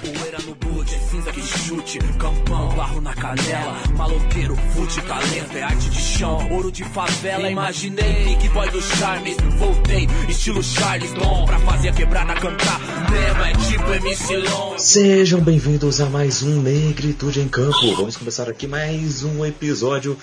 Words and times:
Poeira 0.00 0.38
no 0.46 0.54
boot, 0.54 0.90
cinza 0.90 1.32
que 1.32 1.40
chute, 1.40 1.98
campão, 2.18 2.68
barro 2.70 3.00
na 3.00 3.14
canela, 3.14 3.76
maloqueiro, 3.96 4.56
fute, 4.74 5.00
talento, 5.02 5.56
é 5.56 5.62
arte 5.62 5.90
de 5.90 6.00
chão, 6.00 6.50
ouro 6.50 6.70
de 6.70 6.84
favela, 6.84 7.50
imaginei, 7.50 8.24
Big 8.24 8.48
Boy 8.48 8.68
do 8.70 8.82
Charmes, 8.82 9.36
voltei, 9.56 10.08
estilo 10.28 10.62
Charles 10.62 11.12
Dom, 11.12 11.46
pra 11.46 11.58
fazer 11.60 11.90
a 11.90 11.92
quebrada 11.92 12.34
cantar, 12.34 12.80
mesmo 13.10 13.42
é 13.42 13.52
tipo 13.68 13.92
MC 13.92 14.36
Long. 14.36 14.78
Sejam 14.78 15.40
bem-vindos 15.40 16.00
a 16.00 16.06
mais 16.06 16.42
um 16.42 16.60
Negritude 16.60 17.40
em 17.40 17.48
Campo. 17.48 17.94
Vamos 17.96 18.16
começar 18.16 18.48
aqui 18.48 18.66
mais 18.66 19.22
um 19.22 19.44
episódio 19.44 20.18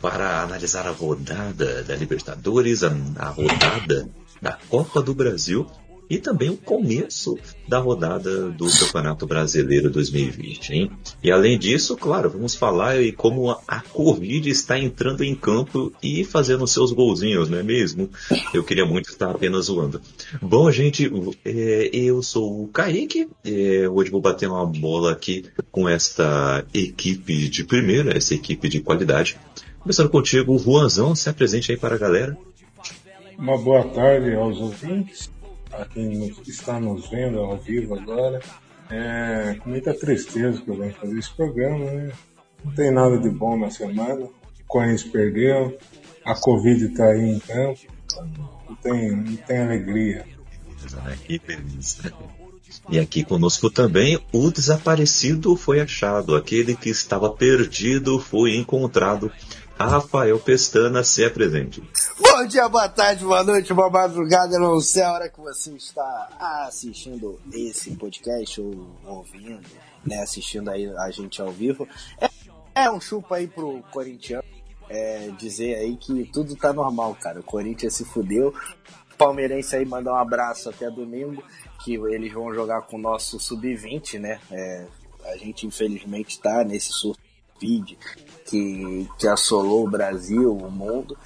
para 0.00 0.42
analisar 0.42 0.86
a 0.86 0.92
rodada 0.92 1.82
da 1.82 1.96
Libertadores, 1.96 2.82
a, 2.84 2.92
a 3.16 3.28
rodada 3.28 4.08
da 4.40 4.56
Copa 4.68 5.02
do 5.02 5.14
Brasil 5.14 5.66
e 6.10 6.18
também 6.18 6.50
o 6.50 6.56
começo 6.56 7.38
da 7.68 7.78
rodada 7.78 8.50
do 8.50 8.68
Campeonato 8.68 9.26
Brasileiro 9.28 9.88
2020. 9.88 10.70
Hein? 10.70 10.90
E 11.22 11.30
além 11.30 11.56
disso, 11.56 11.96
claro, 11.96 12.28
vamos 12.28 12.56
falar 12.56 13.00
e 13.00 13.12
como 13.12 13.56
a 13.66 13.80
Covid 13.80 14.50
está 14.50 14.76
entrando 14.76 15.22
em 15.22 15.36
campo 15.36 15.92
e 16.02 16.24
fazendo 16.24 16.66
seus 16.66 16.90
golzinhos, 16.90 17.48
não 17.48 17.58
é 17.58 17.62
mesmo? 17.62 18.10
Eu 18.52 18.64
queria 18.64 18.84
muito 18.84 19.08
estar 19.08 19.30
apenas 19.30 19.66
zoando. 19.66 20.00
Bom, 20.42 20.68
gente, 20.72 21.08
é, 21.44 21.90
eu 21.92 22.20
sou 22.24 22.64
o 22.64 22.68
Kaique, 22.68 23.28
é, 23.44 23.88
hoje 23.88 24.10
vou 24.10 24.20
bater 24.20 24.48
uma 24.48 24.66
bola 24.66 25.12
aqui 25.12 25.44
com 25.70 25.88
esta 25.88 26.64
equipe 26.74 27.48
de 27.48 27.62
primeira, 27.62 28.16
essa 28.16 28.34
equipe 28.34 28.68
de 28.68 28.80
qualidade. 28.80 29.38
Começando 29.78 30.10
contigo, 30.10 30.58
Juanzão, 30.58 31.14
se 31.14 31.30
apresente 31.30 31.70
aí 31.70 31.78
para 31.78 31.94
a 31.94 31.98
galera. 31.98 32.36
Uma 33.38 33.56
boa 33.56 33.84
tarde 33.84 34.34
aos 34.34 34.58
ouvintes 34.58 35.30
a 35.72 35.84
quem 35.84 36.28
está 36.46 36.78
nos 36.80 37.08
vendo 37.08 37.38
ao 37.38 37.56
vivo 37.56 37.94
agora. 37.94 38.40
É 38.90 39.56
com 39.60 39.70
muita 39.70 39.94
tristeza 39.94 40.60
que 40.60 40.68
eu 40.68 40.76
venho 40.76 40.92
fazer 40.94 41.18
esse 41.18 41.30
programa, 41.34 41.84
né? 41.84 42.12
Não 42.64 42.72
tem 42.72 42.90
nada 42.90 43.18
de 43.18 43.30
bom 43.30 43.56
na 43.56 43.70
semana. 43.70 44.24
O 44.24 44.32
Corinthians 44.66 45.04
perdeu, 45.04 45.78
a 46.24 46.34
Covid 46.34 46.84
está 46.86 47.06
aí 47.06 47.30
em 47.30 47.38
campo, 47.38 47.80
não 48.68 48.76
tem, 48.76 49.10
não 49.16 49.36
tem 49.36 49.58
alegria. 49.58 50.24
Que 51.26 51.38
feliz. 51.38 52.00
E 52.88 52.98
aqui 52.98 53.24
conosco 53.24 53.70
também 53.70 54.18
o 54.32 54.50
desaparecido 54.50 55.56
foi 55.56 55.80
achado, 55.80 56.34
aquele 56.34 56.74
que 56.74 56.88
estava 56.88 57.30
perdido 57.30 58.18
foi 58.18 58.56
encontrado 58.56 59.30
Rafael 59.86 60.38
Pestana, 60.38 61.02
se 61.02 61.24
apresente. 61.24 61.82
Bom 62.18 62.46
dia, 62.46 62.68
boa 62.68 62.88
tarde, 62.88 63.24
boa 63.24 63.42
noite, 63.42 63.72
boa 63.72 63.90
madrugada, 63.90 64.58
não 64.58 64.80
sei 64.80 65.02
a 65.02 65.12
hora 65.12 65.28
que 65.28 65.40
você 65.40 65.70
está 65.72 66.28
assistindo 66.66 67.40
esse 67.52 67.96
podcast 67.96 68.60
ou 68.60 68.90
ouvindo, 69.04 69.66
né, 70.04 70.20
assistindo 70.20 70.70
aí 70.70 70.86
a 70.86 71.10
gente 71.10 71.40
ao 71.40 71.50
vivo. 71.50 71.88
É, 72.20 72.28
é 72.84 72.90
um 72.90 73.00
chupa 73.00 73.36
aí 73.36 73.46
pro 73.46 73.82
corintiano 73.90 74.44
é, 74.90 75.30
dizer 75.38 75.76
aí 75.76 75.96
que 75.96 76.28
tudo 76.32 76.56
tá 76.56 76.72
normal, 76.72 77.14
cara. 77.14 77.40
O 77.40 77.44
Corinthians 77.44 77.94
se 77.94 78.04
fudeu. 78.04 78.52
Palmeirense 79.16 79.76
aí 79.76 79.84
mandar 79.84 80.12
um 80.14 80.16
abraço 80.16 80.68
até 80.68 80.90
domingo, 80.90 81.42
que 81.84 81.94
eles 81.94 82.32
vão 82.32 82.52
jogar 82.52 82.82
com 82.82 82.96
o 82.96 83.00
nosso 83.00 83.38
sub-20, 83.38 84.18
né? 84.18 84.40
É, 84.50 84.86
a 85.26 85.36
gente 85.36 85.66
infelizmente 85.66 86.40
tá 86.40 86.64
nesse 86.64 86.92
surto 86.92 87.29
que, 88.46 89.08
que 89.18 89.28
assolou 89.28 89.86
o 89.86 89.90
Brasil, 89.90 90.56
o 90.56 90.70
mundo. 90.70 91.16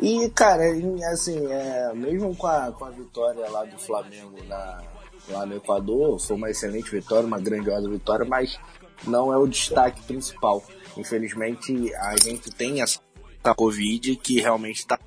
E, 0.00 0.28
cara, 0.30 0.64
assim, 1.12 1.46
é, 1.46 1.92
mesmo 1.94 2.34
com 2.36 2.46
a, 2.46 2.70
com 2.72 2.84
a 2.84 2.90
vitória 2.90 3.48
lá 3.48 3.64
do 3.64 3.78
Flamengo 3.78 4.42
na, 4.44 4.82
lá 5.28 5.46
no 5.46 5.56
Equador, 5.56 6.18
foi 6.18 6.36
uma 6.36 6.50
excelente 6.50 6.90
vitória, 6.90 7.26
uma 7.26 7.40
grandiosa 7.40 7.88
vitória, 7.88 8.26
mas 8.26 8.58
não 9.06 9.32
é 9.32 9.38
o 9.38 9.46
destaque 9.46 10.02
principal. 10.02 10.62
Infelizmente, 10.96 11.94
a 11.94 12.16
gente 12.22 12.50
tem 12.50 12.82
essa 12.82 13.00
Covid 13.56 14.16
que 14.16 14.40
realmente 14.40 14.80
está 14.80 14.98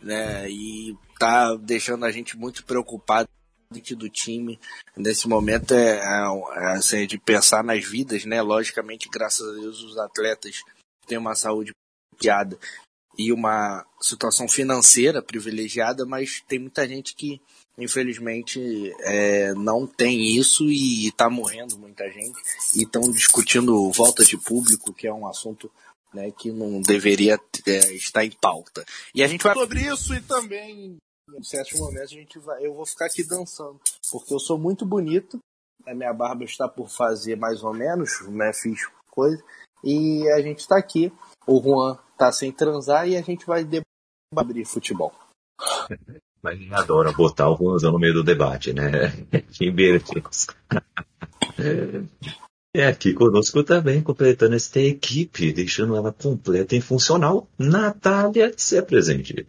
né, 0.00 0.48
e 0.48 0.96
tá 1.18 1.54
deixando 1.56 2.04
a 2.04 2.10
gente 2.10 2.38
muito 2.38 2.64
preocupado 2.64 3.28
do 3.96 4.08
time 4.08 4.58
nesse 4.96 5.28
momento 5.28 5.74
é, 5.74 5.98
é, 5.98 6.66
assim, 6.72 7.06
de 7.06 7.18
pensar 7.18 7.62
nas 7.62 7.84
vidas, 7.84 8.24
né? 8.24 8.40
Logicamente, 8.40 9.08
graças 9.10 9.46
a 9.46 9.60
Deus, 9.60 9.82
os 9.82 9.98
atletas 9.98 10.62
têm 11.06 11.18
uma 11.18 11.34
saúde 11.34 11.72
piada 12.18 12.58
e 13.16 13.32
uma 13.32 13.84
situação 14.00 14.48
financeira 14.48 15.20
privilegiada, 15.20 16.06
mas 16.06 16.42
tem 16.48 16.58
muita 16.58 16.88
gente 16.88 17.14
que 17.14 17.40
infelizmente 17.76 18.92
é, 19.00 19.52
não 19.54 19.86
tem 19.86 20.36
isso 20.36 20.64
e 20.64 21.08
está 21.08 21.28
morrendo 21.28 21.78
muita 21.78 22.10
gente 22.10 22.38
e 22.74 22.82
estão 22.82 23.10
discutindo 23.10 23.90
volta 23.92 24.24
de 24.24 24.36
público, 24.36 24.92
que 24.92 25.06
é 25.06 25.12
um 25.12 25.26
assunto 25.26 25.70
né, 26.12 26.30
que 26.30 26.50
não 26.50 26.80
deveria 26.80 27.38
é, 27.66 27.94
estar 27.94 28.24
em 28.24 28.30
pauta. 28.30 28.84
E 29.14 29.22
a 29.22 29.26
gente 29.26 29.42
vai 29.42 29.54
sobre 29.54 29.82
isso 29.82 30.14
e 30.14 30.20
também 30.22 30.96
em 31.36 31.42
certos 31.42 31.78
momentos 31.78 32.12
a 32.12 32.14
gente 32.14 32.38
vai, 32.38 32.64
eu 32.64 32.74
vou 32.74 32.86
ficar 32.86 33.06
aqui 33.06 33.26
dançando, 33.26 33.80
porque 34.10 34.34
eu 34.34 34.38
sou 34.38 34.58
muito 34.58 34.86
bonito, 34.86 35.38
a 35.86 35.94
minha 35.94 36.12
barba 36.12 36.44
está 36.44 36.68
por 36.68 36.88
fazer 36.88 37.36
mais 37.36 37.62
ou 37.62 37.72
menos, 37.72 38.20
né, 38.28 38.52
fiz 38.52 38.80
coisa, 39.10 39.42
e 39.82 40.28
a 40.30 40.40
gente 40.40 40.60
está 40.60 40.78
aqui, 40.78 41.12
o 41.46 41.60
Juan 41.62 41.98
está 42.12 42.32
sem 42.32 42.52
transar 42.52 43.08
e 43.08 43.16
a 43.16 43.22
gente 43.22 43.46
vai 43.46 43.66
abrir 44.34 44.64
futebol. 44.64 45.12
Mas 46.40 46.54
ele 46.54 46.72
adora 46.72 47.12
botar 47.12 47.50
o 47.50 47.56
Juanzão 47.56 47.90
no 47.90 47.98
meio 47.98 48.14
do 48.14 48.22
debate, 48.22 48.72
né? 48.72 49.10
que 49.52 49.70
beleza. 49.70 50.54
É 52.76 52.86
aqui 52.86 53.14
conosco 53.14 53.64
também, 53.64 54.02
completando 54.02 54.54
esta 54.54 54.78
equipe, 54.78 55.52
deixando 55.52 55.96
ela 55.96 56.12
completa 56.12 56.76
e 56.76 56.80
funcional, 56.80 57.48
Natália, 57.58 58.52
se 58.56 58.76
apresente 58.76 59.46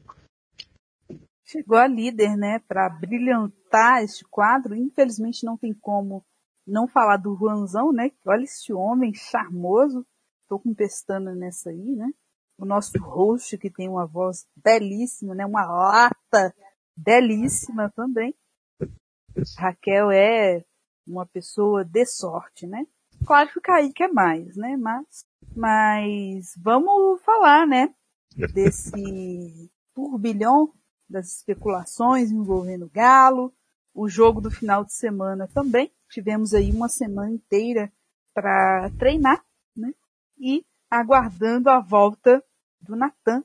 chegou 1.50 1.78
a 1.78 1.88
líder, 1.88 2.38
né, 2.38 2.60
para 2.68 2.90
brilhantar 2.90 4.04
este 4.04 4.24
quadro. 4.26 4.76
Infelizmente 4.76 5.46
não 5.46 5.58
tem 5.58 5.74
como 5.74 6.24
não 6.66 6.88
falar 6.88 7.18
do 7.18 7.36
Juanzão, 7.36 7.92
né? 7.92 8.12
Olha 8.26 8.44
esse 8.44 8.72
homem 8.72 9.14
charmoso. 9.14 10.06
Tô 10.48 10.60
com 10.60 10.74
pestana 10.74 11.34
nessa 11.34 11.72
aí, 11.72 11.96
né? 11.96 12.12
O 12.58 12.66
nosso 12.66 12.98
host 13.00 13.58
que 13.58 13.70
tem 13.70 13.90
uma 13.90 14.06
voz 14.06 14.46
belíssima, 14.56 15.34
né? 15.34 15.46
Uma 15.46 15.66
lata 15.66 16.54
belíssima 16.96 17.92
também. 17.96 18.36
Raquel 19.58 20.12
é 20.12 20.64
uma 21.08 21.26
pessoa 21.26 21.84
de 21.84 22.06
sorte, 22.06 22.68
né? 22.68 22.86
Claro 23.26 23.50
que 23.50 23.60
o 23.60 23.62
Kaique 23.62 24.04
é 24.04 24.08
mais, 24.08 24.56
né? 24.56 24.78
Mas, 24.78 25.26
mas 25.56 26.54
vamos 26.62 27.22
falar, 27.24 27.66
né? 27.66 27.94
Desse 28.54 29.72
turbilhão 29.94 30.74
das 31.09 31.38
especulações 31.38 32.31
envolvendo 32.31 32.86
o 32.86 32.90
Galo, 32.90 33.53
o 33.94 34.08
jogo 34.08 34.40
do 34.40 34.52
final 34.52 34.86
de 34.86 34.94
semana 34.94 35.47
também. 35.47 35.92
Tivemos 36.09 36.53
aí 36.53 36.72
uma 36.72 36.88
semana 36.88 37.31
inteira 37.31 37.92
para 38.34 38.90
treinar, 38.97 39.44
né? 39.75 39.94
E 40.40 40.66
aguardando 40.90 41.69
a 41.69 41.80
volta 41.80 42.44
do 42.81 42.96
Natan, 42.96 43.44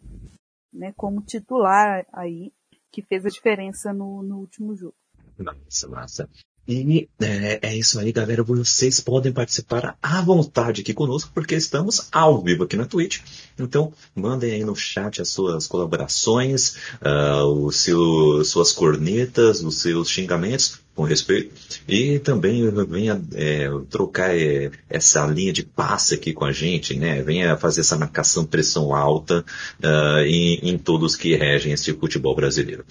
né? 0.73 0.93
Como 0.97 1.23
titular 1.23 2.07
aí, 2.13 2.53
que 2.93 3.03
fez 3.03 3.25
a 3.27 3.31
diferença 3.31 3.93
no, 3.93 4.23
no 4.23 4.39
último 4.39 4.77
jogo. 4.77 4.97
Nossa, 5.39 5.89
massa. 5.89 6.31
E 6.67 7.09
é, 7.21 7.59
é, 7.61 7.77
isso 7.77 7.99
aí, 7.99 8.11
galera. 8.11 8.43
Vocês 8.43 8.99
podem 8.99 9.33
participar 9.33 9.97
à 10.03 10.23
vontade 10.23 10.81
aqui 10.81 10.95
conosco, 10.95 11.31
porque 11.35 11.55
estamos 11.55 12.09
ao 12.11 12.43
vivo 12.43 12.65
aqui 12.65 12.77
na 12.77 12.87
Twitch. 12.87 13.21
Então, 13.59 13.93
mandem 14.15 14.53
aí 14.53 14.65
no 14.65 14.75
chat 14.75 15.21
as 15.21 15.29
suas 15.29 15.67
colaborações, 15.67 16.77
uh, 17.03 17.45
o 17.45 17.71
seu, 17.71 18.43
suas 18.45 18.73
cornetas, 18.73 19.63
os 19.63 19.81
seus 19.81 20.09
xingamentos 20.09 20.84
com 20.95 21.03
respeito. 21.03 21.53
E 21.89 22.19
também 22.21 22.71
venha 22.87 23.21
é, 23.35 23.69
trocar 23.91 24.37
é, 24.37 24.71
essa 24.89 25.27
linha 25.27 25.53
de 25.53 25.65
passe 25.65 26.15
aqui 26.15 26.33
com 26.33 26.45
a 26.45 26.53
gente, 26.53 26.97
né? 26.97 27.21
Venha 27.23 27.57
fazer 27.57 27.81
essa 27.81 27.97
marcação 27.97 28.45
pressão 28.45 28.95
alta 28.95 29.45
uh, 29.83 30.21
em, 30.25 30.71
em 30.71 30.79
todos 30.79 31.17
que 31.17 31.35
regem 31.35 31.73
esse 31.73 31.93
futebol 31.95 32.37
brasileiro. 32.37 32.85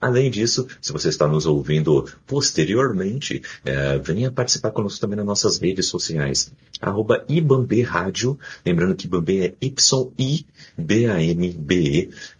Além 0.00 0.30
disso, 0.30 0.66
se 0.80 0.92
você 0.92 1.10
está 1.10 1.28
nos 1.28 1.44
ouvindo 1.46 2.08
posteriormente, 2.26 3.42
é, 3.64 3.98
venha 3.98 4.32
participar 4.32 4.70
conosco 4.72 5.00
também 5.00 5.16
nas 5.16 5.26
nossas 5.26 5.58
redes 5.58 5.86
sociais. 5.86 6.52
Arroba 6.80 7.24
Ibambe 7.28 7.82
Rádio. 7.82 8.38
Lembrando 8.66 8.96
que 8.96 9.06
Ibambe 9.06 9.40
é 9.40 9.54
Y-I-B-A-M-B-E, 9.60 10.48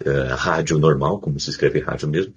uh, 0.05 0.35
rádio 0.35 0.79
normal, 0.79 1.21
como 1.21 1.39
se 1.39 1.51
escreve 1.51 1.79
rádio 1.79 2.09
mesmo. 2.09 2.33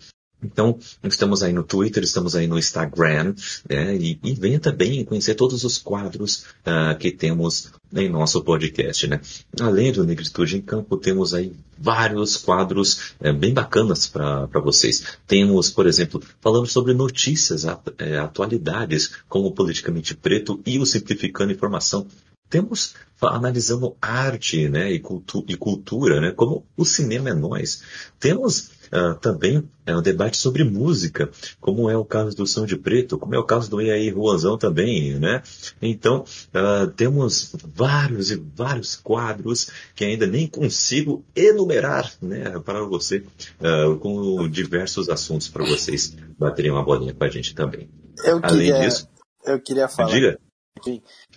Então, 0.46 0.78
estamos 1.04 1.42
aí 1.42 1.52
no 1.52 1.64
Twitter, 1.64 2.04
estamos 2.04 2.36
aí 2.36 2.48
no 2.48 2.58
Instagram, 2.58 3.34
né? 3.68 3.96
E, 3.96 4.20
e 4.24 4.34
venha 4.36 4.60
também 4.60 5.04
conhecer 5.04 5.36
todos 5.36 5.64
os 5.64 5.78
quadros 5.78 6.46
uh, 6.66 6.98
que 6.98 7.12
temos 7.12 7.72
em 7.94 8.10
nosso 8.10 8.44
podcast, 8.44 9.08
né? 9.08 9.20
Além 9.60 9.92
do 9.92 10.06
Negritude 10.06 10.58
em 10.58 10.62
Campo, 10.62 10.98
temos 10.98 11.34
aí 11.34 11.54
vários 11.78 12.38
quadros 12.38 13.16
é, 13.20 13.34
bem 13.34 13.54
bacanas 13.54 14.08
para 14.08 14.60
vocês. 14.64 15.18
Temos, 15.28 15.70
por 15.70 15.88
exemplo, 15.88 16.22
falando 16.42 16.68
sobre 16.68 16.94
notícias, 16.94 17.66
é, 17.98 18.18
atualidades, 18.18 19.12
como 19.28 19.52
Politicamente 19.52 20.16
Preto 20.16 20.62
e 20.66 20.78
o 20.80 20.86
Simplificando 20.86 21.52
Informação. 21.52 22.06
Temos 22.50 22.94
analisando 23.22 23.96
arte 24.02 24.70
né, 24.70 24.92
e, 24.92 25.00
cultu 25.00 25.44
e 25.48 25.56
cultura, 25.56 26.22
né, 26.22 26.32
como 26.32 26.66
o 26.78 26.86
cinema 26.86 27.30
é 27.30 27.34
nós. 27.34 27.82
Temos 28.20 28.72
uh, 28.92 29.16
também 29.20 29.68
é 29.86 29.96
um 29.96 30.02
debate 30.02 30.38
sobre 30.38 30.64
música, 30.64 31.30
como 31.62 31.90
é 31.90 31.96
o 31.96 32.04
caso 32.04 32.36
do 32.36 32.48
Som 32.48 32.66
de 32.66 32.76
Preto, 32.76 33.18
como 33.18 33.36
é 33.36 33.40
o 33.40 33.44
caso 33.44 33.70
do 33.70 33.80
EAI 33.80 34.10
Ruanzão 34.10 34.58
também, 34.58 35.20
né? 35.20 35.44
Então, 35.82 36.24
uh, 36.54 36.88
temos 36.92 37.56
vários 37.64 38.32
e 38.32 38.36
vários 38.36 38.96
quadros 38.96 39.70
que 39.96 40.04
ainda 40.04 40.26
nem 40.26 40.48
consigo 40.48 41.24
enumerar, 41.36 42.12
né, 42.22 42.60
para 42.60 42.84
você, 42.84 43.24
uh, 43.60 43.96
com 44.00 44.48
diversos 44.50 45.10
assuntos 45.10 45.48
para 45.48 45.66
vocês 45.66 46.16
baterem 46.38 46.72
uma 46.72 46.84
bolinha 46.84 47.14
com 47.14 47.24
a 47.24 47.30
gente 47.30 47.54
também. 47.54 47.90
Eu 48.24 48.40
Além 48.42 48.72
queria, 48.72 48.80
disso, 48.80 49.08
eu 49.46 49.62
queria 49.62 49.88
falar 49.88 50.12
diga. 50.12 50.40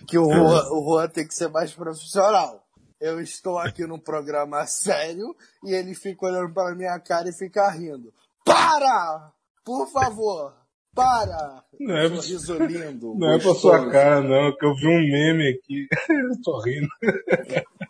que 0.07 0.17
o 0.17 0.25
Juan, 0.31 0.69
o 0.71 0.83
Juan 0.83 1.07
tem 1.07 1.27
que 1.27 1.33
ser 1.33 1.49
mais 1.49 1.71
profissional 1.71 2.68
eu 2.99 3.19
estou 3.21 3.57
aqui 3.57 3.85
num 3.85 3.99
programa 3.99 4.65
sério 4.65 5.35
e 5.63 5.73
ele 5.73 5.93
fica 5.95 6.25
olhando 6.25 6.53
para 6.53 6.75
minha 6.75 6.99
cara 6.99 7.29
e 7.29 7.33
fica 7.33 7.69
rindo. 7.69 8.13
Para! 8.45 9.31
Por 9.63 9.87
favor! 9.91 10.55
Para! 10.93 11.63
Não 11.79 11.97
é, 11.97 12.09
sorriso 12.09 12.57
lindo. 12.63 13.15
Não 13.19 13.37
gostoso. 13.37 13.37
é 13.37 13.39
pra 13.39 13.53
sua 13.53 13.91
cara, 13.91 14.21
não, 14.21 14.55
que 14.55 14.65
eu 14.65 14.75
vi 14.75 14.87
um 14.87 15.11
meme 15.11 15.49
aqui. 15.49 15.87
eu 16.09 16.41
tô 16.43 16.59
rindo. 16.61 16.87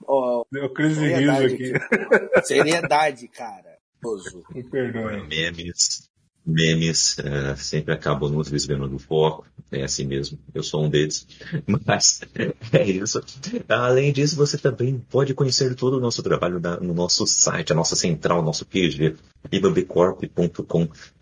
Oh, 0.05 0.45
Deu 0.51 0.71
crise 0.73 0.99
de 0.99 1.13
riso 1.13 1.45
aqui. 1.45 2.43
Seriedade, 2.43 3.27
cara. 3.29 3.77
Me 4.53 4.63
perdoe. 4.63 5.27
Memes 5.27 6.08
memes 6.49 7.17
uh, 7.19 7.55
sempre 7.57 7.93
acabam 7.93 8.29
nos 8.29 8.49
desviando 8.49 8.87
do 8.87 8.99
foco. 8.99 9.45
É 9.71 9.83
assim 9.83 10.05
mesmo, 10.05 10.39
eu 10.53 10.63
sou 10.63 10.83
um 10.83 10.89
deles. 10.89 11.27
Mas 11.85 12.21
é 12.73 12.83
isso. 12.83 13.21
Além 13.67 14.11
disso, 14.11 14.35
você 14.35 14.57
também 14.57 14.99
pode 15.09 15.33
conhecer 15.33 15.75
todo 15.75 15.97
o 15.97 15.99
nosso 15.99 16.23
trabalho 16.23 16.59
no 16.81 16.93
nosso 16.93 17.27
site, 17.27 17.71
a 17.71 17.75
nossa 17.75 17.95
central, 17.95 18.41
nosso 18.41 18.65
PG, 18.65 19.15
ibambicorp.com.br. 19.51 20.63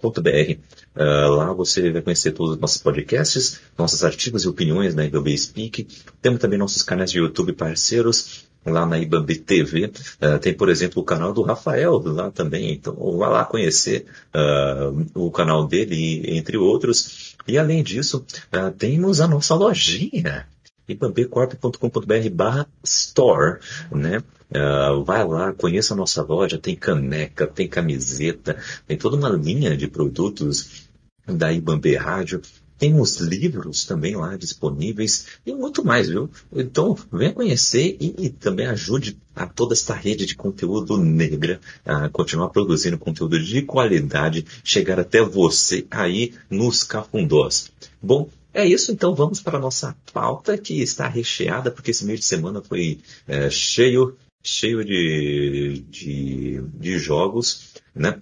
Uh, 0.01 0.57
ah, 0.95 1.27
lá 1.29 1.53
você 1.53 1.91
vai 1.91 2.01
conhecer 2.01 2.31
todos 2.31 2.56
os 2.56 2.59
nossos 2.59 2.81
podcasts, 2.81 3.59
nossos 3.77 4.03
artigos 4.03 4.44
e 4.44 4.47
opiniões 4.47 4.95
na 4.95 5.06
Ibambi 5.06 5.38
Speak. 5.38 5.88
Temos 6.21 6.39
também 6.39 6.57
nossos 6.57 6.83
canais 6.83 7.12
de 7.12 7.19
YouTube 7.19 7.53
parceiros 7.53 8.47
lá 8.65 8.86
na 8.86 9.00
IBAB 9.00 9.36
TV. 9.38 9.86
Uh, 9.86 9.92
eh, 10.21 10.38
tem, 10.39 10.54
por 10.54 10.69
exemplo, 10.69 11.01
o 11.01 11.06
canal 11.06 11.33
do 11.33 11.42
Rafael 11.42 12.01
lá 12.06 12.31
também. 12.31 12.74
Então, 12.74 12.95
vá 13.18 13.30
lá 13.30 13.45
conhecer 13.45 14.06
uh, 14.36 15.06
o 15.15 15.31
canal 15.31 15.68
dele, 15.68 16.38
entre 16.38 16.57
outros. 16.57 17.36
E 17.48 17.57
além 17.57 17.83
disso, 17.83 18.25
uh, 18.54 18.71
temos 18.71 19.21
a 19.21 19.27
nossa 19.27 19.56
lojinha 19.56 20.48
ibambecorp.com.br 20.88 22.30
barra 22.31 22.68
store, 22.83 23.59
né? 23.92 24.24
Uh, 24.50 25.03
vai 25.03 25.25
lá, 25.25 25.51
conheça 25.51 25.94
a 25.94 25.98
nossa 25.98 26.24
loja, 26.24 26.57
tem 26.57 26.75
caneca, 26.75 27.45
tem 27.45 27.68
camiseta, 27.68 28.57
tem 28.88 28.98
toda 28.98 29.18
uma 29.18 29.30
linha 29.30 29.75
de 29.75 29.88
produtos 29.88 30.88
da 31.25 31.51
Ibambe 31.51 31.94
Rádio, 31.95 32.42
temos 32.77 33.18
livros 33.18 33.85
também 33.85 34.15
lá 34.15 34.35
disponíveis 34.38 35.27
e 35.45 35.53
muito 35.53 35.83
mais, 35.83 36.07
viu? 36.07 36.29
Então, 36.51 36.97
venha 37.12 37.33
conhecer 37.33 37.97
e, 38.00 38.25
e, 38.25 38.29
também 38.29 38.68
ajude 38.68 39.18
a 39.35 39.45
toda 39.45 39.74
esta 39.74 39.94
rede 39.94 40.25
de 40.25 40.35
conteúdo 40.35 40.97
negra 40.97 41.59
a 41.85 42.09
continuar 42.09 42.50
produzindo 42.50 42.97
conteúdo 42.97 43.39
de 43.39 43.62
qualidade, 43.62 44.45
chegar 44.63 45.00
até 45.00 45.21
você 45.21 45.85
aí 45.89 46.33
nos 46.50 46.83
cafundós. 46.83 47.71
Bom, 48.01 48.29
é 48.53 48.65
isso, 48.65 48.91
então 48.91 49.13
vamos 49.13 49.41
para 49.41 49.57
a 49.57 49.62
nossa 49.62 49.95
pauta 50.12 50.57
que 50.57 50.81
está 50.81 51.07
recheada, 51.07 51.69
porque 51.69 51.91
esse 51.91 52.06
mês 52.06 52.19
de 52.19 52.25
semana 52.25 52.62
foi 52.62 53.00
é, 53.27 53.50
cheio, 53.50 54.18
cheio 54.44 54.83
de, 54.83 55.83
de, 55.89 56.62
de 56.74 56.97
jogos, 56.97 57.74
né? 57.94 58.19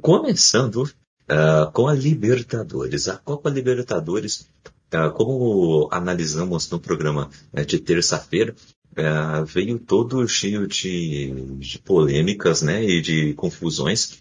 Começando 0.00 0.88
uh, 1.30 1.70
com 1.72 1.88
a 1.88 1.94
Libertadores. 1.94 3.08
A 3.08 3.16
Copa 3.16 3.50
Libertadores, 3.50 4.48
uh, 4.92 5.10
como 5.12 5.88
analisamos 5.90 6.70
no 6.70 6.78
programa 6.78 7.30
uh, 7.52 7.64
de 7.64 7.78
terça-feira, 7.78 8.54
uh, 8.92 9.44
veio 9.44 9.78
todo 9.78 10.26
cheio 10.28 10.66
de, 10.66 11.56
de 11.58 11.78
polêmicas 11.78 12.62
né, 12.62 12.84
e 12.84 13.00
de 13.00 13.34
confusões, 13.34 14.18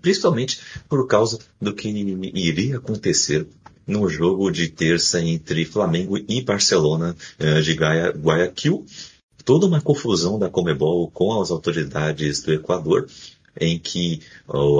principalmente 0.00 0.60
por 0.88 1.06
causa 1.06 1.38
do 1.60 1.74
que 1.74 1.88
iria 1.88 2.76
acontecer 2.76 3.46
no 3.86 4.08
jogo 4.08 4.50
de 4.50 4.68
terça 4.68 5.20
entre 5.20 5.64
Flamengo 5.64 6.16
e 6.16 6.40
Barcelona 6.40 7.16
de 7.62 7.74
Guayaquil. 7.74 8.86
Toda 9.44 9.66
uma 9.66 9.80
confusão 9.82 10.38
da 10.38 10.48
Comebol 10.48 11.10
com 11.10 11.42
as 11.42 11.50
autoridades 11.50 12.42
do 12.44 12.52
Equador, 12.52 13.08
em 13.60 13.78
que 13.78 14.20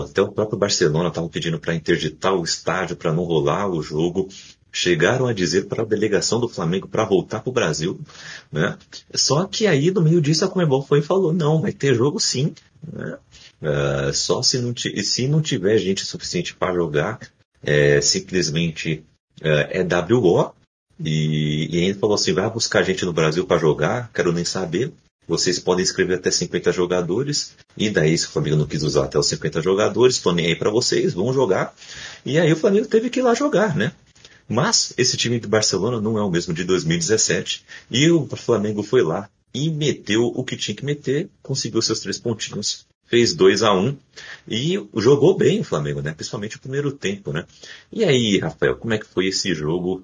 até 0.04 0.22
o 0.22 0.32
próprio 0.32 0.58
Barcelona 0.58 1.08
estava 1.08 1.28
pedindo 1.28 1.58
para 1.58 1.74
interditar 1.74 2.34
o 2.34 2.44
estádio 2.44 2.96
para 2.96 3.12
não 3.12 3.24
rolar 3.24 3.68
o 3.68 3.82
jogo. 3.82 4.28
Chegaram 4.74 5.26
a 5.26 5.34
dizer 5.34 5.66
para 5.66 5.82
a 5.82 5.86
delegação 5.86 6.40
do 6.40 6.48
Flamengo 6.48 6.88
para 6.88 7.04
voltar 7.04 7.40
para 7.40 7.50
o 7.50 7.52
Brasil, 7.52 8.00
né? 8.50 8.78
Só 9.14 9.44
que 9.44 9.66
aí 9.66 9.90
no 9.90 10.00
meio 10.00 10.18
disso 10.18 10.46
a 10.46 10.48
Comebol 10.48 10.82
foi 10.82 11.00
e 11.00 11.02
falou 11.02 11.30
não, 11.30 11.60
vai 11.60 11.72
ter 11.72 11.94
jogo 11.94 12.18
sim, 12.18 12.54
né? 12.90 13.18
Uh, 13.60 14.12
só 14.14 14.42
se 14.42 14.58
não, 14.58 14.74
se 14.74 15.28
não 15.28 15.42
tiver 15.42 15.76
gente 15.76 16.06
suficiente 16.06 16.54
para 16.54 16.74
jogar, 16.74 17.20
é, 17.62 18.00
simplesmente 18.00 19.04
uh, 19.42 19.68
é 19.70 19.84
WO. 19.84 20.52
E, 20.98 21.68
e 21.70 21.84
ainda 21.84 21.98
falou 21.98 22.14
assim, 22.14 22.32
vai 22.32 22.48
buscar 22.48 22.82
gente 22.82 23.04
no 23.04 23.12
Brasil 23.12 23.46
para 23.46 23.58
jogar, 23.58 24.10
quero 24.12 24.32
nem 24.32 24.44
saber. 24.44 24.92
Vocês 25.26 25.58
podem 25.58 25.84
escrever 25.84 26.14
até 26.14 26.30
50 26.30 26.72
jogadores, 26.72 27.56
e 27.76 27.88
daí 27.88 28.16
se 28.18 28.26
o 28.26 28.30
Flamengo 28.30 28.56
não 28.56 28.66
quis 28.66 28.82
usar 28.82 29.04
até 29.04 29.18
os 29.18 29.26
50 29.28 29.62
jogadores, 29.62 30.18
tô 30.18 30.32
nem 30.32 30.46
aí 30.46 30.56
para 30.56 30.70
vocês, 30.70 31.14
vão 31.14 31.32
jogar. 31.32 31.74
E 32.24 32.38
aí 32.38 32.52
o 32.52 32.56
Flamengo 32.56 32.88
teve 32.88 33.08
que 33.08 33.20
ir 33.20 33.22
lá 33.22 33.34
jogar, 33.34 33.76
né? 33.76 33.92
Mas 34.48 34.92
esse 34.98 35.16
time 35.16 35.38
do 35.38 35.48
Barcelona 35.48 36.00
não 36.00 36.18
é 36.18 36.22
o 36.22 36.30
mesmo 36.30 36.52
de 36.52 36.64
2017, 36.64 37.64
e 37.90 38.10
o 38.10 38.26
Flamengo 38.36 38.82
foi 38.82 39.02
lá 39.02 39.28
e 39.54 39.70
meteu 39.70 40.24
o 40.24 40.44
que 40.44 40.56
tinha 40.56 40.74
que 40.74 40.84
meter, 40.84 41.28
conseguiu 41.42 41.80
seus 41.80 42.00
três 42.00 42.18
pontinhos, 42.18 42.86
fez 43.06 43.34
2 43.34 43.62
a 43.62 43.72
1 43.74 43.86
um, 43.86 43.96
e 44.48 44.88
jogou 44.96 45.36
bem 45.36 45.60
o 45.60 45.64
Flamengo, 45.64 46.00
né? 46.00 46.12
Principalmente 46.12 46.56
o 46.56 46.60
primeiro 46.60 46.90
tempo, 46.92 47.32
né? 47.32 47.46
E 47.92 48.04
aí, 48.04 48.38
Rafael, 48.38 48.76
como 48.76 48.94
é 48.94 48.98
que 48.98 49.06
foi 49.06 49.26
esse 49.26 49.54
jogo 49.54 50.02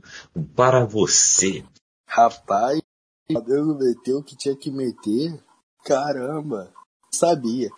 para 0.55 0.85
você? 0.85 1.65
Rapaz, 2.07 2.81
Deus 3.31 3.77
meteu 3.79 4.19
o 4.19 4.23
que 4.23 4.35
tinha 4.35 4.57
que 4.57 4.71
meter. 4.71 5.39
Caramba, 5.85 6.73
sabia. 7.13 7.69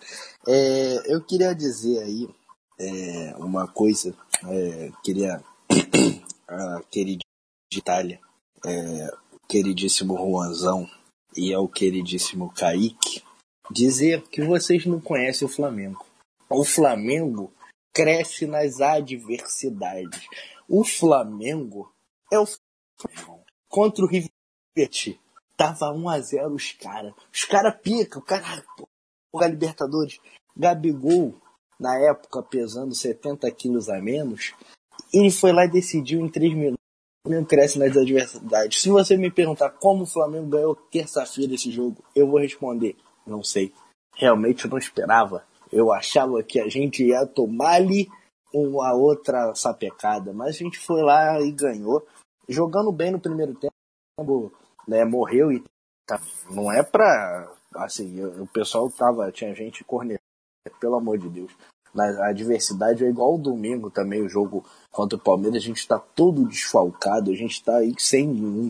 É, 0.47 1.13
eu 1.13 1.21
queria 1.21 1.53
dizer 1.53 1.99
aí 1.99 2.29
é, 2.79 3.35
uma 3.35 3.67
coisa. 3.67 4.15
É, 4.47 4.91
queria 5.03 5.43
a 6.47 6.81
querida 6.89 7.21
Itália, 7.73 8.19
é, 8.65 9.07
o 9.33 9.47
queridíssimo 9.47 10.15
Juanzão 10.15 10.89
e 11.35 11.53
ao 11.53 11.67
queridíssimo 11.67 12.53
Kaique 12.53 13.21
dizer 13.69 14.21
que 14.29 14.41
vocês 14.41 14.85
não 14.85 15.01
conhecem 15.01 15.45
o 15.45 15.51
Flamengo. 15.51 16.05
O 16.49 16.63
Flamengo 16.63 17.51
cresce 17.93 18.45
nas 18.45 18.79
adversidades. 18.79 20.27
O 20.67 20.85
Flamengo 20.85 21.93
é 22.31 22.39
o 22.39 22.45
Flamengo. 22.45 23.43
contra 23.69 24.05
o 24.05 24.07
River 24.07 24.29
Tava 25.61 25.93
1x0 25.93 26.55
os 26.55 26.71
caras. 26.71 27.13
Os 27.31 27.45
caras 27.45 27.79
pica, 27.83 28.17
o 28.17 28.21
cara. 28.23 28.63
Porra, 29.31 29.47
Libertadores. 29.47 30.19
Gabigol, 30.57 31.35
na 31.79 31.99
época, 31.99 32.41
pesando 32.41 32.95
70 32.95 33.49
quilos 33.51 33.87
a 33.87 34.01
menos, 34.01 34.55
ele 35.13 35.29
foi 35.29 35.51
lá 35.51 35.65
e 35.65 35.71
decidiu 35.71 36.19
em 36.19 36.27
3 36.27 36.55
minutos. 36.55 36.79
O 37.23 37.29
Flamengo 37.29 37.47
cresce 37.47 37.77
nas 37.77 37.95
adversidades. 37.95 38.81
Se 38.81 38.89
você 38.89 39.15
me 39.15 39.29
perguntar 39.29 39.69
como 39.69 40.01
o 40.01 40.07
Flamengo 40.07 40.47
ganhou 40.47 40.75
terça-feira 40.75 41.53
esse 41.53 41.69
jogo, 41.69 42.03
eu 42.15 42.27
vou 42.27 42.39
responder: 42.39 42.95
não 43.23 43.43
sei. 43.43 43.71
Realmente 44.15 44.65
eu 44.65 44.71
não 44.71 44.79
esperava. 44.79 45.45
Eu 45.71 45.93
achava 45.93 46.41
que 46.41 46.59
a 46.59 46.67
gente 46.67 47.05
ia 47.05 47.23
tomar 47.27 47.75
ali 47.75 48.09
uma 48.51 48.93
outra 48.95 49.53
sapecada, 49.53 50.33
mas 50.33 50.55
a 50.55 50.57
gente 50.57 50.79
foi 50.79 51.03
lá 51.03 51.39
e 51.39 51.51
ganhou. 51.51 52.03
Jogando 52.49 52.91
bem 52.91 53.11
no 53.11 53.19
primeiro 53.19 53.53
tempo, 53.53 54.51
né, 54.87 55.05
morreu 55.05 55.51
e 55.51 55.63
tá, 56.05 56.19
não 56.49 56.71
é 56.71 56.83
pra. 56.83 57.51
Assim, 57.75 58.23
o 58.23 58.47
pessoal 58.47 58.89
tava. 58.89 59.31
Tinha 59.31 59.55
gente 59.55 59.83
cornetando, 59.83 60.21
pelo 60.79 60.95
amor 60.95 61.17
de 61.17 61.29
Deus. 61.29 61.51
a 61.95 62.27
adversidade 62.27 63.05
é 63.05 63.09
igual 63.09 63.33
ao 63.33 63.37
domingo 63.37 63.89
também, 63.89 64.21
o 64.21 64.29
jogo 64.29 64.65
contra 64.91 65.17
o 65.17 65.21
Palmeiras, 65.21 65.61
a 65.63 65.65
gente 65.65 65.77
está 65.77 65.97
todo 65.97 66.47
desfalcado, 66.47 67.31
a 67.31 67.35
gente 67.35 67.53
está 67.53 67.77
aí 67.77 67.93
sem 67.97 68.27
um, 68.27 68.67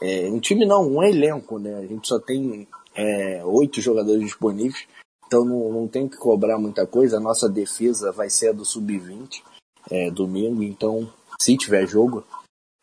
é, 0.00 0.28
um 0.28 0.40
time 0.40 0.64
não, 0.64 0.88
um 0.88 1.02
elenco, 1.02 1.58
né? 1.58 1.76
A 1.76 1.86
gente 1.86 2.08
só 2.08 2.18
tem 2.18 2.66
é, 2.94 3.44
oito 3.44 3.80
jogadores 3.80 4.20
disponíveis, 4.20 4.86
então 5.26 5.44
não, 5.44 5.72
não 5.72 5.88
tem 5.88 6.08
que 6.08 6.16
cobrar 6.16 6.58
muita 6.58 6.86
coisa. 6.86 7.16
A 7.16 7.20
nossa 7.20 7.48
defesa 7.48 8.10
vai 8.10 8.28
ser 8.28 8.48
a 8.48 8.52
do 8.52 8.64
sub-20 8.64 9.42
é, 9.90 10.10
domingo, 10.10 10.62
então 10.62 11.08
se 11.40 11.56
tiver 11.56 11.86
jogo, 11.86 12.24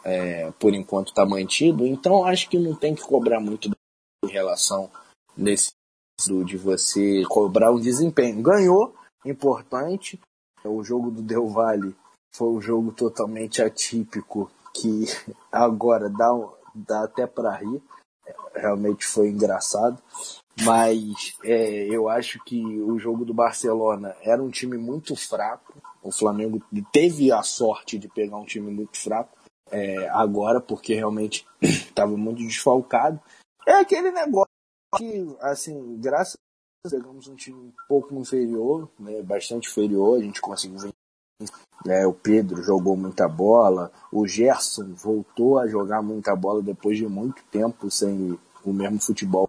é, 0.03 0.51
por 0.51 0.73
enquanto 0.73 1.09
está 1.09 1.25
mantido. 1.25 1.85
Então 1.85 2.25
acho 2.25 2.49
que 2.49 2.57
não 2.57 2.75
tem 2.75 2.95
que 2.95 3.01
cobrar 3.01 3.39
muito 3.39 3.69
em 4.23 4.27
relação 4.27 4.89
nesse 5.35 5.71
de 6.45 6.57
você 6.57 7.23
cobrar 7.29 7.71
um 7.71 7.79
desempenho. 7.79 8.41
Ganhou, 8.41 8.93
importante. 9.25 10.19
O 10.65 10.83
jogo 10.83 11.09
do 11.09 11.21
Del 11.21 11.47
Valle 11.47 11.95
foi 12.35 12.49
um 12.49 12.61
jogo 12.61 12.91
totalmente 12.91 13.61
atípico 13.61 14.51
que 14.73 15.05
agora 15.49 16.09
dá, 16.09 16.27
dá 16.75 17.03
até 17.05 17.25
para 17.25 17.55
rir. 17.55 17.81
Realmente 18.53 19.05
foi 19.05 19.29
engraçado. 19.29 19.97
Mas 20.61 21.37
é, 21.41 21.85
eu 21.85 22.09
acho 22.09 22.43
que 22.43 22.61
o 22.81 22.99
jogo 22.99 23.23
do 23.23 23.33
Barcelona 23.33 24.13
era 24.21 24.43
um 24.43 24.49
time 24.49 24.77
muito 24.77 25.15
fraco. 25.15 25.81
O 26.03 26.11
Flamengo 26.11 26.61
teve 26.91 27.31
a 27.31 27.41
sorte 27.41 27.97
de 27.97 28.09
pegar 28.09 28.37
um 28.37 28.45
time 28.45 28.69
muito 28.69 28.97
fraco 28.99 29.38
é, 29.71 30.09
agora, 30.09 30.59
porque 30.59 30.93
realmente 30.93 31.45
estava 31.61 32.15
muito 32.15 32.39
desfalcado. 32.39 33.19
É 33.65 33.73
aquele 33.73 34.11
negócio 34.11 34.49
que, 34.97 35.35
assim, 35.41 35.97
graças 35.99 36.35
a 36.35 36.89
Deus, 36.89 37.01
pegamos 37.01 37.27
um 37.27 37.35
time 37.35 37.57
um 37.57 37.73
pouco 37.87 38.15
inferior, 38.15 38.89
né, 38.99 39.21
bastante 39.21 39.69
inferior, 39.69 40.17
a 40.17 40.23
gente 40.23 40.41
conseguiu 40.41 40.79
vencer. 40.79 40.93
É, 41.87 42.05
o 42.05 42.13
Pedro 42.13 42.61
jogou 42.61 42.97
muita 42.97 43.27
bola, 43.27 43.91
o 44.11 44.27
Gerson 44.27 44.93
voltou 44.95 45.57
a 45.57 45.67
jogar 45.67 46.01
muita 46.01 46.35
bola 46.35 46.61
depois 46.61 46.97
de 46.97 47.07
muito 47.07 47.41
tempo 47.45 47.89
sem 47.89 48.37
o 48.65 48.73
mesmo 48.73 48.99
futebol 48.99 49.47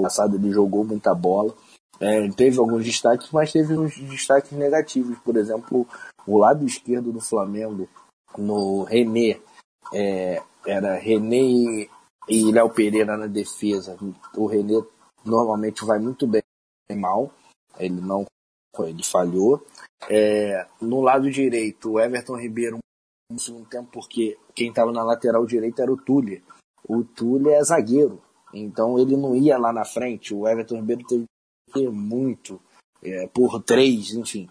passado, 0.00 0.36
ele 0.36 0.52
jogou 0.52 0.84
muita 0.84 1.14
bola. 1.14 1.54
É, 2.00 2.28
teve 2.30 2.58
alguns 2.58 2.84
destaques, 2.84 3.30
mas 3.30 3.52
teve 3.52 3.76
uns 3.76 3.96
destaques 3.96 4.52
negativos. 4.52 5.18
Por 5.20 5.36
exemplo, 5.36 5.86
o 6.26 6.38
lado 6.38 6.64
esquerdo 6.66 7.12
do 7.12 7.20
Flamengo, 7.20 7.88
no 8.36 8.84
René, 8.84 9.40
é, 9.92 10.42
era 10.66 10.96
René 10.96 11.88
e 12.28 12.52
Léo 12.52 12.70
Pereira 12.70 13.16
na 13.16 13.26
defesa. 13.26 13.96
O 14.36 14.46
René 14.46 14.82
normalmente 15.24 15.84
vai 15.84 15.98
muito 15.98 16.26
bem 16.26 16.42
mal, 16.96 17.32
ele 17.78 18.00
não 18.00 18.26
ele 18.80 19.02
falhou. 19.02 19.64
É, 20.08 20.66
no 20.80 21.00
lado 21.00 21.30
direito, 21.30 21.92
o 21.92 22.00
Everton 22.00 22.36
Ribeiro 22.36 22.78
no 23.30 23.38
segundo 23.38 23.68
tempo, 23.68 23.90
porque 23.92 24.38
quem 24.54 24.68
estava 24.68 24.92
na 24.92 25.02
lateral 25.02 25.44
direita 25.46 25.82
era 25.82 25.92
o 25.92 25.96
Túlio. 25.96 26.42
O 26.88 27.04
Túlio 27.04 27.50
é 27.50 27.62
zagueiro, 27.62 28.20
então 28.52 28.98
ele 28.98 29.16
não 29.16 29.36
ia 29.36 29.58
lá 29.58 29.72
na 29.72 29.84
frente. 29.84 30.34
O 30.34 30.48
Everton 30.48 30.76
Ribeiro 30.76 31.06
teve 31.06 31.24
que 31.66 31.80
ter 31.80 31.90
muito 31.90 32.60
é, 33.02 33.26
por 33.28 33.62
três, 33.62 34.12
enfim. 34.14 34.48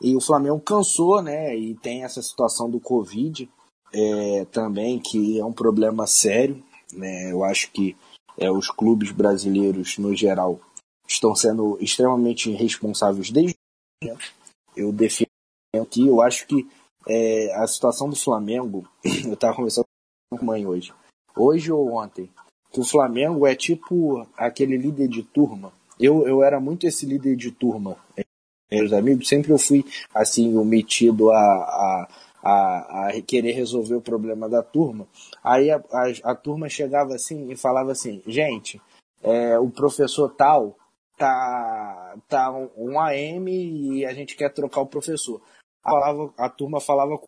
E 0.00 0.16
o 0.16 0.20
Flamengo 0.20 0.60
cansou, 0.60 1.20
né? 1.22 1.56
E 1.56 1.74
tem 1.74 2.04
essa 2.04 2.22
situação 2.22 2.70
do 2.70 2.80
Covid 2.80 3.48
é, 3.92 4.44
também, 4.46 4.98
que 4.98 5.38
é 5.38 5.44
um 5.44 5.52
problema 5.52 6.06
sério. 6.06 6.62
Né? 6.92 7.32
Eu 7.32 7.44
acho 7.44 7.70
que 7.70 7.96
é, 8.36 8.50
os 8.50 8.70
clubes 8.70 9.10
brasileiros, 9.10 9.98
no 9.98 10.14
geral, 10.14 10.60
estão 11.06 11.34
sendo 11.34 11.78
extremamente 11.80 12.50
irresponsáveis 12.50 13.30
desde 13.30 13.56
eu 14.76 14.92
defendo 14.92 15.28
aqui, 15.82 16.06
eu 16.06 16.22
acho 16.22 16.46
que 16.46 16.66
é, 17.06 17.52
a 17.56 17.66
situação 17.66 18.08
do 18.08 18.16
Flamengo, 18.16 18.86
eu 19.26 19.34
estava 19.34 19.56
conversando 19.56 19.86
com 20.30 20.38
a 20.38 20.42
mãe 20.42 20.66
hoje, 20.66 20.92
hoje 21.36 21.72
ou 21.72 21.94
ontem, 21.94 22.30
que 22.70 22.80
o 22.80 22.84
Flamengo 22.84 23.46
é 23.46 23.56
tipo 23.56 24.26
aquele 24.36 24.76
líder 24.76 25.08
de 25.08 25.22
turma. 25.22 25.72
Eu, 25.98 26.28
eu 26.28 26.44
era 26.44 26.60
muito 26.60 26.86
esse 26.86 27.06
líder 27.06 27.34
de 27.34 27.50
turma, 27.50 27.96
meus 28.70 28.92
amigos, 28.92 29.28
sempre 29.28 29.50
eu 29.50 29.58
fui 29.58 29.84
assim, 30.14 30.56
o 30.56 30.64
metido 30.64 31.30
a, 31.30 31.36
a 31.36 32.08
a, 32.48 33.08
a 33.08 33.22
querer 33.22 33.52
resolver 33.52 33.94
o 33.94 34.00
problema 34.00 34.48
da 34.48 34.62
turma. 34.62 35.06
Aí 35.42 35.70
a, 35.70 35.76
a, 35.76 36.32
a 36.32 36.34
turma 36.34 36.68
chegava 36.68 37.14
assim 37.14 37.50
e 37.50 37.56
falava 37.56 37.92
assim, 37.92 38.22
gente, 38.26 38.80
é, 39.22 39.58
o 39.58 39.70
professor 39.70 40.34
tal 40.34 40.76
tá, 41.16 42.16
tá 42.28 42.50
um 42.76 42.98
AM 43.00 43.50
e 43.50 44.06
a 44.06 44.14
gente 44.14 44.36
quer 44.36 44.52
trocar 44.52 44.80
o 44.80 44.86
professor. 44.86 45.42
A, 45.84 45.90
falava, 45.90 46.34
a 46.38 46.48
turma 46.48 46.80
falava 46.80 47.20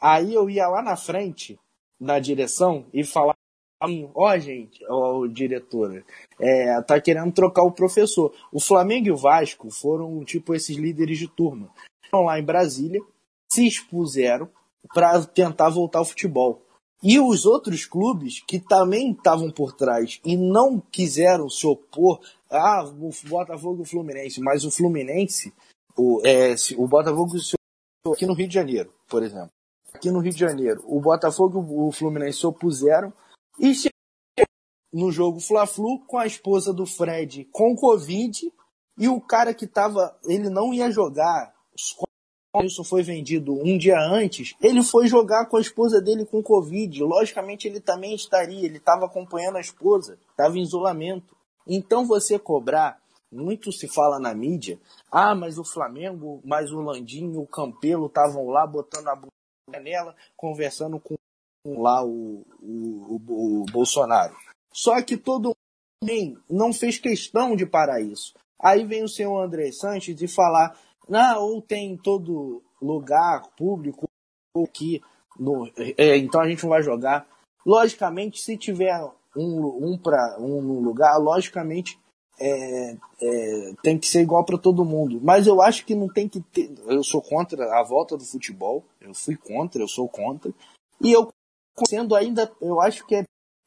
Aí 0.00 0.34
eu 0.34 0.50
ia 0.50 0.68
lá 0.68 0.82
na 0.82 0.96
frente, 0.96 1.58
na 1.98 2.18
direção, 2.18 2.84
e 2.92 3.02
falava 3.02 3.38
assim, 3.80 4.10
ó 4.14 4.30
oh, 4.30 4.38
gente, 4.38 4.84
ó 4.86 5.18
oh, 5.18 5.28
diretora, 5.28 6.04
é, 6.38 6.82
tá 6.82 7.00
querendo 7.00 7.32
trocar 7.32 7.62
o 7.62 7.72
professor. 7.72 8.34
O 8.52 8.60
Flamengo 8.60 9.08
e 9.08 9.12
o 9.12 9.16
Vasco 9.16 9.70
foram 9.70 10.22
tipo 10.24 10.54
esses 10.54 10.76
líderes 10.76 11.18
de 11.18 11.26
turma. 11.26 11.70
Estão 12.04 12.24
lá 12.24 12.38
em 12.38 12.44
Brasília, 12.44 13.00
se 13.54 13.66
expuseram 13.66 14.48
para 14.92 15.24
tentar 15.24 15.70
voltar 15.70 16.00
ao 16.00 16.04
futebol. 16.04 16.62
E 17.02 17.20
os 17.20 17.44
outros 17.44 17.84
clubes 17.84 18.40
que 18.40 18.58
também 18.58 19.12
estavam 19.12 19.50
por 19.50 19.72
trás 19.72 20.20
e 20.24 20.36
não 20.36 20.80
quiseram 20.80 21.48
se 21.48 21.66
opor, 21.66 22.20
ah, 22.50 22.82
o 22.84 23.10
Botafogo 23.28 23.80
e 23.80 23.82
o 23.82 23.86
Fluminense, 23.86 24.40
mas 24.40 24.64
o 24.64 24.70
Fluminense, 24.70 25.52
o, 25.96 26.20
é, 26.24 26.54
o 26.76 26.88
Botafogo 26.88 27.38
se 27.38 27.54
aqui 28.12 28.26
no 28.26 28.34
Rio 28.34 28.48
de 28.48 28.54
Janeiro, 28.54 28.92
por 29.08 29.22
exemplo. 29.22 29.50
Aqui 29.92 30.10
no 30.10 30.18
Rio 30.18 30.32
de 30.32 30.40
Janeiro, 30.40 30.82
o 30.86 31.00
Botafogo 31.00 31.60
e 31.60 31.88
o 31.88 31.92
Fluminense 31.92 32.38
se 32.38 32.46
opuseram 32.46 33.12
e 33.58 33.72
no 34.92 35.10
jogo 35.10 35.40
Fla-Flu 35.40 36.04
com 36.06 36.18
a 36.18 36.26
esposa 36.26 36.72
do 36.72 36.86
Fred 36.86 37.44
com 37.52 37.76
Covid 37.76 38.50
e 38.98 39.08
o 39.08 39.20
cara 39.20 39.52
que 39.54 39.66
tava, 39.66 40.16
ele 40.24 40.48
não 40.48 40.72
ia 40.72 40.90
jogar 40.90 41.52
isso 42.62 42.84
foi 42.84 43.02
vendido 43.02 43.52
um 43.52 43.76
dia 43.76 43.98
antes, 43.98 44.54
ele 44.60 44.82
foi 44.82 45.08
jogar 45.08 45.46
com 45.46 45.56
a 45.56 45.60
esposa 45.60 46.00
dele 46.00 46.24
com 46.24 46.42
Covid. 46.42 47.02
Logicamente, 47.02 47.66
ele 47.66 47.80
também 47.80 48.14
estaria, 48.14 48.64
ele 48.64 48.76
estava 48.76 49.06
acompanhando 49.06 49.56
a 49.56 49.60
esposa, 49.60 50.18
estava 50.30 50.56
em 50.56 50.62
isolamento. 50.62 51.36
Então, 51.66 52.06
você 52.06 52.38
cobrar, 52.38 53.00
muito 53.32 53.72
se 53.72 53.88
fala 53.88 54.20
na 54.20 54.34
mídia, 54.34 54.78
ah, 55.10 55.34
mas 55.34 55.58
o 55.58 55.64
Flamengo, 55.64 56.40
mas 56.44 56.70
o 56.70 56.80
Landinho, 56.80 57.40
o 57.40 57.46
Campelo 57.46 58.06
estavam 58.06 58.46
lá 58.48 58.66
botando 58.66 59.08
a 59.08 59.16
bunda 59.16 59.80
nela, 59.82 60.14
conversando 60.36 61.00
com 61.00 61.14
lá 61.66 62.04
o, 62.04 62.44
o, 62.60 63.20
o, 63.28 63.62
o 63.62 63.64
Bolsonaro. 63.72 64.36
Só 64.72 65.00
que 65.02 65.16
todo 65.16 65.54
mundo 66.02 66.42
não 66.48 66.72
fez 66.72 66.98
questão 66.98 67.56
de 67.56 67.64
parar 67.64 68.00
isso. 68.00 68.34
Aí 68.60 68.84
vem 68.84 69.02
o 69.02 69.08
senhor 69.08 69.42
André 69.42 69.72
Sanches 69.72 70.20
e 70.20 70.28
falar 70.28 70.78
não, 71.08 71.42
ou 71.42 71.62
tem 71.62 71.92
em 71.92 71.96
todo 71.96 72.62
lugar 72.80 73.48
público, 73.56 74.08
ou 74.54 74.66
que 74.66 75.02
no, 75.38 75.70
é, 75.76 76.16
então 76.16 76.40
a 76.40 76.48
gente 76.48 76.62
não 76.62 76.70
vai 76.70 76.82
jogar. 76.82 77.26
Logicamente, 77.66 78.40
se 78.40 78.56
tiver 78.56 78.94
um, 79.36 79.92
um 79.92 79.98
para 79.98 80.36
um 80.38 80.80
lugar, 80.80 81.16
logicamente 81.18 81.98
é, 82.38 82.96
é, 83.20 83.74
tem 83.82 83.98
que 83.98 84.06
ser 84.06 84.22
igual 84.22 84.44
para 84.44 84.58
todo 84.58 84.84
mundo. 84.84 85.20
Mas 85.22 85.46
eu 85.46 85.60
acho 85.62 85.84
que 85.84 85.94
não 85.94 86.08
tem 86.08 86.28
que 86.28 86.40
ter. 86.40 86.72
Eu 86.86 87.02
sou 87.02 87.22
contra 87.22 87.78
a 87.78 87.82
volta 87.82 88.16
do 88.16 88.24
futebol. 88.24 88.84
Eu 89.00 89.14
fui 89.14 89.36
contra, 89.36 89.82
eu 89.82 89.88
sou 89.88 90.08
contra. 90.08 90.52
E 91.00 91.12
eu 91.12 91.28
sendo 91.88 92.14
ainda, 92.14 92.50
eu 92.60 92.80
acho 92.80 93.06
que 93.06 93.16
é 93.16 93.24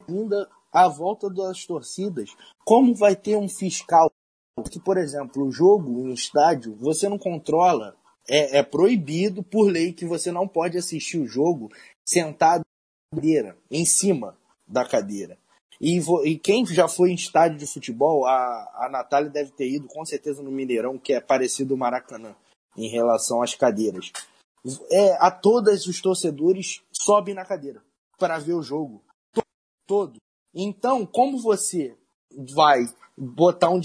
ainda 0.08 0.48
a 0.72 0.88
volta 0.88 1.28
das 1.28 1.64
torcidas. 1.66 2.30
Como 2.64 2.94
vai 2.94 3.14
ter 3.16 3.36
um 3.36 3.48
fiscal 3.48 4.10
que, 4.62 4.78
por 4.78 4.96
exemplo, 4.96 5.46
o 5.46 5.52
jogo 5.52 6.00
em 6.00 6.12
estádio, 6.12 6.76
você 6.76 7.08
não 7.08 7.18
controla, 7.18 7.96
é, 8.28 8.58
é 8.58 8.62
proibido 8.62 9.42
por 9.42 9.70
lei 9.70 9.92
que 9.92 10.04
você 10.04 10.30
não 10.30 10.46
pode 10.46 10.76
assistir 10.76 11.18
o 11.18 11.26
jogo 11.26 11.70
sentado 12.06 12.62
na 13.12 13.20
cadeira, 13.20 13.56
em 13.70 13.84
cima 13.84 14.36
da 14.66 14.84
cadeira. 14.84 15.38
E, 15.80 16.00
e, 16.24 16.38
quem 16.38 16.66
já 16.66 16.88
foi 16.88 17.10
em 17.10 17.14
estádio 17.14 17.58
de 17.58 17.66
futebol, 17.66 18.26
a, 18.26 18.86
a 18.86 18.88
Natália 18.90 19.30
deve 19.30 19.52
ter 19.52 19.68
ido 19.68 19.86
com 19.86 20.04
certeza 20.04 20.42
no 20.42 20.50
Mineirão, 20.50 20.98
que 20.98 21.12
é 21.12 21.20
parecido 21.20 21.74
ao 21.74 21.78
Maracanã, 21.78 22.34
em 22.76 22.88
relação 22.88 23.42
às 23.42 23.54
cadeiras. 23.54 24.12
É, 24.90 25.12
a 25.24 25.30
todos 25.30 25.86
os 25.86 26.00
torcedores 26.00 26.82
sobem 26.92 27.34
na 27.34 27.44
cadeira 27.44 27.82
para 28.18 28.38
ver 28.38 28.54
o 28.54 28.62
jogo. 28.62 29.02
Todo. 29.86 30.16
Então, 30.54 31.06
como 31.06 31.40
você 31.40 31.96
vai 32.54 32.80
botar 33.16 33.70
um 33.70 33.80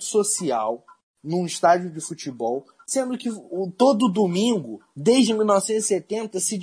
social 0.00 0.84
num 1.22 1.46
estádio 1.46 1.90
de 1.90 2.00
futebol, 2.00 2.66
sendo 2.86 3.16
que 3.16 3.30
todo 3.76 4.10
domingo, 4.10 4.80
desde 4.96 5.34
1970, 5.34 6.40
se, 6.40 6.58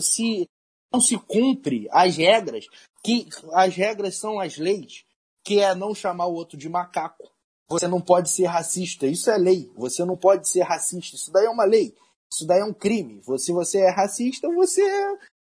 se 0.00 0.48
não 0.92 1.00
se 1.00 1.16
cumpre 1.16 1.88
as 1.90 2.16
regras, 2.16 2.66
que 3.02 3.28
as 3.52 3.74
regras 3.74 4.16
são 4.16 4.40
as 4.40 4.58
leis, 4.58 5.04
que 5.44 5.60
é 5.60 5.74
não 5.74 5.94
chamar 5.94 6.26
o 6.26 6.34
outro 6.34 6.58
de 6.58 6.68
macaco, 6.68 7.30
você 7.68 7.86
não 7.86 8.00
pode 8.00 8.30
ser 8.30 8.46
racista. 8.46 9.06
Isso 9.06 9.30
é 9.30 9.38
lei. 9.38 9.70
Você 9.76 10.04
não 10.04 10.16
pode 10.16 10.48
ser 10.48 10.62
racista. 10.62 11.14
Isso 11.14 11.30
daí 11.30 11.46
é 11.46 11.50
uma 11.50 11.64
lei. 11.64 11.94
Isso 12.32 12.44
daí 12.44 12.60
é 12.60 12.64
um 12.64 12.74
crime. 12.74 13.22
Se 13.38 13.52
você 13.52 13.78
é 13.78 13.90
racista, 13.90 14.48
você 14.48 14.82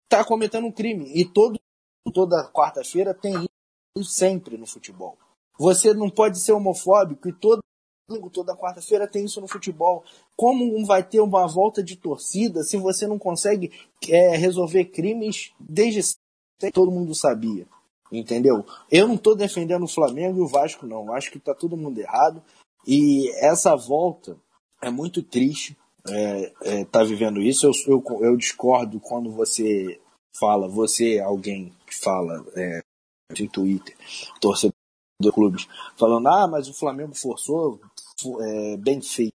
está 0.03 0.25
cometendo 0.25 0.65
um 0.65 0.71
crime. 0.71 1.11
E 1.13 1.23
todo, 1.23 1.59
toda 2.11 2.51
quarta-feira 2.51 3.13
tem 3.13 3.45
isso 3.95 4.09
sempre 4.09 4.57
no 4.57 4.65
futebol. 4.65 5.15
Você 5.59 5.93
não 5.93 6.09
pode 6.09 6.39
ser 6.39 6.53
homofóbico 6.53 7.27
e 7.29 7.33
todo 7.33 7.59
toda 8.31 8.55
quarta-feira 8.55 9.07
tem 9.07 9.25
isso 9.25 9.41
no 9.41 9.47
futebol. 9.47 10.03
Como 10.35 10.85
vai 10.85 11.03
ter 11.03 11.19
uma 11.19 11.45
volta 11.45 11.83
de 11.83 11.97
torcida 11.97 12.63
se 12.63 12.77
você 12.77 13.05
não 13.05 13.19
consegue 13.19 13.71
é, 14.07 14.37
resolver 14.37 14.85
crimes 14.85 15.51
desde 15.59 16.03
sempre? 16.03 16.71
Todo 16.71 16.91
mundo 16.91 17.13
sabia. 17.13 17.67
Entendeu? 18.09 18.65
Eu 18.89 19.07
não 19.07 19.15
estou 19.15 19.35
defendendo 19.35 19.83
o 19.83 19.89
Flamengo 19.89 20.37
e 20.39 20.41
o 20.41 20.47
Vasco, 20.47 20.85
não. 20.85 21.11
Acho 21.13 21.29
que 21.29 21.37
está 21.37 21.53
todo 21.53 21.75
mundo 21.75 21.99
errado. 21.99 22.41
E 22.87 23.29
essa 23.43 23.75
volta 23.75 24.37
é 24.81 24.89
muito 24.89 25.21
triste 25.21 25.75
é, 26.09 26.53
é, 26.61 26.85
tá 26.85 27.03
vivendo 27.03 27.41
isso. 27.41 27.67
Eu, 27.67 27.73
eu, 27.87 28.23
eu, 28.23 28.37
discordo 28.37 28.99
quando 28.99 29.31
você 29.31 29.99
fala, 30.39 30.67
você, 30.67 31.19
alguém 31.19 31.73
que 31.85 31.95
fala 31.95 32.45
é, 32.55 32.81
no 33.37 33.49
Twitter, 33.49 33.95
torcedor 34.39 34.76
do 35.19 35.33
clubes, 35.33 35.67
falando, 35.95 36.27
ah, 36.27 36.47
mas 36.47 36.69
o 36.69 36.73
Flamengo 36.73 37.15
forçou, 37.15 37.79
é, 38.39 38.77
bem 38.77 39.01
feito, 39.01 39.33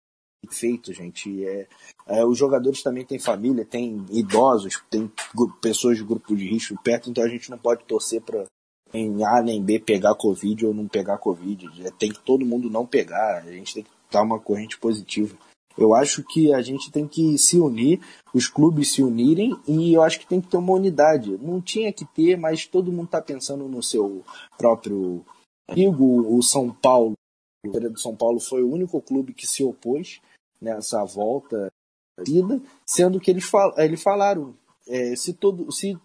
feito 0.50 0.93
gente. 0.93 1.45
É, 1.45 1.67
é, 2.07 2.25
os 2.25 2.38
jogadores 2.38 2.83
também 2.83 3.05
têm 3.05 3.19
família, 3.19 3.65
tem 3.65 4.05
idosos, 4.11 4.81
tem 4.89 5.11
pessoas 5.59 5.97
de 5.97 6.03
grupo 6.03 6.35
de 6.35 6.47
risco 6.47 6.75
perto, 6.83 7.09
então 7.09 7.23
a 7.23 7.27
gente 7.27 7.50
não 7.50 7.57
pode 7.57 7.83
torcer 7.85 8.21
para 8.21 8.45
em 8.93 9.23
A 9.23 9.41
nem 9.41 9.63
B 9.63 9.79
pegar 9.79 10.15
Covid 10.15 10.65
ou 10.65 10.73
não 10.73 10.88
pegar 10.88 11.17
Covid. 11.17 11.67
É, 11.85 11.91
tem 11.91 12.11
que 12.11 12.19
todo 12.19 12.45
mundo 12.45 12.69
não 12.69 12.85
pegar, 12.85 13.38
a 13.38 13.51
gente 13.51 13.73
tem 13.73 13.83
que 13.83 13.89
dar 14.11 14.21
uma 14.21 14.39
corrente 14.39 14.77
positiva. 14.77 15.35
Eu 15.77 15.95
acho 15.95 16.21
que 16.23 16.53
a 16.53 16.61
gente 16.61 16.91
tem 16.91 17.07
que 17.07 17.38
se 17.38 17.57
unir, 17.57 18.01
os 18.33 18.47
clubes 18.47 18.91
se 18.91 19.01
unirem 19.01 19.57
e 19.65 19.93
eu 19.93 20.03
acho 20.03 20.19
que 20.19 20.27
tem 20.27 20.41
que 20.41 20.47
ter 20.47 20.57
uma 20.57 20.73
unidade. 20.73 21.38
Não 21.41 21.61
tinha 21.61 21.93
que 21.93 22.05
ter, 22.05 22.38
mas 22.38 22.65
todo 22.65 22.91
mundo 22.91 23.05
está 23.05 23.21
pensando 23.21 23.67
no 23.69 23.81
seu 23.81 24.21
próprio 24.57 25.25
O 25.75 26.41
São 26.41 26.71
Paulo, 26.71 27.13
o 27.65 27.69
do 27.69 27.99
São 27.99 28.15
Paulo 28.15 28.39
foi 28.39 28.63
o 28.63 28.71
único 28.71 29.01
clube 29.01 29.33
que 29.33 29.47
se 29.47 29.63
opôs 29.63 30.19
nessa 30.59 31.03
volta, 31.03 31.71
sendo 32.85 33.19
que 33.19 33.31
eles, 33.31 33.45
fal 33.45 33.73
eles 33.77 34.01
falaram 34.01 34.55
é, 34.87 35.15
se 35.15 35.33
todo 35.33 35.71
se 35.71 35.97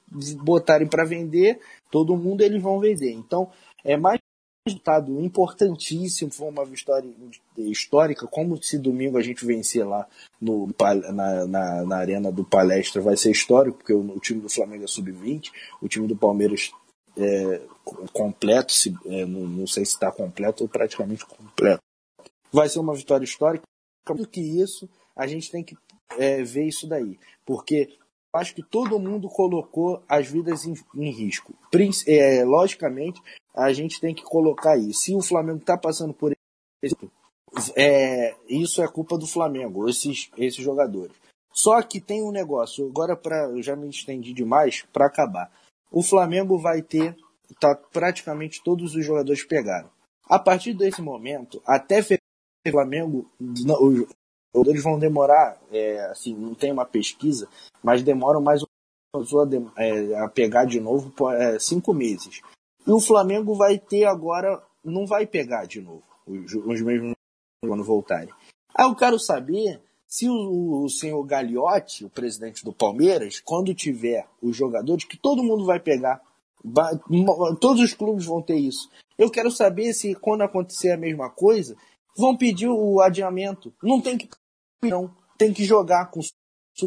botarem 0.42 0.86
para 0.86 1.04
vender, 1.04 1.60
todo 1.90 2.16
mundo 2.16 2.42
eles 2.42 2.62
vão 2.62 2.78
vender. 2.78 3.12
Então 3.12 3.50
é 3.84 3.96
mais 3.96 4.20
resultado 4.66 5.20
importantíssimo, 5.20 6.30
foi 6.30 6.48
uma 6.48 6.64
vitória 6.64 7.08
histórica, 7.56 8.26
como 8.26 8.60
se 8.60 8.78
domingo 8.78 9.16
a 9.16 9.22
gente 9.22 9.44
vencer 9.44 9.86
lá 9.86 10.06
no, 10.40 10.68
na, 11.12 11.46
na, 11.46 11.84
na 11.84 11.96
arena 11.96 12.32
do 12.32 12.44
Palestra 12.44 13.00
vai 13.00 13.16
ser 13.16 13.30
histórico, 13.30 13.78
porque 13.78 13.92
o, 13.92 14.00
o 14.00 14.18
time 14.18 14.40
do 14.40 14.48
Flamengo 14.48 14.84
é 14.84 14.88
sub-20, 14.88 15.50
o 15.80 15.88
time 15.88 16.08
do 16.08 16.16
Palmeiras 16.16 16.72
é 17.16 17.62
completo, 18.12 18.72
se, 18.72 18.94
é, 19.06 19.24
não, 19.24 19.46
não, 19.46 19.66
sei 19.66 19.84
se 19.84 19.92
está 19.92 20.12
completo 20.12 20.64
ou 20.64 20.68
praticamente 20.68 21.24
completo. 21.24 21.80
Vai 22.52 22.68
ser 22.68 22.78
uma 22.78 22.94
vitória 22.94 23.24
histórica. 23.24 23.64
Do 24.06 24.26
que 24.26 24.40
isso, 24.40 24.88
a 25.16 25.26
gente 25.26 25.50
tem 25.50 25.64
que 25.64 25.76
é, 26.16 26.42
ver 26.42 26.66
isso 26.66 26.86
daí, 26.86 27.18
porque 27.44 27.98
acho 28.32 28.54
que 28.54 28.62
todo 28.62 29.00
mundo 29.00 29.28
colocou 29.28 30.02
as 30.08 30.28
vidas 30.28 30.64
em, 30.64 30.74
em 30.94 31.10
risco. 31.10 31.54
É, 32.06 32.44
logicamente, 32.44 33.20
a 33.54 33.72
gente 33.72 34.00
tem 34.00 34.14
que 34.14 34.22
colocar 34.22 34.74
aí. 34.74 34.94
Se 34.94 35.14
o 35.14 35.20
Flamengo 35.20 35.58
está 35.58 35.76
passando 35.76 36.14
por 36.14 36.32
isso, 36.82 37.10
é, 37.74 38.34
isso 38.48 38.82
é 38.82 38.86
culpa 38.86 39.18
do 39.18 39.26
Flamengo, 39.26 39.88
esses, 39.88 40.30
esses 40.36 40.62
jogadores. 40.62 41.16
Só 41.52 41.80
que 41.82 42.00
tem 42.00 42.22
um 42.22 42.30
negócio, 42.30 42.86
agora 42.86 43.16
pra, 43.16 43.48
eu 43.48 43.62
já 43.62 43.74
me 43.74 43.88
estendi 43.88 44.34
demais, 44.34 44.84
para 44.92 45.06
acabar. 45.06 45.50
O 45.96 46.02
Flamengo 46.02 46.58
vai 46.58 46.82
ter, 46.82 47.16
tá, 47.58 47.74
praticamente 47.74 48.62
todos 48.62 48.94
os 48.94 49.02
jogadores 49.02 49.42
pegaram. 49.42 49.88
A 50.28 50.38
partir 50.38 50.74
desse 50.74 51.00
momento, 51.00 51.62
até 51.66 52.00
o 52.00 52.70
Flamengo, 52.70 53.30
os 53.40 54.06
jogadores 54.54 54.82
vão 54.82 54.98
demorar, 54.98 55.58
é, 55.72 56.00
assim, 56.10 56.34
não 56.34 56.54
tem 56.54 56.70
uma 56.70 56.84
pesquisa, 56.84 57.48
mas 57.82 58.02
demoram 58.02 58.42
mais 58.42 58.62
a, 58.62 59.82
é, 59.82 60.18
a 60.18 60.28
pegar 60.28 60.66
de 60.66 60.80
novo 60.80 61.14
é, 61.30 61.58
cinco 61.58 61.94
meses. 61.94 62.42
E 62.86 62.92
o 62.92 63.00
Flamengo 63.00 63.54
vai 63.54 63.78
ter 63.78 64.04
agora, 64.04 64.62
não 64.84 65.06
vai 65.06 65.26
pegar 65.26 65.64
de 65.64 65.80
novo, 65.80 66.02
os, 66.26 66.52
os 66.52 66.80
mesmos 66.82 67.14
quando 67.64 67.82
voltarem. 67.82 68.34
Aí 68.74 68.84
eu 68.84 68.94
quero 68.94 69.18
saber 69.18 69.80
se 70.08 70.28
o, 70.28 70.84
o 70.84 70.88
senhor 70.88 71.22
Gagliotti, 71.24 72.04
o 72.04 72.10
presidente 72.10 72.64
do 72.64 72.72
Palmeiras, 72.72 73.40
quando 73.40 73.74
tiver 73.74 74.26
os 74.40 74.56
jogadores, 74.56 75.04
que 75.04 75.16
todo 75.16 75.42
mundo 75.42 75.64
vai 75.64 75.80
pegar, 75.80 76.20
todos 77.60 77.82
os 77.82 77.94
clubes 77.94 78.24
vão 78.24 78.42
ter 78.42 78.56
isso. 78.56 78.90
Eu 79.18 79.30
quero 79.30 79.50
saber 79.50 79.92
se 79.92 80.14
quando 80.14 80.42
acontecer 80.42 80.92
a 80.92 80.96
mesma 80.96 81.30
coisa, 81.30 81.76
vão 82.16 82.36
pedir 82.36 82.68
o 82.68 83.00
adiamento. 83.00 83.72
Não 83.82 84.00
tem 84.00 84.16
que 84.16 84.28
não, 84.82 85.10
tem 85.38 85.52
que 85.52 85.64
jogar 85.64 86.10
com, 86.10 86.20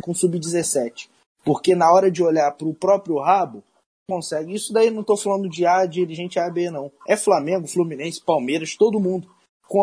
com 0.01 0.13
sub-17. 0.13 1.09
Porque 1.43 1.75
na 1.75 1.91
hora 1.91 2.11
de 2.11 2.23
olhar 2.23 2.51
para 2.51 2.67
o 2.67 2.73
próprio 2.73 3.19
rabo, 3.19 3.63
consegue. 4.09 4.53
Isso 4.53 4.73
daí 4.73 4.89
não 4.89 5.01
estou 5.01 5.15
falando 5.15 5.47
de 5.47 5.65
A, 5.65 5.85
dirigente 5.85 6.39
A, 6.39 6.49
B, 6.49 6.69
não. 6.69 6.91
É 7.07 7.15
Flamengo, 7.15 7.67
Fluminense, 7.67 8.23
Palmeiras, 8.23 8.75
todo 8.75 8.99
mundo. 8.99 9.29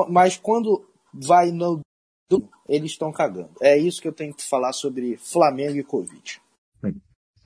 Mas 0.08 0.36
quando 0.36 0.84
vai 1.14 1.50
no. 1.50 1.80
Eles 2.68 2.92
estão 2.92 3.12
cagando. 3.12 3.50
É 3.60 3.76
isso 3.78 4.00
que 4.00 4.08
eu 4.08 4.12
tenho 4.12 4.34
que 4.34 4.42
falar 4.42 4.72
sobre 4.72 5.16
Flamengo 5.16 5.78
e 5.78 5.84
Covid. 5.84 6.40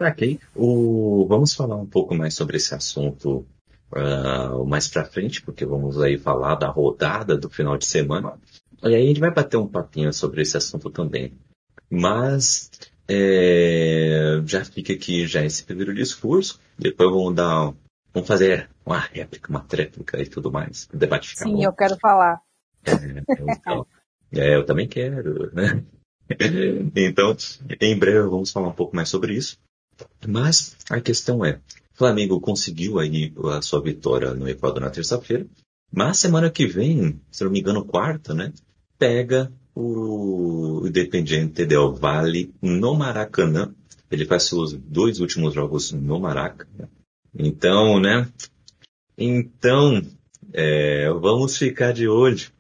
Ok. 0.00 0.40
O... 0.56 1.26
Vamos 1.28 1.54
falar 1.54 1.76
um 1.76 1.86
pouco 1.86 2.14
mais 2.14 2.34
sobre 2.34 2.56
esse 2.56 2.74
assunto 2.74 3.46
uh, 3.92 4.64
mais 4.64 4.88
pra 4.88 5.04
frente, 5.04 5.42
porque 5.42 5.66
vamos 5.66 6.00
aí 6.00 6.16
falar 6.16 6.54
da 6.54 6.68
rodada 6.68 7.36
do 7.36 7.50
final 7.50 7.76
de 7.76 7.84
semana. 7.84 8.38
E 8.82 8.94
aí 8.94 9.04
a 9.04 9.06
gente 9.06 9.20
vai 9.20 9.30
bater 9.30 9.58
um 9.58 9.68
papinho 9.68 10.12
sobre 10.12 10.40
esse 10.40 10.56
assunto 10.56 10.88
também. 10.90 11.34
Mas 11.90 12.70
é, 13.06 14.40
já 14.46 14.64
fica 14.64 14.92
aqui 14.92 15.26
já 15.26 15.44
esse 15.44 15.64
primeiro 15.64 15.92
discurso. 15.92 16.58
Depois 16.78 17.10
vamos 17.10 17.34
dar, 17.34 17.74
vamos 18.14 18.28
fazer 18.28 18.70
uma 18.86 18.98
réplica, 18.98 19.50
uma 19.50 19.60
tréplica 19.60 20.20
e 20.20 20.26
tudo 20.26 20.50
mais. 20.50 20.88
O 20.94 20.96
debate 20.96 21.28
fica 21.28 21.44
Sim, 21.44 21.56
bom. 21.56 21.62
eu 21.62 21.72
quero 21.74 21.98
falar. 21.98 22.40
É, 22.86 22.92
então, 23.52 23.86
é, 24.32 24.56
eu 24.56 24.64
também 24.64 24.86
quero, 24.86 25.52
né? 25.54 25.82
Então, 26.94 27.36
em 27.80 27.98
breve 27.98 28.20
vamos 28.28 28.52
falar 28.52 28.68
um 28.68 28.72
pouco 28.72 28.94
mais 28.94 29.08
sobre 29.08 29.34
isso. 29.34 29.58
Mas 30.24 30.76
a 30.88 31.00
questão 31.00 31.44
é, 31.44 31.58
Flamengo 31.92 32.40
conseguiu 32.40 33.00
aí 33.00 33.32
a 33.52 33.60
sua 33.60 33.82
vitória 33.82 34.32
no 34.32 34.48
Equador 34.48 34.80
na 34.80 34.90
terça-feira, 34.90 35.44
mas 35.92 36.18
semana 36.18 36.48
que 36.48 36.66
vem, 36.66 37.20
se 37.32 37.42
não 37.42 37.50
me 37.50 37.58
engano, 37.58 37.84
quarta, 37.84 38.32
né? 38.32 38.52
Pega 38.96 39.52
o 39.74 40.84
Independiente 40.86 41.66
Del 41.66 41.92
Valle 41.92 42.54
no 42.62 42.94
Maracanã. 42.94 43.74
Ele 44.10 44.24
faz 44.24 44.44
seus 44.44 44.72
dois 44.72 45.20
últimos 45.20 45.52
jogos 45.52 45.92
no 45.92 46.20
Maracanã. 46.20 46.88
Então, 47.36 47.98
né? 47.98 48.28
Então, 49.18 50.00
é, 50.52 51.10
vamos 51.10 51.56
ficar 51.56 51.92
de 51.92 52.08
olho 52.08 52.50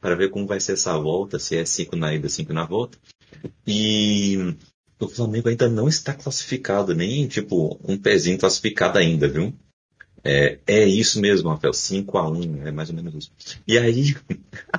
para 0.00 0.14
ver 0.14 0.30
como 0.30 0.46
vai 0.46 0.60
ser 0.60 0.72
essa 0.72 0.96
volta, 0.98 1.38
se 1.38 1.56
é 1.56 1.64
cinco 1.64 1.96
na 1.96 2.14
ida, 2.14 2.28
cinco 2.28 2.52
na 2.52 2.64
volta. 2.64 2.98
E 3.66 4.54
o 4.98 5.08
Flamengo 5.08 5.48
ainda 5.48 5.68
não 5.68 5.88
está 5.88 6.14
classificado, 6.14 6.94
nem 6.94 7.26
tipo 7.26 7.80
um 7.84 7.96
pezinho 7.96 8.38
classificado 8.38 8.98
ainda, 8.98 9.28
viu? 9.28 9.54
É, 10.22 10.58
é 10.66 10.84
isso 10.86 11.20
mesmo, 11.20 11.48
Rafael, 11.48 11.72
5 11.72 12.18
a 12.18 12.28
1 12.28 12.66
é 12.66 12.70
mais 12.70 12.90
ou 12.90 12.96
menos 12.96 13.14
isso. 13.14 13.58
E 13.66 13.78
aí, 13.78 14.14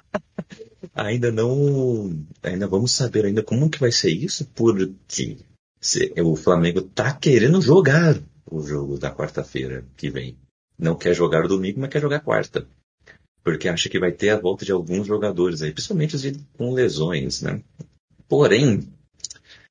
ainda 0.94 1.32
não, 1.32 2.26
ainda 2.44 2.68
vamos 2.68 2.92
saber 2.92 3.26
ainda 3.26 3.42
como 3.42 3.70
que 3.70 3.80
vai 3.80 3.92
ser 3.92 4.12
isso, 4.12 4.46
porque 4.54 5.38
se, 5.80 6.14
o 6.22 6.36
Flamengo 6.36 6.82
tá 6.84 7.14
querendo 7.14 7.60
jogar 7.60 8.22
o 8.50 8.62
jogo 8.62 9.00
da 9.00 9.14
quarta-feira 9.14 9.84
que 9.98 10.10
vem. 10.10 10.38
Não 10.78 10.96
quer 10.96 11.14
jogar 11.14 11.48
domingo, 11.48 11.80
mas 11.80 11.90
quer 11.90 12.02
jogar 12.02 12.20
quarta. 12.20 12.68
Porque 13.44 13.68
acha 13.68 13.90
que 13.90 14.00
vai 14.00 14.12
ter 14.12 14.30
a 14.30 14.40
volta 14.40 14.66
de 14.66 14.72
alguns 14.72 15.08
jogadores 15.08 15.62
aí, 15.62 15.72
principalmente 15.72 16.16
os 16.16 16.24
com 16.58 16.74
lesões, 16.74 17.42
né? 17.42 17.62
Porém, 18.28 18.88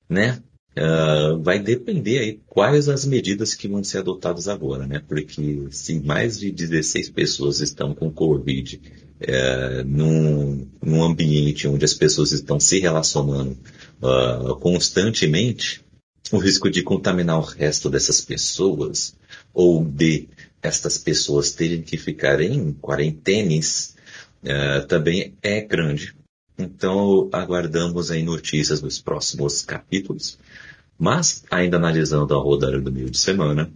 né, 0.08 0.42
uh, 0.76 1.40
vai 1.40 1.58
depender 1.58 2.18
aí 2.18 2.40
quais 2.46 2.88
as 2.88 3.04
medidas 3.04 3.54
que 3.54 3.68
vão 3.68 3.82
ser 3.84 3.98
adotadas 3.98 4.48
agora, 4.48 4.86
né? 4.86 5.02
Porque 5.06 5.68
se 5.70 6.00
mais 6.00 6.38
de 6.38 6.50
16 6.50 7.10
pessoas 7.10 7.60
estão 7.60 7.94
com 7.94 8.10
Covid 8.10 8.80
é, 9.20 9.84
num, 9.84 10.66
num 10.82 11.04
ambiente 11.04 11.68
onde 11.68 11.84
as 11.84 11.92
pessoas 11.92 12.32
estão 12.32 12.58
se 12.58 12.78
relacionando 12.80 13.56
uh, 14.02 14.56
constantemente, 14.56 15.84
o 16.32 16.38
risco 16.38 16.70
de 16.70 16.82
contaminar 16.82 17.38
o 17.38 17.44
resto 17.44 17.90
dessas 17.90 18.20
pessoas 18.20 19.14
ou 19.52 19.84
de 19.84 20.28
estas 20.62 20.98
pessoas 20.98 21.52
terem 21.52 21.82
que 21.82 21.96
ficar 21.96 22.40
em 22.40 22.72
quarentenes 22.72 23.96
uh, 24.42 24.86
também 24.86 25.34
é 25.42 25.60
grande. 25.60 26.14
Então, 26.58 27.28
aguardamos 27.32 28.10
aí 28.10 28.22
notícias 28.22 28.80
dos 28.80 29.00
próximos 29.00 29.62
capítulos. 29.62 30.38
Mas, 30.98 31.44
ainda 31.50 31.78
analisando 31.78 32.34
a 32.34 32.38
rodada 32.38 32.78
do 32.78 32.92
meio 32.92 33.10
de 33.10 33.18
semana, 33.18 33.70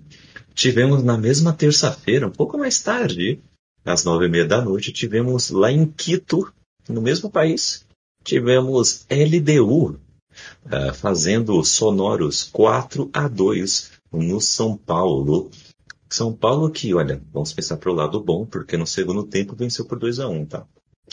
tivemos 0.54 1.02
na 1.02 1.16
mesma 1.16 1.52
terça-feira, 1.52 2.26
um 2.26 2.30
pouco 2.30 2.58
mais 2.58 2.82
tarde, 2.82 3.40
às 3.84 4.04
nove 4.04 4.26
e 4.26 4.28
meia 4.28 4.46
da 4.46 4.60
noite, 4.60 4.92
tivemos 4.92 5.50
lá 5.50 5.72
em 5.72 5.86
Quito, 5.86 6.52
no 6.88 7.00
mesmo 7.00 7.30
país, 7.30 7.86
tivemos 8.22 9.06
LDU 9.10 9.98
uh, 10.66 10.94
fazendo 10.94 11.62
sonoros 11.64 12.44
4 12.52 13.08
a 13.12 13.26
2 13.26 13.92
no 14.12 14.40
São 14.40 14.76
Paulo. 14.76 15.50
São 16.14 16.32
Paulo 16.32 16.70
que, 16.70 16.94
olha, 16.94 17.20
vamos 17.32 17.52
pensar 17.52 17.76
para 17.76 17.90
o 17.90 17.94
lado 17.94 18.20
bom, 18.22 18.46
porque 18.46 18.76
no 18.76 18.86
segundo 18.86 19.24
tempo 19.24 19.56
venceu 19.56 19.84
por 19.84 19.98
2 19.98 20.20
a 20.20 20.28
1 20.28 20.46
tá? 20.46 20.64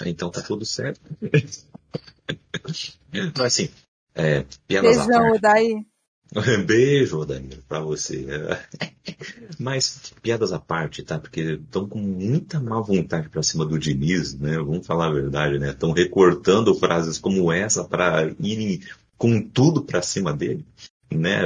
Então 0.06 0.30
tá 0.30 0.44
tudo 0.44 0.64
certo. 0.64 1.02
Mas 3.36 3.40
assim, 3.40 3.70
é, 4.14 4.46
piadas 4.68 4.98
Beijão, 4.98 5.36
à 5.36 5.40
parte. 5.40 5.88
Beijo, 6.68 7.26
Danilo, 7.26 7.64
pra 7.68 7.80
você. 7.80 8.28
Mas, 9.58 10.14
piadas 10.22 10.54
à 10.54 10.60
parte, 10.60 11.02
tá? 11.02 11.18
Porque 11.18 11.42
estão 11.54 11.90
com 11.90 11.98
muita 11.98 12.60
má 12.60 12.80
vontade 12.80 13.28
pra 13.28 13.42
cima 13.42 13.66
do 13.66 13.80
Diniz, 13.80 14.36
né? 14.36 14.58
Vamos 14.58 14.86
falar 14.86 15.08
a 15.08 15.14
verdade, 15.14 15.58
né? 15.58 15.72
Estão 15.72 15.94
recortando 15.94 16.76
frases 16.76 17.18
como 17.18 17.52
essa 17.52 17.84
para 17.84 18.32
irem 18.40 18.80
com 19.18 19.42
tudo 19.42 19.84
pra 19.84 20.04
cima 20.04 20.32
dele, 20.32 20.64
né? 21.12 21.42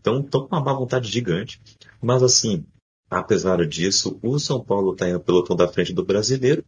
Então, 0.00 0.20
estão 0.20 0.48
com 0.48 0.56
uma 0.56 0.64
má 0.64 0.72
vontade 0.72 1.08
gigante. 1.08 1.60
Mas, 2.02 2.24
assim, 2.24 2.64
apesar 3.10 3.66
disso, 3.66 4.18
o 4.22 4.38
São 4.38 4.62
Paulo 4.62 4.94
tá 4.94 5.08
indo 5.08 5.20
pelotão 5.20 5.56
da 5.56 5.68
frente 5.68 5.92
do 5.92 6.04
brasileiro. 6.04 6.64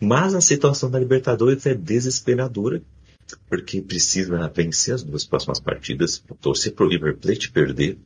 Mas 0.00 0.34
a 0.34 0.40
situação 0.40 0.90
da 0.90 0.98
Libertadores 0.98 1.64
é 1.66 1.74
desesperadora 1.74 2.82
porque 3.48 3.80
precisa 3.80 4.48
vencer 4.48 4.94
as 4.94 5.02
duas 5.02 5.24
próximas 5.24 5.60
partidas, 5.60 6.22
torcer 6.40 6.72
para 6.72 6.84
o 6.84 6.88
River 6.88 7.16
Plate 7.16 7.50
perder 7.50 7.98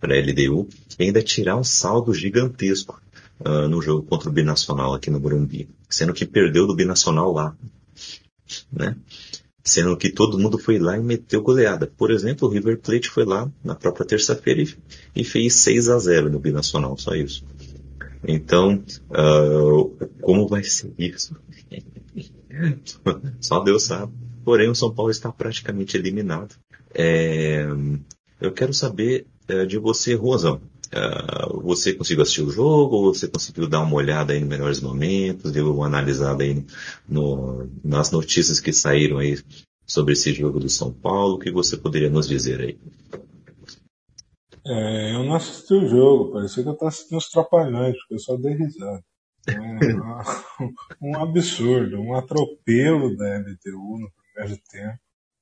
para 0.00 0.14
a 0.14 0.20
LDU 0.20 0.68
e 0.98 1.04
ainda 1.04 1.22
tirar 1.22 1.56
um 1.56 1.64
saldo 1.64 2.14
gigantesco 2.14 3.00
uh, 3.40 3.68
no 3.68 3.82
jogo 3.82 4.06
contra 4.06 4.28
o 4.28 4.32
Binacional 4.32 4.94
aqui 4.94 5.10
no 5.10 5.20
Morumbi, 5.20 5.68
sendo 5.88 6.12
que 6.12 6.24
perdeu 6.24 6.66
do 6.66 6.74
Binacional 6.74 7.32
lá, 7.32 7.56
né? 8.72 8.96
Sendo 9.68 9.98
que 9.98 10.08
todo 10.08 10.38
mundo 10.38 10.58
foi 10.58 10.78
lá 10.78 10.96
e 10.96 11.02
meteu 11.02 11.42
goleada. 11.42 11.86
Por 11.86 12.10
exemplo, 12.10 12.48
o 12.48 12.50
River 12.50 12.78
Plate 12.78 13.10
foi 13.10 13.26
lá 13.26 13.50
na 13.62 13.74
própria 13.74 14.06
terça-feira 14.06 14.62
e, 14.62 14.74
e, 15.14 15.22
fez 15.22 15.56
6 15.56 15.90
a 15.90 15.98
0 15.98 16.30
no 16.30 16.38
Binacional, 16.38 16.96
só 16.96 17.14
isso. 17.14 17.44
Então, 18.26 18.82
uh, 19.10 20.08
como 20.22 20.48
vai 20.48 20.64
ser 20.64 20.94
isso? 20.98 21.36
só 23.40 23.60
Deus 23.60 23.82
sabe. 23.82 24.10
Porém, 24.42 24.70
o 24.70 24.74
São 24.74 24.90
Paulo 24.90 25.10
está 25.10 25.30
praticamente 25.30 25.98
eliminado. 25.98 26.54
É, 26.94 27.66
eu 28.40 28.50
quero 28.52 28.72
saber 28.72 29.26
é, 29.46 29.66
de 29.66 29.76
você, 29.76 30.14
Rosão. 30.14 30.62
É, 30.90 31.60
você 31.62 31.92
conseguiu 31.92 32.22
assistir 32.22 32.42
o 32.42 32.50
jogo? 32.50 33.12
Você 33.12 33.28
conseguiu 33.28 33.68
dar 33.68 33.80
uma 33.80 33.94
olhada 33.94 34.32
aí 34.32 34.40
nos 34.40 34.48
melhores 34.48 34.80
momentos? 34.80 35.52
Deu 35.52 35.74
uma 35.74 35.86
analisada 35.86 36.42
aí 36.42 36.64
no, 37.08 37.68
nas 37.84 38.10
notícias 38.10 38.60
que 38.60 38.72
saíram 38.72 39.18
aí 39.18 39.38
sobre 39.86 40.14
esse 40.14 40.32
jogo 40.32 40.58
do 40.60 40.68
São 40.68 40.92
Paulo? 40.92 41.34
O 41.34 41.38
que 41.38 41.50
você 41.50 41.76
poderia 41.76 42.10
nos 42.10 42.26
dizer 42.26 42.60
aí? 42.60 42.78
É, 44.66 45.14
eu 45.14 45.24
não 45.24 45.34
assisti 45.34 45.72
o 45.72 45.88
jogo, 45.88 46.32
parecia 46.32 46.62
que 46.62 46.68
eu 46.68 46.74
estava 46.74 46.88
assistindo 46.88 47.18
os 47.18 47.30
Trapalhões, 47.30 47.96
porque 47.96 48.14
eu 48.14 48.18
só 48.18 48.36
dei 48.36 48.54
risada. 48.54 49.02
É, 49.48 49.54
um 51.00 51.16
absurdo, 51.16 51.98
um 51.98 52.14
atropelo 52.14 53.16
da 53.16 53.38
LTU 53.38 53.98
no 53.98 54.10
primeiro 54.34 54.62
tempo. 54.70 54.98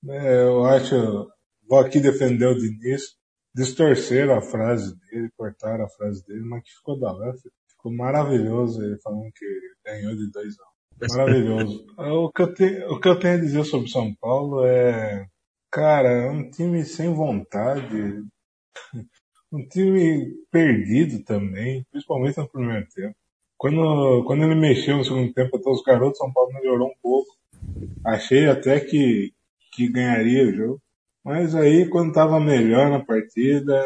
É, 0.08 0.42
eu 0.44 0.64
acho, 0.64 1.28
vou 1.68 1.78
aqui 1.80 1.98
defender 1.98 2.46
o 2.46 2.54
Diniz, 2.54 3.16
distorceram 3.56 4.34
a 4.34 4.42
frase 4.42 4.94
dele, 5.00 5.30
cortaram 5.34 5.86
a 5.86 5.88
frase 5.88 6.24
dele, 6.26 6.44
mas 6.44 6.62
que 6.62 6.74
ficou 6.76 7.00
da 7.00 7.10
hora, 7.10 7.34
ficou 7.70 7.90
maravilhoso 7.90 8.84
ele 8.84 8.98
falando 8.98 9.32
que 9.34 9.46
ganhou 9.82 10.14
de 10.14 10.30
2 10.30 10.56
a 10.60 10.62
1 10.62 11.16
Maravilhoso. 11.16 11.86
o, 11.96 12.30
que 12.30 12.42
eu 12.42 12.54
tenho, 12.54 12.92
o 12.92 13.00
que 13.00 13.08
eu 13.08 13.18
tenho 13.18 13.34
a 13.34 13.40
dizer 13.40 13.64
sobre 13.64 13.88
São 13.88 14.14
Paulo 14.16 14.62
é, 14.66 15.26
cara, 15.70 16.10
é 16.10 16.30
um 16.30 16.50
time 16.50 16.84
sem 16.84 17.14
vontade, 17.14 18.22
um 19.50 19.66
time 19.68 20.34
perdido 20.50 21.24
também, 21.24 21.82
principalmente 21.90 22.36
no 22.36 22.48
primeiro 22.48 22.86
tempo. 22.94 23.16
Quando, 23.56 24.22
quando 24.26 24.44
ele 24.44 24.54
mexeu 24.54 24.98
no 24.98 25.04
segundo 25.04 25.32
tempo 25.32 25.56
até 25.56 25.70
os 25.70 25.82
garotos, 25.82 26.18
São 26.18 26.30
Paulo 26.30 26.52
melhorou 26.52 26.88
um 26.88 26.96
pouco. 27.02 27.34
Achei 28.04 28.50
até 28.50 28.80
que, 28.80 29.32
que 29.72 29.88
ganharia 29.88 30.46
o 30.46 30.54
jogo. 30.54 30.82
Mas 31.26 31.56
aí, 31.56 31.88
quando 31.88 32.10
estava 32.10 32.38
melhor 32.38 32.88
na 32.88 33.04
partida, 33.04 33.82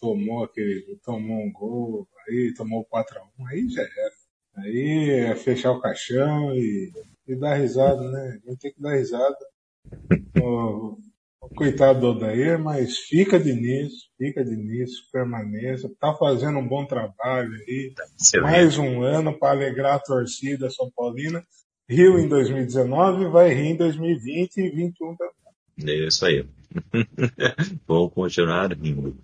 tomou 0.00 0.42
aquele, 0.42 0.98
tomou 1.04 1.44
um 1.44 1.52
gol, 1.52 2.08
aí 2.26 2.52
tomou 2.56 2.84
4x1, 2.92 3.46
aí 3.52 3.68
já 3.68 3.82
era. 3.82 4.12
Aí 4.56 5.10
é 5.10 5.36
fechar 5.36 5.70
o 5.70 5.80
caixão 5.80 6.52
e, 6.56 6.90
e 7.28 7.36
dar 7.36 7.54
risada, 7.54 8.02
né? 8.10 8.40
A 8.44 8.50
gente 8.50 8.58
tem 8.60 8.72
que 8.72 8.82
dar 8.82 8.96
risada. 8.96 9.36
O, 10.42 10.98
o 11.40 11.48
coitado 11.54 12.00
do 12.00 12.08
Odair, 12.08 12.58
mas 12.58 12.98
fica 12.98 13.38
de 13.38 13.52
nisso, 13.52 14.08
fica 14.18 14.44
de 14.44 14.56
nisso, 14.56 15.08
permaneça, 15.12 15.88
tá 16.00 16.12
fazendo 16.14 16.58
um 16.58 16.66
bom 16.66 16.84
trabalho 16.84 17.52
aí. 17.52 17.94
Excelente. 18.20 18.50
Mais 18.50 18.76
um 18.76 19.02
ano 19.02 19.38
para 19.38 19.52
alegrar 19.52 19.94
a 19.94 20.00
torcida 20.00 20.68
São 20.68 20.90
Paulina 20.90 21.44
riu 21.88 22.18
em 22.18 22.26
2019, 22.26 23.28
vai 23.28 23.54
rir 23.54 23.68
em 23.68 23.76
2020 23.76 24.56
e 24.56 24.62
2021 24.62 25.16
também. 25.16 25.94
É 25.94 26.06
isso 26.08 26.26
aí. 26.26 26.44
Vamos 27.86 28.12
continuar 28.12 28.72
rindo. 28.72 29.16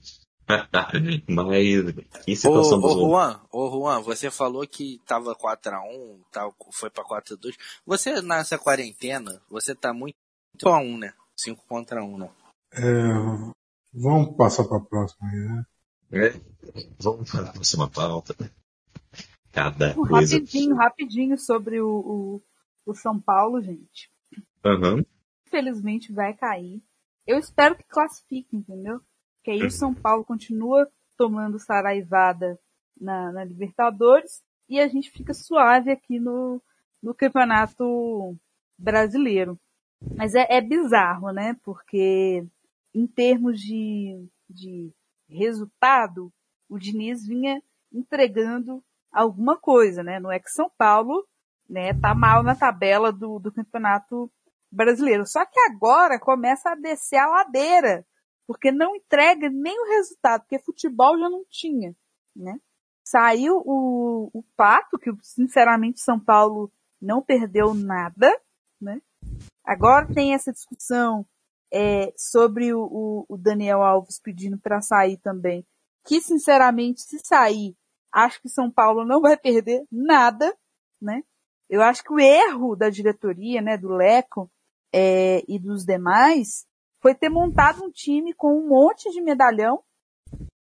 Mas 1.28 2.24
que 2.24 2.36
situação 2.36 2.80
ô, 2.80 2.86
ô, 2.86 3.08
Juan, 3.10 3.40
ô 3.52 3.70
Juan, 3.70 4.00
você 4.00 4.30
falou 4.30 4.66
que 4.66 5.00
tava 5.06 5.34
4x1, 5.34 6.20
tá, 6.32 6.50
foi 6.72 6.88
pra 6.88 7.04
4x2. 7.04 7.54
Você 7.84 8.22
nessa 8.22 8.58
quarentena, 8.58 9.42
você 9.50 9.74
tá 9.74 9.92
muito 9.92 10.16
a 10.64 10.78
1, 10.78 10.98
né? 10.98 11.12
5 11.36 11.64
contra 11.68 12.02
1, 12.02 12.18
né? 12.18 12.30
É, 12.72 12.82
vamos 13.92 14.36
passar 14.36 14.64
pra 14.64 14.80
próxima 14.80 15.28
aí, 15.28 15.38
né? 15.38 15.64
É, 16.10 16.40
vamos 16.98 17.30
para 17.30 17.50
a 17.50 17.52
próxima 17.52 17.88
pauta. 17.88 18.34
Cada 19.52 19.90
Um 19.92 20.06
coisa. 20.06 20.36
Rapidinho, 20.36 20.76
rapidinho 20.76 21.38
sobre 21.38 21.80
o, 21.80 21.88
o, 21.88 22.42
o 22.86 22.94
São 22.94 23.20
Paulo, 23.20 23.60
gente. 23.60 24.10
Aham. 24.64 25.04
Infelizmente 25.46 26.12
vai 26.12 26.34
cair. 26.34 26.82
Eu 27.28 27.38
espero 27.38 27.76
que 27.76 27.84
classifique, 27.84 28.56
entendeu? 28.56 29.02
Que 29.44 29.50
aí 29.50 29.62
o 29.62 29.70
São 29.70 29.92
Paulo 29.94 30.24
continua 30.24 30.90
tomando 31.14 31.58
saraivada 31.58 32.58
na, 32.98 33.30
na 33.30 33.44
Libertadores 33.44 34.42
e 34.66 34.80
a 34.80 34.88
gente 34.88 35.10
fica 35.10 35.34
suave 35.34 35.90
aqui 35.90 36.18
no, 36.18 36.62
no 37.02 37.14
Campeonato 37.14 38.34
Brasileiro. 38.78 39.60
Mas 40.16 40.34
é, 40.34 40.46
é 40.48 40.62
bizarro, 40.62 41.30
né? 41.30 41.54
Porque 41.62 42.46
em 42.94 43.06
termos 43.06 43.60
de, 43.60 44.26
de 44.48 44.90
resultado, 45.28 46.32
o 46.66 46.78
Diniz 46.78 47.26
vinha 47.26 47.62
entregando 47.92 48.82
alguma 49.12 49.58
coisa, 49.58 50.02
né? 50.02 50.18
Não 50.18 50.32
é 50.32 50.38
que 50.38 50.50
São 50.50 50.70
Paulo, 50.78 51.28
né, 51.68 51.92
tá 51.92 52.14
mal 52.14 52.42
na 52.42 52.54
tabela 52.54 53.12
do, 53.12 53.38
do 53.38 53.52
Campeonato 53.52 54.32
Brasileiro. 54.70 55.26
Só 55.26 55.44
que 55.44 55.58
agora 55.60 56.18
começa 56.18 56.70
a 56.70 56.74
descer 56.74 57.18
a 57.18 57.26
ladeira, 57.26 58.06
porque 58.46 58.70
não 58.70 58.96
entrega 58.96 59.48
nem 59.50 59.78
o 59.80 59.88
resultado, 59.96 60.42
porque 60.42 60.58
futebol 60.58 61.18
já 61.18 61.28
não 61.28 61.44
tinha, 61.48 61.94
né? 62.34 62.58
Saiu 63.04 63.62
o, 63.64 64.30
o 64.32 64.42
Pato, 64.56 64.98
que 64.98 65.10
sinceramente 65.22 66.00
São 66.00 66.20
Paulo 66.20 66.70
não 67.00 67.22
perdeu 67.22 67.72
nada, 67.72 68.30
né? 68.80 69.00
Agora 69.64 70.12
tem 70.12 70.34
essa 70.34 70.52
discussão 70.52 71.26
é, 71.72 72.12
sobre 72.16 72.72
o, 72.74 73.26
o, 73.28 73.36
Daniel 73.36 73.82
Alves 73.82 74.20
pedindo 74.20 74.58
para 74.58 74.80
sair 74.80 75.16
também, 75.18 75.66
que 76.04 76.20
sinceramente 76.20 77.00
se 77.02 77.18
sair 77.18 77.74
Acho 78.12 78.40
que 78.40 78.48
São 78.48 78.70
Paulo 78.70 79.04
não 79.04 79.20
vai 79.20 79.36
perder 79.36 79.84
nada, 79.90 80.56
né? 81.00 81.22
Eu 81.68 81.82
acho 81.82 82.02
que 82.02 82.12
o 82.12 82.18
erro 82.18 82.74
da 82.74 82.88
diretoria, 82.88 83.60
né, 83.60 83.76
do 83.76 83.88
Leco 83.88 84.50
é, 84.92 85.42
e 85.48 85.58
dos 85.58 85.84
demais, 85.84 86.66
foi 87.00 87.14
ter 87.14 87.28
montado 87.28 87.84
um 87.84 87.90
time 87.90 88.32
com 88.34 88.58
um 88.58 88.68
monte 88.68 89.10
de 89.10 89.20
medalhão, 89.20 89.82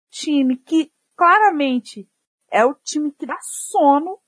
time 0.10 0.58
que 0.58 0.92
claramente 1.16 2.10
é 2.52 2.66
o 2.66 2.74
time 2.74 3.12
que 3.12 3.26
dá 3.26 3.38
sono, 3.42 4.20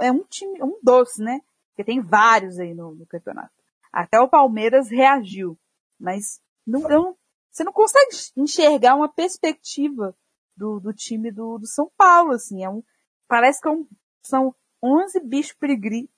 é 0.00 0.10
um 0.10 0.24
time, 0.24 0.62
um 0.62 0.78
doce, 0.82 1.22
né? 1.22 1.40
Porque 1.68 1.84
tem 1.84 2.00
vários 2.00 2.58
aí 2.58 2.74
no, 2.74 2.94
no 2.94 3.06
campeonato. 3.06 3.52
Até 3.92 4.20
o 4.20 4.28
Palmeiras 4.28 4.90
reagiu, 4.90 5.58
mas 5.98 6.40
não, 6.66 6.80
não, 6.82 7.16
você 7.50 7.64
não 7.64 7.72
consegue 7.72 8.10
enxergar 8.36 8.94
uma 8.94 9.08
perspectiva 9.08 10.16
do, 10.56 10.78
do 10.80 10.92
time 10.92 11.30
do, 11.30 11.58
do 11.58 11.66
São 11.66 11.90
Paulo, 11.96 12.32
assim, 12.32 12.62
é 12.62 12.68
um, 12.68 12.82
parece 13.26 13.60
que 13.60 13.68
é 13.68 13.70
um, 13.70 13.86
são 14.22 14.54
11 14.82 15.20
bichos 15.20 15.56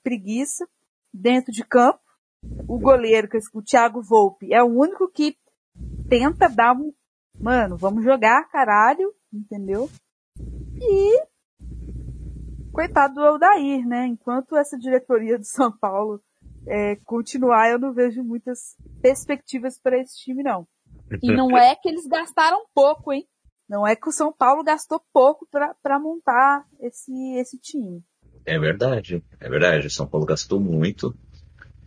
preguiça 0.03 0.67
dentro 1.13 1.51
de 1.51 1.63
campo. 1.63 1.99
O 2.67 2.79
goleiro, 2.79 3.27
é 3.33 3.39
o 3.53 3.61
Thiago 3.61 4.01
Volpe, 4.01 4.53
é 4.53 4.61
o 4.61 4.67
único 4.67 5.09
que 5.09 5.35
tenta 6.09 6.47
dar 6.47 6.75
um, 6.75 6.93
mano, 7.39 7.77
vamos 7.77 8.03
jogar, 8.03 8.49
caralho, 8.49 9.13
entendeu? 9.31 9.89
E 10.79 11.23
coitado 12.71 13.15
do 13.15 13.21
Aldair, 13.21 13.87
né? 13.87 14.07
Enquanto 14.07 14.57
essa 14.57 14.77
diretoria 14.77 15.37
do 15.37 15.45
São 15.45 15.71
Paulo 15.71 16.21
é, 16.67 16.95
continuar, 17.05 17.69
eu 17.69 17.79
não 17.79 17.93
vejo 17.93 18.23
muitas 18.23 18.75
perspectivas 19.01 19.79
para 19.79 19.99
esse 19.99 20.17
time, 20.17 20.43
não. 20.43 20.67
E 21.21 21.31
não 21.31 21.55
é 21.57 21.75
que 21.75 21.87
eles 21.87 22.07
gastaram 22.07 22.65
pouco, 22.73 23.13
hein? 23.13 23.27
Não 23.69 23.87
é 23.87 23.95
que 23.95 24.09
o 24.09 24.11
São 24.11 24.31
Paulo 24.31 24.63
gastou 24.63 25.01
pouco 25.13 25.47
para 25.49 25.99
montar 25.99 26.65
esse, 26.79 27.11
esse 27.35 27.57
time. 27.57 28.03
É 28.45 28.59
verdade, 28.59 29.23
é 29.39 29.49
verdade. 29.49 29.87
O 29.87 29.91
São 29.91 30.07
Paulo 30.07 30.25
gastou 30.25 30.59
muito. 30.59 31.15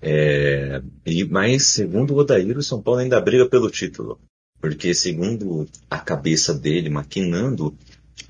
É, 0.01 0.83
e, 1.05 1.25
mas, 1.25 1.65
segundo 1.65 2.15
o 2.15 2.19
Odair, 2.19 2.57
o 2.57 2.63
São 2.63 2.83
Paulo 2.83 3.01
ainda 3.01 3.21
briga 3.21 3.49
pelo 3.49 3.71
título. 3.71 4.19
Porque, 4.61 4.95
segundo 4.95 5.67
a 5.91 5.99
cabeça 5.99 6.55
dele, 6.55 6.89
maquinando, 6.89 7.77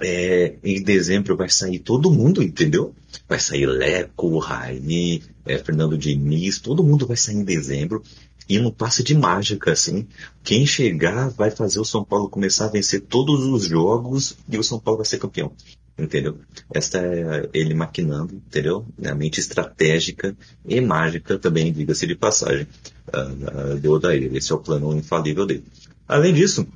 é, 0.00 0.56
em 0.62 0.82
dezembro 0.82 1.36
vai 1.36 1.48
sair 1.48 1.78
todo 1.78 2.10
mundo, 2.10 2.42
entendeu? 2.42 2.94
Vai 3.28 3.40
sair 3.40 3.66
Leco, 3.66 4.38
Raini, 4.38 5.22
é, 5.44 5.58
Fernando 5.58 5.96
Diniz, 5.96 6.58
todo 6.58 6.84
mundo 6.84 7.06
vai 7.06 7.16
sair 7.16 7.36
em 7.36 7.44
dezembro. 7.44 8.02
E 8.48 8.60
não 8.60 8.70
passa 8.70 9.02
de 9.02 9.12
mágica, 9.12 9.72
assim. 9.72 10.06
Quem 10.44 10.64
chegar 10.64 11.30
vai 11.30 11.50
fazer 11.50 11.80
o 11.80 11.84
São 11.84 12.04
Paulo 12.04 12.28
começar 12.28 12.66
a 12.66 12.70
vencer 12.70 13.00
todos 13.00 13.44
os 13.44 13.64
jogos 13.64 14.36
e 14.48 14.56
o 14.56 14.62
São 14.62 14.78
Paulo 14.78 14.98
vai 14.98 15.06
ser 15.06 15.18
campeão. 15.18 15.52
Entendeu? 15.98 16.38
Esta 16.74 16.98
é 16.98 17.48
ele 17.54 17.72
maquinando, 17.72 18.34
entendeu? 18.34 18.86
A 19.02 19.14
mente 19.14 19.40
estratégica 19.40 20.36
e 20.64 20.78
mágica 20.80 21.38
também, 21.38 21.72
diga-se 21.72 22.06
de 22.06 22.14
passagem, 22.14 22.66
uh, 23.08 23.72
uh, 23.72 23.80
de 23.80 23.88
Odair. 23.88 24.34
Esse 24.34 24.52
é 24.52 24.54
o 24.54 24.58
plano 24.58 24.94
infalível 24.94 25.46
dele. 25.46 25.64
Além 26.06 26.34
disso, 26.34 26.66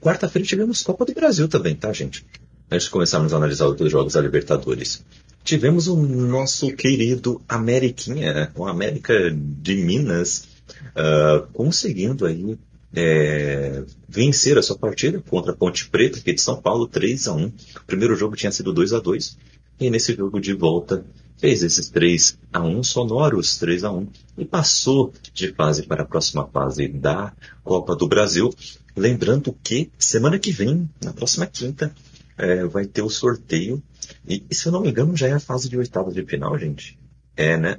quarta-feira 0.00 0.46
tivemos 0.46 0.82
Copa 0.82 1.04
do 1.04 1.14
Brasil 1.14 1.46
também, 1.46 1.76
tá, 1.76 1.92
gente? 1.92 2.26
Antes 2.68 2.86
de 2.86 2.90
começarmos 2.90 3.32
a 3.32 3.36
analisar 3.36 3.68
os 3.68 3.90
jogos 3.92 4.14
da 4.14 4.20
Libertadores. 4.20 5.04
Tivemos 5.44 5.86
o 5.86 5.96
nosso 5.96 6.72
querido 6.72 7.40
Ameriquinha, 7.48 8.50
o 8.56 8.66
América 8.66 9.14
de 9.30 9.76
Minas, 9.76 10.48
uh, 10.96 11.46
conseguindo 11.52 12.26
aí 12.26 12.58
é, 12.94 13.82
vencer 14.08 14.56
a 14.56 14.62
sua 14.62 14.78
partida 14.78 15.22
contra 15.28 15.52
a 15.52 15.56
Ponte 15.56 15.88
Preta, 15.88 16.20
que 16.20 16.30
é 16.30 16.34
de 16.34 16.40
São 16.40 16.60
Paulo, 16.60 16.86
3 16.86 17.28
a 17.28 17.32
1 17.34 17.46
O 17.46 17.52
primeiro 17.86 18.14
jogo 18.14 18.36
tinha 18.36 18.52
sido 18.52 18.72
2 18.72 18.92
a 18.92 19.00
2 19.00 19.36
e 19.80 19.90
nesse 19.90 20.14
jogo 20.14 20.40
de 20.40 20.52
volta 20.54 21.04
fez 21.38 21.62
esses 21.62 21.88
3 21.90 22.38
a 22.52 22.62
1 22.62 22.82
sonoros 22.84 23.58
3 23.58 23.84
a 23.84 23.90
1 23.90 24.08
e 24.38 24.44
passou 24.44 25.12
de 25.32 25.52
fase 25.52 25.82
para 25.82 26.02
a 26.02 26.06
próxima 26.06 26.46
fase 26.46 26.88
da 26.88 27.32
Copa 27.62 27.96
do 27.96 28.06
Brasil. 28.06 28.50
Lembrando 28.96 29.52
que 29.62 29.90
semana 29.98 30.38
que 30.38 30.52
vem, 30.52 30.88
na 31.02 31.12
próxima 31.12 31.46
quinta, 31.46 31.92
é, 32.38 32.64
vai 32.64 32.86
ter 32.86 33.02
o 33.02 33.10
sorteio. 33.10 33.82
E, 34.26 34.44
se 34.52 34.66
eu 34.66 34.72
não 34.72 34.82
me 34.82 34.90
engano, 34.90 35.16
já 35.16 35.26
é 35.26 35.32
a 35.32 35.40
fase 35.40 35.68
de 35.68 35.76
oitavas 35.76 36.14
de 36.14 36.24
final, 36.24 36.56
gente. 36.58 36.98
É, 37.36 37.56
né? 37.56 37.76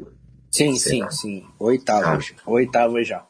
Sim, 0.51 0.75
Será? 0.75 1.09
sim, 1.09 1.41
sim. 1.41 1.45
Oitavas. 1.57 2.33
Ah. 2.37 2.51
Oitavas 2.51 3.07
já. 3.07 3.25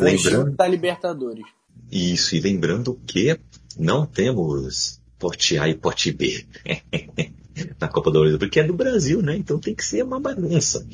Lembrando 0.00 0.56
da 0.56 0.66
Libertadores. 0.66 1.44
Isso, 1.90 2.36
e 2.36 2.40
lembrando 2.40 2.98
que 3.06 3.38
não 3.78 4.06
temos 4.06 5.00
pote 5.18 5.58
A 5.58 5.68
e 5.68 5.74
pote 5.74 6.12
B 6.12 6.46
na 7.80 7.88
Copa 7.88 8.10
do 8.10 8.20
Brasil, 8.20 8.38
porque 8.38 8.60
é 8.60 8.64
do 8.64 8.72
Brasil, 8.72 9.22
né? 9.22 9.36
Então 9.36 9.58
tem 9.58 9.74
que 9.74 9.84
ser 9.84 10.02
uma 10.02 10.20
bagunça. 10.20 10.86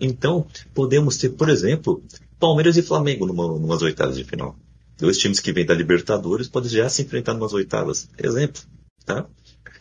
Então, 0.00 0.46
podemos 0.72 1.16
ter, 1.18 1.30
por 1.30 1.48
exemplo, 1.48 2.02
Palmeiras 2.38 2.76
e 2.76 2.82
Flamengo 2.82 3.26
numa, 3.26 3.46
numas 3.46 3.82
oitavas 3.82 4.16
de 4.16 4.24
final. 4.24 4.56
Dois 4.98 5.18
times 5.18 5.40
que 5.40 5.52
vêm 5.52 5.66
da 5.66 5.74
Libertadores 5.74 6.48
podem 6.48 6.70
já 6.70 6.88
se 6.88 7.02
enfrentar 7.02 7.34
numas 7.34 7.52
oitavas. 7.52 8.08
Exemplo, 8.18 8.62
tá? 9.04 9.26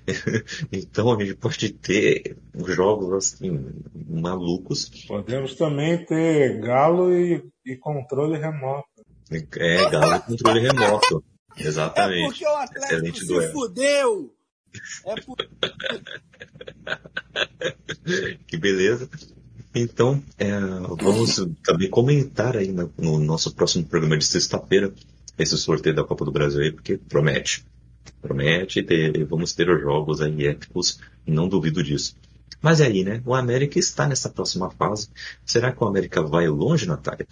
então 0.71 1.11
a 1.11 1.23
gente 1.23 1.35
pode 1.35 1.69
ter 1.73 2.37
jogos 2.67 3.13
assim, 3.13 3.59
malucos. 3.93 4.89
Podemos 5.07 5.55
também 5.55 6.05
ter 6.05 6.59
Galo 6.59 7.13
e, 7.13 7.43
e 7.65 7.75
controle 7.77 8.37
remoto. 8.37 8.87
É, 9.31 9.89
Galo 9.89 10.15
e 10.15 10.19
controle 10.21 10.59
remoto. 10.59 11.23
Exatamente. 11.57 12.23
É 12.23 12.27
porque 12.27 12.45
o 12.45 12.55
Atlético 12.55 12.93
Excelente 12.93 13.19
se 13.19 13.27
duelo. 13.27 13.51
fudeu. 13.51 14.33
É 15.05 15.13
por... 15.21 15.37
que 18.47 18.57
beleza. 18.57 19.07
Então, 19.75 20.23
é, 20.39 20.49
vamos 20.99 21.45
também 21.63 21.87
comentar 21.91 22.57
aí 22.57 22.71
no, 22.71 22.91
no 22.97 23.19
nosso 23.19 23.53
próximo 23.53 23.85
programa 23.85 24.17
de 24.17 24.25
sexta-feira 24.25 24.91
esse 25.37 25.57
sorteio 25.57 25.95
da 25.95 26.03
Copa 26.03 26.25
do 26.25 26.31
Brasil 26.31 26.61
aí, 26.61 26.71
porque 26.71 26.97
promete. 26.97 27.65
Promete 28.21 28.83
ter, 28.83 29.25
vamos 29.25 29.53
ter 29.53 29.69
os 29.69 29.81
jogos 29.81 30.21
aí 30.21 30.47
épicos, 30.47 30.99
não 31.25 31.47
duvido 31.47 31.83
disso. 31.83 32.17
Mas 32.61 32.79
é 32.79 32.85
aí, 32.85 33.03
né? 33.03 33.21
O 33.25 33.33
América 33.33 33.77
está 33.77 34.07
nessa 34.07 34.29
próxima 34.29 34.71
fase. 34.71 35.09
Será 35.45 35.71
que 35.73 35.83
o 35.83 35.87
América 35.87 36.21
vai 36.21 36.47
longe, 36.47 36.87
Natália? 36.87 37.27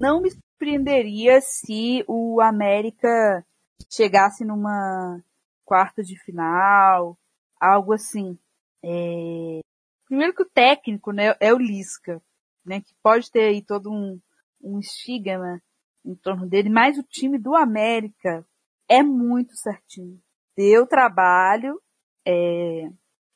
Não 0.00 0.22
me 0.22 0.30
surpreenderia 0.30 1.40
se 1.40 2.02
o 2.08 2.40
América 2.40 3.44
chegasse 3.90 4.44
numa 4.44 5.20
quarta 5.64 6.02
de 6.02 6.18
final, 6.24 7.18
algo 7.60 7.92
assim. 7.92 8.38
É... 8.82 9.60
Primeiro 10.06 10.34
que 10.34 10.42
o 10.42 10.50
técnico, 10.50 11.12
né, 11.12 11.34
é 11.40 11.52
o 11.52 11.58
Lisca, 11.58 12.22
né, 12.64 12.80
que 12.80 12.94
pode 13.02 13.30
ter 13.30 13.44
aí 13.44 13.62
todo 13.62 13.90
um, 13.90 14.20
um 14.62 14.78
estigma 14.78 15.60
em 16.04 16.14
torno 16.14 16.46
dele, 16.46 16.68
mas 16.68 16.98
o 16.98 17.02
time 17.02 17.38
do 17.38 17.54
América 17.54 18.44
é 18.88 19.02
muito 19.02 19.56
certinho. 19.56 20.18
Deu 20.56 20.86
trabalho 20.86 21.80
é, 22.26 22.88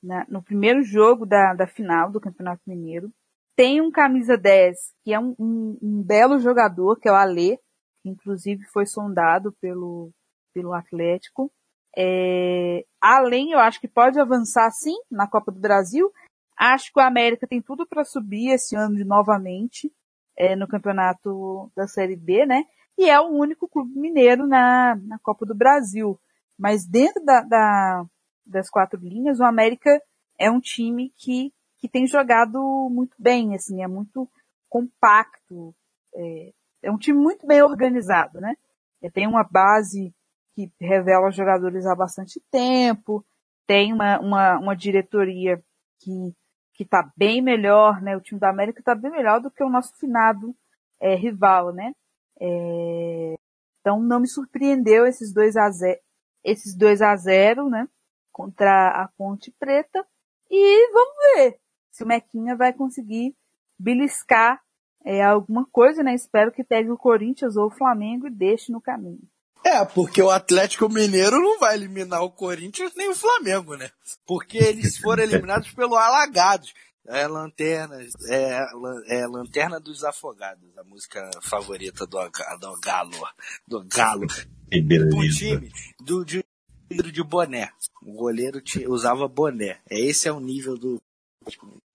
na, 0.02 0.24
no 0.28 0.42
primeiro 0.42 0.82
jogo 0.82 1.26
da, 1.26 1.54
da 1.54 1.66
final 1.66 2.10
do 2.10 2.20
Campeonato 2.20 2.62
Mineiro. 2.66 3.10
Tem 3.56 3.80
um 3.80 3.90
camisa 3.90 4.36
10, 4.36 4.76
que 5.04 5.12
é 5.12 5.18
um, 5.18 5.34
um, 5.38 5.78
um 5.82 6.02
belo 6.02 6.38
jogador, 6.38 6.98
que 7.00 7.08
é 7.08 7.12
o 7.12 7.16
Alê, 7.16 7.56
que 8.02 8.08
inclusive 8.08 8.64
foi 8.72 8.86
sondado 8.86 9.52
pelo, 9.60 10.12
pelo 10.54 10.72
Atlético. 10.72 11.50
É, 11.96 12.84
além, 13.00 13.50
eu 13.50 13.58
acho 13.58 13.80
que 13.80 13.88
pode 13.88 14.20
avançar 14.20 14.70
sim 14.70 14.94
na 15.10 15.26
Copa 15.28 15.50
do 15.50 15.58
Brasil. 15.58 16.12
Acho 16.56 16.92
que 16.92 17.00
o 17.00 17.02
América 17.02 17.46
tem 17.46 17.60
tudo 17.60 17.86
para 17.86 18.04
subir 18.04 18.50
esse 18.50 18.76
ano 18.76 18.94
de 18.94 19.04
novamente 19.04 19.92
é, 20.36 20.54
no 20.54 20.68
campeonato 20.68 21.72
da 21.76 21.88
Série 21.88 22.16
B, 22.16 22.46
né? 22.46 22.62
E 22.98 23.08
é 23.08 23.20
o 23.20 23.28
único 23.28 23.68
clube 23.68 23.98
mineiro 23.98 24.46
na, 24.46 24.96
na 24.96 25.18
Copa 25.20 25.46
do 25.46 25.54
Brasil. 25.54 26.20
Mas 26.58 26.84
dentro 26.84 27.24
da, 27.24 27.42
da, 27.42 28.04
das 28.44 28.68
quatro 28.68 28.98
linhas, 29.00 29.38
o 29.38 29.44
América 29.44 30.02
é 30.38 30.50
um 30.50 30.60
time 30.60 31.12
que, 31.16 31.52
que 31.78 31.88
tem 31.88 32.06
jogado 32.06 32.58
muito 32.90 33.14
bem, 33.18 33.54
assim, 33.54 33.82
é 33.82 33.86
muito 33.86 34.28
compacto, 34.68 35.74
é, 36.14 36.52
é 36.82 36.90
um 36.90 36.98
time 36.98 37.18
muito 37.18 37.46
bem 37.46 37.62
organizado, 37.62 38.40
né? 38.40 38.54
É, 39.00 39.08
tem 39.08 39.26
uma 39.28 39.44
base 39.44 40.12
que 40.54 40.70
revela 40.80 41.30
jogadores 41.30 41.86
há 41.86 41.94
bastante 41.94 42.42
tempo, 42.50 43.24
tem 43.64 43.92
uma, 43.92 44.18
uma, 44.18 44.58
uma 44.58 44.76
diretoria 44.76 45.62
que 46.00 46.34
que 46.78 46.84
está 46.84 47.10
bem 47.16 47.42
melhor, 47.42 48.00
né? 48.00 48.16
O 48.16 48.20
time 48.20 48.38
da 48.38 48.48
América 48.48 48.78
está 48.78 48.94
bem 48.94 49.10
melhor 49.10 49.40
do 49.40 49.50
que 49.50 49.64
o 49.64 49.68
nosso 49.68 49.92
finado 49.98 50.54
é, 51.00 51.16
rival, 51.16 51.72
né? 51.72 51.92
É, 52.40 53.34
então 53.80 54.00
não 54.00 54.20
me 54.20 54.28
surpreendeu 54.28 55.06
esses 55.06 55.32
2 55.32 55.56
a 55.56 55.70
0, 55.70 55.98
esses 56.44 56.76
2 56.76 57.02
a 57.02 57.16
0, 57.16 57.68
né, 57.68 57.88
contra 58.32 59.02
a 59.02 59.08
Ponte 59.16 59.50
Preta. 59.58 60.06
E 60.50 60.92
vamos 60.92 61.14
ver 61.34 61.58
se 61.90 62.04
o 62.04 62.06
Mequinha 62.06 62.56
vai 62.56 62.72
conseguir 62.72 63.34
beliscar 63.78 64.60
é, 65.04 65.22
alguma 65.22 65.66
coisa, 65.70 66.02
né? 66.02 66.14
Espero 66.14 66.52
que 66.52 66.64
pegue 66.64 66.90
o 66.90 66.98
Corinthians 66.98 67.56
ou 67.56 67.66
o 67.66 67.70
Flamengo 67.70 68.26
e 68.26 68.30
deixe 68.30 68.72
no 68.72 68.80
caminho. 68.80 69.22
É, 69.64 69.84
porque 69.84 70.22
o 70.22 70.30
Atlético 70.30 70.88
Mineiro 70.88 71.40
não 71.40 71.58
vai 71.58 71.74
eliminar 71.74 72.22
o 72.22 72.30
Corinthians 72.30 72.92
nem 72.96 73.08
o 73.10 73.14
Flamengo, 73.14 73.76
né? 73.76 73.90
Porque 74.26 74.58
eles 74.58 74.98
foram 74.98 75.22
eliminados 75.24 75.72
pelo 75.72 75.96
Alagados. 75.96 76.72
É 77.10 77.26
Lanterna, 77.26 77.96
é, 78.28 78.66
é 79.06 79.26
Lanterna 79.26 79.80
dos 79.80 80.04
Afogados, 80.04 80.76
a 80.76 80.84
música 80.84 81.30
favorita 81.40 82.06
do, 82.06 82.18
do 82.60 82.80
Galo, 82.82 83.28
do 83.66 83.82
Galo. 83.84 84.26
Que 84.70 84.82
beleza. 84.82 85.16
Um 85.16 85.28
time 85.30 85.72
do, 86.04 86.22
de, 86.22 86.44
de 86.90 87.22
boné. 87.22 87.70
O 88.02 88.12
goleiro 88.12 88.62
usava 88.88 89.26
boné. 89.26 89.78
Esse 89.88 90.28
é 90.28 90.32
o 90.32 90.38
nível 90.38 90.76
do. 90.76 91.00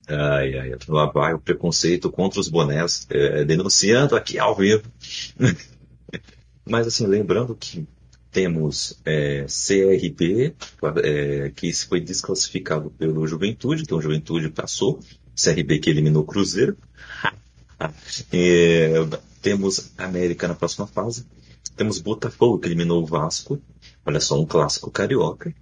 Ai, 0.08 0.58
ai, 0.58 0.72
lá 0.88 1.06
vai 1.06 1.36
o 1.36 1.40
preconceito 1.40 2.12
contra 2.12 2.40
os 2.40 2.50
bonés, 2.50 3.06
é, 3.12 3.46
denunciando 3.46 4.16
aqui 4.16 4.40
ao 4.40 4.56
vivo. 4.56 4.92
Mas 6.68 6.88
assim, 6.88 7.06
lembrando 7.06 7.56
que 7.56 7.88
temos 8.34 9.00
é, 9.06 9.46
CRB, 9.46 10.56
é, 11.04 11.52
que 11.56 11.72
foi 11.72 12.02
desclassificado 12.02 12.90
pelo 12.90 13.28
Juventude, 13.28 13.84
então 13.84 14.02
Juventude 14.02 14.50
passou. 14.50 15.00
CRB 15.36 15.80
que 15.80 15.90
eliminou 15.90 16.24
o 16.24 16.26
Cruzeiro. 16.26 16.76
é, 18.32 18.94
temos 19.42 19.92
América 19.98 20.48
na 20.48 20.56
próxima 20.56 20.88
fase. 20.88 21.26
Temos 21.76 22.00
Botafogo 22.00 22.60
que 22.60 22.68
eliminou 22.68 23.04
o 23.04 23.06
Vasco. 23.06 23.62
Olha 24.06 24.20
só, 24.20 24.40
um 24.40 24.46
clássico 24.46 24.92
carioca. 24.92 25.54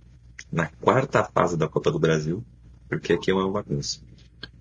Na 0.51 0.67
quarta 0.67 1.23
fase 1.23 1.57
da 1.57 1.67
Copa 1.67 1.91
do 1.91 1.99
Brasil. 1.99 2.43
Porque 2.89 3.13
aqui 3.13 3.31
é 3.31 3.33
uma 3.33 3.51
bagunça. 3.51 3.99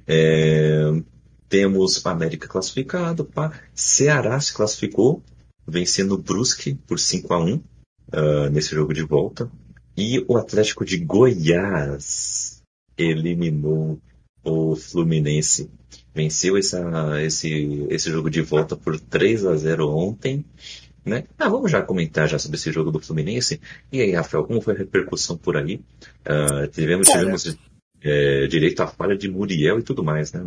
É, 0.06 1.02
temos 1.48 2.04
América 2.06 2.48
classificado. 2.48 3.24
Pá. 3.24 3.52
Ceará 3.74 4.40
se 4.40 4.52
classificou, 4.52 5.22
vencendo 5.66 6.12
o 6.12 6.18
Brusque 6.18 6.74
por 6.86 6.98
5 6.98 7.34
a 7.34 7.38
1 7.38 7.62
uh, 8.12 8.50
nesse 8.50 8.74
jogo 8.74 8.92
de 8.92 9.02
volta. 9.02 9.50
E 9.96 10.24
o 10.28 10.36
Atlético 10.36 10.84
de 10.84 10.98
Goiás 10.98 12.62
eliminou 12.96 14.00
o 14.42 14.76
Fluminense. 14.76 15.70
Venceu 16.14 16.56
essa, 16.56 17.22
esse, 17.22 17.86
esse 17.88 18.10
jogo 18.10 18.30
de 18.30 18.40
volta 18.40 18.76
por 18.76 18.98
3 18.98 19.46
a 19.46 19.56
0 19.56 19.88
ontem. 19.88 20.44
Né? 21.04 21.24
Ah, 21.38 21.48
vamos 21.48 21.70
já 21.70 21.82
comentar 21.82 22.28
já 22.28 22.38
sobre 22.38 22.56
esse 22.56 22.70
jogo 22.70 22.90
do 22.90 23.00
Fluminense. 23.00 23.60
E 23.90 24.00
aí, 24.00 24.12
Rafael, 24.12 24.44
como 24.44 24.60
foi 24.60 24.74
a 24.74 24.78
repercussão 24.78 25.36
por 25.36 25.56
aí? 25.56 25.80
Uh, 26.26 26.66
tivemos, 26.68 27.08
tivemos 27.08 27.58
é, 28.02 28.46
direito 28.46 28.82
à 28.82 28.86
falha 28.86 29.16
de 29.16 29.28
Muriel 29.28 29.78
e 29.78 29.82
tudo 29.82 30.02
mais, 30.02 30.32
né? 30.32 30.44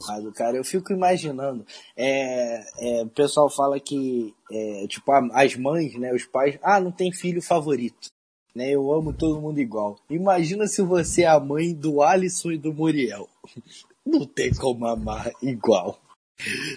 Mas, 0.00 0.34
cara, 0.34 0.56
eu 0.56 0.64
fico 0.64 0.92
imaginando. 0.92 1.64
É, 1.96 2.64
é, 2.78 3.02
o 3.02 3.08
pessoal 3.08 3.48
fala 3.48 3.80
que, 3.80 4.34
é, 4.50 4.86
tipo, 4.86 5.10
as 5.32 5.56
mães, 5.56 5.94
né, 5.98 6.12
os 6.12 6.24
pais, 6.24 6.58
ah, 6.62 6.80
não 6.80 6.92
tem 6.92 7.12
filho 7.12 7.40
favorito. 7.40 8.08
Né, 8.54 8.70
eu 8.70 8.92
amo 8.92 9.12
todo 9.12 9.40
mundo 9.40 9.60
igual. 9.60 9.98
Imagina 10.08 10.66
se 10.66 10.82
você 10.82 11.22
é 11.22 11.28
a 11.28 11.40
mãe 11.40 11.74
do 11.74 12.02
Alisson 12.02 12.52
e 12.52 12.58
do 12.58 12.72
Muriel. 12.72 13.28
Não 14.06 14.24
tem 14.24 14.54
como 14.54 14.86
amar 14.86 15.32
igual. 15.42 15.98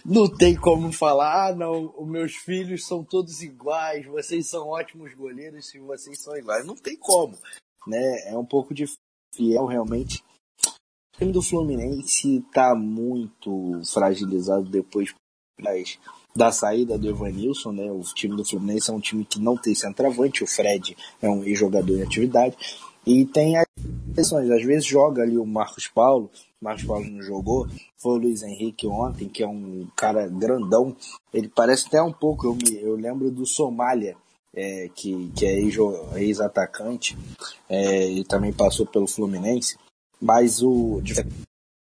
Não 0.03 0.27
tem 0.27 0.55
como 0.55 0.91
falar, 0.91 1.49
ah, 1.49 1.55
não, 1.55 1.93
os 1.95 2.07
meus 2.07 2.33
filhos 2.33 2.87
são 2.87 3.03
todos 3.03 3.43
iguais, 3.43 4.03
vocês 4.07 4.47
são 4.47 4.69
ótimos 4.69 5.13
goleiros 5.13 5.71
e 5.75 5.79
vocês 5.79 6.19
são 6.19 6.35
iguais. 6.35 6.65
Não 6.65 6.75
tem 6.75 6.97
como. 6.97 7.37
Né? 7.85 8.31
É 8.31 8.35
um 8.35 8.45
pouco 8.45 8.73
difícil 8.73 8.97
realmente 9.67 10.23
time 11.19 11.33
do 11.33 11.41
Fluminense 11.41 12.37
está 12.37 12.73
muito 12.73 13.81
fragilizado 13.85 14.69
depois 14.69 15.13
da 16.33 16.49
saída 16.49 16.97
do 16.97 17.09
Evanilson, 17.09 17.73
né? 17.73 17.91
O 17.91 17.99
time 17.99 18.37
do 18.37 18.45
Fluminense 18.45 18.89
é 18.89 18.93
um 18.93 19.01
time 19.01 19.25
que 19.25 19.39
não 19.39 19.57
tem 19.57 19.75
centroavante, 19.75 20.43
o 20.43 20.47
Fred 20.47 20.95
é 21.21 21.29
um 21.29 21.43
ex-jogador 21.43 21.97
em 21.97 22.03
atividade. 22.03 22.55
E 23.05 23.25
tem 23.25 23.57
as 23.57 23.65
questões, 24.15 24.49
às 24.49 24.63
vezes 24.63 24.85
joga 24.85 25.23
ali 25.23 25.37
o 25.37 25.45
Marcos 25.45 25.87
Paulo, 25.87 26.31
Marcos 26.61 26.85
Paulo 26.85 27.05
não 27.05 27.21
jogou, 27.21 27.67
foi 27.97 28.13
o 28.13 28.21
Luiz 28.21 28.41
Henrique 28.41 28.87
ontem, 28.87 29.27
que 29.27 29.43
é 29.43 29.47
um 29.47 29.87
cara 29.97 30.27
grandão, 30.27 30.95
ele 31.33 31.49
parece 31.49 31.87
até 31.87 32.01
um 32.01 32.13
pouco, 32.13 32.47
eu, 32.47 32.55
me, 32.55 32.81
eu 32.81 32.95
lembro 32.95 33.29
do 33.29 33.45
Somália, 33.45 34.15
é, 34.53 34.89
que, 34.93 35.31
que 35.35 35.45
é 35.45 35.59
ex-atacante, 36.17 37.17
é, 37.67 38.09
e 38.09 38.23
também 38.23 38.53
passou 38.53 38.85
pelo 38.85 39.07
Fluminense, 39.07 39.77
mas 40.21 40.61
o 40.61 41.01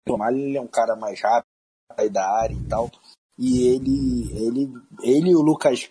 Tomar 0.04 0.32
ele 0.32 0.56
é 0.56 0.60
um 0.60 0.66
cara 0.66 0.96
mais 0.96 1.20
rápido, 1.20 1.46
sai 1.96 2.08
da 2.10 2.28
área 2.28 2.54
e 2.54 2.64
tal. 2.68 2.90
E 3.38 3.66
ele, 3.68 4.32
ele, 4.32 4.72
ele 5.02 5.30
e 5.30 5.36
o 5.36 5.40
Lucas 5.40 5.88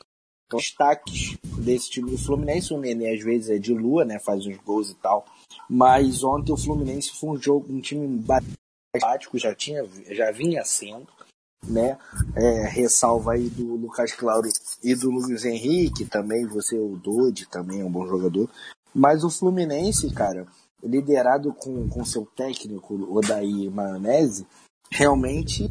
destaques 0.52 1.38
desse 1.58 1.90
time 1.90 2.12
do 2.12 2.18
Fluminense. 2.18 2.74
O 2.74 2.78
Nenê 2.78 3.14
às 3.14 3.24
vezes 3.24 3.50
é 3.50 3.58
de 3.58 3.74
lua, 3.74 4.04
né? 4.04 4.20
Faz 4.20 4.46
uns 4.46 4.58
gols 4.58 4.90
e 4.90 4.96
tal. 4.96 5.26
Mas 5.70 6.24
ontem 6.24 6.52
o 6.52 6.58
Fluminense 6.58 7.12
foi 7.12 7.30
um 7.30 7.42
jogo, 7.42 7.72
um 7.72 7.80
time 7.80 8.08
básico, 9.00 9.38
já 9.38 9.56
tinha, 9.56 9.86
já 10.10 10.32
vinha 10.32 10.64
sendo, 10.66 11.08
né? 11.66 11.98
É, 12.36 12.68
ressalva 12.68 13.34
aí 13.34 13.50
do 13.50 13.76
Lucas 13.76 14.14
Claro 14.14 14.48
e 14.84 14.96
do 14.96 15.10
Luiz 15.10 15.46
Henrique 15.46 16.06
também, 16.06 16.46
você 16.46 16.78
o 16.78 16.98
Dodi 16.98 17.46
também 17.48 17.82
é 17.82 17.86
um 17.86 17.92
bom 17.92 18.06
jogador. 18.06 18.50
Mas 18.94 19.24
o 19.24 19.30
Fluminense, 19.30 20.14
cara, 20.14 20.46
liderado 20.84 21.54
com, 21.54 21.88
com 21.90 22.06
seu 22.06 22.26
técnico, 22.26 22.96
Odaí 23.16 23.70
Maionese, 23.70 24.46
realmente 24.92 25.70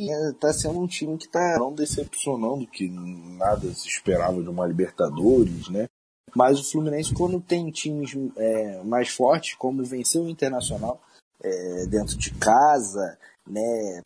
está 0.00 0.48
é, 0.48 0.52
sendo 0.52 0.78
um 0.78 0.86
time 0.86 1.18
que 1.18 1.26
está 1.26 1.58
não 1.58 1.72
decepcionando, 1.72 2.66
que 2.66 2.88
nada 2.88 3.72
se 3.74 3.88
esperava 3.88 4.42
de 4.42 4.48
uma 4.48 4.66
Libertadores, 4.66 5.68
né? 5.68 5.86
Mas 6.34 6.60
o 6.60 6.70
Fluminense, 6.70 7.14
quando 7.14 7.40
tem 7.40 7.70
times 7.70 8.16
é, 8.36 8.82
mais 8.84 9.08
fortes, 9.08 9.54
como 9.54 9.82
venceu 9.84 10.22
o 10.22 10.28
Internacional 10.28 11.00
é, 11.42 11.86
dentro 11.86 12.16
de 12.16 12.32
casa, 12.34 13.18
né? 13.46 14.02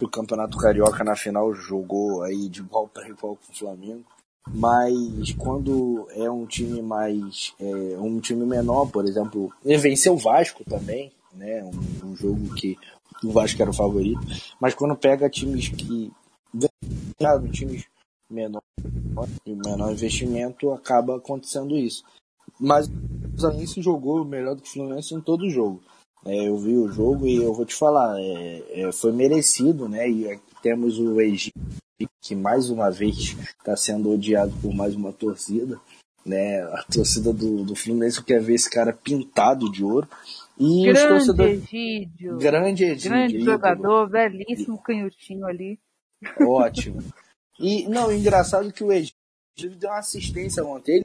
O 0.00 0.08
Campeonato 0.08 0.58
Carioca 0.58 1.04
na 1.04 1.14
final 1.14 1.54
jogou 1.54 2.22
aí 2.22 2.48
de 2.48 2.60
igual 2.60 2.88
para 2.88 3.08
igual 3.08 3.36
com 3.36 3.52
o 3.52 3.56
Flamengo 3.56 4.04
mas 4.48 5.32
quando 5.38 6.06
é 6.10 6.30
um 6.30 6.46
time 6.46 6.82
mais 6.82 7.54
é, 7.60 7.98
um 7.98 8.20
time 8.20 8.44
menor, 8.44 8.86
por 8.90 9.04
exemplo, 9.04 9.52
venceu 9.64 10.14
o 10.14 10.18
Vasco 10.18 10.64
também, 10.64 11.12
né? 11.32 11.62
Um, 11.64 12.08
um, 12.08 12.16
jogo 12.16 12.54
que 12.54 12.76
o 13.22 13.30
Vasco 13.30 13.60
era 13.60 13.70
o 13.70 13.74
favorito, 13.74 14.20
mas 14.60 14.74
quando 14.74 14.96
pega 14.96 15.30
times 15.30 15.68
que 15.68 16.10
sabe, 17.20 17.50
times 17.50 17.84
menor 18.28 18.62
menor 19.46 19.92
investimento, 19.92 20.72
acaba 20.72 21.16
acontecendo 21.16 21.76
isso. 21.76 22.02
Mas 22.58 22.88
o 22.88 23.40
Fluminense 23.40 23.82
jogou 23.82 24.24
melhor 24.24 24.54
do 24.54 24.62
que 24.62 24.68
o 24.68 24.72
Fluminense 24.72 25.14
em 25.14 25.20
todo 25.20 25.42
o 25.42 25.50
jogo. 25.50 25.80
É, 26.24 26.48
eu 26.48 26.56
vi 26.56 26.76
o 26.76 26.88
jogo 26.88 27.26
e 27.26 27.36
eu 27.36 27.52
vou 27.52 27.64
te 27.64 27.74
falar, 27.74 28.18
é, 28.20 28.82
é, 28.82 28.92
foi 28.92 29.12
merecido, 29.12 29.88
né? 29.88 30.08
E 30.08 30.40
temos 30.62 30.98
o 30.98 31.20
Egito 31.20 31.58
que 32.20 32.34
mais 32.34 32.70
uma 32.70 32.90
vez 32.90 33.36
está 33.58 33.76
sendo 33.76 34.10
odiado 34.10 34.52
por 34.60 34.74
mais 34.74 34.94
uma 34.94 35.12
torcida. 35.12 35.80
Né? 36.24 36.62
A 36.62 36.84
torcida 36.84 37.32
do, 37.32 37.64
do 37.64 37.74
Fluminense 37.74 38.22
quer 38.22 38.40
ver 38.40 38.54
esse 38.54 38.70
cara 38.70 38.92
pintado 38.92 39.70
de 39.70 39.84
ouro. 39.84 40.08
E 40.58 40.84
grande 40.84 41.00
os 41.00 41.08
torcedores. 41.08 41.62
Egídio. 41.64 42.38
Grande 42.38 42.84
Egídio. 42.84 43.10
Grande 43.10 43.40
jogador, 43.40 44.08
belíssimo 44.08 44.80
canhotinho 44.82 45.46
ali. 45.46 45.78
Ótimo. 46.40 47.02
E, 47.58 47.88
não, 47.88 48.12
engraçado 48.12 48.68
é 48.68 48.72
que 48.72 48.84
o 48.84 48.92
Egídio 48.92 49.16
deu 49.76 49.90
uma 49.90 49.98
assistência 49.98 50.64
ontem. 50.64 51.02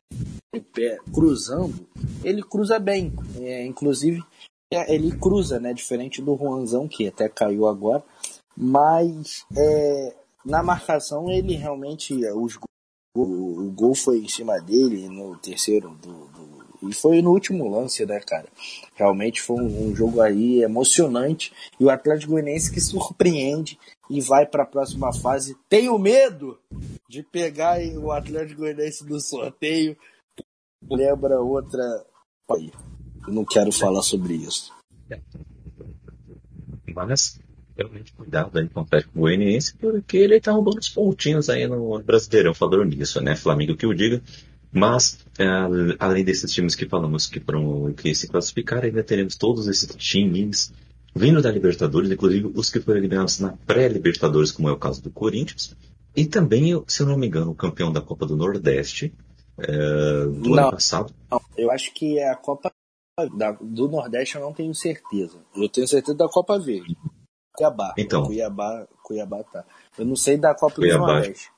Ele, 0.53 0.63
pé, 0.73 0.97
cruzando, 1.13 1.87
ele 2.23 2.43
cruza 2.43 2.79
bem. 2.79 3.13
É, 3.39 3.65
inclusive, 3.65 4.23
é, 4.71 4.93
ele 4.93 5.11
cruza, 5.17 5.59
né? 5.59 5.73
Diferente 5.73 6.21
do 6.21 6.37
Juanzão, 6.37 6.87
que 6.87 7.07
até 7.07 7.27
caiu 7.27 7.67
agora. 7.67 8.03
Mas 8.55 9.45
é, 9.55 10.15
na 10.47 10.63
marcação 10.63 11.29
ele 11.29 11.55
realmente 11.55 12.15
os 12.33 12.57
o, 13.15 13.67
o 13.67 13.71
gol 13.71 13.95
foi 13.95 14.19
em 14.19 14.27
cima 14.27 14.59
dele 14.59 15.09
no 15.09 15.35
terceiro 15.37 15.89
do, 15.95 16.27
do, 16.27 16.87
e 16.87 16.93
foi 16.93 17.21
no 17.21 17.31
último 17.31 17.67
lance, 17.67 18.05
né, 18.05 18.19
cara? 18.19 18.47
Realmente 18.93 19.41
foi 19.41 19.55
um, 19.55 19.87
um, 19.87 19.95
jogo 19.95 20.21
aí 20.21 20.61
emocionante 20.61 21.51
e 21.79 21.83
o 21.83 21.89
Atlético 21.89 22.33
Goianiense 22.33 22.71
que 22.71 22.79
surpreende 22.79 23.79
e 24.09 24.21
vai 24.21 24.45
para 24.45 24.63
a 24.63 24.67
próxima 24.67 25.11
fase. 25.11 25.57
Tenho 25.67 25.97
medo 25.97 26.59
de 27.09 27.23
pegar 27.23 27.79
o 27.97 28.11
Atlético 28.11 28.61
Goianiense 28.61 29.03
do 29.03 29.19
sorteio. 29.19 29.97
Lembra 30.89 31.41
outra. 31.41 31.81
Aí, 32.51 32.71
não 33.27 33.43
quero 33.43 33.71
falar 33.71 34.03
sobre 34.03 34.35
isso. 34.35 34.71
Mas 36.93 37.39
realmente 37.77 38.11
cuidado 38.13 38.57
aí 38.57 38.67
com 38.67 38.79
o 38.79 38.83
Atlético 38.83 39.19
Goianiense, 39.19 39.75
porque 39.77 40.17
ele 40.17 40.41
tá 40.41 40.51
roubando 40.51 40.79
os 40.79 40.89
pontinhos 40.89 41.49
aí 41.49 41.67
no 41.67 41.99
Brasileirão, 41.99 42.53
falando 42.53 42.85
nisso, 42.85 43.21
né? 43.21 43.35
Flamengo 43.35 43.75
que 43.75 43.85
o 43.85 43.93
diga. 43.93 44.21
Mas, 44.71 45.19
é, 45.39 45.45
além 45.99 46.23
desses 46.23 46.51
times 46.51 46.75
que 46.75 46.87
falamos 46.87 47.27
que, 47.27 47.39
foram, 47.39 47.93
que 47.93 48.13
se 48.13 48.27
classificaram, 48.27 48.83
ainda 48.83 49.03
teremos 49.03 49.35
todos 49.35 49.67
esses 49.67 49.95
times 49.95 50.73
vindo 51.15 51.41
da 51.41 51.51
Libertadores, 51.51 52.11
inclusive 52.11 52.51
os 52.53 52.69
que 52.69 52.79
foram 52.79 52.99
eliminados 52.99 53.39
na 53.39 53.53
pré-Libertadores, 53.65 54.51
como 54.51 54.69
é 54.69 54.71
o 54.71 54.77
caso 54.77 55.01
do 55.01 55.09
Corinthians. 55.09 55.75
E 56.15 56.25
também, 56.25 56.81
se 56.87 57.01
eu 57.01 57.07
não 57.07 57.17
me 57.17 57.27
engano, 57.27 57.51
o 57.51 57.55
campeão 57.55 57.91
da 57.91 58.01
Copa 58.01 58.25
do 58.25 58.35
Nordeste 58.35 59.13
é, 59.57 60.25
do 60.25 60.49
não, 60.49 60.63
ano 60.63 60.71
passado. 60.71 61.13
Não, 61.31 61.41
eu 61.57 61.71
acho 61.71 61.93
que 61.93 62.19
é 62.19 62.29
a 62.29 62.35
Copa 62.35 62.71
da, 63.35 63.51
do 63.51 63.87
Nordeste, 63.87 64.35
eu 64.35 64.41
não 64.41 64.53
tenho 64.53 64.73
certeza. 64.75 65.39
Eu 65.55 65.69
tenho 65.69 65.87
certeza 65.87 66.17
da 66.17 66.27
Copa 66.27 66.59
Verde. 66.59 66.95
Cuiabá. 67.57 67.93
Então. 67.97 68.23
Cuiabá, 68.23 68.87
Cuiabá 69.03 69.43
tá. 69.43 69.65
Eu 69.97 70.05
não 70.05 70.15
sei 70.15 70.37
da 70.37 70.53
Copa 70.53 70.75
Cuiabá. 70.75 71.07
do 71.07 71.13
Nordeste. 71.13 71.49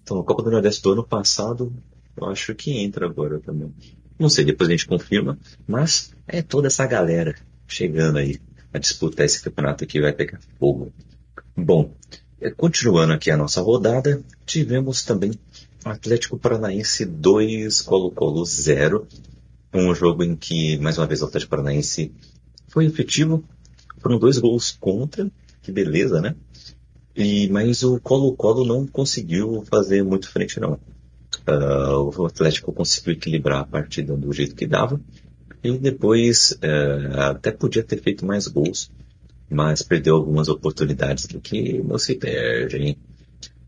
Então, 0.00 0.20
a 0.20 0.24
Copa 0.24 0.44
do 0.44 0.50
Nordeste 0.52 0.80
do 0.82 0.92
ano 0.92 1.04
passado, 1.04 1.72
eu 2.16 2.26
acho 2.26 2.54
que 2.54 2.78
entra 2.78 3.06
agora 3.06 3.40
também. 3.40 3.74
Não 4.16 4.28
sei, 4.28 4.44
depois 4.44 4.68
a 4.68 4.72
gente 4.72 4.86
confirma. 4.86 5.36
Mas 5.66 6.14
é 6.28 6.40
toda 6.42 6.68
essa 6.68 6.86
galera 6.86 7.34
chegando 7.66 8.18
aí 8.18 8.40
a 8.72 8.78
disputar 8.78 9.26
esse 9.26 9.42
campeonato 9.42 9.84
que 9.84 10.00
vai 10.00 10.12
pegar 10.12 10.38
fogo. 10.60 10.92
Bom, 11.56 11.92
é, 12.40 12.50
continuando 12.50 13.12
aqui 13.12 13.28
a 13.28 13.36
nossa 13.36 13.60
rodada, 13.60 14.22
tivemos 14.44 15.02
também 15.02 15.32
Atlético 15.84 16.38
Paranaense 16.38 17.04
2, 17.04 17.82
Colo-Colo 17.82 18.44
0. 18.44 19.06
Um 19.74 19.92
jogo 19.92 20.22
em 20.22 20.36
que, 20.36 20.78
mais 20.78 20.98
uma 20.98 21.06
vez, 21.06 21.20
o 21.20 21.26
Atlético 21.26 21.50
Paranaense 21.50 22.12
foi 22.68 22.86
efetivo. 22.86 23.42
Foram 24.06 24.20
dois 24.20 24.38
gols 24.38 24.70
contra. 24.70 25.28
Que 25.60 25.72
beleza, 25.72 26.20
né? 26.20 26.36
E, 27.16 27.48
mas 27.48 27.82
o 27.82 27.98
Colo-Colo 27.98 28.64
não 28.64 28.86
conseguiu 28.86 29.64
fazer 29.68 30.04
muito 30.04 30.30
frente, 30.30 30.60
não. 30.60 30.74
Uh, 31.44 32.22
o 32.22 32.26
Atlético 32.26 32.72
conseguiu 32.72 33.14
equilibrar 33.14 33.62
a 33.62 33.66
partida 33.66 34.16
do 34.16 34.32
jeito 34.32 34.54
que 34.54 34.64
dava. 34.64 35.00
E 35.60 35.76
depois 35.76 36.52
uh, 36.52 37.20
até 37.32 37.50
podia 37.50 37.82
ter 37.82 38.00
feito 38.00 38.24
mais 38.24 38.46
gols, 38.46 38.92
mas 39.50 39.82
perdeu 39.82 40.14
algumas 40.14 40.48
oportunidades 40.48 41.26
que 41.42 41.82
não 41.82 41.98
se 41.98 42.14
perde, 42.14 42.76
hein? 42.76 42.96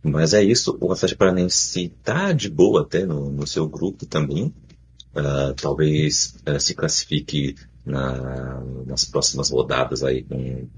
Mas 0.05 0.34
é 0.34 0.45
isso, 0.45 0.78
o 0.80 0.93
Atlético 0.93 1.18
Paranaense 1.18 1.86
está 1.86 2.30
de 2.30 2.49
boa 2.49 2.82
até 2.82 3.05
no, 3.05 3.28
no 3.28 3.45
seu 3.45 3.68
grupo 3.68 4.07
também. 4.07 4.55
Uh, 5.16 5.53
talvez 5.61 6.36
uh, 6.47 6.61
se 6.61 6.76
classifique 6.76 7.57
na, 7.85 8.61
nas 8.87 9.05
próximas 9.05 9.51
rodadas 9.51 10.03
aí 10.03 10.22
com, 10.22 10.68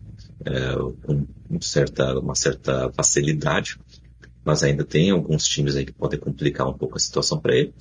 uh, 0.40 0.92
com 1.02 1.60
certa, 1.60 2.18
uma 2.18 2.34
certa 2.34 2.90
facilidade. 2.92 3.78
Mas 4.44 4.62
ainda 4.62 4.84
tem 4.84 5.10
alguns 5.10 5.46
times 5.46 5.76
aí 5.76 5.84
que 5.84 5.92
podem 5.92 6.18
complicar 6.18 6.68
um 6.68 6.72
pouco 6.72 6.96
a 6.96 7.00
situação 7.00 7.38
para 7.38 7.54
ele. 7.54 7.74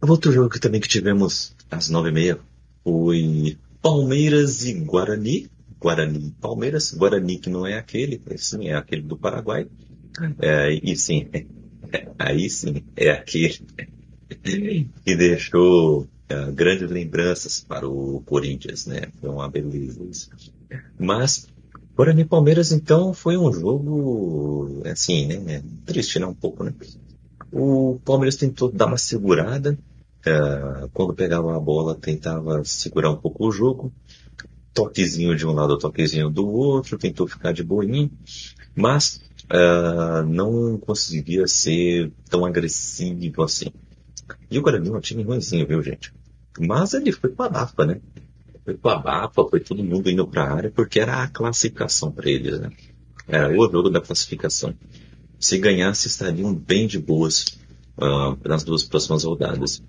Outro 0.00 0.30
jogo 0.30 0.50
que 0.50 0.60
também 0.60 0.80
que 0.80 0.88
tivemos 0.88 1.54
às 1.70 1.88
nove 1.88 2.10
e 2.10 2.12
meia 2.12 2.38
foi 2.82 3.58
Palmeiras 3.80 4.64
e 4.64 4.74
Guarani. 4.74 5.50
Guarani 5.80 6.28
e 6.28 6.30
Palmeiras. 6.32 6.94
Guarani 6.94 7.38
que 7.38 7.50
não 7.50 7.66
é 7.66 7.76
aquele, 7.76 8.20
sim, 8.36 8.68
é 8.68 8.74
aquele 8.74 9.02
do 9.02 9.16
Paraguai. 9.16 9.66
É, 10.40 10.72
e 10.72 10.96
sim, 10.96 11.28
aí 12.18 12.48
sim, 12.48 12.84
é 12.96 13.10
aquele 13.10 13.58
que 15.04 15.16
deixou 15.16 16.06
é, 16.34 16.50
grandes 16.50 16.90
lembranças 16.90 17.64
para 17.66 17.88
o 17.88 18.22
Corinthians, 18.26 18.86
né? 18.86 19.02
Foi 19.20 19.30
uma 19.30 19.48
beleza 19.48 20.02
isso. 20.04 20.30
Mas, 20.98 21.46
Guarani 21.96 22.24
Palmeiras, 22.24 22.72
então, 22.72 23.14
foi 23.14 23.36
um 23.36 23.52
jogo, 23.52 24.82
assim, 24.84 25.26
né? 25.26 25.62
Triste, 25.86 26.18
né? 26.18 26.26
Um 26.26 26.34
pouco, 26.34 26.64
né? 26.64 26.74
O 27.52 28.00
Palmeiras 28.04 28.36
tentou 28.36 28.70
dar 28.70 28.86
uma 28.86 28.98
segurada, 28.98 29.78
é, 30.26 30.88
quando 30.92 31.14
pegava 31.14 31.56
a 31.56 31.60
bola, 31.60 31.94
tentava 31.94 32.64
segurar 32.64 33.10
um 33.10 33.16
pouco 33.16 33.46
o 33.46 33.52
jogo, 33.52 33.92
toquezinho 34.72 35.36
de 35.36 35.46
um 35.46 35.52
lado, 35.52 35.78
toquezinho 35.78 36.28
do 36.28 36.48
outro, 36.48 36.98
tentou 36.98 37.28
ficar 37.28 37.52
de 37.52 37.62
boinha, 37.62 38.10
mas 38.74 39.22
uh, 39.44 40.26
não 40.26 40.76
conseguia 40.78 41.46
ser 41.46 42.10
tão 42.28 42.44
agressivo 42.44 43.42
assim. 43.42 43.70
E 44.50 44.58
o 44.58 44.62
Guarani 44.62 44.88
é 44.88 44.92
um 44.92 45.00
time 45.00 45.22
ruimzinho, 45.22 45.66
viu, 45.66 45.82
gente? 45.82 46.12
Mas 46.58 46.94
ele 46.94 47.12
foi 47.12 47.30
com 47.30 47.42
a 47.42 47.48
Bafa, 47.48 47.86
né? 47.86 48.00
Foi 48.64 48.74
com 48.74 48.88
a 48.88 48.96
Bafa, 48.96 49.44
foi 49.44 49.60
todo 49.60 49.82
mundo 49.82 50.08
indo 50.08 50.26
para 50.26 50.44
a 50.44 50.54
área, 50.54 50.70
porque 50.70 51.00
era 51.00 51.22
a 51.22 51.28
classificação 51.28 52.10
para 52.10 52.30
eles, 52.30 52.60
né? 52.60 52.70
Era 53.26 53.50
o 53.50 53.70
jogo 53.70 53.90
da 53.90 54.00
classificação. 54.00 54.74
Se 55.38 55.58
ganhasse, 55.58 56.08
estariam 56.08 56.54
bem 56.54 56.86
de 56.86 56.98
boas 56.98 57.58
uh, 57.98 58.36
nas 58.48 58.62
duas 58.62 58.84
próximas 58.84 59.24
rodadas. 59.24 59.82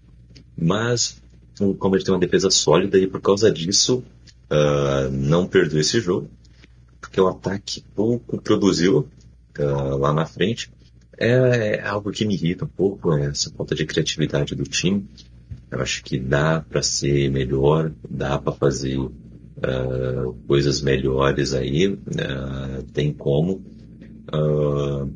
Mas, 0.57 1.21
como 1.79 1.95
ele 1.95 2.03
tem 2.03 2.13
uma 2.13 2.19
defesa 2.19 2.49
sólida, 2.49 2.97
e 2.97 3.07
por 3.07 3.21
causa 3.21 3.51
disso, 3.51 4.03
uh, 4.49 5.09
não 5.11 5.47
perdeu 5.47 5.79
esse 5.79 5.99
jogo, 5.99 6.29
porque 6.99 7.19
o 7.19 7.27
ataque 7.27 7.83
pouco 7.93 8.41
produziu, 8.41 9.07
uh, 9.59 9.97
lá 9.97 10.13
na 10.13 10.25
frente. 10.25 10.71
É, 11.17 11.29
é, 11.77 11.87
algo 11.87 12.11
que 12.11 12.25
me 12.25 12.33
irrita 12.33 12.65
um 12.65 12.69
pouco, 12.69 13.13
essa 13.13 13.49
falta 13.51 13.73
de 13.73 13.85
criatividade 13.85 14.53
do 14.53 14.63
time. 14.63 15.07
Eu 15.75 15.81
acho 15.81 16.05
que 16.05 16.17
dá 16.17 16.61
para 16.61 16.81
ser 16.81 17.29
melhor, 17.29 17.91
dá 18.09 18.39
para 18.39 18.53
fazer 18.53 18.97
uh, 18.97 19.11
coisas 20.47 20.81
melhores 20.81 21.53
aí, 21.53 21.87
uh, 21.89 22.83
tem 22.93 23.11
como. 23.11 23.61
Uh, 24.33 25.11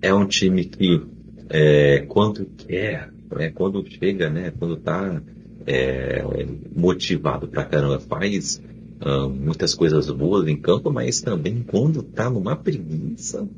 é 0.00 0.14
um 0.14 0.24
time 0.24 0.64
que 0.64 1.02
é, 1.48 1.98
quando 2.06 2.46
quer, 2.46 3.12
é, 3.38 3.50
quando 3.50 3.84
chega, 3.90 4.30
né, 4.30 4.52
quando 4.56 4.76
tá 4.76 5.20
é, 5.66 6.24
motivado 6.72 7.48
pra 7.48 7.64
caramba, 7.64 7.98
faz 7.98 8.62
uh, 9.04 9.28
muitas 9.28 9.74
coisas 9.74 10.08
boas 10.10 10.46
em 10.46 10.56
campo, 10.56 10.92
mas 10.92 11.20
também 11.20 11.64
quando 11.66 12.04
tá 12.04 12.30
numa 12.30 12.54
preguiça, 12.54 13.48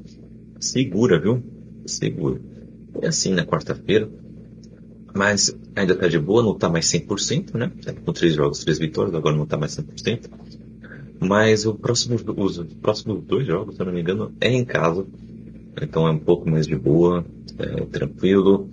segura, 0.58 1.20
viu? 1.20 1.42
Segura. 1.84 2.40
É 3.02 3.08
assim 3.08 3.34
na 3.34 3.44
quarta-feira. 3.44 4.08
Mas 5.14 5.54
ainda 5.76 5.94
tá 5.94 6.08
de 6.08 6.18
boa, 6.18 6.42
não 6.42 6.54
tá 6.54 6.68
mais 6.68 6.86
100%, 6.86 7.54
né? 7.54 7.70
Tá 7.84 7.92
com 7.92 8.12
três 8.12 8.34
jogos, 8.34 8.60
três 8.60 8.78
vitórias, 8.78 9.14
agora 9.14 9.36
não 9.36 9.46
tá 9.46 9.56
mais 9.56 9.76
100%. 9.76 10.30
Mas 11.20 11.66
o 11.66 11.74
próximo, 11.74 12.16
os 12.16 12.58
próximos 12.80 13.22
dois 13.24 13.46
jogos, 13.46 13.76
se 13.76 13.82
eu 13.82 13.86
não 13.86 13.92
me 13.92 14.00
engano, 14.00 14.32
é 14.40 14.50
em 14.50 14.64
casa. 14.64 15.06
Então 15.80 16.06
é 16.06 16.10
um 16.10 16.18
pouco 16.18 16.50
mais 16.50 16.66
de 16.66 16.74
boa, 16.74 17.24
é, 17.58 17.84
tranquilo. 17.86 18.68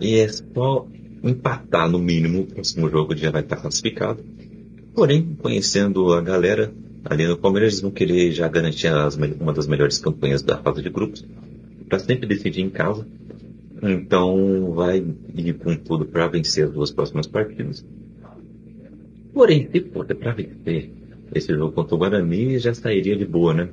E 0.00 0.16
é 0.16 0.28
só 0.28 0.86
empatar 1.22 1.88
no 1.88 1.98
mínimo, 1.98 2.40
o 2.40 2.46
próximo 2.46 2.88
jogo 2.88 3.14
já 3.14 3.30
vai 3.30 3.42
estar 3.42 3.56
classificado. 3.56 4.24
Porém, 4.94 5.36
conhecendo 5.40 6.12
a 6.12 6.20
galera 6.20 6.72
ali 7.04 7.26
no 7.26 7.36
Palmeiras, 7.36 7.74
eles 7.74 7.82
vão 7.82 7.90
querer 7.90 8.32
já 8.32 8.48
garantir 8.48 8.88
as, 8.88 9.16
uma 9.16 9.52
das 9.52 9.66
melhores 9.66 9.98
campanhas 9.98 10.42
da 10.42 10.58
fase 10.58 10.82
de 10.82 10.90
grupos, 10.90 11.24
para 11.88 11.98
sempre 11.98 12.26
decidir 12.26 12.62
em 12.62 12.70
casa. 12.70 13.06
Então, 13.82 14.72
vai 14.72 15.02
ir 15.34 15.54
com 15.54 15.74
tudo 15.76 16.04
para 16.04 16.28
vencer 16.28 16.66
as 16.66 16.72
duas 16.72 16.90
próximas 16.90 17.26
partidas. 17.26 17.84
Porém, 19.32 19.68
se 19.70 19.80
for 19.80 20.04
para 20.06 20.32
vencer 20.32 20.90
esse 21.34 21.54
jogo 21.54 21.72
contra 21.72 21.94
o 21.94 21.98
Guarani, 21.98 22.58
já 22.58 22.74
sairia 22.74 23.16
de 23.16 23.24
boa, 23.24 23.54
né? 23.54 23.68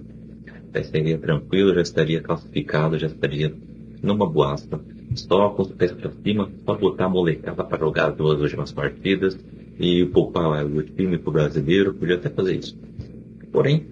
Já 0.74 0.82
estaria 0.82 1.18
tranquilo, 1.18 1.74
já 1.74 1.82
estaria 1.82 2.22
classificado, 2.22 2.98
já 2.98 3.08
estaria 3.08 3.54
numa 4.02 4.30
boasta. 4.30 4.80
Só 5.16 5.50
com 5.50 5.64
os 5.64 5.72
pés 5.72 5.92
para 5.92 6.12
cima, 6.24 6.50
só 6.66 6.76
botar 6.76 7.06
a 7.06 7.10
molecada 7.10 7.64
para 7.64 7.80
jogar 7.80 8.10
as 8.10 8.16
duas 8.16 8.40
últimas 8.40 8.72
partidas 8.72 9.38
e 9.80 10.06
poupar 10.06 10.66
o 10.66 10.84
time 10.84 11.18
pro 11.18 11.32
brasileiro, 11.32 11.94
podia 11.94 12.16
até 12.16 12.30
fazer 12.30 12.56
isso. 12.56 12.78
Porém, 13.52 13.88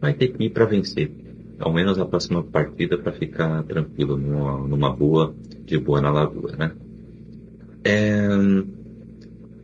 vai 0.00 0.14
ter 0.14 0.28
que 0.28 0.44
ir 0.44 0.50
para 0.50 0.64
vencer. 0.64 1.23
Ao 1.58 1.72
menos 1.72 1.98
a 1.98 2.04
próxima 2.04 2.42
partida 2.42 2.98
para 2.98 3.12
ficar 3.12 3.62
tranquilo, 3.64 4.16
numa, 4.16 4.66
numa, 4.66 4.90
boa, 4.90 5.34
de 5.64 5.78
boa 5.78 6.00
na 6.00 6.10
lagoa, 6.10 6.52
né? 6.56 6.72
É... 7.84 8.28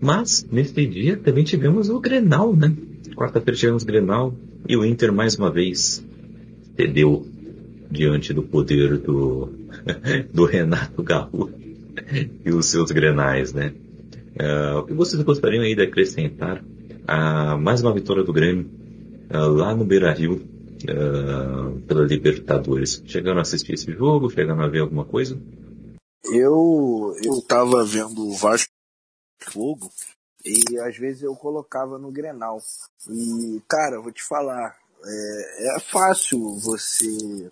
Mas, 0.01 0.47
nesse 0.51 0.87
dia, 0.87 1.17
também 1.17 1.45
tivemos 1.45 1.91
o 1.91 2.01
Grenal, 2.01 2.55
né? 2.55 2.75
Quarta-feira 3.15 3.59
tivemos 3.59 3.83
o 3.83 3.87
Grenal 3.87 4.35
e 4.69 4.77
o 4.77 4.85
Inter, 4.85 5.13
mais 5.13 5.37
uma 5.37 5.51
vez, 5.51 6.05
cedeu 6.77 7.27
diante 7.91 8.33
do 8.33 8.43
poder 8.43 8.99
do, 8.99 9.51
do 10.33 10.45
Renato 10.45 11.03
Gaúcho 11.03 11.53
e 12.45 12.51
os 12.51 12.67
seus 12.67 12.91
Grenais, 12.91 13.53
né? 13.53 13.73
Uh, 14.41 14.79
o 14.79 14.83
que 14.85 14.95
vocês 14.95 15.21
gostariam 15.23 15.63
aí 15.63 15.75
de 15.75 15.83
acrescentar 15.83 16.65
a 17.07 17.57
mais 17.57 17.83
uma 17.83 17.93
vitória 17.93 18.23
do 18.23 18.33
Grêmio 18.33 18.71
uh, 19.35 19.49
lá 19.49 19.75
no 19.75 19.85
Beira 19.85 20.13
Rio 20.13 20.41
uh, 20.85 21.81
pela 21.83 22.05
Libertadores? 22.05 23.03
Chegaram 23.07 23.39
a 23.39 23.43
assistir 23.43 23.75
esse 23.75 23.93
jogo? 23.93 24.31
Chegaram 24.31 24.63
a 24.63 24.69
ver 24.69 24.81
alguma 24.81 25.05
coisa? 25.05 25.41
Eu 26.25 27.15
eu 27.25 27.43
tava 27.43 27.85
vendo 27.85 28.29
o 28.29 28.37
Vasco 28.37 28.73
Fogo 29.43 29.91
e 30.45 30.79
às 30.81 30.97
vezes 30.97 31.23
eu 31.23 31.35
colocava 31.35 31.99
no 31.99 32.11
Grenal. 32.11 32.61
E 33.09 33.61
cara, 33.69 34.01
vou 34.01 34.13
te 34.13 34.23
falar, 34.23 34.77
é, 35.05 35.77
é 35.77 35.81
fácil 35.81 36.59
você 36.59 37.51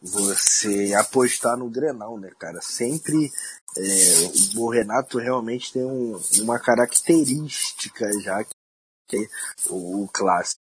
você 0.00 0.92
apostar 0.94 1.56
no 1.56 1.70
Grenal, 1.70 2.18
né, 2.18 2.30
cara? 2.38 2.60
Sempre 2.60 3.30
é, 3.76 4.58
o 4.58 4.68
Renato 4.68 5.18
realmente 5.18 5.72
tem 5.72 5.84
um, 5.84 6.20
uma 6.42 6.58
característica 6.58 8.10
já 8.20 8.44
que 9.08 9.16
é 9.16 9.28
o 9.68 10.08
clássico. 10.12 10.63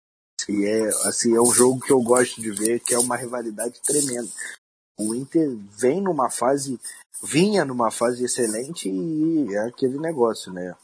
E 0.49 0.65
é, 0.65 0.87
assim, 1.07 1.35
é 1.35 1.41
um 1.41 1.51
jogo 1.51 1.79
que 1.79 1.91
eu 1.91 2.01
gosto 2.01 2.41
de 2.41 2.51
ver, 2.51 2.79
que 2.79 2.93
é 2.93 2.99
uma 2.99 3.15
rivalidade 3.15 3.81
tremenda. 3.81 4.29
O 4.99 5.15
Inter 5.15 5.55
vem 5.71 6.01
numa 6.01 6.29
fase, 6.29 6.79
vinha 7.23 7.65
numa 7.65 7.89
fase 7.89 8.23
excelente 8.23 8.89
e 8.89 9.53
é 9.55 9.67
aquele 9.67 9.97
negócio, 9.97 10.51
né? 10.51 10.75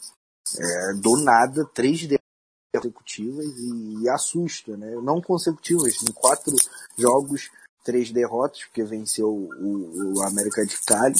É, 0.57 0.93
do 0.95 1.17
nada, 1.17 1.65
três 1.73 2.07
consecutivas 2.75 3.45
e, 3.45 4.03
e 4.03 4.09
assusta, 4.09 4.75
né? 4.77 4.95
Não 5.01 5.21
consecutivas, 5.21 6.01
em 6.01 6.11
quatro 6.11 6.55
jogos 6.97 7.49
três 7.83 8.11
derrotas, 8.11 8.63
porque 8.65 8.83
venceu 8.83 9.29
o, 9.29 10.17
o 10.17 10.23
América 10.23 10.65
de 10.65 10.77
Cali. 10.85 11.15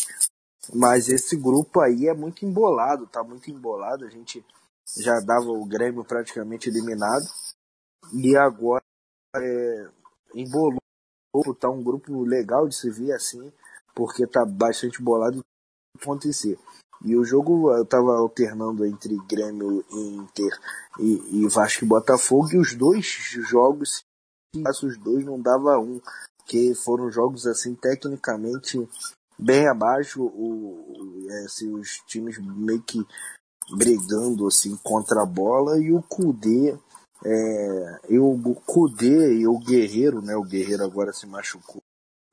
Mas 0.73 1.09
esse 1.09 1.35
grupo 1.35 1.81
aí 1.81 2.07
é 2.07 2.13
muito 2.13 2.45
embolado, 2.45 3.07
tá 3.07 3.23
muito 3.23 3.49
embolado. 3.49 4.05
A 4.05 4.09
gente 4.09 4.45
já 4.97 5.19
dava 5.19 5.49
o 5.49 5.65
Grêmio 5.65 6.03
praticamente 6.03 6.69
eliminado. 6.69 7.25
E 8.13 8.35
agora 8.35 8.83
é, 9.35 9.87
embolou, 10.33 10.79
tá 11.59 11.69
um 11.69 11.83
grupo 11.83 12.23
legal 12.23 12.67
de 12.67 12.75
se 12.75 12.89
ver 12.89 13.13
assim. 13.13 13.51
porque 13.93 14.25
tá 14.25 14.45
bastante 14.45 15.01
bolado 15.01 15.43
acontecer. 15.99 16.57
E 17.03 17.15
o 17.15 17.23
jogo 17.23 17.71
eu 17.71 17.85
tava 17.85 18.17
alternando 18.17 18.85
entre 18.85 19.17
Grêmio 19.27 19.83
Inter 19.91 20.57
e, 20.99 21.43
e 21.43 21.47
Vasco 21.47 21.85
e 21.85 21.87
Botafogo, 21.87 22.49
e 22.53 22.57
os 22.57 22.75
dois 22.75 23.05
jogos, 23.49 24.03
se 24.53 24.85
os 24.85 24.97
dois 24.97 25.25
não 25.25 25.39
dava 25.39 25.79
um, 25.79 26.01
que 26.45 26.73
foram 26.75 27.11
jogos 27.11 27.45
assim 27.45 27.75
tecnicamente 27.75 28.87
bem 29.37 29.67
abaixo, 29.67 30.23
o, 30.23 31.27
assim, 31.45 31.73
os 31.73 32.01
times 32.07 32.37
meio 32.39 32.81
que 32.81 33.05
brigando 33.77 34.47
assim 34.47 34.75
contra 34.83 35.23
a 35.23 35.25
bola 35.25 35.77
e 35.77 35.93
o 35.93 36.01
Kudê 36.01 36.77
é, 37.25 37.99
eu, 38.09 38.25
o 38.25 38.55
Kudê 38.55 39.39
e 39.39 39.47
o 39.47 39.59
Guerreiro, 39.59 40.21
né? 40.21 40.35
O 40.35 40.43
Guerreiro 40.43 40.83
agora 40.83 41.11
se 41.11 41.27
machucou 41.27 41.81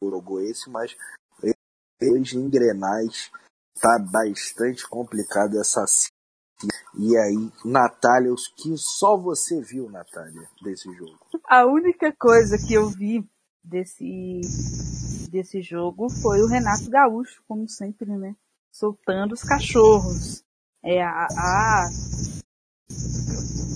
o 0.03 0.07
Uruguense, 0.07 0.71
mas 0.71 0.97
eles 2.01 2.33
em 2.35 2.49
Grenais 2.49 3.31
tá 3.81 3.99
bastante 3.99 4.87
complicado 4.89 5.59
essa 5.59 5.85
e 6.99 7.15
aí, 7.19 7.53
Natália, 7.63 8.33
os 8.33 8.49
que 8.49 8.75
só 8.79 9.19
você 9.19 9.61
viu, 9.61 9.91
Natália, 9.91 10.49
desse 10.63 10.91
jogo? 10.95 11.19
A 11.47 11.67
única 11.67 12.11
coisa 12.19 12.57
que 12.57 12.73
eu 12.73 12.89
vi 12.89 13.23
desse, 13.63 14.41
desse 15.31 15.61
jogo 15.61 16.09
foi 16.09 16.41
o 16.41 16.47
Renato 16.47 16.89
Gaúcho, 16.89 17.43
como 17.47 17.69
sempre, 17.69 18.17
né? 18.17 18.35
Soltando 18.73 19.33
os 19.33 19.43
cachorros. 19.43 20.43
É, 20.83 21.03
a, 21.03 21.27
a 21.31 21.87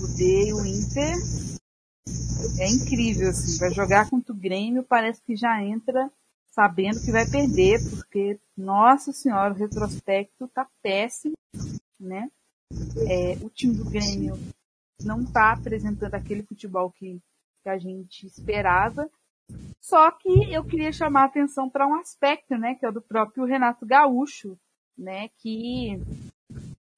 O 0.21 0.65
Inter 0.65 1.15
é 2.59 2.69
incrível, 2.69 3.29
assim. 3.29 3.57
Vai 3.57 3.71
jogar 3.71 4.07
contra 4.09 4.31
o 4.31 4.37
Grêmio, 4.37 4.83
parece 4.83 5.19
que 5.23 5.35
já 5.35 5.63
entra 5.63 6.11
sabendo 6.51 7.01
que 7.01 7.11
vai 7.11 7.25
perder, 7.25 7.79
porque, 7.89 8.39
nossa 8.55 9.11
senhora, 9.11 9.53
o 9.53 9.57
retrospecto 9.57 10.47
tá 10.49 10.67
péssimo, 10.83 11.33
né? 11.99 12.29
É, 13.09 13.33
o 13.43 13.49
time 13.49 13.73
do 13.73 13.89
Grêmio 13.89 14.37
não 15.03 15.25
tá 15.25 15.53
apresentando 15.53 16.13
aquele 16.13 16.43
futebol 16.43 16.91
que, 16.91 17.19
que 17.63 17.69
a 17.69 17.79
gente 17.79 18.27
esperava. 18.27 19.09
Só 19.81 20.11
que 20.11 20.53
eu 20.53 20.63
queria 20.63 20.91
chamar 20.91 21.23
a 21.23 21.25
atenção 21.25 21.67
para 21.67 21.87
um 21.87 21.95
aspecto, 21.95 22.55
né, 22.57 22.75
que 22.75 22.85
é 22.85 22.89
o 22.89 22.93
do 22.93 23.01
próprio 23.01 23.43
Renato 23.43 23.85
Gaúcho, 23.85 24.55
né, 24.95 25.29
que 25.39 25.99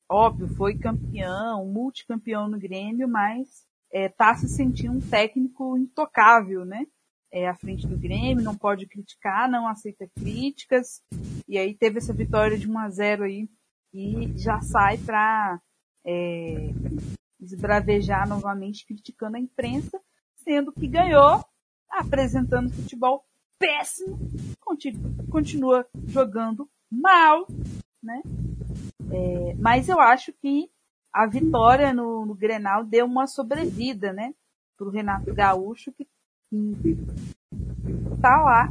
óbvio 0.10 0.48
foi 0.56 0.78
campeão, 0.78 1.66
multicampeão 1.66 2.48
no 2.48 2.60
Grêmio, 2.60 3.08
mas 3.08 3.66
é, 3.92 4.10
tá 4.10 4.36
se 4.36 4.48
sentindo 4.48 4.98
um 4.98 5.02
técnico 5.02 5.78
intocável, 5.78 6.66
né? 6.66 6.86
é, 7.34 7.48
à 7.48 7.56
frente 7.56 7.88
do 7.88 7.98
Grêmio, 7.98 8.44
não 8.44 8.56
pode 8.56 8.86
criticar, 8.86 9.50
não 9.50 9.68
aceita 9.68 10.08
críticas. 10.16 11.02
E 11.48 11.58
aí 11.58 11.74
teve 11.74 11.98
essa 11.98 12.14
vitória 12.14 12.58
de 12.58 12.70
1 12.70 12.78
a 12.78 12.90
0 12.92 13.24
aí 13.24 13.50
e 13.92 14.38
já 14.38 14.62
sai 14.62 15.00
para 15.00 15.60
é, 16.06 16.70
esbravejar 17.42 18.30
novamente, 18.30 18.86
criticando 18.86 19.38
a 19.38 19.40
imprensa, 19.40 20.00
sendo 20.36 20.72
que 20.72 20.88
ganhou, 20.88 21.44
apresentando 21.90 22.72
futebol 22.72 23.26
péssimo, 23.58 24.20
continua 25.32 25.88
jogando 26.08 26.70
mal, 26.92 27.48
né? 28.02 28.22
É, 29.14 29.54
mas 29.56 29.88
eu 29.88 30.00
acho 30.00 30.34
que 30.34 30.70
a 31.14 31.28
vitória 31.28 31.94
no, 31.94 32.26
no 32.26 32.34
Grenal 32.34 32.84
deu 32.84 33.06
uma 33.06 33.28
sobrevida, 33.28 34.12
né? 34.12 34.34
Para 34.76 34.88
o 34.88 34.92
Renato 34.92 35.32
Gaúcho, 35.32 35.92
que 35.92 36.08
tá 38.20 38.42
lá 38.42 38.70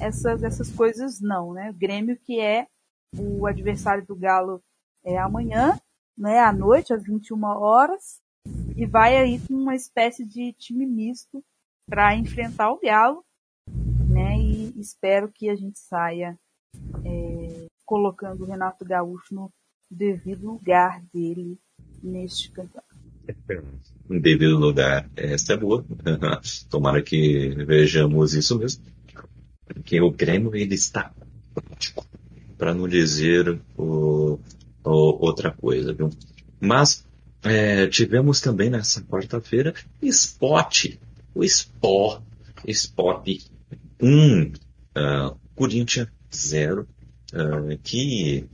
essas, 0.00 0.42
essas 0.42 0.70
coisas 0.70 1.20
não, 1.20 1.52
né? 1.52 1.70
O 1.70 1.74
Grêmio 1.74 2.16
que 2.16 2.40
é 2.40 2.68
o 3.18 3.46
adversário 3.46 4.04
do 4.06 4.14
Galo 4.14 4.62
é 5.04 5.18
amanhã, 5.18 5.78
né? 6.16 6.38
À 6.38 6.52
noite, 6.52 6.92
às 6.92 7.02
21 7.02 7.42
horas, 7.44 8.20
e 8.76 8.86
vai 8.86 9.16
aí 9.16 9.40
com 9.40 9.54
uma 9.54 9.74
espécie 9.74 10.24
de 10.24 10.52
time 10.52 10.86
misto 10.86 11.44
para 11.88 12.14
enfrentar 12.14 12.70
o 12.70 12.80
Galo, 12.80 13.24
né? 14.08 14.38
E 14.38 14.80
espero 14.80 15.30
que 15.32 15.48
a 15.48 15.56
gente 15.56 15.78
saia 15.78 16.38
é, 17.04 17.66
colocando 17.84 18.42
o 18.42 18.46
Renato 18.46 18.84
Gaúcho 18.84 19.34
no 19.34 19.50
devido 19.90 20.46
lugar 20.46 21.02
dele 21.12 21.58
neste 22.02 22.50
campeonato 22.50 22.94
em 24.10 24.20
devido 24.20 24.58
lugar. 24.58 25.08
Essa 25.16 25.54
é 25.54 25.56
boa. 25.56 25.84
Tomara 26.68 27.02
que 27.02 27.54
vejamos 27.66 28.34
isso 28.34 28.58
mesmo. 28.58 28.84
Porque 29.66 30.00
o 30.00 30.10
Grêmio 30.10 30.54
ele 30.54 30.74
está 30.74 31.12
para 32.58 32.74
não 32.74 32.86
dizer 32.88 33.60
o, 33.76 34.38
o, 34.84 34.90
outra 35.26 35.50
coisa, 35.50 35.92
viu? 35.92 36.10
Mas 36.60 37.04
é, 37.42 37.86
tivemos 37.86 38.40
também 38.40 38.70
nessa 38.70 39.02
quarta-feira 39.02 39.74
Spot, 40.02 40.86
o 41.34 41.44
Sport, 41.44 42.22
Spot 42.66 43.28
1, 44.00 44.42
uh, 44.42 45.36
Corinthians 45.54 46.08
0, 46.34 46.86
uh, 47.32 47.78
que, 47.82 48.46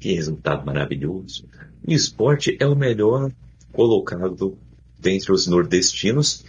que 0.00 0.14
resultado 0.14 0.64
maravilhoso. 0.64 1.46
O 1.86 1.92
esporte 1.92 2.56
é 2.58 2.66
o 2.66 2.74
melhor 2.74 3.30
colocado 3.72 4.58
dentre 4.98 5.30
os 5.30 5.46
nordestinos. 5.46 6.44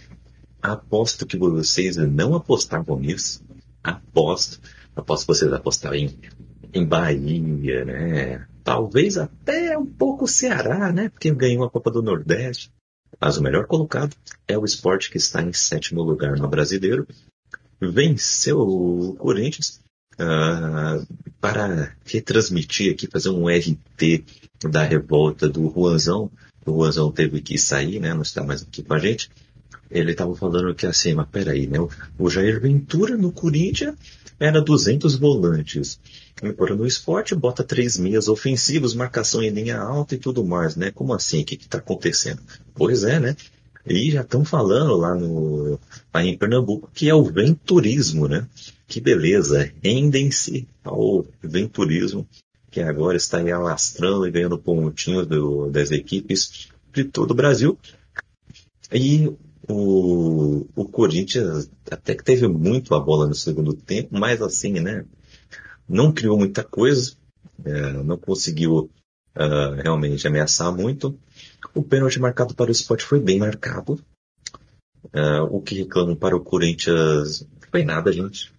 Aposto 0.60 1.26
que 1.26 1.36
vocês 1.36 1.96
não 1.96 2.34
apostavam 2.34 2.98
nisso. 2.98 3.44
Aposto. 3.84 4.60
Aposto 4.96 5.26
que 5.26 5.34
vocês 5.34 5.52
apostavam 5.52 5.98
em, 5.98 6.18
em 6.72 6.84
Bahia, 6.84 7.84
né? 7.84 8.46
Talvez 8.64 9.18
até 9.18 9.76
um 9.76 9.86
pouco 9.86 10.26
Ceará, 10.26 10.92
né? 10.92 11.08
Porque 11.08 11.32
ganhou 11.34 11.64
a 11.64 11.70
Copa 11.70 11.90
do 11.90 12.02
Nordeste. 12.02 12.72
Mas 13.20 13.36
o 13.36 13.42
melhor 13.42 13.66
colocado 13.66 14.16
é 14.48 14.56
o 14.56 14.64
esporte 14.64 15.10
que 15.10 15.18
está 15.18 15.42
em 15.42 15.52
sétimo 15.52 16.02
lugar 16.02 16.36
no 16.36 16.48
brasileiro. 16.48 17.06
Venceu 17.80 18.60
o 18.60 19.14
Corinthians 19.16 19.82
uh, 20.14 21.06
para 21.40 21.94
retransmitir 22.04 22.92
aqui, 22.92 23.06
fazer 23.06 23.30
um 23.30 23.48
RT 23.48 24.24
da 24.70 24.82
revolta 24.82 25.48
do 25.48 25.72
Juanzão 25.74 26.30
o 26.64 26.72
Juanzão 26.72 27.10
teve 27.10 27.40
que 27.40 27.58
sair, 27.58 27.98
né? 27.98 28.14
Não 28.14 28.22
está 28.22 28.42
mais 28.42 28.62
aqui 28.62 28.82
com 28.82 28.94
a 28.94 28.98
gente. 28.98 29.30
Ele 29.90 30.12
estava 30.12 30.34
falando 30.34 30.74
que 30.74 30.86
assim, 30.86 31.14
mas 31.14 31.28
peraí, 31.28 31.66
né? 31.66 31.78
O 32.18 32.30
Jair 32.30 32.60
Ventura 32.60 33.16
no 33.16 33.32
Corinthians 33.32 33.94
era 34.38 34.60
200 34.60 35.16
volantes. 35.16 35.98
Agora 36.40 36.74
no 36.74 36.86
esporte 36.86 37.34
bota 37.34 37.62
três 37.62 37.98
meias 37.98 38.28
ofensivos, 38.28 38.94
marcação 38.94 39.42
em 39.42 39.50
linha 39.50 39.78
alta 39.78 40.14
e 40.14 40.18
tudo 40.18 40.44
mais, 40.44 40.76
né? 40.76 40.90
Como 40.90 41.12
assim? 41.12 41.42
O 41.42 41.44
que 41.44 41.56
está 41.56 41.78
acontecendo? 41.78 42.40
Pois 42.74 43.04
é, 43.04 43.20
né? 43.20 43.36
E 43.86 44.10
já 44.10 44.20
estão 44.20 44.44
falando 44.44 44.96
lá 44.96 45.14
no 45.14 45.78
lá 46.14 46.24
em 46.24 46.36
Pernambuco 46.36 46.90
que 46.94 47.08
é 47.08 47.14
o 47.14 47.24
venturismo, 47.24 48.28
né? 48.28 48.46
Que 48.86 49.00
beleza, 49.00 49.72
rendem-se 49.82 50.68
ao 50.84 51.26
venturismo 51.42 52.26
que 52.70 52.80
agora 52.80 53.16
está 53.16 53.38
aí 53.38 53.52
alastrando 53.52 54.26
e 54.26 54.30
ganhando 54.30 54.58
pontinhos 54.58 55.26
do, 55.26 55.70
das 55.70 55.90
equipes 55.90 56.68
de 56.92 57.04
todo 57.04 57.32
o 57.32 57.34
Brasil. 57.34 57.78
E 58.90 59.30
o, 59.68 60.66
o 60.74 60.84
Corinthians 60.86 61.70
até 61.90 62.14
que 62.14 62.24
teve 62.24 62.48
muito 62.48 62.94
a 62.94 63.00
bola 63.00 63.26
no 63.26 63.34
segundo 63.34 63.74
tempo, 63.74 64.18
mas 64.18 64.40
assim, 64.40 64.80
né? 64.80 65.04
Não 65.88 66.12
criou 66.12 66.38
muita 66.38 66.64
coisa, 66.64 67.12
é, 67.64 67.92
não 67.92 68.16
conseguiu 68.16 68.90
uh, 69.36 69.82
realmente 69.82 70.26
ameaçar 70.26 70.74
muito. 70.74 71.18
O 71.74 71.82
pênalti 71.82 72.18
marcado 72.18 72.54
para 72.54 72.68
o 72.68 72.72
esporte 72.72 73.04
foi 73.04 73.20
bem 73.20 73.38
marcado. 73.38 74.00
Uh, 75.04 75.44
o 75.50 75.60
que 75.60 75.74
reclamam 75.74 76.14
para 76.14 76.36
o 76.36 76.40
Corinthians 76.40 77.46
foi 77.70 77.84
nada, 77.84 78.12
gente 78.12 78.52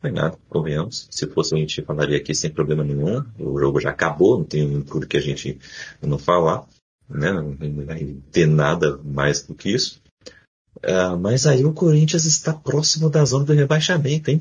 foi 0.00 0.10
nada, 0.10 0.38
convenhamos. 0.48 1.08
Se 1.10 1.26
fosse 1.26 1.54
a 1.54 1.58
gente 1.58 1.82
falaria 1.82 2.16
aqui 2.16 2.34
sem 2.34 2.50
problema 2.50 2.84
nenhum. 2.84 3.24
O 3.38 3.58
jogo 3.58 3.80
já 3.80 3.90
acabou, 3.90 4.38
não 4.38 4.44
tem 4.44 4.80
por 4.82 5.06
que 5.06 5.16
a 5.16 5.20
gente 5.20 5.58
não 6.00 6.18
falar. 6.18 6.66
Né? 7.08 7.32
Não 7.32 7.84
vai 7.84 8.16
ter 8.30 8.46
nada 8.46 8.98
mais 8.98 9.42
do 9.42 9.54
que 9.54 9.70
isso. 9.70 10.00
Uh, 10.76 11.18
mas 11.18 11.46
aí 11.46 11.64
o 11.64 11.72
Corinthians 11.72 12.24
está 12.24 12.52
próximo 12.52 13.10
da 13.10 13.24
zona 13.24 13.44
do 13.44 13.52
rebaixamento, 13.52 14.30
hein? 14.30 14.40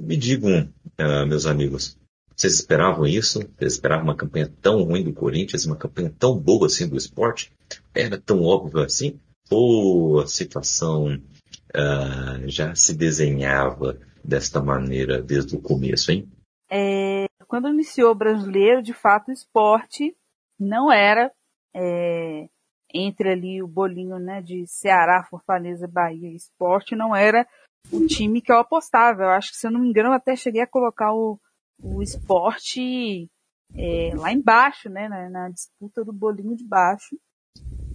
Me 0.00 0.16
digam, 0.16 0.66
uh, 0.98 1.26
meus 1.26 1.44
amigos, 1.44 1.98
vocês 2.36 2.54
esperavam 2.54 3.06
isso? 3.06 3.40
Vocês 3.58 3.74
esperavam 3.74 4.04
uma 4.04 4.16
campanha 4.16 4.52
tão 4.60 4.82
ruim 4.82 5.04
do 5.04 5.12
Corinthians, 5.12 5.66
uma 5.66 5.76
campanha 5.76 6.12
tão 6.18 6.38
boa 6.38 6.66
assim 6.66 6.88
do 6.88 6.96
esporte? 6.96 7.52
Era 7.94 8.20
tão 8.20 8.42
óbvio 8.42 8.82
assim? 8.82 9.20
Ou 9.50 10.20
a 10.20 10.26
situação 10.26 11.14
uh, 11.14 12.48
já 12.48 12.74
se 12.74 12.94
desenhava 12.94 13.98
desta 14.24 14.62
maneira 14.62 15.20
desde 15.20 15.56
o 15.56 15.60
começo, 15.60 16.12
hein? 16.12 16.28
É, 16.70 17.26
quando 17.46 17.68
iniciou 17.68 18.12
o 18.12 18.14
brasileiro, 18.14 18.82
de 18.82 18.94
fato, 18.94 19.28
o 19.28 19.32
esporte 19.32 20.16
não 20.58 20.90
era 20.90 21.30
é, 21.74 22.48
entre 22.94 23.30
ali 23.30 23.62
o 23.62 23.68
bolinho, 23.68 24.18
né, 24.18 24.40
de 24.40 24.66
Ceará, 24.66 25.24
Fortaleza, 25.24 25.88
Bahia 25.88 26.28
e 26.28 26.36
Esporte, 26.36 26.94
não 26.94 27.14
era 27.14 27.46
o 27.90 28.06
time 28.06 28.40
que 28.40 28.52
eu 28.52 28.58
apostava. 28.58 29.22
Eu 29.22 29.30
acho 29.30 29.50
que, 29.50 29.56
se 29.56 29.66
eu 29.66 29.70
não 29.70 29.80
me 29.80 29.88
engano, 29.88 30.10
eu 30.10 30.14
até 30.14 30.36
cheguei 30.36 30.62
a 30.62 30.66
colocar 30.66 31.12
o, 31.12 31.38
o 31.80 32.02
esporte 32.02 33.30
é, 33.74 34.14
lá 34.14 34.32
embaixo, 34.32 34.88
né, 34.88 35.08
na, 35.08 35.30
na, 35.30 35.48
disputa 35.48 36.04
do 36.04 36.12
bolinho 36.12 36.56
de 36.56 36.64
baixo. 36.64 37.18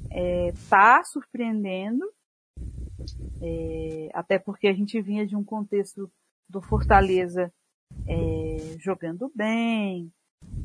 É, 0.10 0.52
tá 0.70 1.04
surpreendendo, 1.04 2.04
é, 3.42 4.10
até 4.14 4.40
porque 4.40 4.68
a 4.68 4.74
gente 4.74 5.00
vinha 5.02 5.28
de 5.28 5.36
um 5.36 5.44
contexto 5.44 6.12
do 6.50 6.62
Fortaleza 6.62 7.52
é, 8.08 8.78
jogando 8.80 9.32
bem, 9.36 10.12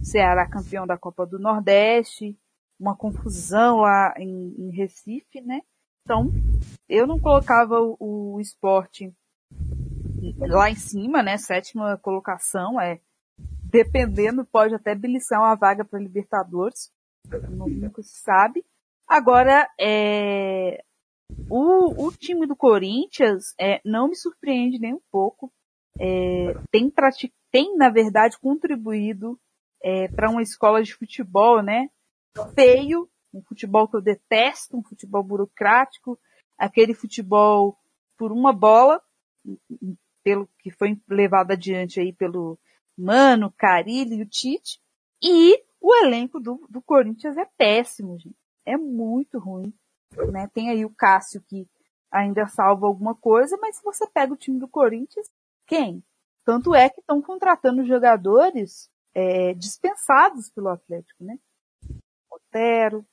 Ceará 0.03 0.49
campeão 0.49 0.87
da 0.87 0.97
Copa 0.97 1.27
do 1.27 1.39
Nordeste, 1.39 2.37
uma 2.79 2.97
confusão 2.97 3.79
lá 3.79 4.15
em, 4.19 4.55
em 4.59 4.71
Recife, 4.71 5.41
né? 5.41 5.61
Então, 6.05 6.31
eu 6.89 7.07
não 7.07 7.19
colocava 7.19 7.81
o, 7.81 7.97
o 8.35 8.41
esporte 8.41 9.13
lá 10.39 10.71
em 10.71 10.77
cima, 10.77 11.23
né? 11.23 11.37
Sétima 11.37 11.99
colocação, 11.99 12.81
é 12.81 13.01
dependendo, 13.65 14.45
pode 14.45 14.75
até 14.75 14.95
beliscar 14.95 15.41
uma 15.41 15.55
vaga 15.55 15.85
para 15.85 15.99
Libertadores. 15.99 16.93
Nunca 17.51 18.03
se 18.03 18.21
sabe. 18.21 18.65
Agora, 19.09 19.69
é, 19.81 20.85
o, 21.51 22.07
o 22.07 22.13
time 22.13 22.47
do 22.47 22.55
Corinthians 22.55 23.55
é, 23.59 23.81
não 23.85 24.09
me 24.09 24.17
surpreende 24.17 24.79
nem 24.79 24.95
um 24.95 25.01
pouco. 25.11 25.53
É, 25.99 26.55
tem, 26.71 26.93
tem, 27.51 27.77
na 27.77 27.91
verdade, 27.91 28.39
contribuído 28.39 29.39
é, 29.83 30.09
para 30.09 30.31
uma 30.31 30.43
escola 30.43 30.83
de 30.83 30.95
futebol, 30.95 31.63
né? 31.63 31.89
Feio, 32.55 33.09
um 33.33 33.43
futebol 33.43 33.89
que 33.89 33.97
eu 33.97 34.03
detesto, 34.03 34.77
um 34.77 34.83
futebol 34.83 35.23
burocrático, 35.23 36.19
aquele 36.59 36.95
futebol 36.95 37.77
por 38.17 38.33
uma 38.33 38.53
bola, 38.53 39.01
pelo 40.23 40.49
que 40.59 40.71
foi 40.71 41.01
levado 41.09 41.53
adiante 41.53 42.01
aí 42.01 42.13
pelo 42.13 42.59
Mano, 42.97 43.53
Carilho 43.57 44.15
e 44.15 44.23
o 44.23 44.27
Tite, 44.27 44.81
e 45.23 45.63
o 45.81 45.95
elenco 45.95 46.41
do, 46.41 46.65
do 46.69 46.81
Corinthians 46.83 47.37
é 47.37 47.45
péssimo, 47.57 48.19
gente. 48.19 48.37
É 48.65 48.77
muito 48.77 49.39
ruim. 49.39 49.73
Né? 50.31 50.49
Tem 50.53 50.71
aí 50.71 50.85
o 50.85 50.91
Cássio 50.91 51.43
que 51.43 51.67
ainda 52.11 52.47
salva 52.47 52.87
alguma 52.87 53.15
coisa, 53.15 53.57
mas 53.61 53.77
se 53.77 53.83
você 53.83 54.07
pega 54.07 54.33
o 54.33 54.37
time 54.37 54.59
do 54.59 54.69
Corinthians, 54.69 55.31
quem? 55.67 56.05
Tanto 56.45 56.75
é 56.75 56.89
que 56.89 57.01
estão 57.01 57.23
contratando 57.23 57.85
jogadores 57.85 58.91
é, 59.15 59.55
dispensados 59.55 60.51
pelo 60.51 60.69
Atlético, 60.69 61.25
né? 61.25 61.39
Otero, 62.31 63.07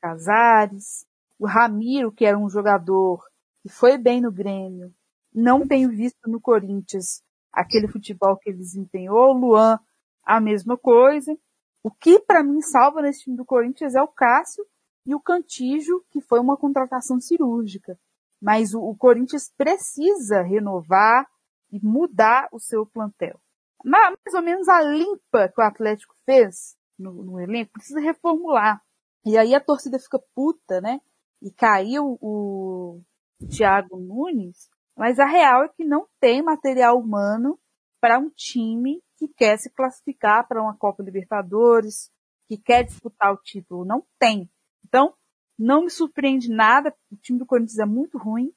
Casares, 0.00 1.06
o 1.38 1.46
Ramiro, 1.46 2.10
que 2.10 2.24
era 2.24 2.38
um 2.38 2.48
jogador 2.48 3.24
que 3.62 3.68
foi 3.68 3.96
bem 3.98 4.20
no 4.20 4.32
Grêmio, 4.32 4.92
não 5.34 5.66
tenho 5.66 5.88
visto 5.90 6.28
no 6.28 6.40
Corinthians 6.40 7.22
aquele 7.52 7.88
futebol 7.88 8.36
que 8.36 8.50
ele 8.50 8.58
desempenhou, 8.58 9.30
o 9.30 9.38
Luan, 9.38 9.78
a 10.24 10.40
mesma 10.40 10.76
coisa. 10.76 11.36
O 11.82 11.90
que 11.90 12.20
para 12.20 12.42
mim 12.42 12.60
salva 12.60 13.02
nesse 13.02 13.24
time 13.24 13.36
do 13.36 13.44
Corinthians 13.44 13.94
é 13.94 14.02
o 14.02 14.08
Cássio 14.08 14.64
e 15.06 15.14
o 15.14 15.20
Cantijo, 15.20 16.04
que 16.10 16.20
foi 16.20 16.38
uma 16.40 16.56
contratação 16.56 17.20
cirúrgica. 17.20 17.98
Mas 18.40 18.74
o, 18.74 18.80
o 18.80 18.96
Corinthians 18.96 19.52
precisa 19.56 20.42
renovar 20.42 21.26
e 21.70 21.80
mudar 21.82 22.48
o 22.52 22.58
seu 22.58 22.84
plantel. 22.84 23.40
Mais 23.84 24.34
ou 24.34 24.42
menos 24.42 24.68
a 24.68 24.82
limpa 24.82 25.48
que 25.48 25.60
o 25.60 25.64
Atlético 25.64 26.14
fez 26.24 26.76
no, 26.98 27.12
no 27.12 27.40
elenco, 27.40 27.72
precisa 27.72 28.00
reformular. 28.00 28.82
E 29.24 29.38
aí 29.38 29.54
a 29.54 29.60
torcida 29.60 29.98
fica 29.98 30.18
puta, 30.34 30.80
né? 30.80 31.00
E 31.40 31.50
caiu 31.50 32.18
o 32.20 33.00
Thiago 33.48 33.98
Nunes, 33.98 34.68
mas 35.00 35.18
a 35.18 35.24
real 35.24 35.64
é 35.64 35.68
que 35.70 35.82
não 35.82 36.06
tem 36.20 36.42
material 36.42 37.00
humano 37.00 37.58
para 38.02 38.18
um 38.18 38.28
time 38.28 39.02
que 39.16 39.26
quer 39.28 39.56
se 39.56 39.70
classificar 39.70 40.46
para 40.46 40.60
uma 40.60 40.76
Copa 40.76 41.02
Libertadores, 41.02 42.10
que 42.46 42.58
quer 42.58 42.84
disputar 42.84 43.32
o 43.32 43.38
título. 43.38 43.82
Não 43.82 44.04
tem. 44.18 44.46
Então, 44.86 45.14
não 45.58 45.84
me 45.84 45.90
surpreende 45.90 46.50
nada. 46.50 46.94
O 47.10 47.16
time 47.16 47.38
do 47.38 47.46
Corinthians 47.46 47.78
é 47.78 47.86
muito 47.86 48.18
ruim, 48.18 48.52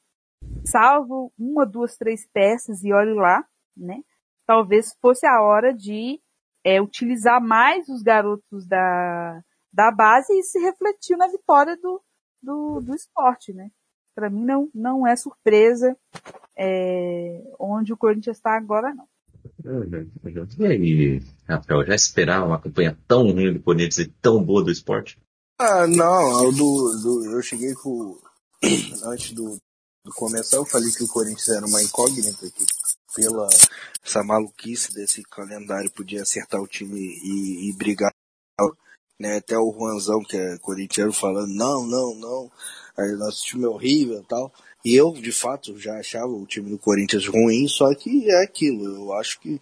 salvo 0.65 1.31
uma, 1.39 1.65
duas, 1.65 1.95
três 1.95 2.27
peças 2.33 2.83
e 2.83 2.91
olhe 2.91 3.13
lá, 3.13 3.47
né? 3.77 4.03
Talvez 4.45 4.93
fosse 5.01 5.25
a 5.25 5.41
hora 5.41 5.73
de 5.73 6.21
é, 6.61 6.81
utilizar 6.81 7.41
mais 7.41 7.87
os 7.87 8.03
garotos 8.03 8.67
da, 8.67 9.41
da 9.71 9.89
base 9.91 10.33
e 10.33 10.43
se 10.43 10.59
refletir 10.59 11.15
na 11.15 11.29
vitória 11.29 11.77
do, 11.77 12.03
do, 12.41 12.81
do 12.81 12.93
esporte, 12.93 13.53
né? 13.53 13.71
Para 14.15 14.29
mim 14.29 14.45
não, 14.45 14.69
não 14.73 15.07
é 15.07 15.15
surpresa 15.15 15.97
é, 16.55 17.41
onde 17.59 17.93
o 17.93 17.97
Corinthians 17.97 18.37
está 18.37 18.55
agora, 18.55 18.93
não. 18.93 19.07
E 20.59 20.65
aí, 20.65 21.21
Rafael, 21.47 21.85
já 21.85 21.95
esperava 21.95 22.45
uma 22.45 22.59
campanha 22.59 22.97
tão 23.07 23.31
ruim 23.31 23.53
do 23.53 23.61
Corinthians 23.61 23.99
e 23.99 24.07
tão 24.21 24.43
boa 24.43 24.63
do 24.63 24.71
esporte? 24.71 25.17
Ah, 25.59 25.87
não, 25.87 26.51
do, 26.51 27.01
do, 27.01 27.31
eu 27.31 27.41
cheguei 27.41 27.73
com. 27.73 28.19
Antes 29.05 29.31
do, 29.33 29.57
do 30.05 30.13
começar, 30.13 30.57
eu 30.57 30.65
falei 30.65 30.91
que 30.91 31.03
o 31.03 31.07
Corinthians 31.07 31.49
era 31.49 31.65
uma 31.65 31.81
incógnita, 31.81 32.49
que 32.49 32.65
pela 33.15 33.47
essa 34.03 34.23
maluquice 34.23 34.93
desse 34.93 35.23
calendário 35.23 35.91
podia 35.91 36.21
acertar 36.21 36.61
o 36.61 36.67
time 36.67 36.99
e, 36.99 37.69
e 37.69 37.73
brigar. 37.73 38.11
Né? 39.19 39.37
Até 39.37 39.57
o 39.57 39.71
Juanzão, 39.71 40.21
que 40.23 40.35
é 40.35 40.57
corintiano, 40.57 41.13
falando, 41.13 41.53
não, 41.53 41.85
não, 41.85 42.15
não, 42.15 42.51
nosso 43.17 43.43
time 43.43 43.65
é 43.65 43.67
horrível 43.67 44.19
e 44.19 44.25
tal. 44.25 44.53
E 44.85 44.95
eu, 44.95 45.13
de 45.13 45.31
fato, 45.31 45.77
já 45.77 45.97
achava 45.97 46.27
o 46.27 46.45
time 46.45 46.69
do 46.69 46.77
Corinthians 46.77 47.27
ruim, 47.27 47.67
só 47.67 47.93
que 47.95 48.29
é 48.29 48.43
aquilo. 48.43 48.85
Eu 48.85 49.13
acho 49.13 49.39
que, 49.39 49.59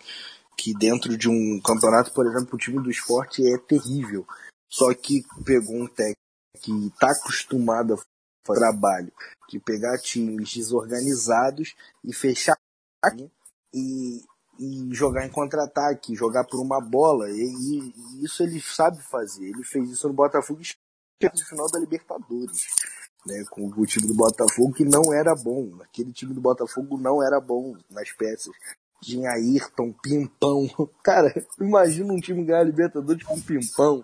que 0.58 0.74
dentro 0.74 1.18
de 1.18 1.30
um 1.30 1.62
campeonato, 1.64 2.12
por 2.14 2.26
exemplo, 2.26 2.56
o 2.56 2.58
time 2.58 2.82
do 2.82 2.90
esporte 2.90 3.42
é 3.46 3.58
terrível. 3.58 4.26
Só 4.70 4.94
que 4.94 5.24
pegou 5.46 5.76
um 5.76 5.88
técnico 5.88 6.18
que 6.62 6.88
está 6.88 7.12
acostumado 7.12 7.94
a 7.94 7.98
fazer 7.98 8.60
trabalho, 8.60 9.12
de 9.50 9.60
pegar 9.60 9.98
times 10.00 10.54
desorganizados 10.54 11.76
e 12.04 12.14
fechar 12.14 12.58
e, 13.74 14.24
e 14.60 14.94
jogar 14.94 15.26
em 15.26 15.32
contra-ataque, 15.32 16.16
jogar 16.16 16.46
por 16.46 16.60
uma 16.60 16.82
bola. 16.82 17.30
E, 17.30 17.34
e, 17.34 18.26
isso 18.26 18.44
ele 18.44 18.60
sabe 18.60 19.02
fazer. 19.04 19.50
Ele 19.50 19.64
fez 19.64 19.90
isso 19.90 20.08
no 20.08 20.14
Botafogo 20.14 20.62
no 21.22 21.46
final 21.46 21.70
da 21.72 21.80
Libertadores. 21.80 22.66
Né, 23.26 23.44
com 23.52 23.68
o 23.68 23.86
time 23.86 24.08
do 24.08 24.16
Botafogo 24.16 24.74
que 24.74 24.84
não 24.84 25.14
era 25.14 25.36
bom. 25.36 25.80
Aquele 25.82 26.12
time 26.12 26.34
do 26.34 26.42
Botafogo 26.42 26.98
não 26.98 27.24
era 27.24 27.40
bom 27.40 27.76
nas 27.90 28.12
peças. 28.12 28.54
Tinha 29.02 29.30
Ayrton, 29.32 29.94
Pimpão. 30.02 30.68
Cara, 31.04 31.32
imagina 31.60 32.14
um 32.14 32.20
time 32.20 32.44
ganhar 32.44 32.64
Libertadores 32.64 33.24
com 33.24 33.40
Pimpão 33.40 34.04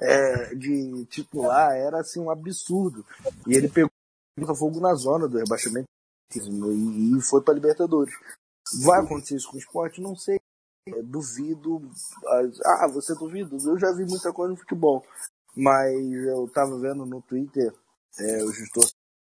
é, 0.00 0.54
de 0.54 1.04
titular. 1.06 1.72
Era 1.72 2.00
assim 2.00 2.20
um 2.20 2.30
absurdo. 2.30 3.04
E 3.46 3.54
ele 3.54 3.68
pegou 3.68 3.90
o 4.38 4.40
Botafogo 4.40 4.80
na 4.80 4.94
zona 4.94 5.28
do 5.28 5.38
rebaixamento 5.38 5.86
e 6.36 7.20
foi 7.22 7.42
para 7.42 7.54
Libertadores. 7.54 8.14
Vai 8.82 9.00
acontecer 9.00 9.36
isso 9.36 9.48
com 9.48 9.56
o 9.56 9.60
esporte? 9.60 10.00
Não 10.00 10.16
sei. 10.16 10.38
É, 10.88 11.02
duvido. 11.02 11.90
Ah, 12.64 12.88
você 12.92 13.14
duvida? 13.14 13.56
Eu 13.64 13.78
já 13.78 13.92
vi 13.92 14.04
muita 14.04 14.32
coisa 14.32 14.52
no 14.52 14.58
futebol. 14.58 15.04
Mas 15.56 15.94
eu 16.26 16.48
tava 16.48 16.78
vendo 16.78 17.06
no 17.06 17.22
Twitter 17.22 17.72
é, 18.18 18.44
o 18.44 18.52
gestor 18.52 18.84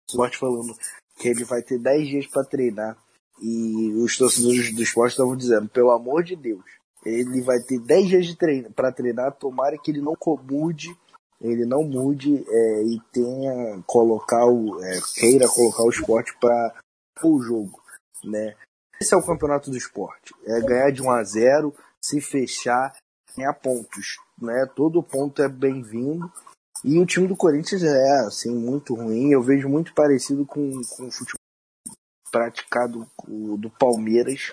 esporte 0.08 0.38
falando 0.38 0.74
que 1.16 1.28
ele 1.28 1.44
vai 1.44 1.62
ter 1.62 1.78
10 1.78 2.08
dias 2.08 2.26
para 2.26 2.44
treinar. 2.44 2.96
E 3.40 3.92
os 3.96 4.16
torcedores 4.16 4.74
do 4.74 4.82
esporte 4.82 5.12
estavam 5.12 5.36
dizendo, 5.36 5.68
pelo 5.68 5.90
amor 5.90 6.22
de 6.22 6.36
Deus, 6.36 6.64
ele 7.04 7.42
vai 7.42 7.58
ter 7.60 7.78
10 7.78 8.08
dias 8.08 8.26
de 8.26 8.36
treino 8.36 8.70
para 8.72 8.92
treinar, 8.92 9.32
tomara 9.32 9.76
que 9.76 9.90
ele 9.90 10.00
não 10.00 10.16
mude, 10.42 10.96
ele 11.40 11.66
não 11.66 11.82
mude 11.82 12.44
é, 12.48 12.82
e 12.84 13.00
tenha 13.12 13.82
colocar 13.86 14.46
o 14.46 14.82
é, 14.82 15.00
queira 15.14 15.48
colocar 15.48 15.82
o 15.82 15.90
esporte 15.90 16.34
para 16.38 16.74
o 17.22 17.40
jogo, 17.42 17.82
né? 18.24 18.54
Esse 19.00 19.14
é 19.14 19.16
o 19.16 19.26
campeonato 19.26 19.70
do 19.70 19.76
esporte. 19.76 20.32
É 20.46 20.60
ganhar 20.60 20.90
de 20.90 21.02
1 21.02 21.10
a 21.10 21.22
0, 21.24 21.74
se 22.00 22.20
fechar, 22.20 22.96
ganhar 23.36 23.52
pontos. 23.54 24.16
Né? 24.40 24.66
Todo 24.74 25.02
ponto 25.02 25.42
é 25.42 25.48
bem-vindo. 25.48 26.32
E 26.84 26.98
o 26.98 27.06
time 27.06 27.26
do 27.26 27.36
Corinthians 27.36 27.82
é 27.82 28.26
assim 28.26 28.54
muito 28.54 28.94
ruim. 28.94 29.30
Eu 29.30 29.42
vejo 29.42 29.68
muito 29.68 29.94
parecido 29.94 30.44
com, 30.44 30.70
com 30.96 31.06
o 31.06 31.10
futebol 31.10 31.38
praticado 32.30 33.08
do 33.26 33.70
Palmeiras 33.70 34.52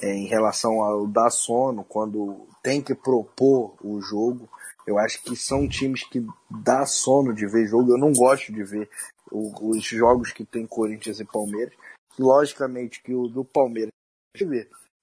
é, 0.00 0.12
em 0.12 0.26
relação 0.26 0.80
ao 0.82 1.06
da 1.06 1.28
sono, 1.30 1.82
quando 1.82 2.46
tem 2.62 2.80
que 2.80 2.94
propor 2.94 3.74
o 3.82 4.00
jogo. 4.00 4.48
Eu 4.86 4.98
acho 4.98 5.22
que 5.22 5.34
são 5.34 5.68
times 5.68 6.04
que 6.04 6.24
dá 6.50 6.86
sono 6.86 7.34
de 7.34 7.46
ver 7.46 7.66
jogo. 7.66 7.92
Eu 7.92 7.98
não 7.98 8.12
gosto 8.12 8.52
de 8.52 8.62
ver 8.62 8.88
os 9.32 9.84
jogos 9.84 10.30
que 10.30 10.44
tem 10.44 10.66
Corinthians 10.66 11.18
e 11.18 11.24
Palmeiras 11.24 11.74
logicamente 12.18 13.02
que 13.02 13.14
o 13.14 13.26
do 13.28 13.44
Palmeiras 13.44 13.92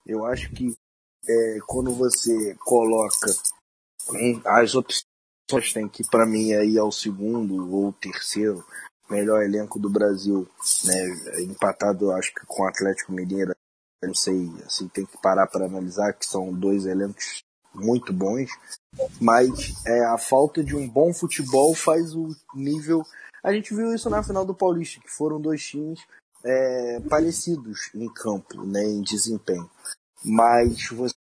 eu 0.05 0.25
acho 0.25 0.51
que 0.51 0.73
é, 1.27 1.59
quando 1.67 1.93
você 1.93 2.55
coloca 2.55 3.27
as 4.45 4.73
opções 4.73 5.08
tem 5.73 5.87
que 5.87 6.03
para 6.07 6.25
mim 6.25 6.53
aí 6.53 6.77
é 6.77 6.83
o 6.83 6.91
segundo 6.91 7.73
ou 7.73 7.91
terceiro 7.93 8.63
melhor 9.09 9.41
elenco 9.41 9.79
do 9.79 9.89
Brasil, 9.89 10.47
né? 10.85 11.41
Empatado, 11.41 12.11
acho 12.11 12.33
que 12.33 12.45
com 12.45 12.63
o 12.63 12.67
Atlético 12.67 13.11
Mineiro, 13.11 13.55
não 14.03 14.13
sei, 14.13 14.51
assim 14.65 14.87
tem 14.87 15.05
que 15.05 15.17
parar 15.17 15.47
para 15.47 15.65
analisar 15.65 16.13
que 16.13 16.25
são 16.25 16.53
dois 16.53 16.85
elencos 16.85 17.43
muito 17.73 18.13
bons, 18.13 18.49
mas 19.19 19.73
é, 19.85 20.05
a 20.05 20.17
falta 20.17 20.63
de 20.63 20.75
um 20.75 20.87
bom 20.87 21.13
futebol 21.13 21.73
faz 21.73 22.15
o 22.15 22.27
nível. 22.53 23.03
A 23.43 23.51
gente 23.53 23.73
viu 23.73 23.93
isso 23.93 24.09
na 24.09 24.23
final 24.23 24.45
do 24.45 24.55
Paulista, 24.55 25.01
que 25.01 25.09
foram 25.09 25.39
dois 25.39 25.63
times 25.63 25.99
é, 26.43 26.99
parecidos 27.09 27.89
em 27.95 28.11
campo, 28.13 28.63
né, 28.65 28.83
em 28.83 29.01
desempenho. 29.01 29.69
Mas 30.23 30.89
você, 30.89 31.15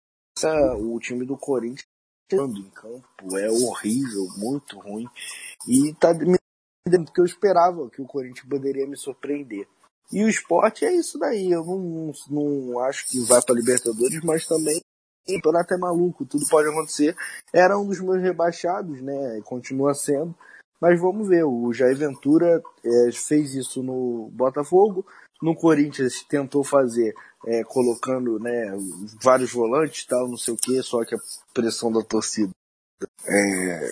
o 0.80 1.00
time 1.00 1.26
do 1.26 1.38
Corinthians 1.38 1.86
em 2.34 2.70
campo 2.72 3.38
é 3.38 3.50
horrível, 3.50 4.28
muito 4.38 4.80
ruim. 4.80 5.08
E 5.68 5.94
tá 5.96 6.14
me 6.14 6.38
dando 6.88 7.12
que 7.12 7.22
eu 7.22 7.26
esperava 7.26 7.90
que 7.90 8.02
o 8.02 8.08
Corinthians 8.08 8.48
poderia 8.48 8.88
me 8.88 8.98
surpreender. 8.98 9.68
E 10.12 10.24
o 10.24 10.30
esporte 10.30 10.86
é 10.86 10.94
isso 10.94 11.18
daí. 11.18 11.52
Eu 11.52 11.64
não, 11.66 12.12
não 12.30 12.80
acho 12.80 13.08
que 13.08 13.20
vai 13.26 13.42
para 13.42 13.56
Libertadores, 13.56 14.22
mas 14.24 14.46
também 14.46 14.78
o 15.28 15.34
campeonato 15.34 15.74
é 15.74 15.78
maluco, 15.78 16.26
tudo 16.26 16.48
pode 16.48 16.70
acontecer. 16.70 17.16
Era 17.54 17.78
um 17.78 17.88
dos 17.88 18.00
meus 18.00 18.22
rebaixados, 18.22 19.02
né? 19.02 19.42
Continua 19.44 19.94
sendo. 19.94 20.36
Mas 20.80 21.00
vamos 21.00 21.28
ver, 21.28 21.44
o 21.44 21.72
Jair 21.74 21.98
Ventura 21.98 22.62
é, 22.84 23.12
fez 23.12 23.56
isso 23.56 23.82
no 23.82 24.30
Botafogo, 24.34 25.06
no 25.42 25.56
Corinthians 25.56 26.24
tentou 26.24 26.64
fazer 26.64 27.14
é, 27.46 27.64
colocando 27.64 28.40
né, 28.40 28.72
vários 29.22 29.52
volantes 29.52 30.06
tal, 30.06 30.28
não 30.28 30.38
sei 30.38 30.54
o 30.54 30.58
que, 30.58 30.82
só 30.82 31.04
que 31.04 31.16
a 31.16 31.20
pressão 31.54 31.92
da 31.92 32.02
torcida 32.02 32.52
é, 33.28 33.86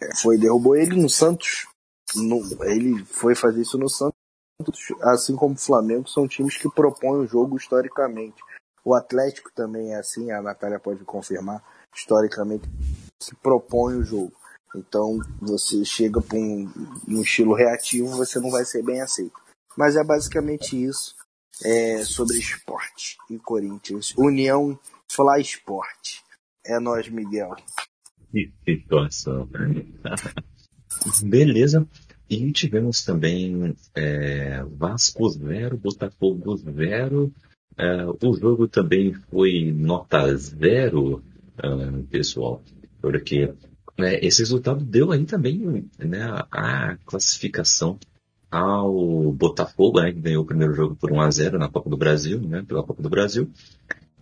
é, 0.00 0.16
foi 0.20 0.38
derrubou 0.38 0.76
ele 0.76 1.00
no 1.00 1.08
Santos. 1.08 1.66
No, 2.14 2.42
ele 2.64 3.02
foi 3.04 3.34
fazer 3.34 3.62
isso 3.62 3.78
no 3.78 3.88
Santos, 3.88 4.18
assim 5.00 5.34
como 5.34 5.54
o 5.54 5.58
Flamengo, 5.58 6.08
são 6.08 6.28
times 6.28 6.58
que 6.58 6.70
propõem 6.70 7.20
o 7.20 7.26
jogo 7.26 7.56
historicamente. 7.56 8.42
O 8.84 8.94
Atlético 8.94 9.50
também 9.54 9.94
é 9.94 9.98
assim, 9.98 10.30
a 10.30 10.42
Natália 10.42 10.78
pode 10.78 11.04
confirmar, 11.04 11.62
historicamente 11.94 12.68
se 13.22 13.34
propõe 13.36 13.96
o 13.96 14.04
jogo. 14.04 14.32
Então, 14.74 15.18
você 15.40 15.84
chega 15.84 16.20
para 16.20 16.36
um, 16.36 16.70
um, 17.06 17.20
estilo 17.20 17.54
reativo, 17.54 18.08
você 18.08 18.40
não 18.40 18.50
vai 18.50 18.64
ser 18.64 18.82
bem 18.82 19.00
aceito. 19.00 19.40
Mas 19.76 19.96
é 19.96 20.04
basicamente 20.04 20.82
isso 20.82 21.14
é, 21.64 22.04
sobre 22.04 22.38
esporte 22.38 23.16
e 23.30 23.38
Corinthians. 23.38 24.14
União 24.16 24.78
Fly 25.10 25.40
Sport. 25.42 26.20
É 26.64 26.78
nós, 26.78 27.08
Miguel. 27.08 27.54
Que 28.30 28.52
situação. 28.64 29.48
Beleza. 31.24 31.86
E 32.28 32.50
tivemos 32.52 33.04
também 33.04 33.76
é, 33.94 34.62
Vasco 34.64 35.28
0, 35.28 35.76
Botafogo 35.76 36.56
0. 36.56 37.32
É, 37.76 38.06
o 38.06 38.34
jogo 38.34 38.68
também 38.68 39.12
foi 39.30 39.72
nota 39.74 40.34
0, 40.34 41.22
é, 41.58 42.02
pessoal, 42.10 42.62
porque 43.00 43.52
é, 43.98 44.26
esse 44.26 44.40
resultado 44.40 44.84
deu 44.84 45.12
aí 45.12 45.24
também 45.24 45.90
né, 45.98 46.22
a 46.50 46.96
classificação 47.04 47.98
ao 48.52 49.32
Botafogo, 49.32 50.02
né, 50.02 50.12
que 50.12 50.20
ganhou 50.20 50.42
o 50.42 50.46
primeiro 50.46 50.74
jogo 50.74 50.94
por 50.94 51.10
1 51.10 51.20
a 51.22 51.30
0 51.30 51.58
na 51.58 51.70
Copa 51.70 51.88
do 51.88 51.96
Brasil, 51.96 52.38
né, 52.38 52.62
pela 52.68 52.82
Copa 52.82 53.02
do 53.02 53.08
Brasil. 53.08 53.50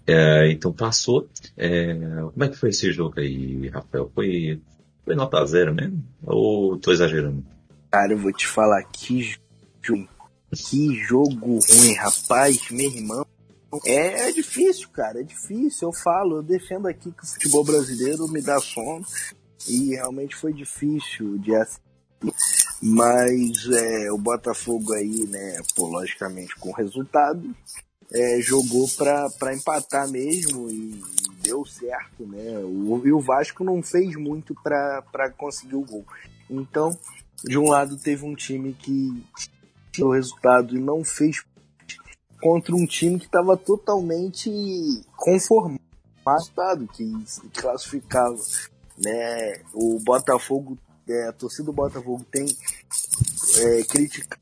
É, 0.06 0.50
então 0.52 0.72
passou. 0.72 1.28
É, 1.56 1.94
como 2.32 2.44
é 2.44 2.48
que 2.48 2.56
foi 2.56 2.70
esse 2.70 2.92
jogo 2.92 3.18
aí, 3.18 3.68
Rafael? 3.68 4.08
Foi, 4.14 4.60
foi 5.04 5.16
nota 5.16 5.44
zero 5.44 5.74
mesmo? 5.74 6.04
Ou 6.22 6.78
tô 6.78 6.92
exagerando? 6.92 7.44
Cara, 7.90 8.12
eu 8.12 8.18
vou 8.18 8.32
te 8.32 8.46
falar 8.46 8.84
que 8.84 9.36
jogo, 9.82 10.08
que 10.52 10.94
jogo 11.02 11.58
ruim, 11.58 11.94
rapaz, 11.94 12.70
meu 12.70 12.88
irmão. 12.88 13.26
É, 13.84 14.28
é 14.28 14.32
difícil, 14.32 14.88
cara, 14.90 15.20
é 15.20 15.24
difícil. 15.24 15.88
Eu 15.88 15.92
falo, 15.92 16.36
eu 16.36 16.42
defendo 16.42 16.86
aqui 16.86 17.10
que 17.10 17.24
o 17.24 17.26
futebol 17.26 17.64
brasileiro 17.64 18.28
me 18.28 18.40
dá 18.40 18.60
sono. 18.60 19.04
E 19.68 19.90
realmente 19.90 20.36
foi 20.36 20.52
difícil 20.52 21.36
de 21.38 21.54
assistir. 21.54 22.59
Mas 22.82 23.66
é, 23.70 24.10
o 24.10 24.16
Botafogo 24.16 24.94
aí, 24.94 25.26
né, 25.26 25.60
pô, 25.74 25.86
logicamente 25.86 26.54
com 26.56 26.72
resultado, 26.72 27.54
é, 28.12 28.40
jogou 28.40 28.88
para 28.96 29.54
empatar 29.54 30.08
mesmo 30.08 30.70
e 30.70 31.02
deu 31.42 31.64
certo, 31.64 32.26
né? 32.26 32.58
O, 32.58 33.02
e 33.06 33.12
o 33.12 33.20
Vasco 33.20 33.62
não 33.62 33.82
fez 33.82 34.16
muito 34.16 34.54
para 34.62 35.30
conseguir 35.36 35.76
o 35.76 35.84
gol. 35.84 36.04
Então, 36.48 36.96
de 37.44 37.58
um 37.58 37.68
lado 37.68 37.96
teve 37.96 38.24
um 38.24 38.34
time 38.34 38.72
que 38.72 39.24
tinha 39.92 40.06
o 40.06 40.12
resultado 40.12 40.76
e 40.76 40.80
não 40.80 41.04
fez 41.04 41.44
contra 42.40 42.74
um 42.74 42.86
time 42.86 43.18
que 43.18 43.26
estava 43.26 43.56
totalmente 43.56 44.50
conformado, 45.16 45.78
que 46.94 47.12
classificava. 47.54 48.36
Né? 48.98 49.62
O 49.72 49.98
Botafogo 50.00 50.78
é, 51.08 51.28
a 51.28 51.32
torcida 51.32 51.64
do 51.64 51.72
Botafogo 51.72 52.24
tem 52.30 52.46
é, 53.58 53.82
criticado 53.84 54.40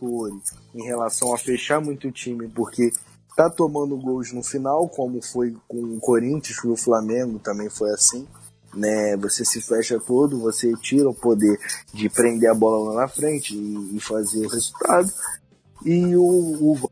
o 0.00 0.40
em 0.74 0.82
relação 0.84 1.34
a 1.34 1.38
fechar 1.38 1.80
muito 1.80 2.08
o 2.08 2.12
time, 2.12 2.46
porque 2.48 2.92
tá 3.34 3.48
tomando 3.48 3.96
gols 3.96 4.32
no 4.32 4.42
final, 4.42 4.88
como 4.88 5.22
foi 5.22 5.56
com 5.66 5.78
o 5.78 6.00
Corinthians, 6.00 6.60
com 6.60 6.68
o 6.68 6.76
Flamengo 6.76 7.38
também 7.38 7.70
foi 7.70 7.90
assim. 7.90 8.26
Né, 8.74 9.18
você 9.18 9.44
se 9.44 9.60
fecha 9.60 10.00
todo, 10.00 10.40
você 10.40 10.72
tira 10.80 11.06
o 11.06 11.14
poder 11.14 11.58
de 11.92 12.08
prender 12.08 12.50
a 12.50 12.54
bola 12.54 12.92
lá 12.92 13.02
na 13.02 13.08
frente 13.08 13.54
e, 13.54 13.96
e 13.96 14.00
fazer 14.00 14.46
o 14.46 14.48
resultado. 14.48 15.12
E 15.84 16.16
o, 16.16 16.22
o 16.24 16.90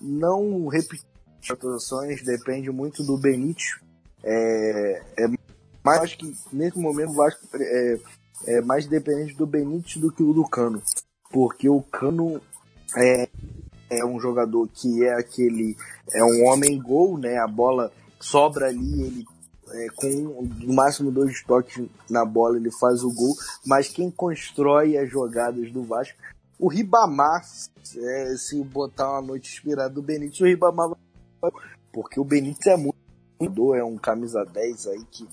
não 0.00 0.68
repetir 0.68 1.04
as 1.42 1.50
atuações 1.50 2.22
depende 2.22 2.70
muito 2.70 3.02
do 3.02 3.18
Benítez. 3.18 3.78
É, 4.24 5.02
é 5.18 5.28
mas 5.86 6.02
acho 6.02 6.18
que 6.18 6.36
nesse 6.52 6.76
momento 6.76 7.10
o 7.10 7.14
Vasco 7.14 7.46
é, 7.54 7.98
é 8.48 8.60
mais 8.60 8.86
dependente 8.86 9.34
do 9.34 9.46
Benítez 9.46 9.98
do 9.98 10.10
que 10.10 10.20
o 10.20 10.32
do 10.32 10.42
Cano. 10.42 10.82
Porque 11.30 11.68
o 11.68 11.80
Cano 11.80 12.40
é, 12.96 13.28
é 13.88 14.04
um 14.04 14.18
jogador 14.18 14.68
que 14.74 15.04
é 15.04 15.14
aquele. 15.14 15.76
É 16.12 16.24
um 16.24 16.46
homem 16.46 16.76
gol, 16.82 17.16
né? 17.16 17.38
A 17.38 17.46
bola 17.46 17.92
sobra 18.18 18.66
ali, 18.66 19.02
ele 19.02 19.24
é, 19.70 19.86
com 19.94 20.08
no 20.64 20.74
máximo 20.74 21.12
dois 21.12 21.40
toques 21.44 21.88
na 22.10 22.24
bola 22.24 22.56
ele 22.56 22.72
faz 22.80 23.04
o 23.04 23.12
gol, 23.12 23.36
mas 23.64 23.88
quem 23.88 24.10
constrói 24.10 24.98
as 24.98 25.08
jogadas 25.08 25.70
do 25.70 25.84
Vasco, 25.84 26.18
o 26.58 26.66
Ribamar, 26.66 27.44
é, 27.96 28.34
se 28.36 28.60
botar 28.64 29.08
uma 29.12 29.22
noite 29.22 29.52
inspirada 29.52 29.94
do 29.94 30.02
Benítez, 30.02 30.40
o 30.40 30.46
Ribamar 30.46 30.90
vai, 31.40 31.52
porque 31.92 32.18
o 32.18 32.24
Benítez 32.24 32.66
é 32.66 32.76
muito 32.76 33.74
é 33.74 33.84
um 33.84 33.96
camisa 33.96 34.44
10 34.44 34.86
aí 34.88 35.04
que 35.12 35.28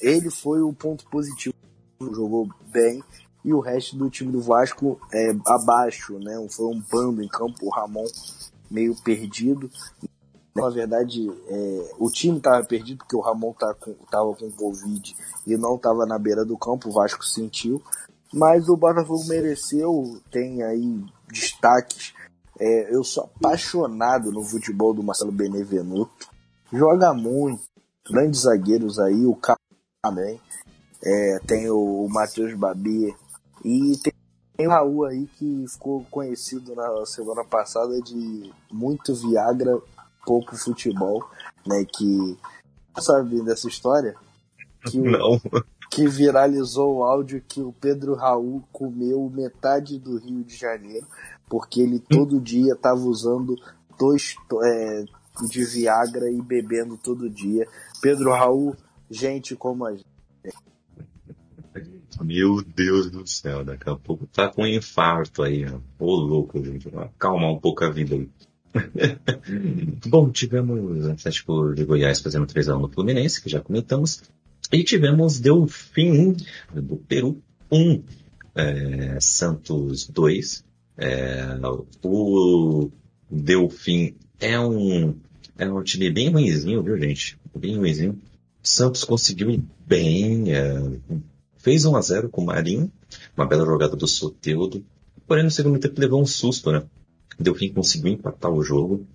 ele 0.00 0.30
foi 0.30 0.60
o 0.62 0.72
ponto 0.72 1.04
positivo, 1.08 1.54
jogou 2.00 2.48
bem, 2.68 3.02
e 3.44 3.52
o 3.54 3.60
resto 3.60 3.96
do 3.96 4.10
time 4.10 4.32
do 4.32 4.40
Vasco 4.40 5.00
é 5.12 5.30
abaixo, 5.46 6.18
né? 6.18 6.34
Foi 6.50 6.66
um 6.66 6.82
bando 6.90 7.22
em 7.22 7.28
campo, 7.28 7.66
o 7.66 7.70
Ramon 7.70 8.04
meio 8.68 8.94
perdido. 9.02 9.70
Na 10.54 10.68
verdade, 10.68 11.30
é, 11.48 11.94
o 11.98 12.10
time 12.10 12.38
estava 12.38 12.64
perdido 12.64 12.98
porque 12.98 13.14
o 13.14 13.20
Ramon 13.20 13.52
tá 13.52 13.72
com, 13.74 13.94
com 13.94 14.50
Covid 14.50 15.16
e 15.46 15.56
não 15.56 15.76
estava 15.76 16.04
na 16.06 16.18
beira 16.18 16.44
do 16.44 16.58
campo, 16.58 16.88
o 16.88 16.92
Vasco 16.92 17.24
sentiu. 17.24 17.80
Mas 18.32 18.68
o 18.68 18.76
Botafogo 18.76 19.24
mereceu, 19.28 20.20
tem 20.30 20.62
aí 20.62 21.04
destaques. 21.30 22.14
É, 22.58 22.94
eu 22.94 23.04
sou 23.04 23.30
apaixonado 23.36 24.32
no 24.32 24.42
futebol 24.42 24.92
do 24.92 25.02
Marcelo 25.02 25.30
Benevenuto. 25.30 26.28
Joga 26.72 27.14
muito. 27.14 27.62
Grandes 28.10 28.42
zagueiros 28.42 28.98
aí, 28.98 29.24
o 29.24 29.34
também. 30.06 30.40
É, 31.02 31.38
tem 31.46 31.70
o, 31.70 32.08
Matheus 32.08 32.54
Babi 32.54 33.14
e 33.64 33.96
tem, 34.02 34.66
o 34.66 34.70
Raul 34.70 35.04
aí 35.04 35.26
que 35.36 35.64
ficou 35.68 36.04
conhecido 36.10 36.74
na 36.74 37.04
semana 37.04 37.44
passada 37.44 38.00
de 38.00 38.50
muito 38.70 39.14
Viagra, 39.14 39.78
pouco 40.24 40.56
futebol, 40.56 41.22
né? 41.66 41.84
Que 41.84 42.38
sabe 42.98 43.42
dessa 43.42 43.68
história? 43.68 44.14
Que 44.86 44.98
Não. 44.98 45.40
que 45.90 46.08
viralizou 46.08 46.96
o 46.96 47.04
áudio 47.04 47.42
que 47.46 47.60
o 47.60 47.72
Pedro 47.72 48.14
Raul 48.14 48.64
comeu 48.72 49.30
metade 49.30 49.98
do 49.98 50.18
Rio 50.18 50.42
de 50.42 50.56
Janeiro, 50.56 51.06
porque 51.48 51.80
ele 51.80 51.98
todo 51.98 52.40
dia 52.40 52.72
estava 52.72 53.00
usando 53.00 53.54
dois 53.98 54.34
é, 54.64 55.04
de 55.48 55.64
Viagra 55.64 56.30
e 56.30 56.40
bebendo 56.40 56.96
todo 56.96 57.28
dia. 57.28 57.68
Pedro 58.00 58.32
Raul 58.32 58.74
gente 59.10 59.54
como 59.54 59.84
a 59.84 59.92
gente. 59.92 60.06
Meu 62.22 62.62
Deus 62.62 63.10
do 63.10 63.26
céu, 63.26 63.62
daqui 63.62 63.88
a 63.90 63.94
pouco 63.94 64.26
tá 64.26 64.48
com 64.48 64.62
um 64.62 64.66
infarto 64.66 65.42
aí, 65.42 65.66
ó. 65.66 65.78
Ô 65.98 66.14
louco, 66.14 66.62
gente. 66.64 66.88
Acalmar 66.96 67.50
um 67.50 67.58
pouco 67.58 67.84
a 67.84 67.90
vida 67.90 68.14
aí. 68.14 68.28
Bom, 70.06 70.30
tivemos 70.30 71.06
Atlético 71.06 71.74
de 71.74 71.84
Goiás 71.84 72.20
fazendo 72.20 72.46
3x1 72.46 72.80
no 72.80 72.88
Fluminense, 72.88 73.42
que 73.42 73.50
já 73.50 73.60
comentamos. 73.60 74.22
E 74.72 74.82
tivemos 74.82 75.38
Delfim 75.38 76.36
do 76.74 76.96
Peru 76.96 77.42
1, 77.70 78.02
é, 78.54 79.18
Santos 79.20 80.08
2. 80.08 80.64
É, 80.98 81.44
o 82.02 82.90
Delfim 83.30 84.14
é 84.40 84.58
um, 84.58 85.14
é 85.58 85.70
um 85.70 85.82
time 85.82 86.10
bem 86.10 86.30
ruimzinho, 86.30 86.82
viu 86.82 86.98
gente? 86.98 87.38
Bem 87.54 87.76
ruimzinho. 87.76 88.18
Santos 88.66 89.04
conseguiu 89.04 89.48
ir 89.48 89.62
bem, 89.86 90.52
é, 90.52 90.74
fez 91.56 91.84
1 91.84 91.94
a 91.94 92.00
0 92.00 92.28
com 92.28 92.42
o 92.42 92.46
Marinho, 92.46 92.90
uma 93.36 93.46
bela 93.46 93.64
jogada 93.64 93.94
do 93.94 94.08
Soteudo. 94.08 94.84
Porém, 95.24 95.44
no 95.44 95.50
segundo 95.52 95.78
tempo 95.78 96.00
levou 96.00 96.20
um 96.20 96.26
susto, 96.26 96.72
né? 96.72 96.82
Delfim 97.38 97.72
conseguiu 97.72 98.12
empatar 98.12 98.50
o 98.50 98.64
jogo. 98.64 99.06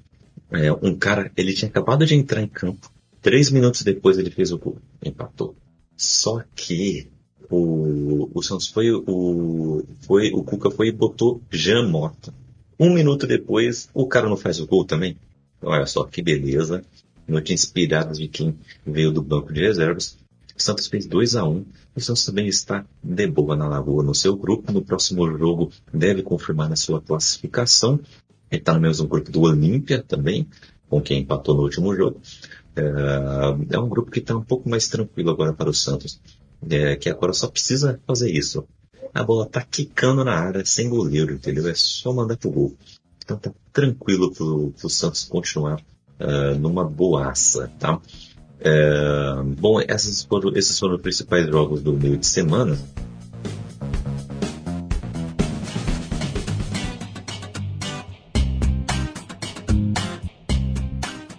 É, 0.50 0.72
um 0.72 0.96
cara, 0.96 1.30
ele 1.36 1.54
tinha 1.54 1.68
acabado 1.68 2.06
de 2.06 2.16
entrar 2.16 2.42
em 2.42 2.48
campo. 2.48 2.90
Três 3.22 3.52
minutos 3.52 3.84
depois 3.84 4.18
ele 4.18 4.32
fez 4.32 4.54
o 4.54 4.58
gol. 4.58 4.78
Empatou. 5.04 5.54
Só 5.98 6.42
que 6.56 7.10
o, 7.50 8.30
o 8.34 8.42
Santos 8.42 8.68
foi, 8.68 8.90
o, 8.90 9.84
foi, 10.00 10.32
o 10.32 10.44
Cuca 10.44 10.72
foi 10.72 10.88
e 10.88 10.92
botou 10.94 11.42
Jean 11.52 11.90
Mota. 11.90 12.34
Um 12.80 12.94
minuto 12.94 13.28
depois, 13.28 13.90
o 13.94 14.08
cara 14.08 14.30
não 14.30 14.38
faz 14.38 14.62
o 14.62 14.66
gol 14.66 14.86
também. 14.86 15.18
Olha 15.62 15.86
só 15.86 16.06
que 16.06 16.22
beleza. 16.22 16.84
Notícias 17.32 17.70
inspiradas 17.70 18.18
de 18.18 18.28
quem 18.28 18.56
veio 18.86 19.12
do 19.12 19.22
banco 19.22 19.54
de 19.54 19.62
reservas. 19.62 20.18
Santos 20.62 20.88
fez 20.88 21.06
2 21.06 21.36
a 21.36 21.44
1 21.44 21.52
um. 21.52 21.66
O 21.96 22.00
Santos 22.00 22.26
também 22.26 22.48
está 22.48 22.86
de 23.04 23.28
boa 23.28 23.56
na 23.56 23.68
Lagoa 23.68 24.04
no 24.04 24.16
seu 24.16 24.36
grupo. 24.36 24.72
No 24.72 24.82
próximo 24.82 25.26
jogo 25.38 25.72
deve 25.94 26.22
confirmar 26.22 26.70
na 26.70 26.76
sua 26.76 27.02
classificação. 27.02 28.00
Ele 28.50 28.62
está 28.62 28.74
no 28.74 28.80
mesmo 28.80 29.08
grupo 29.08 29.32
do 29.32 29.42
Olímpia 29.42 30.04
também, 30.04 30.48
com 30.90 31.02
quem 31.02 31.22
empatou 31.22 31.56
no 31.56 31.64
último 31.64 31.96
jogo. 31.96 32.22
É, 32.76 33.76
é 33.76 33.80
um 33.80 33.90
grupo 33.90 34.12
que 34.12 34.20
está 34.20 34.36
um 34.36 34.44
pouco 34.44 34.70
mais 34.70 34.88
tranquilo 34.88 35.32
agora 35.32 35.54
para 35.54 35.70
o 35.70 35.74
Santos. 35.74 36.20
É, 36.70 36.96
que 36.96 37.10
agora 37.10 37.34
só 37.34 37.48
precisa 37.48 38.00
fazer 38.06 38.32
isso. 38.32 38.66
A 39.14 39.24
bola 39.24 39.46
tá 39.46 39.62
quicando 39.62 40.24
na 40.24 40.36
área 40.36 40.64
sem 40.64 40.88
goleiro, 40.88 41.34
entendeu? 41.34 41.68
É 41.68 41.74
só 41.74 42.14
mandar 42.14 42.38
pro 42.38 42.52
gol. 42.52 42.78
Então 43.24 43.38
tá 43.38 43.52
tranquilo 43.74 44.32
pro, 44.32 44.72
pro 44.72 44.90
Santos 44.90 45.26
continuar 45.26 45.82
uh, 46.22 46.60
numa 46.60 46.84
boaça, 46.84 47.72
tá? 47.80 47.96
Uh, 47.96 49.44
bom, 49.60 49.82
essas 49.82 50.24
foram, 50.24 50.56
esses 50.56 50.78
foram 50.78 50.96
os 50.96 51.02
principais 51.02 51.48
jogos 51.48 51.82
do 51.82 51.94
meio 51.94 52.18
de 52.18 52.28
semana. 52.28 52.78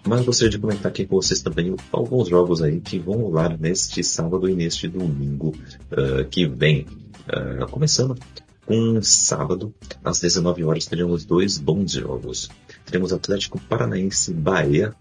Mas 0.05 0.27
gostaria 0.27 0.51
de 0.51 0.59
comentar 0.59 0.91
aqui 0.91 1.07
com 1.07 1.17
vocês 1.17 1.41
também 1.41 1.75
alguns 1.91 2.29
jogos 2.29 2.61
aí 2.61 2.81
que 2.81 2.99
vão 2.99 3.15
rolar 3.15 3.57
neste 3.59 4.05
sábado 4.05 4.47
e 4.47 4.55
neste 4.55 4.87
domingo 4.89 5.55
uh, 5.93 6.25
que 6.29 6.47
vem. 6.47 6.87
Começando 7.71 8.17
com 8.67 9.01
sábado, 9.03 9.73
às 10.05 10.21
19 10.21 10.65
horas, 10.65 10.87
teremos 10.87 11.25
dois 11.25 11.57
bons 11.59 11.93
jogos. 11.93 12.51
Teremos 12.85 13.13
Atlético 13.13 13.61
Paranaense 13.61 14.33
Bahia 14.33 14.95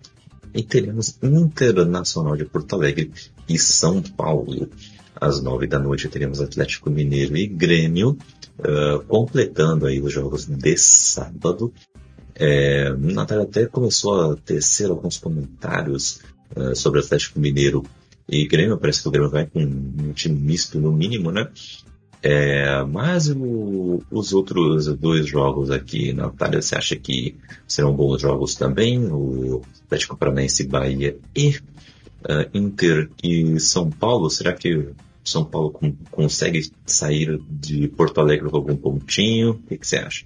e 0.53 0.63
teremos 0.63 1.17
Internacional 1.21 2.35
de 2.35 2.45
Porto 2.45 2.75
Alegre 2.75 3.11
e 3.47 3.57
São 3.57 4.01
Paulo. 4.01 4.69
Às 5.15 5.41
9 5.41 5.67
da 5.67 5.79
noite 5.79 6.07
teremos 6.07 6.41
Atlético 6.41 6.89
Mineiro 6.89 7.37
e 7.37 7.45
Grêmio, 7.45 8.17
uh, 8.59 9.03
completando 9.07 9.85
aí 9.85 10.01
os 10.01 10.11
jogos 10.11 10.45
de 10.45 10.77
sábado. 10.77 11.71
É, 12.33 12.91
Natália 12.93 13.43
até 13.43 13.65
começou 13.65 14.31
a 14.31 14.35
tecer 14.35 14.89
alguns 14.89 15.17
comentários 15.17 16.21
uh, 16.55 16.75
sobre 16.75 17.01
Atlético 17.01 17.39
Mineiro 17.39 17.83
e 18.27 18.47
Grêmio. 18.47 18.77
Parece 18.77 19.01
que 19.01 19.09
o 19.09 19.11
Grêmio 19.11 19.29
vai 19.29 19.45
com 19.45 19.59
um 19.59 20.13
time 20.13 20.39
misto 20.39 20.79
no 20.79 20.91
mínimo, 20.91 21.31
né? 21.31 21.49
É, 22.23 22.83
mas 22.83 23.29
o, 23.29 24.03
os 24.11 24.31
outros 24.31 24.85
dois 24.95 25.25
jogos 25.25 25.71
aqui, 25.71 26.13
Natália, 26.13 26.61
você 26.61 26.75
acha 26.75 26.95
que 26.95 27.35
serão 27.67 27.95
bons 27.95 28.21
jogos 28.21 28.53
também? 28.53 29.07
O 29.07 29.61
Atlético 29.85 30.15
Paranaense 30.15 30.67
Bahia 30.67 31.17
e 31.35 31.49
uh, 31.49 32.47
Inter 32.53 33.09
e 33.23 33.59
São 33.59 33.89
Paulo? 33.89 34.29
Será 34.29 34.53
que 34.53 34.89
São 35.23 35.43
Paulo 35.43 35.71
com, 35.71 35.95
consegue 36.11 36.71
sair 36.85 37.41
de 37.49 37.87
Porto 37.87 38.21
Alegre 38.21 38.49
com 38.49 38.57
algum 38.57 38.75
pontinho? 38.75 39.51
O 39.51 39.59
que, 39.63 39.79
que 39.79 39.87
você 39.87 39.97
acha? 39.97 40.25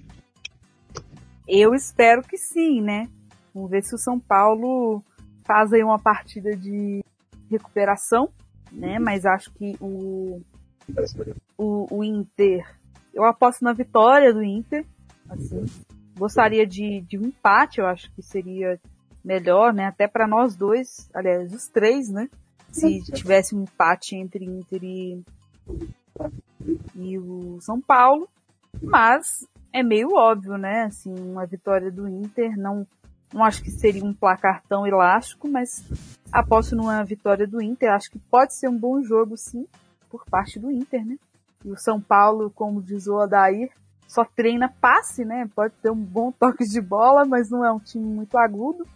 Eu 1.48 1.74
espero 1.74 2.22
que 2.22 2.36
sim, 2.36 2.82
né? 2.82 3.08
Vamos 3.54 3.70
ver 3.70 3.82
se 3.82 3.94
o 3.94 3.98
São 3.98 4.20
Paulo 4.20 5.02
faz 5.44 5.72
aí 5.72 5.82
uma 5.82 5.98
partida 5.98 6.54
de 6.54 7.02
recuperação, 7.50 8.28
né? 8.70 8.98
Mas 8.98 9.24
acho 9.24 9.50
que 9.52 9.76
o, 9.80 10.42
o, 11.56 11.86
o 11.90 12.04
Inter, 12.04 12.66
eu 13.12 13.24
aposto 13.24 13.64
na 13.64 13.72
vitória 13.72 14.32
do 14.32 14.42
Inter, 14.42 14.84
assim. 15.28 15.64
Gostaria 16.18 16.66
de, 16.66 17.02
de 17.02 17.18
um 17.18 17.26
empate, 17.26 17.80
eu 17.80 17.86
acho 17.86 18.10
que 18.12 18.22
seria 18.22 18.80
melhor, 19.24 19.72
né? 19.72 19.86
Até 19.86 20.06
para 20.06 20.26
nós 20.26 20.56
dois, 20.56 21.10
aliás, 21.14 21.52
os 21.52 21.68
três, 21.68 22.08
né? 22.08 22.28
Se 22.70 23.02
tivesse 23.12 23.54
um 23.54 23.62
empate 23.62 24.16
entre 24.16 24.44
Inter 24.44 24.82
e, 24.82 25.22
e 26.94 27.18
o 27.18 27.58
São 27.60 27.80
Paulo. 27.80 28.28
Mas 28.82 29.46
é 29.72 29.82
meio 29.82 30.14
óbvio, 30.14 30.56
né? 30.56 30.84
Assim, 30.84 31.14
uma 31.14 31.46
vitória 31.46 31.90
do 31.90 32.08
Inter 32.08 32.56
não 32.56 32.86
não 33.34 33.44
acho 33.44 33.62
que 33.62 33.70
seria 33.70 34.04
um 34.04 34.14
placar 34.14 34.62
tão 34.68 34.86
elástico, 34.86 35.48
mas 35.48 35.84
aposto 36.32 36.76
numa 36.76 37.02
vitória 37.04 37.46
do 37.46 37.60
Inter. 37.60 37.92
Acho 37.92 38.10
que 38.10 38.18
pode 38.18 38.54
ser 38.54 38.68
um 38.68 38.78
bom 38.78 39.02
jogo, 39.02 39.36
sim, 39.36 39.66
por 40.16 40.30
parte 40.30 40.58
do 40.58 40.70
Inter, 40.70 41.04
né? 41.04 41.16
E 41.64 41.70
o 41.70 41.76
São 41.76 42.00
Paulo, 42.00 42.50
como 42.54 42.82
diz 42.82 43.06
o 43.06 43.16
Odair, 43.16 43.70
só 44.06 44.24
treina 44.24 44.68
passe, 44.80 45.24
né? 45.24 45.48
Pode 45.54 45.74
ter 45.82 45.90
um 45.90 45.96
bom 45.96 46.30
toque 46.38 46.64
de 46.64 46.80
bola, 46.80 47.24
mas 47.24 47.50
não 47.50 47.64
é 47.64 47.72
um 47.72 47.78
time 47.78 48.04
muito 48.04 48.36
agudo. 48.38 48.86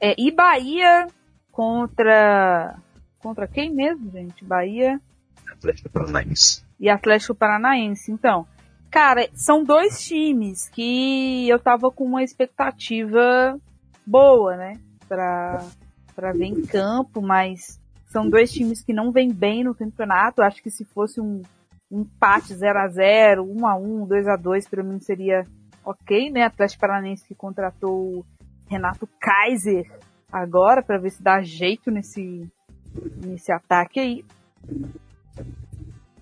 É, 0.00 0.14
e 0.18 0.30
Bahia 0.30 1.06
contra. 1.50 2.76
Contra 3.20 3.46
quem 3.46 3.72
mesmo, 3.72 4.10
gente? 4.10 4.44
Bahia. 4.44 5.00
Atlético 5.48 5.88
Paranaense. 5.90 6.64
E 6.80 6.88
Atlético 6.88 7.36
Paranaense. 7.36 8.10
Então, 8.10 8.46
Cara, 8.92 9.26
são 9.32 9.64
dois 9.64 10.04
times 10.04 10.68
que 10.68 11.48
eu 11.48 11.58
tava 11.58 11.90
com 11.90 12.04
uma 12.04 12.22
expectativa 12.22 13.58
boa, 14.06 14.54
né? 14.54 14.78
Pra, 15.08 15.64
pra 16.14 16.32
ver 16.32 16.44
em 16.44 16.60
campo, 16.60 17.22
mas 17.22 17.80
são 18.12 18.28
dois 18.28 18.52
times 18.52 18.82
que 18.82 18.92
não 18.92 19.10
vêm 19.10 19.32
bem 19.32 19.64
no 19.64 19.74
campeonato. 19.74 20.42
Acho 20.42 20.62
que 20.62 20.70
se 20.70 20.84
fosse 20.84 21.20
um, 21.20 21.40
empate 21.90 22.54
0 22.54 22.78
a 22.78 22.88
0 22.88 23.44
1 23.44 23.66
a 23.66 23.74
1 23.76 24.06
2 24.06 24.28
a 24.28 24.36
2 24.36 24.68
para 24.68 24.82
mim 24.82 25.00
seria 25.00 25.46
ok, 25.84 26.30
né? 26.30 26.44
Atlético 26.44 26.80
Paranaense 26.80 27.26
que 27.26 27.34
contratou 27.34 28.18
o 28.18 28.24
Renato 28.68 29.08
Kaiser 29.18 29.90
agora 30.30 30.82
para 30.82 30.98
ver 30.98 31.10
se 31.10 31.22
dá 31.22 31.40
jeito 31.42 31.90
nesse, 31.90 32.46
nesse 33.24 33.50
ataque 33.50 33.98
aí. 33.98 34.24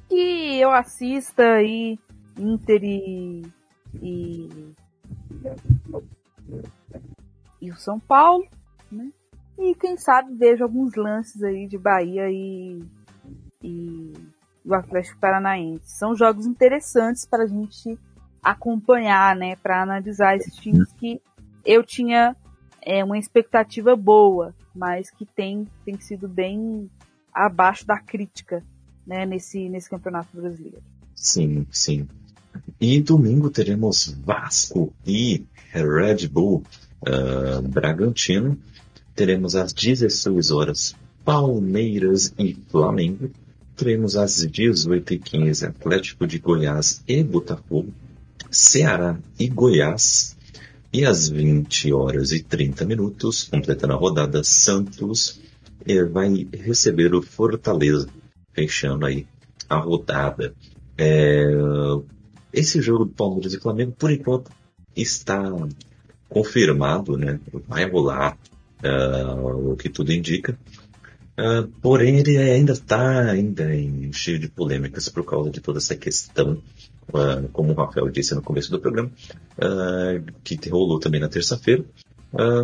Que 0.08 0.60
eu 0.60 0.70
assista 0.70 1.42
aí 1.42 1.98
Inter 2.38 2.82
e, 2.82 3.42
e, 4.00 4.74
e 7.60 7.70
o 7.70 7.76
São 7.76 7.98
Paulo, 8.00 8.46
né? 8.90 9.10
E 9.58 9.74
quem 9.74 9.96
sabe 9.96 10.34
vejo 10.34 10.64
alguns 10.64 10.94
lances 10.94 11.42
aí 11.42 11.66
de 11.66 11.76
Bahia 11.78 12.30
e, 12.30 12.82
e 13.62 14.12
o 14.64 14.74
Atlético 14.74 15.18
Paranaense. 15.18 15.82
São 15.84 16.14
jogos 16.14 16.46
interessantes 16.46 17.26
para 17.26 17.44
a 17.44 17.46
gente 17.46 17.98
acompanhar, 18.42 19.36
né? 19.36 19.56
Para 19.56 19.82
analisar 19.82 20.36
esses 20.36 20.54
times 20.54 20.90
que 20.92 21.20
eu 21.64 21.84
tinha 21.84 22.34
é, 22.82 23.04
uma 23.04 23.18
expectativa 23.18 23.94
boa, 23.94 24.54
mas 24.74 25.10
que 25.10 25.26
tem, 25.26 25.66
tem 25.84 26.00
sido 26.00 26.28
bem 26.28 26.90
abaixo 27.32 27.86
da 27.86 27.98
crítica, 27.98 28.64
né? 29.06 29.26
Nesse, 29.26 29.68
nesse 29.68 29.90
campeonato 29.90 30.28
brasileiro. 30.34 30.82
Sim, 31.14 31.66
sim. 31.70 32.08
E 32.80 33.00
domingo 33.00 33.50
teremos 33.50 34.16
Vasco 34.24 34.92
e 35.06 35.44
Red 35.70 36.28
Bull 36.28 36.62
uh, 37.02 37.62
Bragantino. 37.68 38.58
Teremos 39.20 39.54
às 39.54 39.74
16 39.74 40.50
horas 40.50 40.96
Palmeiras 41.26 42.32
e 42.38 42.56
Flamengo. 42.70 43.30
Teremos 43.76 44.16
às 44.16 44.46
18h15 44.46 45.68
Atlético 45.68 46.26
de 46.26 46.38
Goiás 46.38 47.02
e 47.06 47.22
Botafogo. 47.22 47.92
Ceará 48.50 49.18
e 49.38 49.46
Goiás. 49.46 50.38
E 50.90 51.04
às 51.04 51.28
20 51.28 51.92
horas 51.92 52.32
e 52.32 52.42
30 52.42 52.86
minutos, 52.86 53.44
completando 53.44 53.92
a 53.92 53.96
rodada, 53.96 54.42
Santos 54.42 55.38
vai 56.10 56.48
receber 56.54 57.14
o 57.14 57.20
Fortaleza, 57.20 58.08
fechando 58.54 59.04
aí 59.04 59.26
a 59.68 59.76
rodada. 59.76 60.54
É, 60.96 61.44
esse 62.54 62.80
jogo 62.80 63.04
do 63.04 63.12
Palmeiras 63.12 63.52
e 63.52 63.60
Flamengo, 63.60 63.92
por 63.98 64.10
enquanto, 64.10 64.50
está 64.96 65.52
confirmado, 66.26 67.18
né? 67.18 67.38
Vai 67.68 67.86
rolar 67.86 68.38
uh, 68.84 69.72
o 69.72 69.76
que 69.76 69.88
tudo 69.88 70.12
indica. 70.12 70.58
Uh, 71.38 71.66
porém, 71.80 72.18
ele 72.18 72.36
ainda 72.36 72.72
está 72.72 73.30
ainda 73.30 73.74
em, 73.74 74.12
cheio 74.12 74.38
de 74.38 74.48
polêmicas 74.48 75.08
por 75.08 75.24
causa 75.24 75.50
de 75.50 75.60
toda 75.60 75.78
essa 75.78 75.96
questão, 75.96 76.62
uh, 77.08 77.48
como 77.52 77.72
o 77.72 77.74
Rafael 77.74 78.10
disse 78.10 78.34
no 78.34 78.42
começo 78.42 78.70
do 78.70 78.78
programa, 78.78 79.10
uh, 79.56 80.32
que 80.44 80.68
rolou 80.68 80.98
também 80.98 81.20
na 81.20 81.28
terça-feira, 81.28 81.84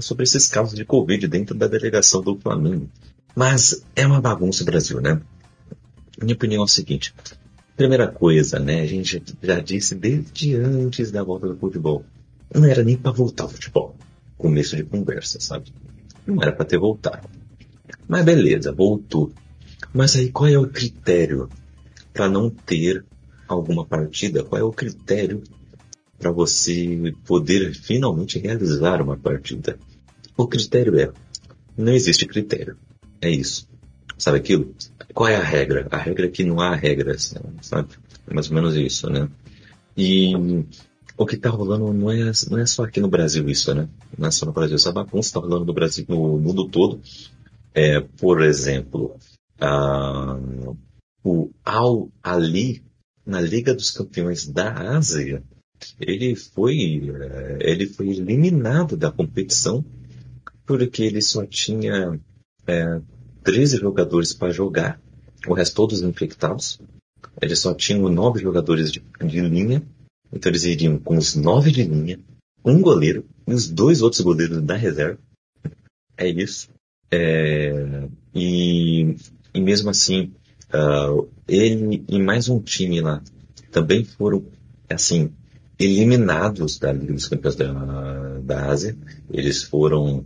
sobre 0.00 0.22
esses 0.22 0.46
casos 0.46 0.74
de 0.74 0.84
Covid 0.84 1.26
dentro 1.26 1.52
da 1.52 1.66
delegação 1.66 2.22
do 2.22 2.38
Flamengo. 2.38 2.88
Mas 3.34 3.84
é 3.96 4.06
uma 4.06 4.20
bagunça 4.20 4.62
o 4.62 4.66
Brasil, 4.66 5.00
né? 5.00 5.20
Minha 6.22 6.34
opinião 6.34 6.62
é 6.62 6.64
o 6.64 6.68
seguinte. 6.68 7.12
Primeira 7.76 8.06
coisa, 8.06 8.60
né? 8.60 8.80
A 8.80 8.86
gente 8.86 9.20
já 9.42 9.58
disse 9.58 9.96
desde 9.96 10.54
antes 10.54 11.10
da 11.10 11.24
volta 11.24 11.48
do 11.48 11.56
futebol. 11.56 12.04
Não 12.54 12.64
era 12.64 12.84
nem 12.84 12.96
para 12.96 13.10
voltar 13.10 13.42
ao 13.42 13.50
futebol. 13.50 13.96
Começo 14.38 14.76
de 14.76 14.84
conversa, 14.84 15.40
sabe? 15.40 15.72
Não 16.26 16.42
era 16.42 16.52
para 16.52 16.64
ter 16.64 16.78
voltado. 16.78 17.28
Mas 18.08 18.24
beleza, 18.24 18.72
voltou. 18.72 19.32
Mas 19.92 20.16
aí 20.16 20.30
qual 20.30 20.48
é 20.48 20.58
o 20.58 20.68
critério 20.68 21.48
para 22.12 22.28
não 22.28 22.50
ter 22.50 23.04
alguma 23.48 23.84
partida? 23.84 24.42
Qual 24.42 24.60
é 24.60 24.64
o 24.64 24.72
critério 24.72 25.42
para 26.18 26.30
você 26.30 27.14
poder 27.26 27.74
finalmente 27.74 28.38
realizar 28.38 29.00
uma 29.00 29.16
partida? 29.16 29.78
O 30.36 30.46
critério 30.46 30.98
é, 30.98 31.10
não 31.76 31.92
existe 31.92 32.26
critério. 32.26 32.76
É 33.20 33.30
isso. 33.30 33.68
Sabe 34.18 34.38
aquilo? 34.38 34.74
Qual 35.12 35.28
é 35.28 35.36
a 35.36 35.42
regra? 35.42 35.86
A 35.90 35.96
regra 35.96 36.26
é 36.26 36.30
que 36.30 36.44
não 36.44 36.60
há 36.60 36.74
regras, 36.74 37.34
sabe? 37.62 37.88
É 38.26 38.34
mais 38.34 38.48
ou 38.48 38.54
menos 38.54 38.74
isso, 38.76 39.08
né? 39.08 39.28
E 39.96 40.32
o 41.16 41.26
que 41.26 41.36
está 41.36 41.48
rolando 41.48 41.92
não 41.92 42.10
é, 42.10 42.30
não 42.50 42.58
é 42.58 42.66
só 42.66 42.84
aqui 42.84 43.00
no 43.00 43.08
Brasil 43.08 43.48
isso, 43.48 43.74
né? 43.74 43.88
Não 44.16 44.28
é 44.28 44.30
só 44.30 44.44
no 44.44 44.52
Brasil. 44.52 44.76
Essa 44.76 44.92
bagunça 44.92 45.28
está 45.28 45.40
rolando 45.40 45.64
no 45.64 45.72
Brasil, 45.72 46.04
no 46.08 46.38
mundo 46.38 46.68
todo. 46.68 47.00
É, 47.74 48.00
por 48.00 48.42
exemplo, 48.42 49.16
o 51.24 51.50
Al 51.64 52.10
Ali, 52.22 52.82
na 53.24 53.40
Liga 53.40 53.74
dos 53.74 53.90
Campeões 53.90 54.46
da 54.46 54.96
Ásia, 54.96 55.42
ele 56.00 56.34
foi, 56.34 57.10
é, 57.10 57.58
ele 57.60 57.86
foi 57.86 58.08
eliminado 58.08 58.96
da 58.96 59.10
competição 59.10 59.84
porque 60.64 61.02
ele 61.02 61.22
só 61.22 61.46
tinha 61.46 62.18
é, 62.66 63.00
13 63.42 63.78
jogadores 63.78 64.32
para 64.32 64.52
jogar, 64.52 65.00
o 65.46 65.54
resto 65.54 65.76
todos 65.76 66.02
infectados. 66.02 66.80
Eles 67.40 67.60
só 67.60 67.74
tinham 67.74 68.08
nove 68.08 68.40
jogadores 68.40 68.90
de, 68.90 69.02
de 69.24 69.40
linha, 69.40 69.82
então 70.32 70.50
eles 70.50 70.64
iriam 70.64 70.98
com 70.98 71.16
os 71.16 71.34
nove 71.34 71.70
de 71.70 71.82
linha, 71.84 72.18
um 72.64 72.80
goleiro 72.80 73.24
e 73.46 73.54
os 73.54 73.68
dois 73.68 74.02
outros 74.02 74.20
goleiros 74.20 74.62
da 74.62 74.76
reserva. 74.76 75.18
É 76.16 76.28
isso. 76.28 76.68
É, 77.10 78.08
e, 78.34 79.16
e, 79.54 79.60
mesmo 79.60 79.90
assim, 79.90 80.32
uh, 80.74 81.28
ele 81.46 82.04
e 82.08 82.18
mais 82.18 82.48
um 82.48 82.60
time 82.60 83.00
lá 83.00 83.22
também 83.70 84.04
foram, 84.04 84.44
assim, 84.88 85.30
eliminados 85.78 86.78
da 86.78 86.92
Liga 86.92 87.12
dos 87.12 87.28
Campeões 87.28 87.56
da, 87.56 88.38
da 88.42 88.66
Ásia. 88.66 88.96
Eles 89.30 89.62
foram 89.62 90.24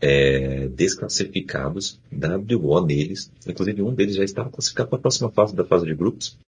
é, 0.00 0.68
desclassificados, 0.68 2.00
WO 2.12 2.80
deles. 2.82 3.30
Inclusive 3.46 3.82
um 3.82 3.94
deles 3.94 4.16
já 4.16 4.24
estava 4.24 4.50
classificado 4.50 4.88
para 4.88 4.98
a 4.98 5.02
próxima 5.02 5.30
fase 5.30 5.54
da 5.54 5.64
fase 5.64 5.86
de 5.86 5.94
grupos. 5.94 6.38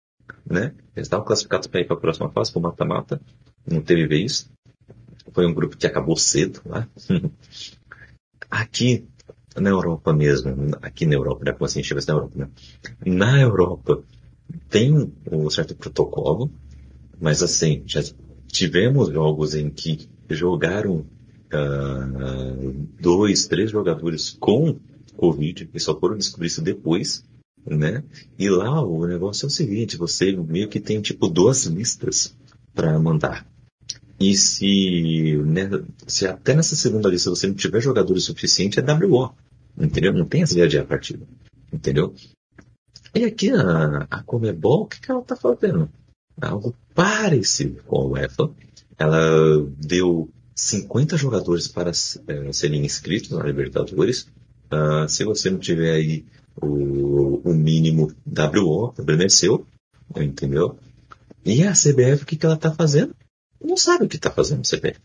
Né? 0.44 0.74
Já 0.96 1.02
estavam 1.02 1.26
classificados 1.26 1.66
para 1.66 1.80
ir 1.80 1.86
para 1.86 1.96
a 1.96 2.00
próxima 2.00 2.30
fase, 2.30 2.52
para 2.52 2.58
o 2.58 2.62
mata-mata. 2.62 3.20
Não 3.66 3.80
teve 3.80 4.06
vez. 4.06 4.50
Foi 5.32 5.46
um 5.46 5.54
grupo 5.54 5.76
que 5.76 5.86
acabou 5.86 6.16
cedo 6.16 6.60
lá. 6.66 6.88
Aqui 8.50 9.06
na 9.60 9.70
Europa 9.70 10.12
mesmo, 10.12 10.76
aqui 10.80 11.04
na 11.04 11.14
Europa, 11.14 11.44
né? 11.44 11.52
Como 11.52 11.64
assim, 11.64 11.82
chega 11.82 12.00
na 12.06 12.14
Europa, 12.14 12.32
né? 12.36 12.48
Na 13.04 13.40
Europa 13.40 14.02
tem 14.68 15.12
um 15.30 15.50
certo 15.50 15.74
protocolo, 15.74 16.50
mas 17.20 17.42
assim, 17.42 17.82
já 17.86 18.02
tivemos 18.46 19.08
jogos 19.08 19.54
em 19.54 19.70
que 19.70 20.08
jogaram 20.30 21.06
uh, 21.52 22.86
dois, 23.00 23.46
três 23.46 23.70
jogadores 23.70 24.36
com 24.38 24.78
Covid 25.16 25.70
e 25.72 25.80
só 25.80 25.98
foram 25.98 26.16
descobrir 26.16 26.48
isso 26.48 26.62
depois, 26.62 27.24
né? 27.66 28.02
E 28.38 28.48
lá 28.48 28.82
o 28.82 29.06
negócio 29.06 29.46
é 29.46 29.48
o 29.48 29.50
seguinte, 29.50 29.96
você 29.96 30.32
meio 30.32 30.68
que 30.68 30.80
tem 30.80 31.00
tipo 31.00 31.28
duas 31.28 31.64
listas 31.66 32.34
para 32.74 32.98
mandar. 32.98 33.46
E 34.18 34.34
se, 34.36 35.36
né, 35.44 35.68
se 36.06 36.26
até 36.26 36.54
nessa 36.54 36.76
segunda 36.76 37.08
lista 37.08 37.30
você 37.30 37.46
não 37.46 37.54
tiver 37.54 37.80
jogadores 37.80 38.24
suficiente, 38.24 38.78
é 38.78 38.82
WO. 38.82 39.34
Entendeu? 39.76 40.12
Não 40.12 40.24
tem 40.24 40.42
essa 40.42 40.68
de 40.68 40.78
a 40.78 40.84
partida. 40.84 41.26
Entendeu? 41.72 42.14
E 43.14 43.24
aqui 43.24 43.50
a, 43.50 44.06
a 44.10 44.22
Comebol, 44.22 44.82
o 44.82 44.86
que, 44.86 45.00
que 45.00 45.10
ela 45.10 45.20
está 45.20 45.34
fazendo? 45.34 45.90
Algo 46.40 46.74
parecido 46.94 47.82
com 47.84 47.96
a 47.96 48.04
UEFA. 48.06 48.50
Ela 48.98 49.66
deu 49.78 50.30
50 50.54 51.16
jogadores 51.16 51.66
para 51.66 51.90
é, 51.90 52.52
serem 52.52 52.84
inscritos 52.84 53.30
na 53.30 53.42
Libertadores. 53.42 54.28
Uh, 54.70 55.08
se 55.08 55.24
você 55.24 55.50
não 55.50 55.58
tiver 55.58 55.92
aí 55.92 56.24
o, 56.60 57.40
o 57.48 57.54
mínimo 57.54 58.12
WO, 58.26 58.94
seu. 59.28 59.66
Entendeu? 60.16 60.78
E 61.44 61.64
a 61.64 61.72
CBF, 61.72 62.22
o 62.22 62.26
que, 62.26 62.36
que 62.36 62.46
ela 62.46 62.54
está 62.54 62.72
fazendo? 62.72 63.14
Não 63.60 63.76
sabe 63.76 64.04
o 64.04 64.08
que 64.08 64.16
está 64.16 64.30
fazendo 64.30 64.60
a 64.60 64.76
CBF. 64.76 65.00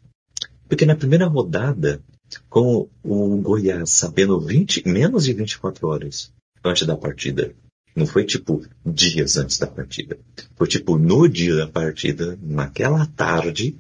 Porque 0.68 0.86
na 0.86 0.96
primeira 0.96 1.26
rodada, 1.28 2.02
com 2.50 2.90
o 3.04 3.38
Goiás 3.38 3.92
sabendo 3.92 4.40
20, 4.40 4.88
menos 4.88 5.26
de 5.26 5.34
24 5.34 5.88
horas 5.88 6.32
antes 6.64 6.86
da 6.86 6.98
partida, 6.98 7.54
não 7.96 8.06
foi 8.06 8.26
tipo 8.26 8.64
dias 8.86 9.38
antes 9.38 9.58
da 9.58 9.68
partida. 9.68 10.20
Foi 10.56 10.68
tipo 10.68 10.98
no 10.98 11.28
dia 11.28 11.56
da 11.56 11.68
partida, 11.68 12.38
naquela 12.42 13.06
tarde, 13.08 13.76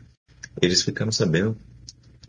eles 0.61 0.81
ficaram 0.81 1.11
sabendo 1.11 1.57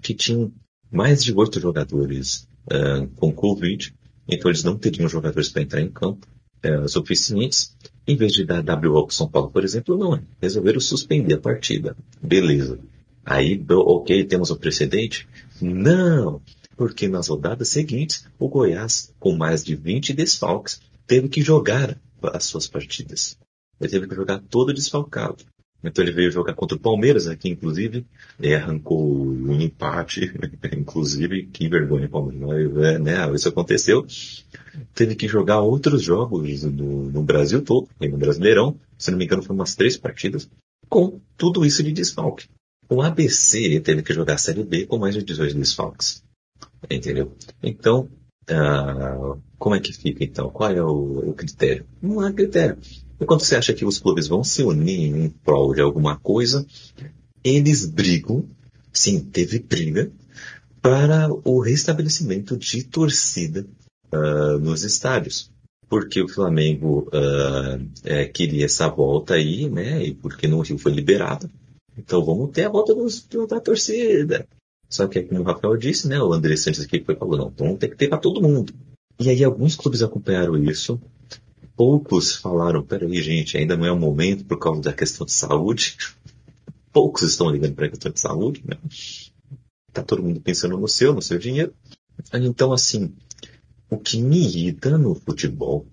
que 0.03 0.13
tinham 0.13 0.53
mais 0.91 1.23
de 1.23 1.33
oito 1.33 1.61
jogadores 1.61 2.47
uh, 2.67 3.07
com 3.17 3.33
Covid, 3.33 3.95
então 4.29 4.51
eles 4.51 4.63
não 4.63 4.77
teriam 4.77 5.09
jogadores 5.09 5.49
para 5.49 5.63
entrar 5.63 5.81
em 5.81 5.91
campo 5.91 6.27
uh, 6.65 6.89
suficientes. 6.89 7.75
Em 8.07 8.17
vez 8.17 8.33
de 8.33 8.45
dar 8.45 8.63
WO 8.63 9.07
para 9.07 9.15
São 9.15 9.29
Paulo, 9.29 9.51
por 9.51 9.65
exemplo, 9.65 9.97
não. 9.97 10.23
Resolveram 10.41 10.81
suspender 10.81 11.35
a 11.35 11.41
partida. 11.41 11.97
Beleza. 12.23 12.79
Aí, 13.25 13.63
ok, 13.69 14.25
temos 14.25 14.51
um 14.51 14.57
precedente? 14.57 15.29
Não! 15.61 16.41
Porque 16.77 17.09
nas 17.09 17.29
rodadas 17.29 17.69
seguintes, 17.69 18.27
o 18.39 18.49
Goiás, 18.49 19.13
com 19.19 19.37
mais 19.37 19.63
de 19.65 19.75
20 19.75 20.15
desfalques, 20.15 20.81
teve 21.07 21.29
que 21.29 21.43
jogar 21.43 22.01
as 22.23 22.45
suas 22.45 22.67
partidas. 22.67 23.37
Ele 23.81 23.91
teve 23.91 24.07
que 24.07 24.15
jogar 24.15 24.41
todo 24.49 24.73
desfalcado. 24.73 25.45
Então 25.83 26.05
ele 26.05 26.13
veio 26.13 26.31
jogar 26.31 26.55
contra 26.55 26.77
o 26.77 26.81
Palmeiras 26.81 27.29
aqui, 27.29 27.49
inclusive, 27.49 28.05
e 28.41 28.53
arrancou 28.53 29.27
um 29.27 29.61
empate, 29.61 30.33
inclusive, 30.77 31.47
que 31.47 31.69
vergonha, 31.69 32.09
Palmeiras, 32.09 32.77
é, 32.79 32.99
né? 32.99 33.35
Isso 33.35 33.49
aconteceu. 33.49 34.05
Teve 34.95 35.15
que 35.15 35.29
jogar 35.29 35.61
outros 35.61 36.03
jogos 36.03 36.65
no, 36.65 37.11
no 37.11 37.23
Brasil 37.23 37.63
todo, 37.63 37.89
no 38.01 38.17
Brasileirão, 38.17 38.79
se 38.97 39.11
não 39.11 39.19
me 39.19 39.25
engano, 39.25 39.43
foram 39.43 39.57
umas 39.57 39.77
três 39.77 39.97
partidas, 39.97 40.51
com 40.89 41.21
tudo 41.37 41.65
isso 41.65 41.83
de 41.83 41.93
desfalque. 41.93 42.49
O 42.89 43.03
ABC 43.03 43.81
teve 43.81 44.03
que 44.03 44.15
jogar 44.15 44.35
a 44.35 44.39
Série 44.39 44.65
B 44.65 44.87
com 44.87 44.99
mais 44.99 45.15
de 45.15 45.23
18 45.23 45.57
desfalques. 45.57 46.25
Entendeu? 46.91 47.37
Então, 47.63 48.09
uh, 48.51 49.41
como 49.59 49.75
é 49.75 49.81
que 49.81 49.93
fica 49.93 50.25
então? 50.25 50.49
Qual 50.51 50.71
é 50.71 50.83
o, 50.83 51.31
o 51.31 51.35
critério? 51.35 51.87
Não 52.01 52.21
há 52.21 52.33
critério. 52.33 52.79
Enquanto 53.21 53.45
você 53.45 53.57
acha 53.57 53.73
que 53.73 53.85
os 53.85 53.99
clubes 53.99 54.29
vão 54.29 54.45
se 54.45 54.63
unir 54.63 55.15
em 55.15 55.29
prol 55.29 55.75
de 55.75 55.81
alguma 55.81 56.17
coisa, 56.17 56.65
eles 57.43 57.85
brigam, 57.85 58.45
sim, 58.93 59.21
teve 59.21 59.59
briga, 59.59 60.11
para 60.81 61.29
o 61.45 61.61
restabelecimento 61.61 62.57
de 62.57 62.85
torcida 62.85 63.67
uh, 64.13 64.59
nos 64.59 64.85
estádios. 64.85 65.51
Porque 65.89 66.23
o 66.23 66.29
Flamengo 66.29 67.09
uh, 67.09 67.89
é, 68.05 68.27
queria 68.27 68.67
essa 68.67 68.89
volta 68.89 69.35
aí, 69.35 69.69
né? 69.71 70.05
E 70.05 70.15
porque 70.15 70.47
no 70.47 70.61
Rio 70.61 70.79
foi 70.79 70.93
liberado. 70.93 71.51
Então 71.97 72.25
vamos 72.25 72.51
ter 72.51 72.67
a 72.67 72.69
volta 72.69 72.95
dos, 72.95 73.27
da 73.49 73.59
torcida. 73.59 74.47
Só 74.89 75.09
que, 75.09 75.23
como 75.23 75.41
o 75.41 75.45
Rafael 75.45 75.77
disse, 75.77 76.07
né? 76.07 76.21
O 76.21 76.33
André 76.33 76.57
Santos 76.57 76.81
aqui 76.81 77.03
foi 77.03 77.17
falou, 77.17 77.39
não, 77.39 77.49
então 77.49 77.77
tem 77.77 77.91
que 77.91 77.97
ter 77.97 78.09
para 78.09 78.19
todo 78.19 78.43
mundo. 78.43 78.73
E 79.19 79.29
aí 79.29 79.43
alguns 79.43 79.75
clubes 79.75 80.03
acompanharam 80.03 80.57
isso, 80.57 81.01
poucos 81.79 82.35
falaram, 82.35 82.83
peraí 82.83 83.23
gente, 83.23 83.57
ainda 83.57 83.77
não 83.77 83.87
é 83.87 83.93
o 83.93 83.97
momento 83.97 84.45
por 84.45 84.59
causa 84.59 84.81
da 84.81 84.93
questão 84.93 85.25
de 85.25 85.33
saúde. 85.33 85.97
Poucos 86.93 87.23
estão 87.23 87.49
ligando 87.49 87.75
para 87.75 87.87
a 87.87 87.89
questão 87.89 88.11
de 88.11 88.19
saúde, 88.19 88.65
né? 88.67 88.77
Tá 89.93 90.03
todo 90.03 90.25
mundo 90.25 90.41
pensando 90.41 90.77
no 90.77 90.89
seu, 90.89 91.15
no 91.15 91.23
seu 91.23 91.39
dinheiro. 91.39 91.73
Então, 92.35 92.73
assim, 92.73 93.15
o 93.89 93.97
que 93.97 94.21
me 94.21 94.39
irrita 94.39 94.99
no 94.99 95.15
futebol 95.15 95.87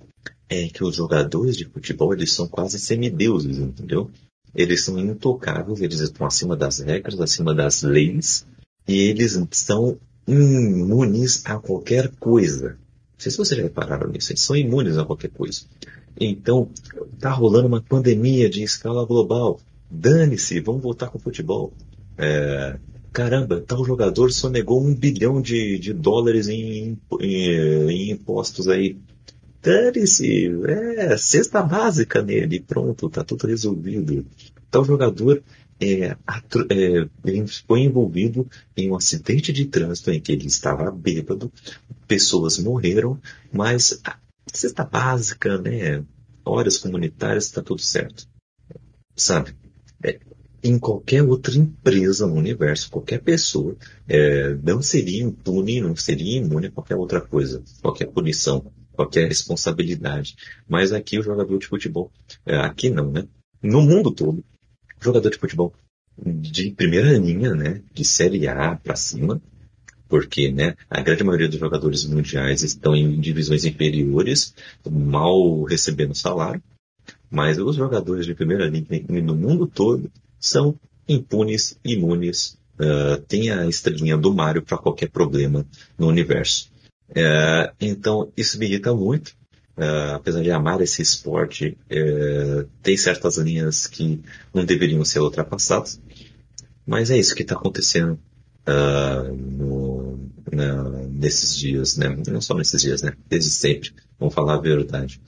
é 0.49 0.67
que 0.69 0.83
os 0.83 0.95
jogadores 0.95 1.55
de 1.55 1.65
futebol, 1.65 2.11
eles 2.13 2.33
são 2.33 2.47
quase 2.47 2.79
semideuses, 2.79 3.59
entendeu? 3.59 4.09
Eles 4.55 4.83
são 4.83 4.97
intocáveis, 4.97 5.81
eles 5.81 5.99
estão 5.99 6.25
acima 6.25 6.55
das 6.55 6.79
regras, 6.79 7.21
acima 7.21 7.53
das 7.53 7.83
leis, 7.83 8.43
e 8.87 8.97
eles 9.01 9.39
são 9.51 9.99
imunes 10.27 11.45
a 11.45 11.59
qualquer 11.59 12.11
coisa. 12.15 12.75
Não 13.15 13.19
sei 13.19 13.31
se 13.31 13.37
vocês 13.37 13.61
repararam 13.61 14.09
nisso, 14.09 14.31
eles 14.31 14.41
são 14.41 14.55
imunes 14.55 14.97
a 14.97 15.05
qualquer 15.05 15.29
coisa. 15.29 15.61
Então, 16.19 16.69
tá 17.19 17.31
rolando 17.31 17.67
uma 17.67 17.81
pandemia 17.81 18.49
de 18.49 18.61
escala 18.63 19.05
global. 19.05 19.59
Dane-se, 19.89 20.59
vamos 20.59 20.81
voltar 20.81 21.07
com 21.07 21.17
o 21.17 21.21
futebol. 21.21 21.73
É, 22.17 22.77
caramba, 23.11 23.63
tal 23.65 23.85
jogador 23.85 24.31
só 24.31 24.49
negou 24.49 24.81
um 24.81 24.93
bilhão 24.93 25.41
de, 25.41 25.79
de 25.79 25.93
dólares 25.93 26.47
em, 26.47 26.97
em, 27.21 27.89
em 27.89 28.11
impostos 28.11 28.67
aí. 28.67 28.97
Dane-se, 29.61 30.51
é, 30.67 31.17
cesta 31.17 31.61
básica 31.63 32.21
nele, 32.21 32.59
pronto, 32.59 33.09
tá 33.09 33.23
tudo 33.23 33.47
resolvido. 33.47 34.25
Tal 34.69 34.83
jogador 34.83 35.41
é, 35.79 36.05
é, 36.05 36.17
foi 37.67 37.81
envolvido 37.81 38.47
em 38.75 38.91
um 38.91 38.95
acidente 38.95 39.51
de 39.51 39.65
trânsito 39.65 40.11
em 40.11 40.21
que 40.21 40.31
ele 40.31 40.45
estava 40.45 40.89
bêbado, 40.91 41.51
pessoas 42.07 42.57
morreram, 42.57 43.19
mas 43.51 43.99
a 44.03 44.17
cesta 44.53 44.83
básica, 44.85 45.57
né, 45.57 46.03
horas 46.45 46.77
comunitárias, 46.77 47.45
está 47.45 47.61
tudo 47.61 47.81
certo. 47.81 48.27
Sabe? 49.15 49.55
É, 50.03 50.19
em 50.63 50.79
qualquer 50.79 51.21
outra 51.21 51.55
empresa 51.55 52.25
no 52.25 52.35
universo, 52.35 52.89
qualquer 52.89 53.21
pessoa 53.21 53.75
é, 54.07 54.55
não 54.63 54.81
seria 54.81 55.23
impune, 55.23 55.81
não 55.81 55.95
seria 55.95 56.39
imune 56.39 56.67
a 56.67 56.71
qualquer 56.71 56.95
outra 56.95 57.21
coisa, 57.21 57.63
qualquer 57.81 58.07
punição, 58.07 58.71
qualquer 58.93 59.27
responsabilidade. 59.27 60.35
Mas 60.67 60.91
aqui 60.91 61.19
o 61.19 61.23
jogador 61.23 61.57
de 61.59 61.67
futebol, 61.67 62.11
é, 62.45 62.57
aqui 62.57 62.89
não, 62.89 63.11
né? 63.11 63.27
No 63.61 63.81
mundo 63.81 64.11
todo, 64.11 64.43
jogador 65.05 65.29
de 65.29 65.37
futebol 65.37 65.73
de 66.17 66.71
primeira 66.71 67.17
linha, 67.17 67.53
né, 67.53 67.81
de 67.93 68.05
Série 68.05 68.47
A 68.47 68.75
para 68.75 68.95
cima, 68.95 69.41
porque 70.07 70.51
né, 70.51 70.75
a 70.89 71.01
grande 71.01 71.23
maioria 71.23 71.49
dos 71.49 71.59
jogadores 71.59 72.05
mundiais 72.05 72.63
estão 72.63 72.95
em 72.95 73.19
divisões 73.19 73.65
inferiores, 73.65 74.53
mal 74.89 75.63
recebendo 75.63 76.15
salário, 76.15 76.63
mas 77.29 77.57
os 77.57 77.75
jogadores 77.75 78.25
de 78.25 78.33
primeira 78.33 78.67
linha 78.67 78.85
no 79.21 79.35
mundo 79.35 79.67
todo 79.67 80.09
são 80.39 80.79
impunes, 81.07 81.77
imunes, 81.83 82.57
uh, 82.79 83.21
tem 83.27 83.49
a 83.49 83.67
estrelinha 83.67 84.17
do 84.17 84.33
Mario 84.33 84.61
para 84.61 84.77
qualquer 84.77 85.09
problema 85.09 85.65
no 85.97 86.07
universo. 86.07 86.71
Uh, 87.09 87.73
então, 87.79 88.31
isso 88.37 88.57
me 88.57 88.65
irrita 88.65 88.93
muito. 88.93 89.35
Uh, 89.77 90.15
apesar 90.15 90.41
de 90.41 90.51
amar 90.51 90.79
esse 90.81 91.01
esporte, 91.01 91.77
uh, 91.91 92.69
tem 92.81 92.95
certas 92.95 93.37
linhas 93.37 93.87
que 93.87 94.23
não 94.53 94.63
deveriam 94.63 95.03
ser 95.03 95.19
ultrapassadas. 95.19 95.99
Mas 96.85 97.11
é 97.11 97.17
isso 97.17 97.35
que 97.35 97.41
está 97.41 97.55
acontecendo 97.55 98.17
uh, 98.67 99.33
no, 99.33 100.19
na, 100.51 100.83
nesses 101.09 101.57
dias, 101.57 101.97
né? 101.97 102.15
Não 102.27 102.39
só 102.39 102.53
nesses 102.53 102.81
dias, 102.81 103.01
né? 103.01 103.13
Desde 103.27 103.49
sempre. 103.49 103.91
Vamos 104.17 104.33
falar 104.33 104.55
a 104.55 104.61
verdade. 104.61 105.19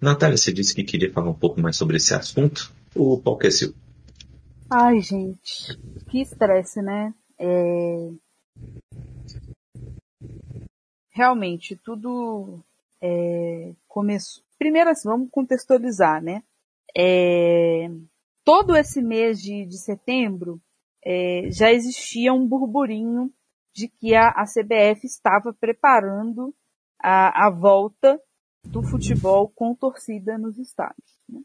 Natália, 0.00 0.36
você 0.36 0.52
disse 0.52 0.74
que 0.74 0.82
queria 0.82 1.12
falar 1.12 1.30
um 1.30 1.34
pouco 1.34 1.60
mais 1.60 1.76
sobre 1.76 1.96
esse 1.96 2.12
assunto. 2.12 2.72
O 2.94 3.18
palco 3.18 3.46
é 3.46 3.50
seu. 3.50 3.72
Ai, 4.68 5.00
gente. 5.00 5.78
Que 6.10 6.22
estresse, 6.22 6.82
né? 6.82 7.14
É... 7.38 8.10
Realmente, 11.10 11.76
tudo 11.76 12.60
é, 13.06 13.74
começou. 13.86 14.42
Primeiro, 14.58 14.90
assim, 14.90 15.08
vamos 15.08 15.28
contextualizar, 15.30 16.22
né? 16.22 16.42
É, 16.96 17.88
todo 18.44 18.76
esse 18.76 19.02
mês 19.02 19.40
de, 19.40 19.66
de 19.66 19.78
setembro 19.78 20.60
é, 21.04 21.48
já 21.50 21.70
existia 21.70 22.32
um 22.32 22.46
burburinho 22.46 23.32
de 23.74 23.88
que 23.88 24.14
a, 24.14 24.28
a 24.28 24.44
CBF 24.44 25.06
estava 25.06 25.52
preparando 25.52 26.54
a, 26.98 27.46
a, 27.46 27.50
volta 27.50 28.20
do 28.64 28.82
futebol 28.82 29.52
com 29.54 29.74
torcida 29.74 30.38
nos 30.38 30.58
estádios. 30.58 31.20
Né? 31.28 31.42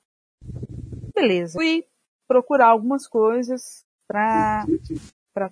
Beleza. 1.14 1.54
Fui 1.54 1.86
procurar 2.28 2.70
algumas 2.70 3.06
coisas 3.08 3.86
para 4.08 4.66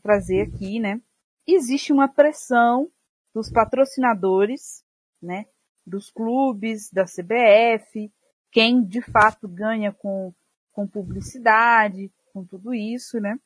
trazer 0.01 0.41
aqui, 0.41 0.79
né? 0.79 1.01
Existe 1.45 1.91
uma 1.91 2.07
pressão 2.07 2.89
dos 3.33 3.51
patrocinadores, 3.51 4.83
né? 5.21 5.45
Dos 5.85 6.09
clubes, 6.09 6.89
da 6.91 7.05
CBF, 7.05 8.11
quem 8.51 8.83
de 8.83 9.01
fato 9.01 9.47
ganha 9.47 9.91
com, 9.91 10.33
com 10.71 10.87
publicidade, 10.87 12.11
com 12.33 12.45
tudo 12.45 12.73
isso, 12.73 13.19
né? 13.19 13.39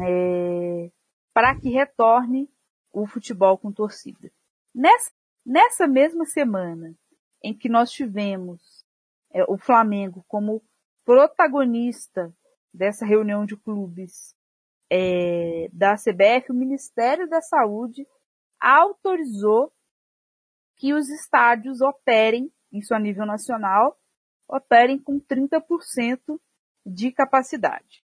É, 0.00 0.90
para 1.32 1.54
que 1.54 1.70
retorne 1.70 2.48
o 2.92 3.06
futebol 3.06 3.56
com 3.58 3.72
torcida. 3.72 4.30
Nessa, 4.74 5.10
nessa 5.44 5.86
mesma 5.86 6.24
semana 6.24 6.94
em 7.42 7.54
que 7.54 7.68
nós 7.68 7.90
tivemos 7.90 8.84
é, 9.32 9.44
o 9.44 9.56
Flamengo 9.56 10.24
como 10.26 10.62
protagonista 11.04 12.34
dessa 12.72 13.06
reunião 13.06 13.46
de 13.46 13.56
clubes 13.56 14.34
é, 14.90 15.68
da 15.72 15.94
CBF, 15.94 16.50
o 16.50 16.54
Ministério 16.54 17.28
da 17.28 17.40
Saúde 17.40 18.06
autorizou 18.60 19.72
que 20.78 20.94
os 20.94 21.08
estádios 21.10 21.80
operem, 21.80 22.52
isso 22.72 22.94
a 22.94 23.00
nível 23.00 23.26
nacional, 23.26 24.00
operem 24.48 24.98
com 24.98 25.20
30% 25.20 26.40
de 26.86 27.12
capacidade. 27.12 28.04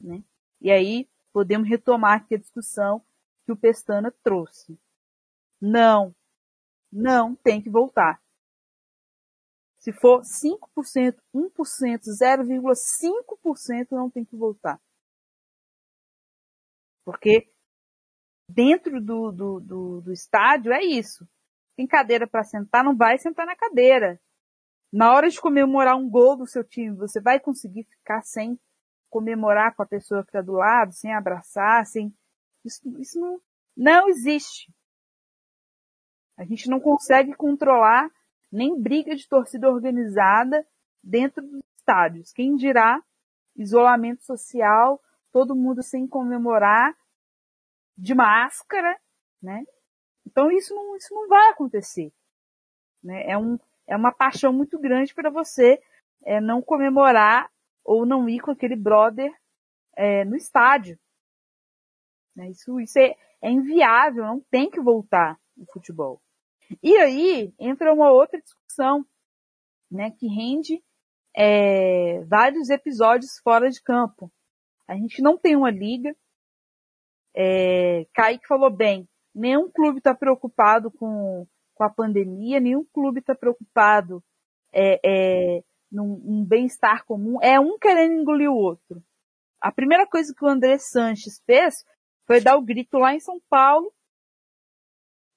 Né? 0.00 0.22
E 0.60 0.70
aí 0.70 1.10
podemos 1.32 1.68
retomar 1.68 2.20
aqui 2.20 2.36
a 2.36 2.38
discussão 2.38 3.04
que 3.44 3.52
o 3.52 3.56
Pestana 3.56 4.12
trouxe. 4.22 4.78
Não, 5.60 6.14
não 6.90 7.34
tem 7.34 7.60
que 7.60 7.68
voltar. 7.68 8.22
Se 9.80 9.92
for 9.92 10.22
5%, 10.22 11.20
1%, 11.34 11.50
0,5% 12.08 13.90
não 13.90 14.08
tem 14.08 14.24
que 14.24 14.36
voltar. 14.36 14.80
Porque 17.04 17.52
dentro 18.48 18.98
do, 19.04 19.30
do, 19.30 19.60
do, 19.60 20.00
do 20.00 20.12
estádio 20.12 20.72
é 20.72 20.82
isso 20.82 21.28
tem 21.76 21.86
cadeira 21.86 22.26
para 22.26 22.44
sentar, 22.44 22.84
não 22.84 22.96
vai 22.96 23.18
sentar 23.18 23.46
na 23.46 23.56
cadeira. 23.56 24.20
Na 24.92 25.12
hora 25.12 25.28
de 25.28 25.40
comemorar 25.40 25.96
um 25.96 26.08
gol 26.08 26.36
do 26.36 26.46
seu 26.46 26.62
time, 26.62 26.96
você 26.96 27.20
vai 27.20 27.40
conseguir 27.40 27.84
ficar 27.84 28.22
sem 28.22 28.58
comemorar 29.10 29.74
com 29.74 29.82
a 29.82 29.86
pessoa 29.86 30.22
que 30.22 30.28
está 30.28 30.40
do 30.40 30.52
lado, 30.52 30.92
sem 30.92 31.12
abraçar, 31.12 31.84
sem. 31.86 32.14
Isso, 32.64 32.80
isso 33.00 33.20
não, 33.20 33.40
não 33.76 34.08
existe. 34.08 34.72
A 36.36 36.44
gente 36.44 36.68
não 36.68 36.80
consegue 36.80 37.34
controlar 37.34 38.08
nem 38.50 38.80
briga 38.80 39.14
de 39.14 39.28
torcida 39.28 39.68
organizada 39.68 40.66
dentro 41.02 41.42
dos 41.42 41.60
estádios. 41.76 42.32
Quem 42.32 42.54
dirá 42.56 43.02
isolamento 43.56 44.24
social, 44.24 45.00
todo 45.32 45.56
mundo 45.56 45.82
sem 45.82 46.06
comemorar, 46.06 46.94
de 47.96 48.14
máscara, 48.14 48.98
né? 49.42 49.64
Então 50.34 50.50
isso 50.50 50.74
não, 50.74 50.96
isso 50.96 51.14
não 51.14 51.28
vai 51.28 51.50
acontecer. 51.50 52.12
Né? 53.00 53.22
É, 53.30 53.38
um, 53.38 53.56
é 53.86 53.96
uma 53.96 54.10
paixão 54.10 54.52
muito 54.52 54.76
grande 54.80 55.14
para 55.14 55.30
você 55.30 55.80
é, 56.24 56.40
não 56.40 56.60
comemorar 56.60 57.48
ou 57.84 58.04
não 58.04 58.28
ir 58.28 58.40
com 58.40 58.50
aquele 58.50 58.74
brother 58.74 59.32
é, 59.96 60.24
no 60.24 60.34
estádio. 60.34 60.98
Né? 62.34 62.50
Isso, 62.50 62.80
isso 62.80 62.98
é, 62.98 63.14
é 63.40 63.48
inviável, 63.48 64.24
não 64.24 64.40
tem 64.40 64.68
que 64.68 64.80
voltar 64.80 65.38
o 65.56 65.64
futebol. 65.72 66.20
E 66.82 66.96
aí 66.96 67.54
entra 67.56 67.94
uma 67.94 68.10
outra 68.10 68.40
discussão, 68.40 69.06
né, 69.88 70.10
que 70.10 70.26
rende 70.26 70.82
é, 71.36 72.24
vários 72.24 72.70
episódios 72.70 73.38
fora 73.38 73.70
de 73.70 73.80
campo. 73.80 74.32
A 74.88 74.96
gente 74.96 75.22
não 75.22 75.38
tem 75.38 75.54
uma 75.54 75.70
liga. 75.70 76.16
É, 77.36 78.04
Kaique 78.12 78.48
falou 78.48 78.70
bem, 78.70 79.08
Nenhum 79.34 79.70
clube 79.70 79.98
está 79.98 80.14
preocupado 80.14 80.90
com, 80.90 81.46
com 81.74 81.84
a 81.84 81.90
pandemia, 81.90 82.60
nenhum 82.60 82.84
clube 82.84 83.20
está 83.20 83.34
preocupado 83.34 84.22
é, 84.72 85.00
é, 85.04 85.64
num, 85.90 86.44
bem-estar 86.44 87.04
comum. 87.04 87.38
É 87.42 87.58
um 87.58 87.78
querendo 87.78 88.14
engolir 88.14 88.50
o 88.50 88.56
outro. 88.56 89.02
A 89.60 89.72
primeira 89.72 90.06
coisa 90.06 90.32
que 90.36 90.44
o 90.44 90.48
André 90.48 90.78
Sanches 90.78 91.42
fez 91.46 91.84
foi 92.26 92.40
dar 92.40 92.56
o 92.56 92.62
grito 92.62 92.98
lá 92.98 93.14
em 93.14 93.20
São 93.20 93.40
Paulo, 93.48 93.92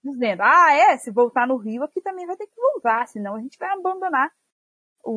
dizendo, 0.03 0.41
ah, 0.41 0.73
é, 0.73 0.97
se 0.97 1.11
voltar 1.11 1.47
no 1.47 1.57
Rio 1.57 1.83
aqui 1.83 2.01
também 2.01 2.25
vai 2.25 2.37
ter 2.37 2.47
que 2.47 2.55
voltar, 2.55 3.07
senão 3.07 3.35
a 3.35 3.41
gente 3.41 3.57
vai 3.57 3.69
abandonar 3.69 4.31
o, 5.03 5.11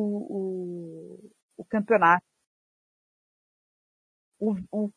o, 1.17 1.31
o 1.57 1.65
campeonato. 1.65 2.25
O, 4.39 4.55
o, 4.71 4.91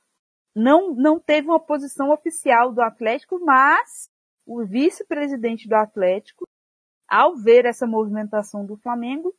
não, 0.55 0.95
não 0.95 1.19
teve 1.19 1.49
uma 1.49 1.61
posição 1.61 2.11
oficial 2.11 2.73
do 2.73 2.81
Atlético, 2.81 3.39
mas 3.45 4.09
o 4.47 4.65
vice-presidente 4.65 5.69
do 5.69 5.75
Atlético, 5.75 6.47
ao 7.09 7.37
ver 7.37 7.65
essa 7.65 7.87
movimentação 7.87 8.65
do 8.65 8.77
Flamengo, 8.77 9.35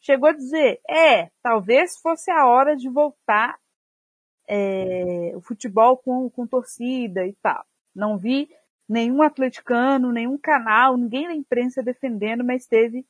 chegou 0.00 0.28
a 0.28 0.32
dizer, 0.32 0.80
é, 0.88 1.30
talvez 1.42 1.98
fosse 1.98 2.30
a 2.30 2.46
hora 2.46 2.76
de 2.76 2.88
voltar 2.88 3.58
é, 4.48 5.32
o 5.34 5.40
futebol 5.40 5.96
com, 5.98 6.30
com 6.30 6.46
torcida 6.46 7.26
e 7.26 7.34
tal. 7.42 7.64
Não 7.94 8.18
vi 8.18 8.48
nenhum 8.88 9.22
atleticano, 9.22 10.12
nenhum 10.12 10.38
canal, 10.38 10.96
ninguém 10.96 11.26
da 11.26 11.34
imprensa 11.34 11.82
defendendo, 11.82 12.44
mas 12.44 12.66
teve 12.66 13.04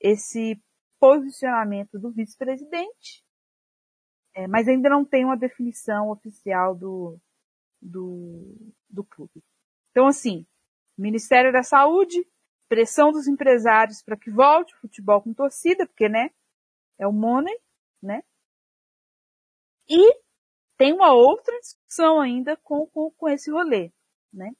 esse 0.00 0.60
posicionamento 0.98 1.98
do 1.98 2.10
vice-presidente, 2.10 3.22
é, 4.38 4.46
mas 4.46 4.68
ainda 4.68 4.88
não 4.88 5.04
tem 5.04 5.24
uma 5.24 5.36
definição 5.36 6.10
oficial 6.10 6.72
do, 6.72 7.18
do, 7.82 8.72
do 8.88 9.02
clube. 9.02 9.42
Então, 9.90 10.06
assim, 10.06 10.46
Ministério 10.96 11.52
da 11.52 11.64
Saúde, 11.64 12.24
pressão 12.68 13.10
dos 13.10 13.26
empresários 13.26 14.00
para 14.00 14.16
que 14.16 14.30
volte 14.30 14.72
o 14.74 14.78
futebol 14.78 15.20
com 15.20 15.34
torcida, 15.34 15.88
porque, 15.88 16.08
né, 16.08 16.30
é 17.00 17.04
o 17.04 17.12
money, 17.12 17.52
né? 18.00 18.22
E 19.88 20.20
tem 20.76 20.92
uma 20.92 21.12
outra 21.12 21.58
discussão 21.58 22.20
ainda 22.20 22.56
com, 22.58 22.86
com, 22.86 23.10
com 23.10 23.28
esse 23.28 23.50
rolê, 23.50 23.92
né? 24.32 24.52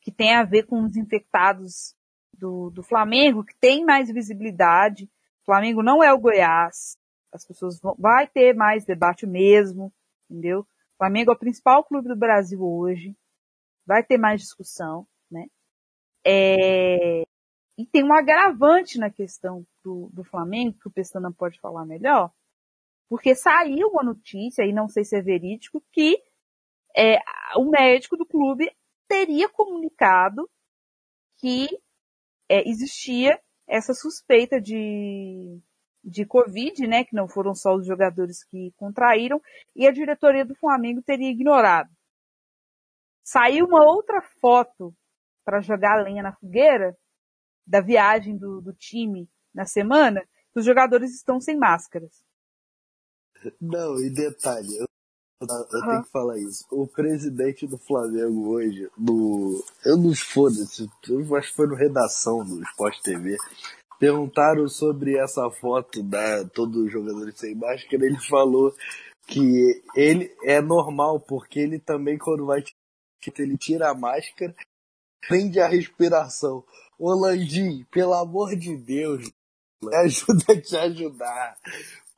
Que 0.00 0.12
tem 0.12 0.32
a 0.32 0.44
ver 0.44 0.64
com 0.64 0.80
os 0.84 0.96
infectados 0.96 1.96
do, 2.32 2.70
do 2.70 2.84
Flamengo, 2.84 3.44
que 3.44 3.56
tem 3.56 3.84
mais 3.84 4.08
visibilidade. 4.12 5.06
O 5.42 5.44
Flamengo 5.46 5.82
não 5.82 6.04
é 6.04 6.12
o 6.12 6.20
Goiás. 6.20 6.96
As 7.32 7.44
pessoas 7.46 7.80
vão, 7.80 7.96
vai 7.98 8.26
ter 8.26 8.54
mais 8.54 8.84
debate 8.84 9.26
mesmo, 9.26 9.92
entendeu? 10.30 10.60
O 10.60 10.96
Flamengo 10.98 11.30
é 11.30 11.34
o 11.34 11.38
principal 11.38 11.82
clube 11.84 12.08
do 12.08 12.16
Brasil 12.16 12.62
hoje. 12.62 13.16
Vai 13.86 14.04
ter 14.04 14.18
mais 14.18 14.40
discussão, 14.40 15.06
né? 15.30 15.46
É, 16.24 17.22
e 17.76 17.86
tem 17.86 18.04
um 18.04 18.12
agravante 18.12 18.98
na 18.98 19.10
questão 19.10 19.66
do, 19.82 20.08
do 20.12 20.22
Flamengo, 20.22 20.78
que 20.78 20.88
o 20.88 20.92
Pestana 20.92 21.32
pode 21.32 21.58
falar 21.58 21.84
melhor, 21.84 22.30
porque 23.08 23.34
saiu 23.34 23.88
uma 23.88 24.02
notícia, 24.02 24.64
e 24.64 24.72
não 24.72 24.88
sei 24.88 25.04
se 25.04 25.16
é 25.16 25.22
verídico, 25.22 25.82
que 25.90 26.22
é, 26.96 27.18
o 27.56 27.64
médico 27.70 28.16
do 28.16 28.26
clube 28.26 28.70
teria 29.08 29.48
comunicado 29.48 30.48
que 31.38 31.68
é, 32.48 32.68
existia 32.68 33.40
essa 33.66 33.94
suspeita 33.94 34.60
de, 34.60 35.60
de 36.02 36.26
Covid, 36.26 36.86
né, 36.86 37.04
que 37.04 37.14
não 37.14 37.28
foram 37.28 37.54
só 37.54 37.74
os 37.74 37.86
jogadores 37.86 38.42
que 38.44 38.72
contraíram, 38.76 39.40
e 39.74 39.86
a 39.86 39.92
diretoria 39.92 40.44
do 40.44 40.54
Flamengo 40.54 41.02
teria 41.02 41.30
ignorado. 41.30 41.90
Saiu 43.22 43.66
uma 43.66 43.84
outra 43.84 44.20
foto 44.40 44.94
para 45.44 45.60
jogar 45.60 46.02
lenha 46.02 46.22
na 46.22 46.32
fogueira 46.32 46.96
da 47.66 47.80
viagem 47.80 48.36
do, 48.36 48.60
do 48.60 48.72
time 48.72 49.28
na 49.54 49.64
semana, 49.64 50.20
que 50.52 50.58
os 50.58 50.64
jogadores 50.64 51.14
estão 51.14 51.40
sem 51.40 51.56
máscaras. 51.56 52.22
Não, 53.60 53.98
e 54.00 54.10
detalhe, 54.10 54.76
eu, 54.76 54.86
eu 55.40 55.48
uhum. 55.48 55.88
tenho 55.88 56.04
que 56.04 56.10
falar 56.10 56.38
isso. 56.38 56.64
O 56.70 56.86
presidente 56.86 57.66
do 57.66 57.78
Flamengo 57.78 58.50
hoje, 58.50 58.88
no. 58.96 59.64
Eu 59.84 59.96
não 59.96 60.14
foda-se, 60.14 60.88
eu 61.08 61.36
acho 61.36 61.50
que 61.50 61.56
foi 61.56 61.66
no 61.66 61.74
redação 61.74 62.44
do 62.44 62.62
Sport 62.62 63.00
TV. 63.02 63.36
Perguntaram 63.98 64.68
sobre 64.68 65.16
essa 65.16 65.48
foto 65.50 66.02
da 66.02 66.44
todos 66.44 66.76
os 66.76 66.92
jogadores 66.92 67.38
sem 67.38 67.54
máscara, 67.54 68.04
ele 68.04 68.18
falou 68.20 68.74
que 69.26 69.82
ele 69.94 70.34
é 70.42 70.60
normal, 70.60 71.20
porque 71.20 71.60
ele 71.60 71.78
também, 71.78 72.18
quando 72.18 72.46
vai 72.46 72.62
ele 73.38 73.56
tira 73.56 73.90
a 73.90 73.94
máscara, 73.94 74.54
prende 75.28 75.60
a 75.60 75.68
respiração. 75.68 76.64
Ô 76.98 77.14
Landim, 77.14 77.84
pelo 77.90 78.14
amor 78.14 78.56
de 78.56 78.76
Deus, 78.76 79.30
me 79.82 79.94
ajuda 79.96 80.52
a 80.52 80.60
te 80.60 80.76
ajudar. 80.76 81.56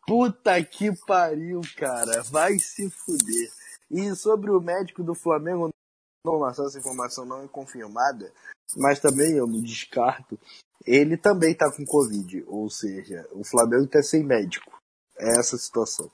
Puta 0.06 0.62
que 0.64 0.94
pariu, 1.06 1.60
cara. 1.76 2.22
Vai 2.24 2.58
se 2.58 2.90
fuder. 2.90 3.50
E 3.90 4.14
sobre 4.14 4.50
o 4.50 4.60
médico 4.60 5.02
do 5.02 5.14
Flamengo, 5.14 5.70
informação, 6.24 6.66
essa 6.66 6.78
informação 6.78 7.24
não 7.26 7.44
é 7.44 7.48
confirmada, 7.48 8.32
mas 8.76 8.98
também 8.98 9.36
eu 9.36 9.46
não 9.46 9.60
descarto. 9.60 10.38
Ele 10.86 11.16
também 11.16 11.54
tá 11.54 11.70
com 11.70 11.84
Covid, 11.84 12.42
ou 12.46 12.68
seja, 12.70 13.28
o 13.32 13.44
Flamengo 13.44 13.86
tá 13.86 14.02
sem 14.02 14.24
médico. 14.24 14.72
É 15.18 15.38
essa 15.38 15.56
a 15.56 15.58
situação. 15.58 16.10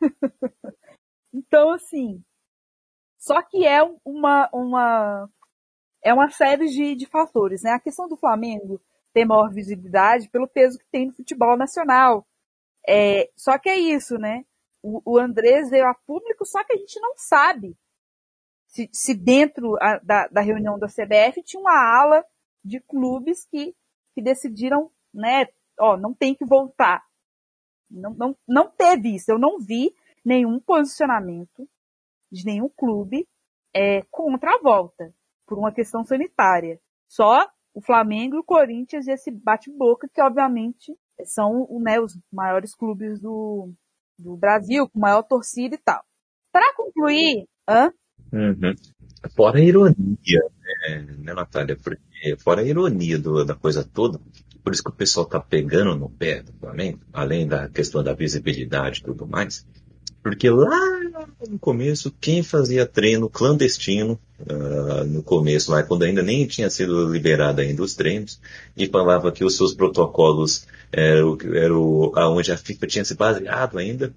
então, 1.32 1.72
assim, 1.72 2.22
só 3.18 3.40
que 3.42 3.66
é 3.66 3.82
uma, 4.04 4.48
uma, 4.52 5.30
é 6.02 6.12
uma 6.12 6.30
série 6.30 6.66
de, 6.66 6.94
de 6.94 7.06
fatores, 7.06 7.62
né? 7.62 7.70
A 7.70 7.80
questão 7.80 8.08
do 8.08 8.16
Flamengo 8.16 8.80
ter 9.12 9.24
maior 9.24 9.52
visibilidade 9.52 10.28
pelo 10.28 10.48
peso 10.48 10.78
que 10.78 10.86
tem 10.90 11.06
no 11.06 11.14
futebol 11.14 11.56
nacional. 11.56 12.26
É, 12.86 13.30
só 13.36 13.56
que 13.58 13.68
é 13.68 13.78
isso, 13.78 14.18
né? 14.18 14.44
O, 14.82 15.00
o 15.12 15.18
Andrés 15.18 15.70
veio 15.70 15.86
a 15.86 15.94
público, 15.94 16.44
só 16.44 16.62
que 16.64 16.72
a 16.74 16.76
gente 16.76 17.00
não 17.00 17.14
sabe 17.16 17.74
se, 18.74 18.90
se 18.92 19.14
dentro 19.14 19.76
a, 19.80 19.98
da, 19.98 20.26
da 20.26 20.40
reunião 20.40 20.78
da 20.78 20.88
CBF 20.88 21.42
tinha 21.44 21.60
uma 21.60 21.72
ala 21.72 22.24
de 22.64 22.80
clubes 22.80 23.46
que, 23.46 23.74
que 24.14 24.20
decidiram, 24.20 24.90
né? 25.12 25.46
Ó, 25.78 25.96
não 25.96 26.12
tem 26.12 26.34
que 26.34 26.44
voltar. 26.44 27.04
Não, 27.88 28.12
não, 28.14 28.36
não 28.48 28.68
teve 28.68 29.14
isso. 29.14 29.30
Eu 29.30 29.38
não 29.38 29.60
vi 29.60 29.94
nenhum 30.24 30.58
posicionamento 30.58 31.68
de 32.32 32.44
nenhum 32.44 32.68
clube 32.68 33.28
é, 33.72 34.02
contra 34.10 34.56
a 34.56 34.58
volta 34.58 35.14
por 35.46 35.56
uma 35.56 35.72
questão 35.72 36.04
sanitária. 36.04 36.80
Só 37.08 37.48
o 37.72 37.80
Flamengo 37.80 38.36
e 38.36 38.38
o 38.40 38.44
Corinthians 38.44 39.06
e 39.06 39.12
esse 39.12 39.30
bate-boca, 39.30 40.08
que 40.12 40.20
obviamente 40.20 40.96
são 41.24 41.68
né, 41.80 42.00
os 42.00 42.18
maiores 42.32 42.74
clubes 42.74 43.20
do, 43.20 43.72
do 44.18 44.36
Brasil, 44.36 44.88
com 44.88 44.98
maior 44.98 45.22
torcida 45.22 45.76
e 45.76 45.78
tal. 45.78 46.04
Para 46.50 46.74
concluir, 46.74 47.46
hã? 47.68 47.92
Uhum. 48.32 48.74
Fora 49.34 49.58
a 49.58 49.62
ironia, 49.62 50.44
né, 50.88 51.06
né, 51.18 51.34
Natália? 51.34 51.76
Porque, 51.76 52.36
fora 52.38 52.60
a 52.60 52.64
ironia 52.64 53.18
do, 53.18 53.44
da 53.44 53.54
coisa 53.54 53.84
toda, 53.84 54.20
por 54.62 54.72
isso 54.72 54.82
que 54.82 54.90
o 54.90 54.94
pessoal 54.94 55.26
tá 55.26 55.38
pegando 55.38 55.94
no 55.94 56.10
pé 56.10 56.42
do 56.42 56.52
Flamengo, 56.54 57.00
além 57.12 57.46
da 57.46 57.68
questão 57.68 58.02
da 58.02 58.12
visibilidade 58.12 59.00
e 59.00 59.04
tudo 59.04 59.26
mais, 59.26 59.66
porque 60.22 60.48
lá 60.48 60.80
no 61.48 61.58
começo, 61.58 62.10
quem 62.18 62.42
fazia 62.42 62.86
treino 62.86 63.28
clandestino, 63.28 64.18
uh, 64.40 65.04
no 65.04 65.22
começo, 65.22 65.70
lá, 65.70 65.82
quando 65.82 66.04
ainda 66.04 66.22
nem 66.22 66.46
tinha 66.46 66.70
sido 66.70 67.12
liberado 67.12 67.60
ainda 67.60 67.82
os 67.82 67.94
treinos, 67.94 68.40
e 68.74 68.86
falava 68.86 69.30
que 69.30 69.44
os 69.44 69.54
seus 69.54 69.74
protocolos 69.74 70.66
eram, 70.90 71.36
eram 71.52 72.10
onde 72.34 72.50
a 72.50 72.56
FIFA 72.56 72.86
tinha 72.86 73.04
se 73.04 73.14
baseado 73.14 73.76
ainda 73.76 74.14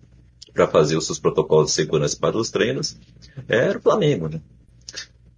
para 0.58 0.68
fazer 0.68 0.98
os 0.98 1.06
seus 1.06 1.20
protocolos 1.20 1.68
de 1.68 1.76
segurança 1.76 2.18
para 2.20 2.36
os 2.36 2.50
treinos, 2.50 3.00
era 3.48 3.78
o 3.78 3.82
Flamengo, 3.82 4.28
né? 4.28 4.42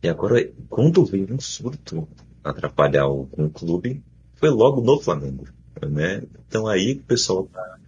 E 0.02 0.08
agora, 0.08 0.50
quando 0.70 1.06
veio 1.06 1.34
um 1.34 1.40
surto 1.40 2.08
atrapalhar 2.42 3.08
o, 3.08 3.30
um 3.38 3.50
clube, 3.50 4.02
foi 4.36 4.50
logo 4.50 4.80
no 4.80 4.98
Flamengo, 5.02 5.46
né? 5.92 6.24
Então 6.48 6.66
aí 6.68 6.94
o 6.94 7.04
pessoal 7.04 7.46
tá... 7.48 7.80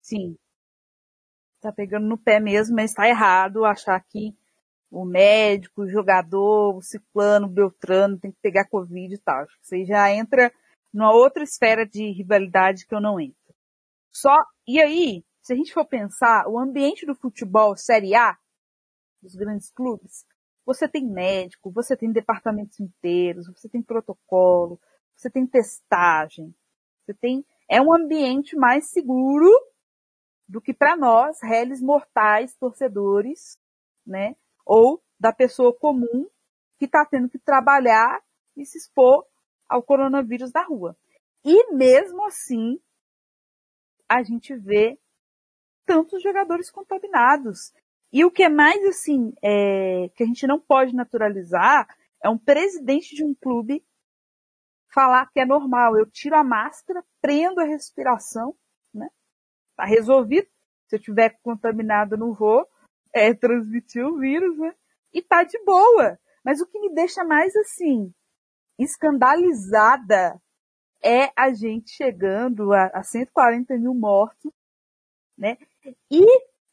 Sim 0.00 0.36
tá 1.60 1.70
pegando 1.70 2.06
no 2.06 2.16
pé 2.16 2.40
mesmo, 2.40 2.74
mas 2.74 2.90
está 2.90 3.06
errado 3.06 3.64
achar 3.64 4.00
que 4.00 4.34
o 4.90 5.04
médico, 5.04 5.82
o 5.82 5.90
jogador, 5.90 6.76
o 6.76 6.82
ciclano, 6.82 7.46
o 7.46 7.50
beltrano 7.50 8.18
tem 8.18 8.32
que 8.32 8.38
pegar 8.40 8.68
Covid 8.68 9.14
e 9.14 9.18
tal. 9.18 9.42
Acho 9.42 9.60
que 9.60 9.66
você 9.66 9.84
já 9.84 10.10
entra 10.10 10.50
numa 10.92 11.12
outra 11.12 11.44
esfera 11.44 11.86
de 11.86 12.10
rivalidade 12.10 12.86
que 12.86 12.94
eu 12.94 13.00
não 13.00 13.20
entro. 13.20 13.36
Só, 14.10 14.34
e 14.66 14.80
aí, 14.80 15.22
se 15.42 15.52
a 15.52 15.56
gente 15.56 15.72
for 15.72 15.84
pensar, 15.84 16.46
o 16.48 16.58
ambiente 16.58 17.06
do 17.06 17.14
futebol 17.14 17.76
Série 17.76 18.14
A, 18.14 18.38
dos 19.22 19.34
grandes 19.34 19.70
clubes, 19.70 20.24
você 20.64 20.88
tem 20.88 21.06
médico, 21.06 21.70
você 21.70 21.96
tem 21.96 22.12
departamentos 22.12 22.78
inteiros, 22.78 23.46
você 23.48 23.68
tem 23.68 23.82
protocolo, 23.82 24.80
você 25.16 25.30
tem 25.30 25.46
testagem, 25.46 26.54
você 27.02 27.14
tem, 27.14 27.44
é 27.68 27.80
um 27.80 27.92
ambiente 27.92 28.56
mais 28.56 28.90
seguro 28.90 29.48
do 30.48 30.60
que 30.60 30.74
para 30.74 30.96
nós, 30.96 31.40
réis 31.42 31.80
mortais, 31.80 32.56
torcedores, 32.56 33.58
né? 34.06 34.34
Ou 34.64 35.02
da 35.18 35.32
pessoa 35.32 35.76
comum 35.76 36.28
que 36.78 36.86
está 36.86 37.04
tendo 37.04 37.28
que 37.28 37.38
trabalhar 37.38 38.22
e 38.56 38.64
se 38.64 38.78
expor 38.78 39.24
ao 39.68 39.82
coronavírus 39.82 40.50
da 40.50 40.62
rua. 40.62 40.96
E 41.44 41.72
mesmo 41.72 42.24
assim, 42.26 42.80
a 44.08 44.22
gente 44.22 44.54
vê 44.56 44.98
tantos 45.86 46.22
jogadores 46.22 46.70
contaminados. 46.70 47.72
E 48.12 48.24
o 48.24 48.30
que 48.30 48.42
é 48.42 48.48
mais 48.48 48.84
assim, 48.86 49.32
é, 49.42 50.08
que 50.14 50.22
a 50.22 50.26
gente 50.26 50.46
não 50.46 50.58
pode 50.58 50.94
naturalizar, 50.94 51.86
é 52.22 52.28
um 52.28 52.38
presidente 52.38 53.14
de 53.14 53.24
um 53.24 53.34
clube 53.34 53.84
falar 54.92 55.30
que 55.32 55.40
é 55.40 55.46
normal. 55.46 55.96
Eu 55.96 56.10
tiro 56.10 56.36
a 56.36 56.44
máscara, 56.44 57.04
prendo 57.20 57.60
a 57.60 57.64
respiração 57.64 58.56
tá 59.80 59.86
resolvido. 59.86 60.46
Se 60.86 60.96
eu 60.96 61.00
tiver 61.00 61.38
contaminado, 61.42 62.16
não 62.16 62.34
vou 62.34 62.66
é, 63.14 63.32
transmitir 63.32 64.04
o 64.04 64.18
vírus, 64.18 64.58
né? 64.58 64.74
E 65.12 65.22
tá 65.22 65.42
de 65.42 65.58
boa. 65.64 66.18
Mas 66.44 66.60
o 66.60 66.66
que 66.66 66.78
me 66.78 66.92
deixa 66.92 67.24
mais 67.24 67.54
assim, 67.56 68.12
escandalizada 68.78 70.40
é 71.02 71.30
a 71.36 71.52
gente 71.52 71.90
chegando 71.92 72.72
a, 72.72 72.86
a 72.88 73.02
140 73.02 73.78
mil 73.78 73.94
mortos, 73.94 74.52
né? 75.36 75.56
E 76.10 76.24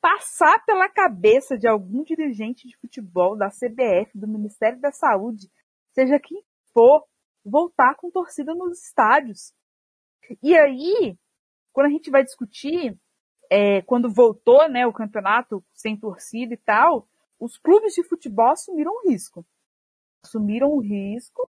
passar 0.01 0.63
pela 0.65 0.89
cabeça 0.89 1.57
de 1.57 1.67
algum 1.67 2.03
dirigente 2.03 2.67
de 2.67 2.77
futebol, 2.77 3.35
da 3.37 3.49
CBF, 3.49 4.17
do 4.17 4.27
Ministério 4.27 4.79
da 4.79 4.91
Saúde, 4.91 5.49
seja 5.91 6.19
quem 6.19 6.43
for, 6.73 7.05
voltar 7.43 7.95
com 7.95 8.11
torcida 8.11 8.53
nos 8.53 8.83
estádios. 8.83 9.53
E 10.43 10.55
aí, 10.57 11.17
quando 11.71 11.87
a 11.87 11.89
gente 11.89 12.11
vai 12.11 12.23
discutir, 12.23 12.97
é, 13.49 13.81
quando 13.83 14.13
voltou 14.13 14.67
né, 14.69 14.85
o 14.85 14.93
campeonato 14.93 15.63
sem 15.73 15.97
torcida 15.97 16.53
e 16.53 16.57
tal, 16.57 17.07
os 17.39 17.57
clubes 17.57 17.93
de 17.93 18.03
futebol 18.03 18.51
assumiram 18.51 18.91
o 18.91 19.09
risco. 19.09 19.45
Assumiram 20.23 20.69
o 20.69 20.79
risco, 20.79 21.49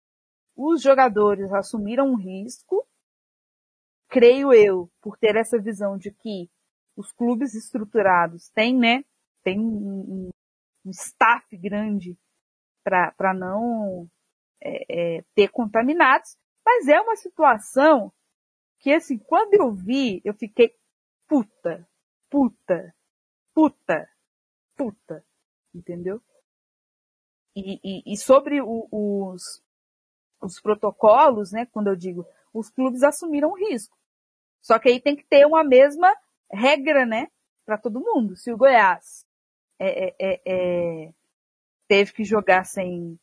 os 0.56 0.82
jogadores 0.82 1.52
assumiram 1.52 2.12
o 2.12 2.16
risco, 2.16 2.86
creio 4.08 4.52
eu, 4.52 4.90
por 5.00 5.16
ter 5.16 5.36
essa 5.36 5.58
visão 5.58 5.96
de 5.96 6.10
que 6.10 6.50
os 6.96 7.12
clubes 7.12 7.54
estruturados 7.54 8.48
têm, 8.50 8.78
né, 8.78 9.04
tem 9.42 9.58
um, 9.58 10.30
um 10.84 10.90
staff 10.90 11.56
grande 11.56 12.16
para 12.82 13.34
não 13.34 14.08
é, 14.62 15.18
é, 15.18 15.24
ter 15.34 15.48
contaminados, 15.48 16.36
mas 16.64 16.88
é 16.88 17.00
uma 17.00 17.16
situação 17.16 18.12
que, 18.80 18.92
assim, 18.92 19.18
quando 19.18 19.54
eu 19.54 19.72
vi, 19.72 20.20
eu 20.24 20.34
fiquei 20.34 20.74
puta, 21.26 21.88
puta, 22.30 22.94
puta, 23.54 24.08
puta, 24.76 25.24
entendeu? 25.74 26.20
E, 27.56 27.80
e, 27.82 28.12
e 28.12 28.16
sobre 28.16 28.60
o, 28.60 28.88
os, 28.90 29.62
os 30.42 30.60
protocolos, 30.60 31.52
né, 31.52 31.66
quando 31.66 31.88
eu 31.88 31.96
digo, 31.96 32.26
os 32.52 32.68
clubes 32.70 33.02
assumiram 33.02 33.50
o 33.50 33.56
risco. 33.56 33.96
Só 34.60 34.78
que 34.78 34.88
aí 34.88 35.00
tem 35.00 35.16
que 35.16 35.26
ter 35.26 35.46
uma 35.46 35.62
mesma 35.62 36.14
regra, 36.50 37.06
né, 37.06 37.28
para 37.64 37.78
todo 37.78 38.00
mundo. 38.00 38.36
Se 38.36 38.52
o 38.52 38.56
Goiás 38.56 39.26
é, 39.78 40.06
é, 40.06 40.14
é, 40.20 40.42
é, 40.46 41.12
teve 41.88 42.12
que 42.12 42.24
jogar 42.24 42.64
sem, 42.64 43.18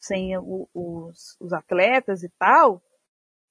sem 0.00 0.36
o, 0.38 0.68
os, 0.74 1.36
os 1.40 1.52
atletas 1.52 2.22
e 2.22 2.28
tal, 2.38 2.82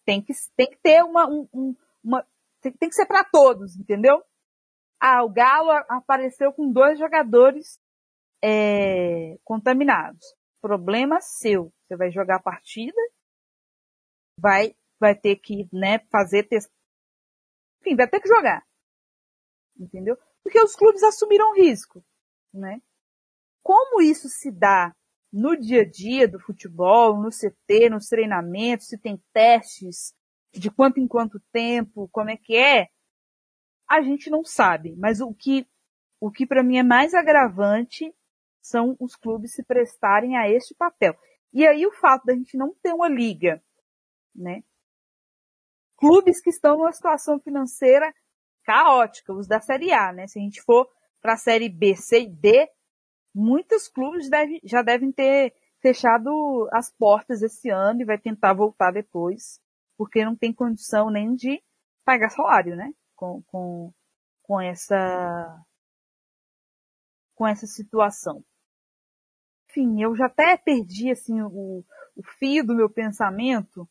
tem 0.06 0.22
que, 0.22 0.34
tem 0.56 0.70
que 0.70 0.78
ter 0.78 1.04
uma, 1.04 1.28
um, 1.30 1.76
uma 2.04 2.26
tem, 2.62 2.72
tem 2.74 2.90
que 2.90 2.96
ser 2.96 3.06
para 3.06 3.24
todos, 3.24 3.78
entendeu? 3.78 4.24
Ah, 5.00 5.24
o 5.24 5.30
Galo 5.30 5.72
apareceu 5.88 6.52
com 6.52 6.72
dois 6.72 7.00
jogadores 7.00 7.80
é, 8.44 9.38
contaminados. 9.44 10.36
Problema 10.62 11.22
seu. 11.22 11.72
Você 11.88 11.96
vai 11.96 12.12
jogar 12.12 12.36
a 12.38 12.42
partida, 12.42 13.00
vai, 14.38 14.76
vai 15.00 15.16
ter 15.16 15.38
que, 15.38 15.70
né, 15.72 16.00
fazer 16.12 16.44
teste. 16.44 16.72
Enfim, 17.82 17.96
vai 17.96 18.10
ter 18.10 18.20
que 18.20 18.28
jogar. 18.28 18.66
Entendeu? 19.80 20.18
Porque 20.44 20.62
os 20.62 20.76
clubes 20.76 21.02
assumiram 21.04 21.56
risco, 21.56 22.04
né? 22.54 22.82
Como 23.64 24.02
isso 24.02 24.28
se 24.28 24.52
dá 24.52 24.94
no 25.32 25.56
dia 25.56 25.82
a 25.82 25.90
dia 25.90 26.28
do 26.28 26.40
futebol, 26.40 27.18
no 27.22 27.30
CT, 27.30 27.90
nos 27.90 28.08
treinamentos, 28.08 28.88
se 28.88 28.98
tem 28.98 29.22
testes, 29.32 30.14
de 30.52 30.70
quanto 30.72 31.00
em 31.00 31.08
quanto 31.08 31.40
tempo, 31.52 32.10
como 32.12 32.30
é 32.30 32.38
que 32.38 32.56
é, 32.56 32.88
a 33.88 34.02
gente 34.02 34.30
não 34.30 34.44
sabe. 34.44 34.96
Mas 34.98 35.22
o 35.22 35.34
que, 35.34 35.68
o 36.20 36.32
que 36.32 36.46
para 36.46 36.64
mim 36.64 36.78
é 36.78 36.84
mais 36.84 37.14
agravante 37.14 38.14
são 38.62 38.98
os 39.00 39.16
clubes 39.16 39.54
se 39.54 39.64
prestarem 39.64 40.36
a 40.36 40.50
este 40.50 40.76
papel. 40.76 41.18
E 41.54 41.66
aí 41.66 41.86
o 41.86 41.94
fato 41.94 42.26
da 42.26 42.34
gente 42.34 42.58
não 42.58 42.74
ter 42.82 42.94
uma 42.94 43.08
liga, 43.08 43.64
né? 44.36 44.64
Clubes 45.98 46.42
que 46.42 46.50
estão 46.50 46.78
numa 46.78 46.92
situação 46.92 47.40
financeira 47.40 48.14
caótica, 48.70 49.34
os 49.34 49.48
da 49.48 49.60
Série 49.60 49.92
A, 49.92 50.14
né? 50.14 50.28
Se 50.28 50.38
a 50.38 50.42
gente 50.44 50.62
for 50.62 50.88
para 51.20 51.34
a 51.34 51.38
Série 51.38 51.68
B, 51.68 51.96
C 51.96 52.22
e 52.22 52.30
D, 52.30 52.70
muitos 53.34 53.88
clubes 53.88 54.30
deve, 54.30 54.60
já 54.64 54.84
devem 54.84 55.12
ter 55.12 55.56
fechado 55.82 56.70
as 56.72 56.92
portas 56.92 57.42
esse 57.42 57.72
ano 57.72 58.02
e 58.02 58.06
vai 58.06 58.20
tentar 58.20 58.54
voltar 58.54 58.92
depois, 58.92 59.60
porque 59.98 60.24
não 60.24 60.36
tem 60.36 60.54
condição 60.54 61.10
nem 61.10 61.34
de 61.34 61.64
pagar 62.06 62.30
salário, 62.30 62.76
né? 62.76 62.94
Com, 63.16 63.42
com, 63.48 63.92
com 64.44 64.62
essa 64.62 65.66
com 67.34 67.48
essa 67.48 67.66
situação. 67.66 68.44
Enfim, 69.68 70.00
eu 70.00 70.16
já 70.16 70.28
até 70.28 70.58
perdi 70.58 71.10
assim 71.10 71.42
o, 71.42 71.84
o 72.16 72.24
fio 72.38 72.64
do 72.64 72.76
meu 72.76 72.90
pensamento, 72.90 73.90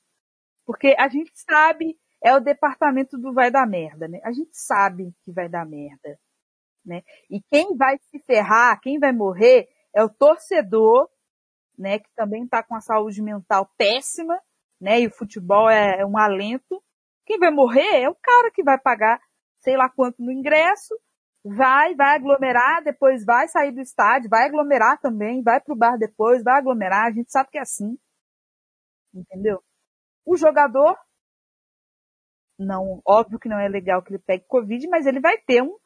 porque 0.64 0.94
a 0.98 1.09
gente 1.09 1.32
sabe 1.34 1.98
é 2.23 2.35
o 2.35 2.40
departamento 2.40 3.16
do 3.19 3.32
vai 3.32 3.51
dar 3.51 3.66
merda, 3.66 4.09
né? 4.09 4.20
A 4.24 4.32
gente 4.32 4.51
sabe 4.53 5.12
que 5.24 5.32
vai 5.32 5.49
dar 5.49 5.65
merda 5.66 6.19
né? 6.89 7.03
E 7.31 7.40
quem 7.51 7.77
vai 7.77 7.99
se 7.99 8.19
ferrar, 8.20 8.81
quem 8.81 8.99
vai 8.99 9.12
morrer 9.12 9.69
é 9.95 10.03
o 10.03 10.09
torcedor, 10.09 11.09
né? 11.78 11.99
Que 11.99 12.09
também 12.16 12.45
está 12.45 12.62
com 12.62 12.74
a 12.74 12.81
saúde 12.81 13.23
mental 13.23 13.70
péssima, 13.77 14.40
né? 14.81 15.01
E 15.01 15.07
o 15.07 15.12
futebol 15.12 15.69
é, 15.69 16.01
é 16.01 16.07
um 16.07 16.19
alento. 16.19 16.82
Quem 17.27 17.39
vai 17.39 17.51
morrer 17.51 18.03
é 18.03 18.09
o 18.09 18.15
cara 18.15 18.51
que 18.51 18.62
vai 18.62 18.78
pagar 18.78 19.20
sei 19.61 19.77
lá 19.77 19.89
quanto 19.90 20.23
no 20.23 20.31
ingresso, 20.31 20.95
vai, 21.45 21.95
vai 21.95 22.15
aglomerar, 22.15 22.82
depois 22.85 23.24
vai 23.24 23.49
sair 23.49 23.73
do 23.73 23.81
estádio, 23.81 24.31
vai 24.31 24.47
aglomerar 24.47 25.01
também, 25.01 25.43
vai 25.43 25.61
pro 25.61 25.74
bar 25.77 25.99
depois, 25.99 26.45
vai 26.45 26.59
aglomerar, 26.59 27.07
a 27.07 27.11
gente 27.11 27.31
sabe 27.31 27.51
que 27.51 27.59
é 27.59 27.62
assim. 27.62 27.99
Entendeu? 29.12 29.61
O 30.24 30.36
jogador, 30.36 30.97
não, 32.59 33.01
óbvio 33.06 33.39
que 33.39 33.48
não 33.48 33.59
é 33.59 33.68
legal 33.68 34.02
que 34.02 34.12
ele 34.12 34.18
pegue 34.18 34.44
Covid, 34.48 34.86
mas 34.89 35.06
ele 35.06 35.20
vai 35.20 35.39
ter 35.39 35.62
um, 35.62 35.76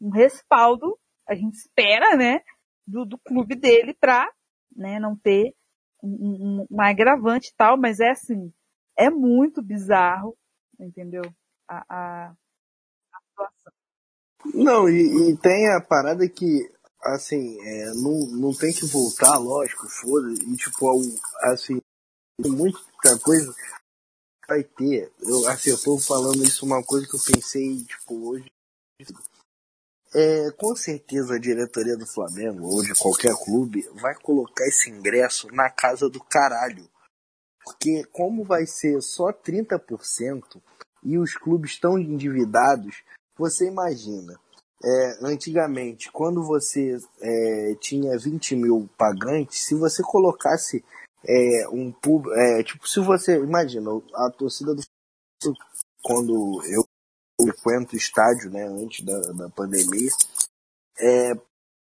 um 0.00 0.10
respaldo, 0.10 0.98
a 1.26 1.34
gente 1.34 1.54
espera, 1.54 2.16
né, 2.16 2.40
do, 2.86 3.04
do 3.04 3.18
clube 3.18 3.54
dele 3.54 3.94
para 3.98 4.30
né, 4.76 4.98
não 5.00 5.16
ter 5.16 5.54
um, 6.02 6.08
um, 6.08 6.66
um 6.70 6.80
agravante 6.80 7.50
e 7.50 7.54
tal, 7.56 7.76
mas 7.76 7.98
é 8.00 8.10
assim, 8.10 8.52
é 8.96 9.10
muito 9.10 9.62
bizarro, 9.62 10.36
entendeu? 10.78 11.22
A, 11.68 11.84
a, 11.88 12.30
a 12.30 13.20
situação. 13.28 13.72
Não, 14.54 14.88
e, 14.88 15.30
e, 15.30 15.36
tem 15.36 15.68
a 15.68 15.80
parada 15.80 16.28
que, 16.28 16.70
assim, 17.02 17.58
é, 17.60 17.86
não, 17.94 18.40
não 18.40 18.56
tem 18.56 18.72
que 18.72 18.86
voltar, 18.86 19.36
lógico, 19.38 19.88
foda 19.88 20.30
e 20.30 20.56
tipo, 20.56 20.86
assim, 21.42 21.80
muita 22.40 23.18
coisa 23.22 23.52
vai 24.48 24.64
ter. 24.64 25.12
Eu, 25.20 25.46
assim, 25.46 25.70
eu 25.70 25.78
tô 25.78 25.98
falando 25.98 26.42
isso 26.42 26.64
uma 26.64 26.82
coisa 26.82 27.06
que 27.06 27.14
eu 27.14 27.20
pensei, 27.20 27.84
tipo, 27.84 28.30
hoje 28.30 28.50
é, 30.14 30.50
com 30.52 30.74
certeza 30.74 31.34
a 31.34 31.38
diretoria 31.38 31.96
do 31.96 32.06
Flamengo 32.06 32.66
ou 32.66 32.82
de 32.82 32.94
qualquer 32.94 33.34
clube 33.44 33.86
vai 34.00 34.14
colocar 34.14 34.66
esse 34.66 34.90
ingresso 34.90 35.48
na 35.52 35.68
casa 35.70 36.08
do 36.08 36.20
caralho. 36.20 36.88
Porque 37.62 38.04
como 38.10 38.44
vai 38.44 38.64
ser 38.66 39.00
só 39.02 39.30
30% 39.32 40.62
e 41.04 41.18
os 41.18 41.34
clubes 41.34 41.72
estão 41.72 41.98
endividados, 41.98 43.02
você 43.36 43.66
imagina. 43.66 44.40
É, 44.82 45.18
antigamente, 45.26 46.10
quando 46.10 46.42
você 46.42 46.96
é, 47.20 47.74
tinha 47.80 48.16
20 48.16 48.56
mil 48.56 48.88
pagantes, 48.96 49.64
se 49.66 49.74
você 49.74 50.02
colocasse 50.02 50.84
é, 51.24 51.68
um 51.68 51.92
público. 51.92 52.34
É, 52.36 52.62
tipo, 52.62 52.88
se 52.88 53.00
você. 53.00 53.36
Imagina, 53.36 53.90
a 54.14 54.30
torcida 54.30 54.74
do 54.74 54.82
quando 56.02 56.62
eu 56.64 56.84
frequento 57.40 57.96
estádio, 57.96 58.50
né, 58.50 58.64
antes 58.64 59.04
da, 59.04 59.20
da 59.32 59.50
pandemia, 59.50 60.10
é, 60.98 61.34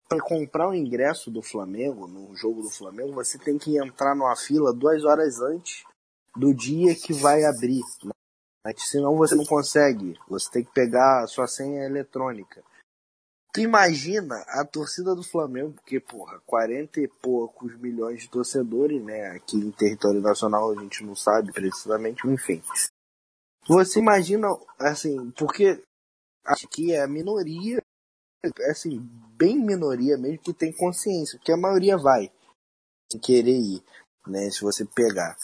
para 0.08 0.20
comprar 0.20 0.68
o 0.68 0.74
ingresso 0.74 1.30
do 1.30 1.42
Flamengo, 1.42 2.06
no 2.06 2.34
jogo 2.36 2.62
do 2.62 2.70
Flamengo, 2.70 3.12
você 3.12 3.38
tem 3.38 3.58
que 3.58 3.76
entrar 3.78 4.14
numa 4.14 4.36
fila 4.36 4.72
duas 4.72 5.04
horas 5.04 5.40
antes 5.40 5.84
do 6.36 6.54
dia 6.54 6.94
que 6.94 7.12
vai 7.12 7.44
abrir. 7.44 7.82
Né? 8.04 8.12
Senão 8.76 9.16
você 9.16 9.34
não 9.34 9.44
consegue. 9.44 10.18
Você 10.28 10.50
tem 10.50 10.64
que 10.64 10.72
pegar 10.72 11.22
a 11.22 11.26
sua 11.26 11.46
senha 11.46 11.84
eletrônica. 11.84 12.62
Tu 13.54 13.60
imagina 13.60 14.34
a 14.48 14.64
torcida 14.64 15.14
do 15.14 15.22
Flamengo, 15.22 15.74
porque, 15.74 16.00
porra, 16.00 16.40
40 16.44 17.00
e 17.00 17.06
poucos 17.06 17.78
milhões 17.78 18.22
de 18.22 18.28
torcedores, 18.28 19.00
né? 19.00 19.28
Aqui 19.28 19.56
em 19.56 19.70
território 19.70 20.20
nacional 20.20 20.72
a 20.72 20.82
gente 20.82 21.04
não 21.04 21.14
sabe 21.14 21.52
precisamente, 21.52 22.26
enfim. 22.26 22.60
Você 23.68 24.00
imagina, 24.00 24.48
assim, 24.76 25.30
porque 25.38 25.80
acho 26.44 26.66
que 26.66 26.92
é 26.92 27.00
a 27.00 27.06
minoria, 27.06 27.80
assim, 28.68 28.98
bem 29.36 29.56
minoria 29.64 30.18
mesmo, 30.18 30.42
que 30.42 30.52
tem 30.52 30.72
consciência, 30.72 31.38
porque 31.38 31.52
a 31.52 31.56
maioria 31.56 31.96
vai 31.96 32.32
querer 33.22 33.56
ir, 33.56 33.84
né, 34.26 34.50
se 34.50 34.62
você 34.62 34.84
pegar. 34.84 35.36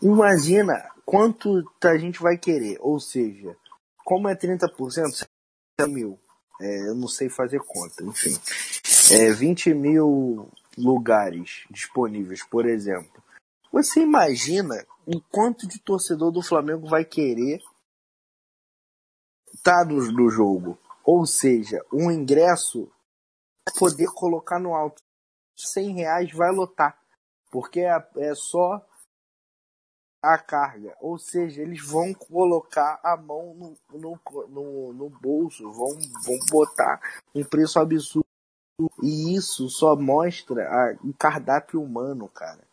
Imagina 0.00 0.90
quanto 1.04 1.62
a 1.84 1.98
gente 1.98 2.18
vai 2.18 2.38
querer, 2.38 2.78
ou 2.80 2.98
seja, 2.98 3.54
como 4.06 4.26
é 4.26 4.34
30%, 4.34 5.26
é 5.78 5.86
mil. 5.86 6.18
É, 6.60 6.88
eu 6.88 6.94
não 6.94 7.08
sei 7.08 7.28
fazer 7.28 7.60
conta, 7.60 8.02
enfim. 8.02 8.36
É 9.12 9.32
20 9.32 9.74
mil 9.74 10.50
lugares 10.76 11.64
disponíveis, 11.70 12.44
por 12.44 12.66
exemplo. 12.66 13.22
Você 13.72 14.00
imagina 14.00 14.84
o 15.06 15.20
quanto 15.20 15.66
de 15.66 15.78
torcedor 15.78 16.30
do 16.30 16.42
Flamengo 16.42 16.88
vai 16.88 17.04
querer 17.04 17.60
estar 19.54 19.84
tá 19.84 19.84
no, 19.84 20.00
no 20.12 20.30
jogo? 20.30 20.78
Ou 21.04 21.24
seja, 21.26 21.84
um 21.92 22.10
ingresso 22.10 22.90
poder 23.78 24.08
colocar 24.14 24.58
no 24.58 24.74
alto 24.74 25.02
100 25.56 25.94
reais 25.94 26.32
vai 26.32 26.50
lotar, 26.52 26.98
porque 27.50 27.80
é, 27.80 28.08
é 28.16 28.34
só 28.34 28.84
a 30.22 30.38
carga. 30.38 30.94
Ou 31.00 31.18
seja, 31.18 31.62
eles 31.62 31.84
vão 31.84 32.12
colocar 32.12 33.00
a 33.02 33.16
mão 33.16 33.54
no, 33.54 33.76
no, 33.98 34.20
no, 34.48 34.92
no 34.92 35.10
bolso, 35.10 35.70
vão, 35.70 35.96
vão 36.24 36.38
botar 36.50 37.00
um 37.34 37.44
preço 37.44 37.78
absurdo. 37.78 38.26
E 39.02 39.34
isso 39.34 39.68
só 39.68 39.96
mostra 39.96 40.94
o 41.02 41.12
cardápio 41.12 41.82
humano, 41.82 42.28
cara. 42.28 42.66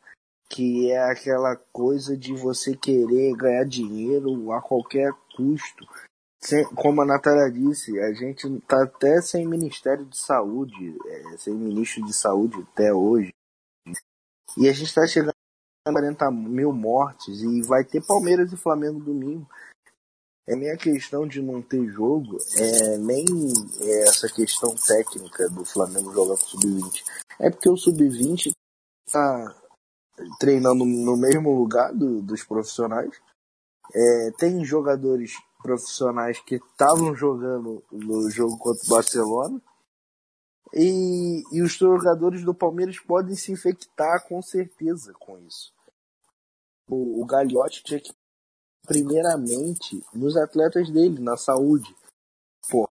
Que 0.48 0.92
é 0.92 1.04
aquela 1.12 1.56
coisa 1.74 2.16
de 2.16 2.34
você 2.34 2.76
querer 2.76 3.36
ganhar 3.36 3.66
dinheiro 3.66 4.52
a 4.52 4.62
qualquer 4.62 5.12
custo. 5.36 5.86
Sem, 6.40 6.64
como 6.76 7.02
a 7.02 7.06
Natália 7.06 7.52
disse, 7.52 8.00
a 8.00 8.14
gente 8.14 8.48
tá 8.62 8.84
até 8.84 9.20
sem 9.20 9.48
Ministério 9.48 10.06
de 10.06 10.18
Saúde, 10.18 10.96
é, 11.08 11.38
sem 11.38 11.56
ministro 11.56 12.06
de 12.06 12.14
Saúde 12.14 12.64
até 12.72 12.94
hoje. 12.94 13.34
E 14.56 14.70
a 14.70 14.72
gente 14.72 14.86
está 14.86 15.08
chegando 15.08 15.34
40 15.92 16.32
mil 16.32 16.72
mortes 16.74 17.42
e 17.42 17.62
vai 17.62 17.84
ter 17.84 18.06
Palmeiras 18.06 18.52
e 18.52 18.58
Flamengo 18.58 19.00
domingo. 19.00 19.48
É 20.48 20.56
nem 20.56 20.72
a 20.72 20.78
questão 20.78 21.28
de 21.28 21.42
não 21.42 21.62
ter 21.62 21.88
jogo, 21.88 22.38
é 22.56 22.98
nem 22.98 23.26
essa 24.04 24.28
questão 24.30 24.76
técnica 24.76 25.50
do 25.50 25.66
Flamengo 25.66 26.14
jogar 26.14 26.38
com 26.38 26.44
o 26.44 26.48
Sub-20. 26.48 27.04
É 27.40 27.50
porque 27.50 27.70
o 27.70 27.78
Sub-20 27.78 28.52
está 29.08 29.56
treinando 30.40 30.86
no 30.86 31.18
mesmo 31.18 31.58
lugar 31.58 31.92
do, 31.94 32.22
dos 32.22 32.44
profissionais. 32.44 33.20
É, 33.94 34.32
tem 34.38 34.64
jogadores 34.64 35.34
profissionais 35.64 36.40
que 36.40 36.56
estavam 36.56 37.16
jogando 37.16 37.84
no 37.92 38.30
jogo 38.30 38.58
contra 38.60 38.86
o 38.86 38.90
Barcelona. 38.90 39.62
E, 40.76 41.44
e 41.52 41.62
os 41.62 41.74
jogadores 41.74 42.44
do 42.44 42.54
Palmeiras 42.54 43.00
podem 43.00 43.36
se 43.36 43.52
infectar 43.52 44.28
com 44.28 44.42
certeza 44.42 45.14
com 45.14 45.40
isso 45.40 45.76
o, 46.88 47.22
o 47.22 47.26
Gagliotti 47.26 47.84
tinha 47.84 48.00
que 48.00 48.14
primeiramente 48.86 50.04
nos 50.14 50.38
atletas 50.38 50.90
dele, 50.90 51.20
na 51.20 51.36
saúde. 51.36 51.96
Pô, 52.70 52.88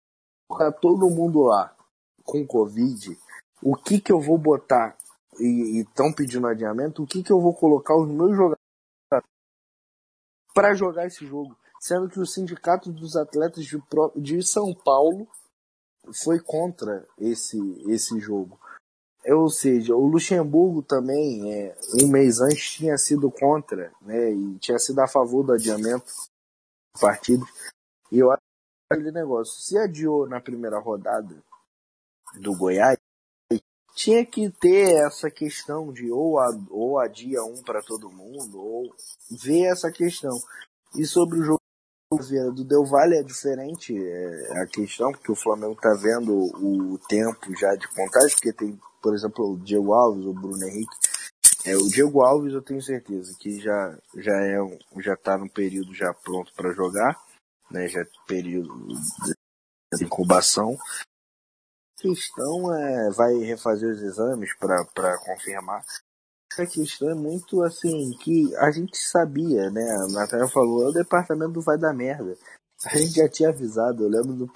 tá 0.56 0.70
todo 0.70 1.10
mundo 1.10 1.42
lá 1.42 1.74
com 2.24 2.46
Covid, 2.46 3.18
o 3.62 3.74
que 3.74 4.00
que 4.00 4.12
eu 4.12 4.20
vou 4.20 4.38
botar 4.38 4.96
e 5.38 5.80
estão 5.80 6.12
pedindo 6.12 6.46
adiamento, 6.46 7.02
o 7.02 7.06
que 7.06 7.22
que 7.22 7.32
eu 7.32 7.40
vou 7.40 7.54
colocar 7.54 7.96
os 7.96 8.08
meus 8.08 8.36
jogadores 8.36 8.60
para 10.54 10.74
jogar 10.74 11.06
esse 11.06 11.26
jogo? 11.26 11.56
Sendo 11.80 12.08
que 12.08 12.20
o 12.20 12.26
sindicato 12.26 12.92
dos 12.92 13.16
atletas 13.16 13.64
de, 13.64 13.82
de 14.16 14.42
São 14.42 14.74
Paulo 14.74 15.26
foi 16.12 16.40
contra 16.40 17.06
esse, 17.18 17.58
esse 17.88 18.18
jogo. 18.20 18.58
É, 19.24 19.34
ou 19.34 19.50
seja, 19.50 19.94
o 19.94 20.06
Luxemburgo 20.06 20.82
também, 20.82 21.52
é, 21.52 21.76
um 22.02 22.08
mês 22.08 22.40
antes, 22.40 22.70
tinha 22.70 22.96
sido 22.96 23.30
contra, 23.30 23.92
né, 24.00 24.32
e 24.32 24.58
tinha 24.58 24.78
sido 24.78 24.98
a 25.00 25.06
favor 25.06 25.44
do 25.44 25.52
adiamento 25.52 26.06
do 26.94 27.00
partido. 27.00 27.44
E 28.10 28.18
eu 28.18 28.30
acho 28.30 28.40
aquele 28.90 29.12
negócio, 29.12 29.60
se 29.60 29.78
adiou 29.78 30.26
na 30.28 30.40
primeira 30.40 30.78
rodada 30.78 31.36
do 32.40 32.56
Goiás, 32.56 32.96
tinha 33.94 34.24
que 34.24 34.50
ter 34.50 34.94
essa 35.04 35.30
questão 35.30 35.92
de 35.92 36.10
ou, 36.10 36.38
a, 36.38 36.48
ou 36.70 36.98
adia 36.98 37.42
um 37.42 37.62
para 37.62 37.82
todo 37.82 38.10
mundo, 38.10 38.58
ou 38.58 38.94
ver 39.30 39.64
essa 39.64 39.90
questão. 39.90 40.36
E 40.96 41.04
sobre 41.04 41.38
o 41.38 41.44
jogo 41.44 41.59
do 42.52 42.64
Del 42.64 42.84
Valle 42.84 43.18
é 43.18 43.22
diferente 43.22 43.96
é, 43.96 44.62
a 44.62 44.66
questão, 44.66 45.12
porque 45.12 45.30
o 45.30 45.36
Flamengo 45.36 45.74
está 45.74 45.94
vendo 45.94 46.34
o 46.34 46.98
tempo 47.08 47.56
já 47.56 47.72
de 47.76 47.86
contagem, 47.88 48.34
porque 48.34 48.52
tem 48.52 48.78
por 49.02 49.14
exemplo, 49.14 49.52
o 49.52 49.58
Diego 49.58 49.92
Alves, 49.92 50.26
o 50.26 50.34
Bruno 50.34 50.62
Henrique. 50.64 50.96
É, 51.64 51.76
o 51.76 51.88
Diego 51.88 52.22
Alves 52.22 52.52
eu 52.52 52.62
tenho 52.62 52.80
certeza 52.82 53.34
que 53.38 53.60
já 53.60 53.98
já 54.16 54.32
é 54.32 54.56
já 54.98 55.14
está 55.14 55.36
no 55.36 55.48
período 55.48 55.94
já 55.94 56.12
pronto 56.12 56.52
para 56.54 56.72
jogar, 56.72 57.20
né? 57.70 57.86
Já 57.88 58.04
período 58.26 58.88
de 59.94 60.04
incubação. 60.04 60.76
A 61.98 62.02
questão 62.02 62.74
é 62.74 63.10
vai 63.10 63.34
refazer 63.38 63.90
os 63.90 64.02
exames 64.02 64.54
para 64.56 65.18
confirmar. 65.18 65.84
A 66.58 66.66
questão 66.66 67.10
é 67.10 67.14
muito 67.14 67.62
assim 67.62 68.10
que 68.18 68.54
a 68.56 68.70
gente 68.70 68.96
sabia, 68.96 69.70
né? 69.70 69.82
A 69.82 70.12
Natália 70.12 70.48
falou, 70.48 70.84
é 70.84 70.88
o 70.88 70.92
departamento 70.92 71.60
vai 71.60 71.78
dar 71.78 71.94
merda. 71.94 72.36
A 72.84 72.96
gente 72.96 73.12
já 73.12 73.28
tinha 73.28 73.50
avisado, 73.50 74.04
eu 74.04 74.08
lembro 74.08 74.32
do 74.34 74.50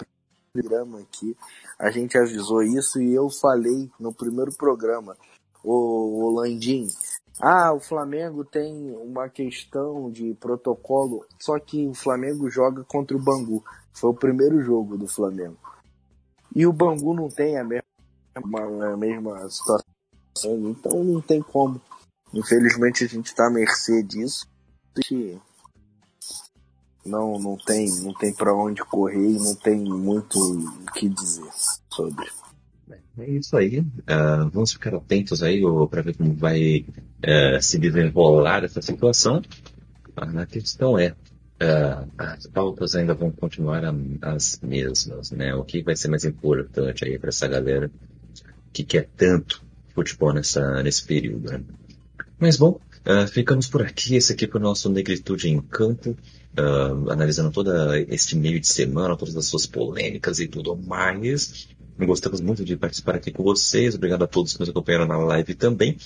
programa 0.53 0.99
aqui, 0.99 1.35
a 1.79 1.89
gente 1.91 2.17
avisou 2.17 2.63
isso 2.63 3.01
e 3.01 3.13
eu 3.13 3.29
falei 3.29 3.89
no 3.99 4.13
primeiro 4.13 4.51
programa, 4.55 5.15
o, 5.63 6.25
o 6.25 6.29
Landim, 6.31 6.87
ah, 7.41 7.73
o 7.73 7.81
Flamengo 7.81 8.45
tem 8.45 8.95
uma 8.95 9.27
questão 9.27 10.09
de 10.09 10.33
protocolo, 10.35 11.25
só 11.39 11.59
que 11.59 11.85
o 11.85 11.93
Flamengo 11.93 12.49
joga 12.49 12.83
contra 12.85 13.15
o 13.15 13.23
Bangu. 13.23 13.63
Foi 13.93 14.09
o 14.11 14.13
primeiro 14.13 14.61
jogo 14.61 14.97
do 14.97 15.07
Flamengo. 15.07 15.57
E 16.55 16.65
o 16.65 16.71
Bangu 16.71 17.13
não 17.13 17.27
tem 17.27 17.57
a 17.57 17.63
mesma, 17.63 17.83
a 18.93 18.95
mesma 18.95 19.49
situação, 19.49 19.94
então 20.43 21.03
não 21.03 21.21
tem 21.21 21.41
como. 21.41 21.81
Infelizmente 22.33 23.03
a 23.03 23.07
gente 23.07 23.27
está 23.27 23.47
à 23.47 23.49
mercê 23.49 24.03
disso 24.03 24.47
não, 27.05 27.39
não 27.39 27.55
tem, 27.55 27.87
não 28.01 28.13
tem 28.13 28.33
para 28.33 28.53
onde 28.53 28.83
correr 28.83 29.29
e 29.29 29.37
não 29.37 29.55
tem 29.55 29.79
muito 29.79 30.37
o 30.39 30.91
que 30.93 31.07
dizer 31.07 31.49
sobre. 31.93 32.27
É 33.17 33.29
isso 33.29 33.55
aí. 33.55 33.79
Uh, 33.79 34.49
vamos 34.51 34.73
ficar 34.73 34.93
atentos 34.95 35.41
aí 35.43 35.61
para 35.89 36.01
ver 36.01 36.17
como 36.17 36.33
vai 36.33 36.79
uh, 36.79 37.61
se 37.61 37.77
desenrolar 37.77 38.63
essa 38.63 38.81
situação. 38.81 39.41
A 40.15 40.45
questão 40.45 40.97
é, 40.97 41.11
uh, 41.11 42.09
as 42.17 42.47
pautas 42.47 42.95
ainda 42.95 43.13
vão 43.13 43.31
continuar 43.31 43.83
as 44.21 44.59
mesmas, 44.61 45.31
né? 45.31 45.53
O 45.55 45.63
que 45.63 45.83
vai 45.83 45.95
ser 45.95 46.09
mais 46.09 46.25
importante 46.25 47.05
aí 47.05 47.19
para 47.19 47.29
essa 47.29 47.47
galera 47.47 47.89
que 48.73 48.83
quer 48.83 49.07
tanto 49.15 49.64
futebol 49.95 50.33
nessa, 50.33 50.83
nesse 50.83 51.05
período, 51.05 51.49
né? 51.49 51.61
Mas 52.37 52.57
bom, 52.57 52.79
ficamos 53.31 53.67
por 53.67 53.81
aqui. 53.81 54.15
Esse 54.15 54.33
aqui 54.33 54.45
foi 54.45 54.59
o 54.59 54.63
nosso 54.63 54.89
Negritude 54.89 55.49
em 55.49 55.59
Campo 55.61 56.15
uh, 56.59 57.11
analisando 57.11 57.51
todo 57.51 57.71
este 58.09 58.35
meio 58.35 58.59
de 58.59 58.67
semana, 58.67 59.17
todas 59.17 59.35
as 59.35 59.45
suas 59.45 59.65
polêmicas 59.65 60.39
e 60.39 60.47
tudo 60.47 60.75
mais. 60.75 61.67
Gostamos 61.97 62.41
muito 62.41 62.65
de 62.65 62.75
participar 62.75 63.15
aqui 63.15 63.31
com 63.31 63.43
vocês. 63.43 63.95
Obrigado 63.95 64.23
a 64.23 64.27
todos 64.27 64.53
que 64.53 64.59
nos 64.59 64.69
acompanharam 64.69 65.05
na 65.05 65.17
live 65.17 65.53
também. 65.53 65.97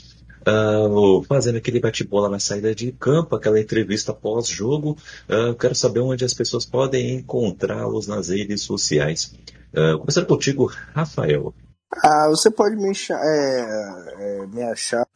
Uh, 0.41 1.21
fazendo 1.23 1.57
aquele 1.57 1.79
bate-bola 1.79 2.29
na 2.29 2.39
saída 2.39 2.73
de 2.73 2.91
campo, 2.91 3.35
aquela 3.35 3.59
entrevista 3.59 4.13
pós-jogo. 4.13 4.97
Uh, 5.27 5.53
quero 5.55 5.75
saber 5.75 5.99
onde 5.99 6.23
as 6.23 6.33
pessoas 6.33 6.65
podem 6.65 7.15
encontrá-los 7.15 8.07
nas 8.07 8.29
redes 8.29 8.61
sociais. 8.61 9.33
Uh, 9.73 9.97
começando 9.99 10.27
contigo, 10.27 10.71
Rafael. 10.93 11.53
Ah, 11.91 12.27
você 12.29 12.51
pode 12.51 12.75
me, 12.75 12.91
é, 12.91 14.41
é, 14.41 14.47
me 14.47 14.61
achar, 14.63 15.07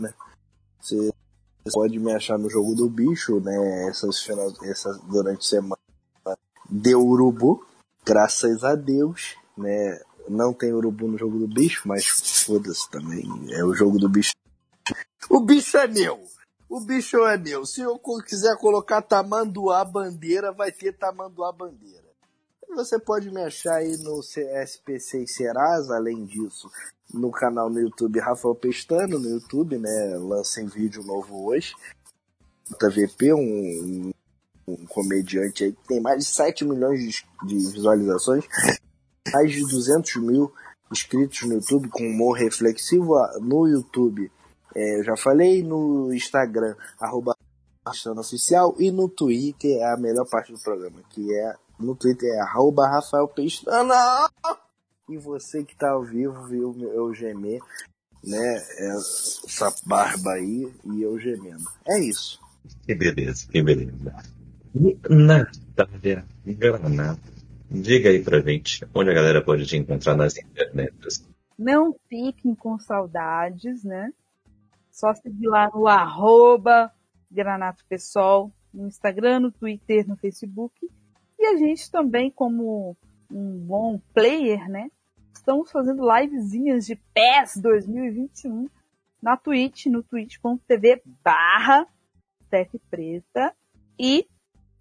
né? 0.00 0.12
Você 0.80 1.10
pode 1.72 1.98
me 1.98 2.12
achar 2.12 2.36
no 2.36 2.50
jogo 2.50 2.74
do 2.74 2.88
bicho, 2.88 3.40
né? 3.40 3.88
Essas, 3.88 4.26
essas 4.64 4.98
durante 5.02 5.40
a 5.40 5.48
semana 5.48 5.78
deu 6.68 7.00
urubu, 7.00 7.64
graças 8.04 8.64
a 8.64 8.74
Deus, 8.74 9.36
né? 9.56 10.00
Não 10.28 10.52
tem 10.52 10.72
urubu 10.72 11.06
no 11.06 11.18
jogo 11.18 11.38
do 11.38 11.46
bicho, 11.46 11.86
mas 11.86 12.06
foda-se 12.44 12.90
também. 12.90 13.24
É 13.52 13.64
o 13.64 13.74
jogo 13.74 13.98
do 13.98 14.08
bicho. 14.08 14.32
O 15.30 15.40
bicho 15.40 15.76
é 15.76 15.86
meu! 15.86 16.22
O 16.68 16.80
bicho 16.80 17.24
é 17.24 17.38
meu. 17.38 17.64
Se 17.64 17.82
eu 17.82 18.00
quiser 18.26 18.56
colocar 18.56 19.00
tamanduá 19.00 19.84
bandeira, 19.84 20.50
vai 20.52 20.72
ter 20.72 20.92
tamanduá 20.92 21.52
bandeira. 21.52 22.03
Você 22.74 22.98
pode 22.98 23.30
me 23.30 23.40
achar 23.40 23.76
aí 23.76 23.96
no 23.98 24.20
SPC 24.20 25.26
Serasa, 25.28 25.94
além 25.94 26.24
disso, 26.24 26.68
no 27.12 27.30
canal 27.30 27.70
no 27.70 27.80
YouTube 27.80 28.18
Rafael 28.18 28.54
Pestano, 28.56 29.18
no 29.18 29.28
YouTube, 29.28 29.78
né? 29.78 30.16
Lancem 30.18 30.66
vídeo 30.66 31.04
novo 31.04 31.46
hoje. 31.46 31.72
TVP, 32.78 33.32
um, 33.32 34.10
um 34.66 34.86
comediante 34.86 35.64
aí 35.64 35.72
que 35.72 35.86
tem 35.86 36.00
mais 36.00 36.18
de 36.18 36.24
7 36.24 36.64
milhões 36.64 37.00
de, 37.00 37.24
de 37.46 37.54
visualizações, 37.54 38.44
mais 39.32 39.52
de 39.52 39.60
200 39.60 40.16
mil 40.16 40.52
inscritos 40.90 41.42
no 41.42 41.54
YouTube 41.54 41.88
com 41.90 42.02
humor 42.02 42.36
reflexivo 42.36 43.14
no 43.40 43.68
YouTube. 43.68 44.32
É, 44.74 44.98
eu 44.98 45.04
já 45.04 45.16
falei 45.16 45.62
no 45.62 46.12
Instagram, 46.12 46.74
arroba 46.98 47.36
Oficial, 48.18 48.74
e 48.78 48.90
no 48.90 49.08
Twitter 49.08 49.76
é 49.76 49.92
a 49.92 49.96
melhor 49.96 50.26
parte 50.28 50.52
do 50.52 50.58
programa, 50.58 51.02
que 51.10 51.32
é 51.34 51.54
no 51.78 51.94
Twitter 51.94 52.28
é 52.34 52.40
arroba 52.40 52.88
Rafael 52.88 53.28
Pestana. 53.28 54.28
E 55.08 55.18
você 55.18 55.64
que 55.64 55.76
tá 55.76 55.90
ao 55.90 56.02
vivo 56.02 56.46
viu 56.46 56.74
eu 56.92 57.12
gemer, 57.12 57.60
né? 58.22 58.56
Essa 58.78 59.72
barba 59.84 60.32
aí 60.32 60.72
e 60.84 61.02
eu 61.02 61.18
gemendo. 61.18 61.64
É 61.86 62.00
isso. 62.00 62.40
Que 62.86 62.94
beleza, 62.94 63.46
que 63.50 63.62
beleza. 63.62 63.92
E 64.74 64.98
Natália 65.08 66.24
Granata, 66.44 67.20
diga 67.70 68.08
aí 68.08 68.22
pra 68.22 68.40
gente 68.40 68.86
onde 68.94 69.10
a 69.10 69.14
galera 69.14 69.44
pode 69.44 69.66
te 69.66 69.76
encontrar 69.76 70.16
nas 70.16 70.36
internets. 70.36 71.24
Não 71.58 71.94
fiquem 72.08 72.54
com 72.54 72.78
saudades, 72.78 73.84
né? 73.84 74.10
Só 74.90 75.14
seguir 75.14 75.48
lá 75.48 75.70
no 75.72 75.86
arroba 75.86 76.90
Granato 77.30 77.84
Pessoal, 77.88 78.50
no 78.72 78.86
Instagram, 78.86 79.40
no 79.40 79.52
Twitter, 79.52 80.08
no 80.08 80.16
Facebook. 80.16 80.74
E 81.44 81.46
a 81.46 81.56
gente 81.58 81.90
também, 81.90 82.30
como 82.30 82.96
um 83.30 83.58
bom 83.58 84.00
player, 84.14 84.66
né? 84.66 84.90
Estamos 85.34 85.70
fazendo 85.70 86.02
livezinhas 86.02 86.86
de 86.86 86.96
PES 86.96 87.58
2021 87.58 88.70
na 89.20 89.36
Twitch, 89.36 89.84
no 89.84 90.02
twitch.tv 90.02 91.02
barra 91.22 91.86
Preta. 92.88 93.54
E 93.98 94.26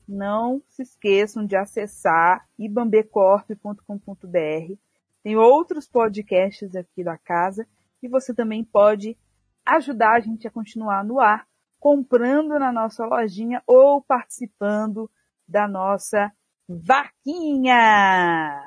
não 0.07 0.63
se 0.69 0.83
esqueçam 0.83 1.45
de 1.45 1.57
acessar 1.57 2.47
ibambecorp.com.br. 2.57 4.77
Tem 5.21 5.35
outros 5.35 5.85
podcasts 5.85 6.77
aqui 6.77 7.03
da 7.03 7.17
casa 7.17 7.67
e 8.01 8.07
você 8.07 8.33
também 8.33 8.63
pode 8.63 9.17
ajudar 9.65 10.13
a 10.13 10.21
gente 10.21 10.47
a 10.47 10.51
continuar 10.51 11.03
no 11.03 11.19
ar 11.19 11.45
comprando 11.77 12.57
na 12.57 12.71
nossa 12.71 13.05
lojinha 13.05 13.61
ou 13.67 14.01
participando 14.01 15.11
da 15.45 15.67
nossa 15.67 16.31
vaquinha. 16.79 18.61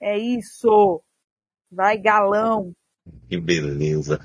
É 0.00 0.18
isso. 0.18 1.02
Vai 1.70 1.98
galão. 1.98 2.72
Que 3.28 3.38
beleza. 3.38 4.20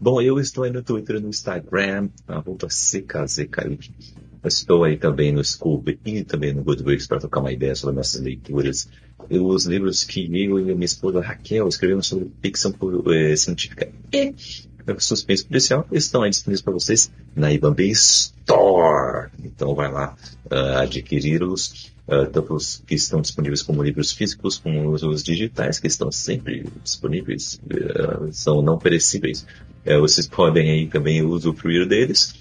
Bom, 0.00 0.20
eu 0.22 0.40
estou 0.40 0.64
aí 0.64 0.70
no 0.70 0.82
Twitter 0.82 1.20
no 1.20 1.28
Instagram, 1.28 2.08
arroba 2.26 2.68
CKZKI. 2.68 3.78
Estou 4.44 4.84
aí 4.84 4.96
também 4.96 5.32
no 5.32 5.42
Scoob 5.44 5.98
e 6.04 6.24
também 6.24 6.54
no 6.54 6.62
Goodreads 6.62 7.06
para 7.06 7.18
trocar 7.18 7.40
uma 7.40 7.52
ideia 7.52 7.74
sobre 7.74 7.96
nossas 7.96 8.20
leituras. 8.20 8.88
E 9.28 9.38
os 9.38 9.66
livros 9.66 10.04
que 10.04 10.20
eu 10.44 10.58
e 10.58 10.62
minha 10.74 10.84
esposa 10.84 11.20
Raquel 11.20 11.68
escrevemos 11.68 12.06
sobre 12.06 12.30
ficção 12.40 12.72
eh, 13.12 13.36
científica 13.36 13.90
e 14.12 14.34
suspense 14.98 15.44
policial 15.44 15.86
estão 15.92 16.22
aí 16.22 16.30
disponíveis 16.30 16.62
para 16.62 16.72
vocês 16.72 17.10
na 17.34 17.52
Ibambe 17.52 17.90
Store. 17.90 19.30
Então 19.44 19.74
vai 19.74 19.90
lá 19.90 20.16
uh, 20.46 20.78
adquiri-los, 20.78 21.92
uh, 22.08 22.26
tanto 22.26 22.54
os 22.54 22.82
que 22.86 22.94
estão 22.94 23.20
disponíveis 23.20 23.62
como 23.62 23.82
livros 23.82 24.12
físicos, 24.12 24.58
como 24.58 24.90
os, 24.90 25.22
digitais 25.22 25.78
que 25.78 25.86
estão 25.86 26.10
sempre 26.10 26.66
disponíveis, 26.82 27.60
uh, 27.64 28.32
são 28.32 28.62
não 28.62 28.78
perecíveis. 28.78 29.46
vocês 30.00 30.26
podem 30.28 30.70
aí 30.70 30.86
também 30.86 31.22
usufruir 31.22 31.86
deles. 31.86 32.34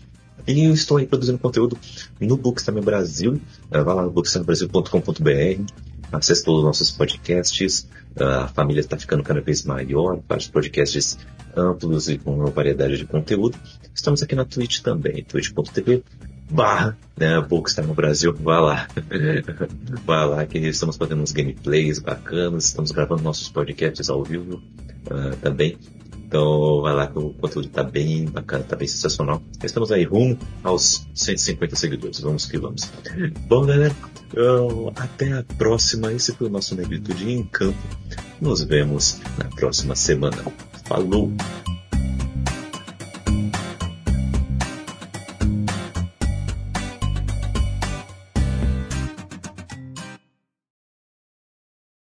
E 0.47 0.65
eu 0.65 0.73
estou 0.73 0.97
aí 0.97 1.07
produzindo 1.07 1.39
conteúdo 1.39 1.77
no 2.19 2.37
Bookstime 2.37 2.81
Brasil. 2.81 3.41
Uh, 3.71 3.83
vá 3.83 3.93
lá 3.93 4.03
no 4.03 4.11
bookstimebrasil.com.br, 4.11 5.73
acesse 6.11 6.43
todos 6.43 6.59
os 6.59 6.65
nossos 6.65 6.91
podcasts. 6.91 7.87
A 8.17 8.47
família 8.47 8.79
está 8.79 8.97
ficando 8.97 9.23
cada 9.23 9.41
vez 9.41 9.65
maior, 9.65 10.19
vários 10.27 10.47
podcasts 10.47 11.17
amplos 11.55 12.09
e 12.09 12.17
com 12.17 12.35
uma 12.35 12.49
variedade 12.49 12.97
de 12.97 13.05
conteúdo. 13.05 13.57
Estamos 13.93 14.21
aqui 14.23 14.35
na 14.35 14.45
Twitch 14.45 14.79
também, 14.81 15.23
twitch.tv 15.23 16.03
barra 16.49 16.95
né, 17.17 17.39
Bookstime 17.41 17.93
Brasil, 17.93 18.33
vá 18.33 18.59
lá. 18.59 18.87
vá 20.05 20.25
lá 20.25 20.45
que 20.45 20.57
estamos 20.59 20.95
fazendo 20.95 21.21
uns 21.21 21.31
gameplays 21.31 21.99
bacanas, 21.99 22.65
estamos 22.65 22.91
gravando 22.91 23.23
nossos 23.23 23.49
podcasts 23.49 24.09
ao 24.09 24.23
vivo 24.23 24.61
uh, 25.07 25.35
também. 25.41 25.77
Então 26.25 26.81
vai 26.81 26.93
lá 26.93 27.07
que 27.07 27.19
o 27.19 27.29
conteúdo 27.33 27.67
tá 27.69 27.83
bem 27.83 28.25
bacana, 28.25 28.63
tá 28.63 28.75
bem 28.75 28.87
sensacional. 28.87 29.41
Estamos 29.63 29.91
aí 29.91 30.03
rumo 30.03 30.37
aos 30.63 31.07
150 31.13 31.75
seguidores. 31.75 32.19
Vamos 32.19 32.45
que 32.45 32.57
vamos. 32.57 32.91
Bom, 33.47 33.65
galera, 33.65 33.95
então, 34.27 34.91
até 34.95 35.31
a 35.33 35.43
próxima. 35.57 36.11
Esse 36.11 36.33
foi 36.33 36.47
o 36.47 36.49
nosso 36.49 36.75
Negritude 36.75 37.31
em 37.31 37.43
Campo. 37.43 37.77
Nos 38.41 38.63
vemos 38.63 39.19
na 39.37 39.45
próxima 39.45 39.95
semana. 39.95 40.37
Falou! 40.85 41.31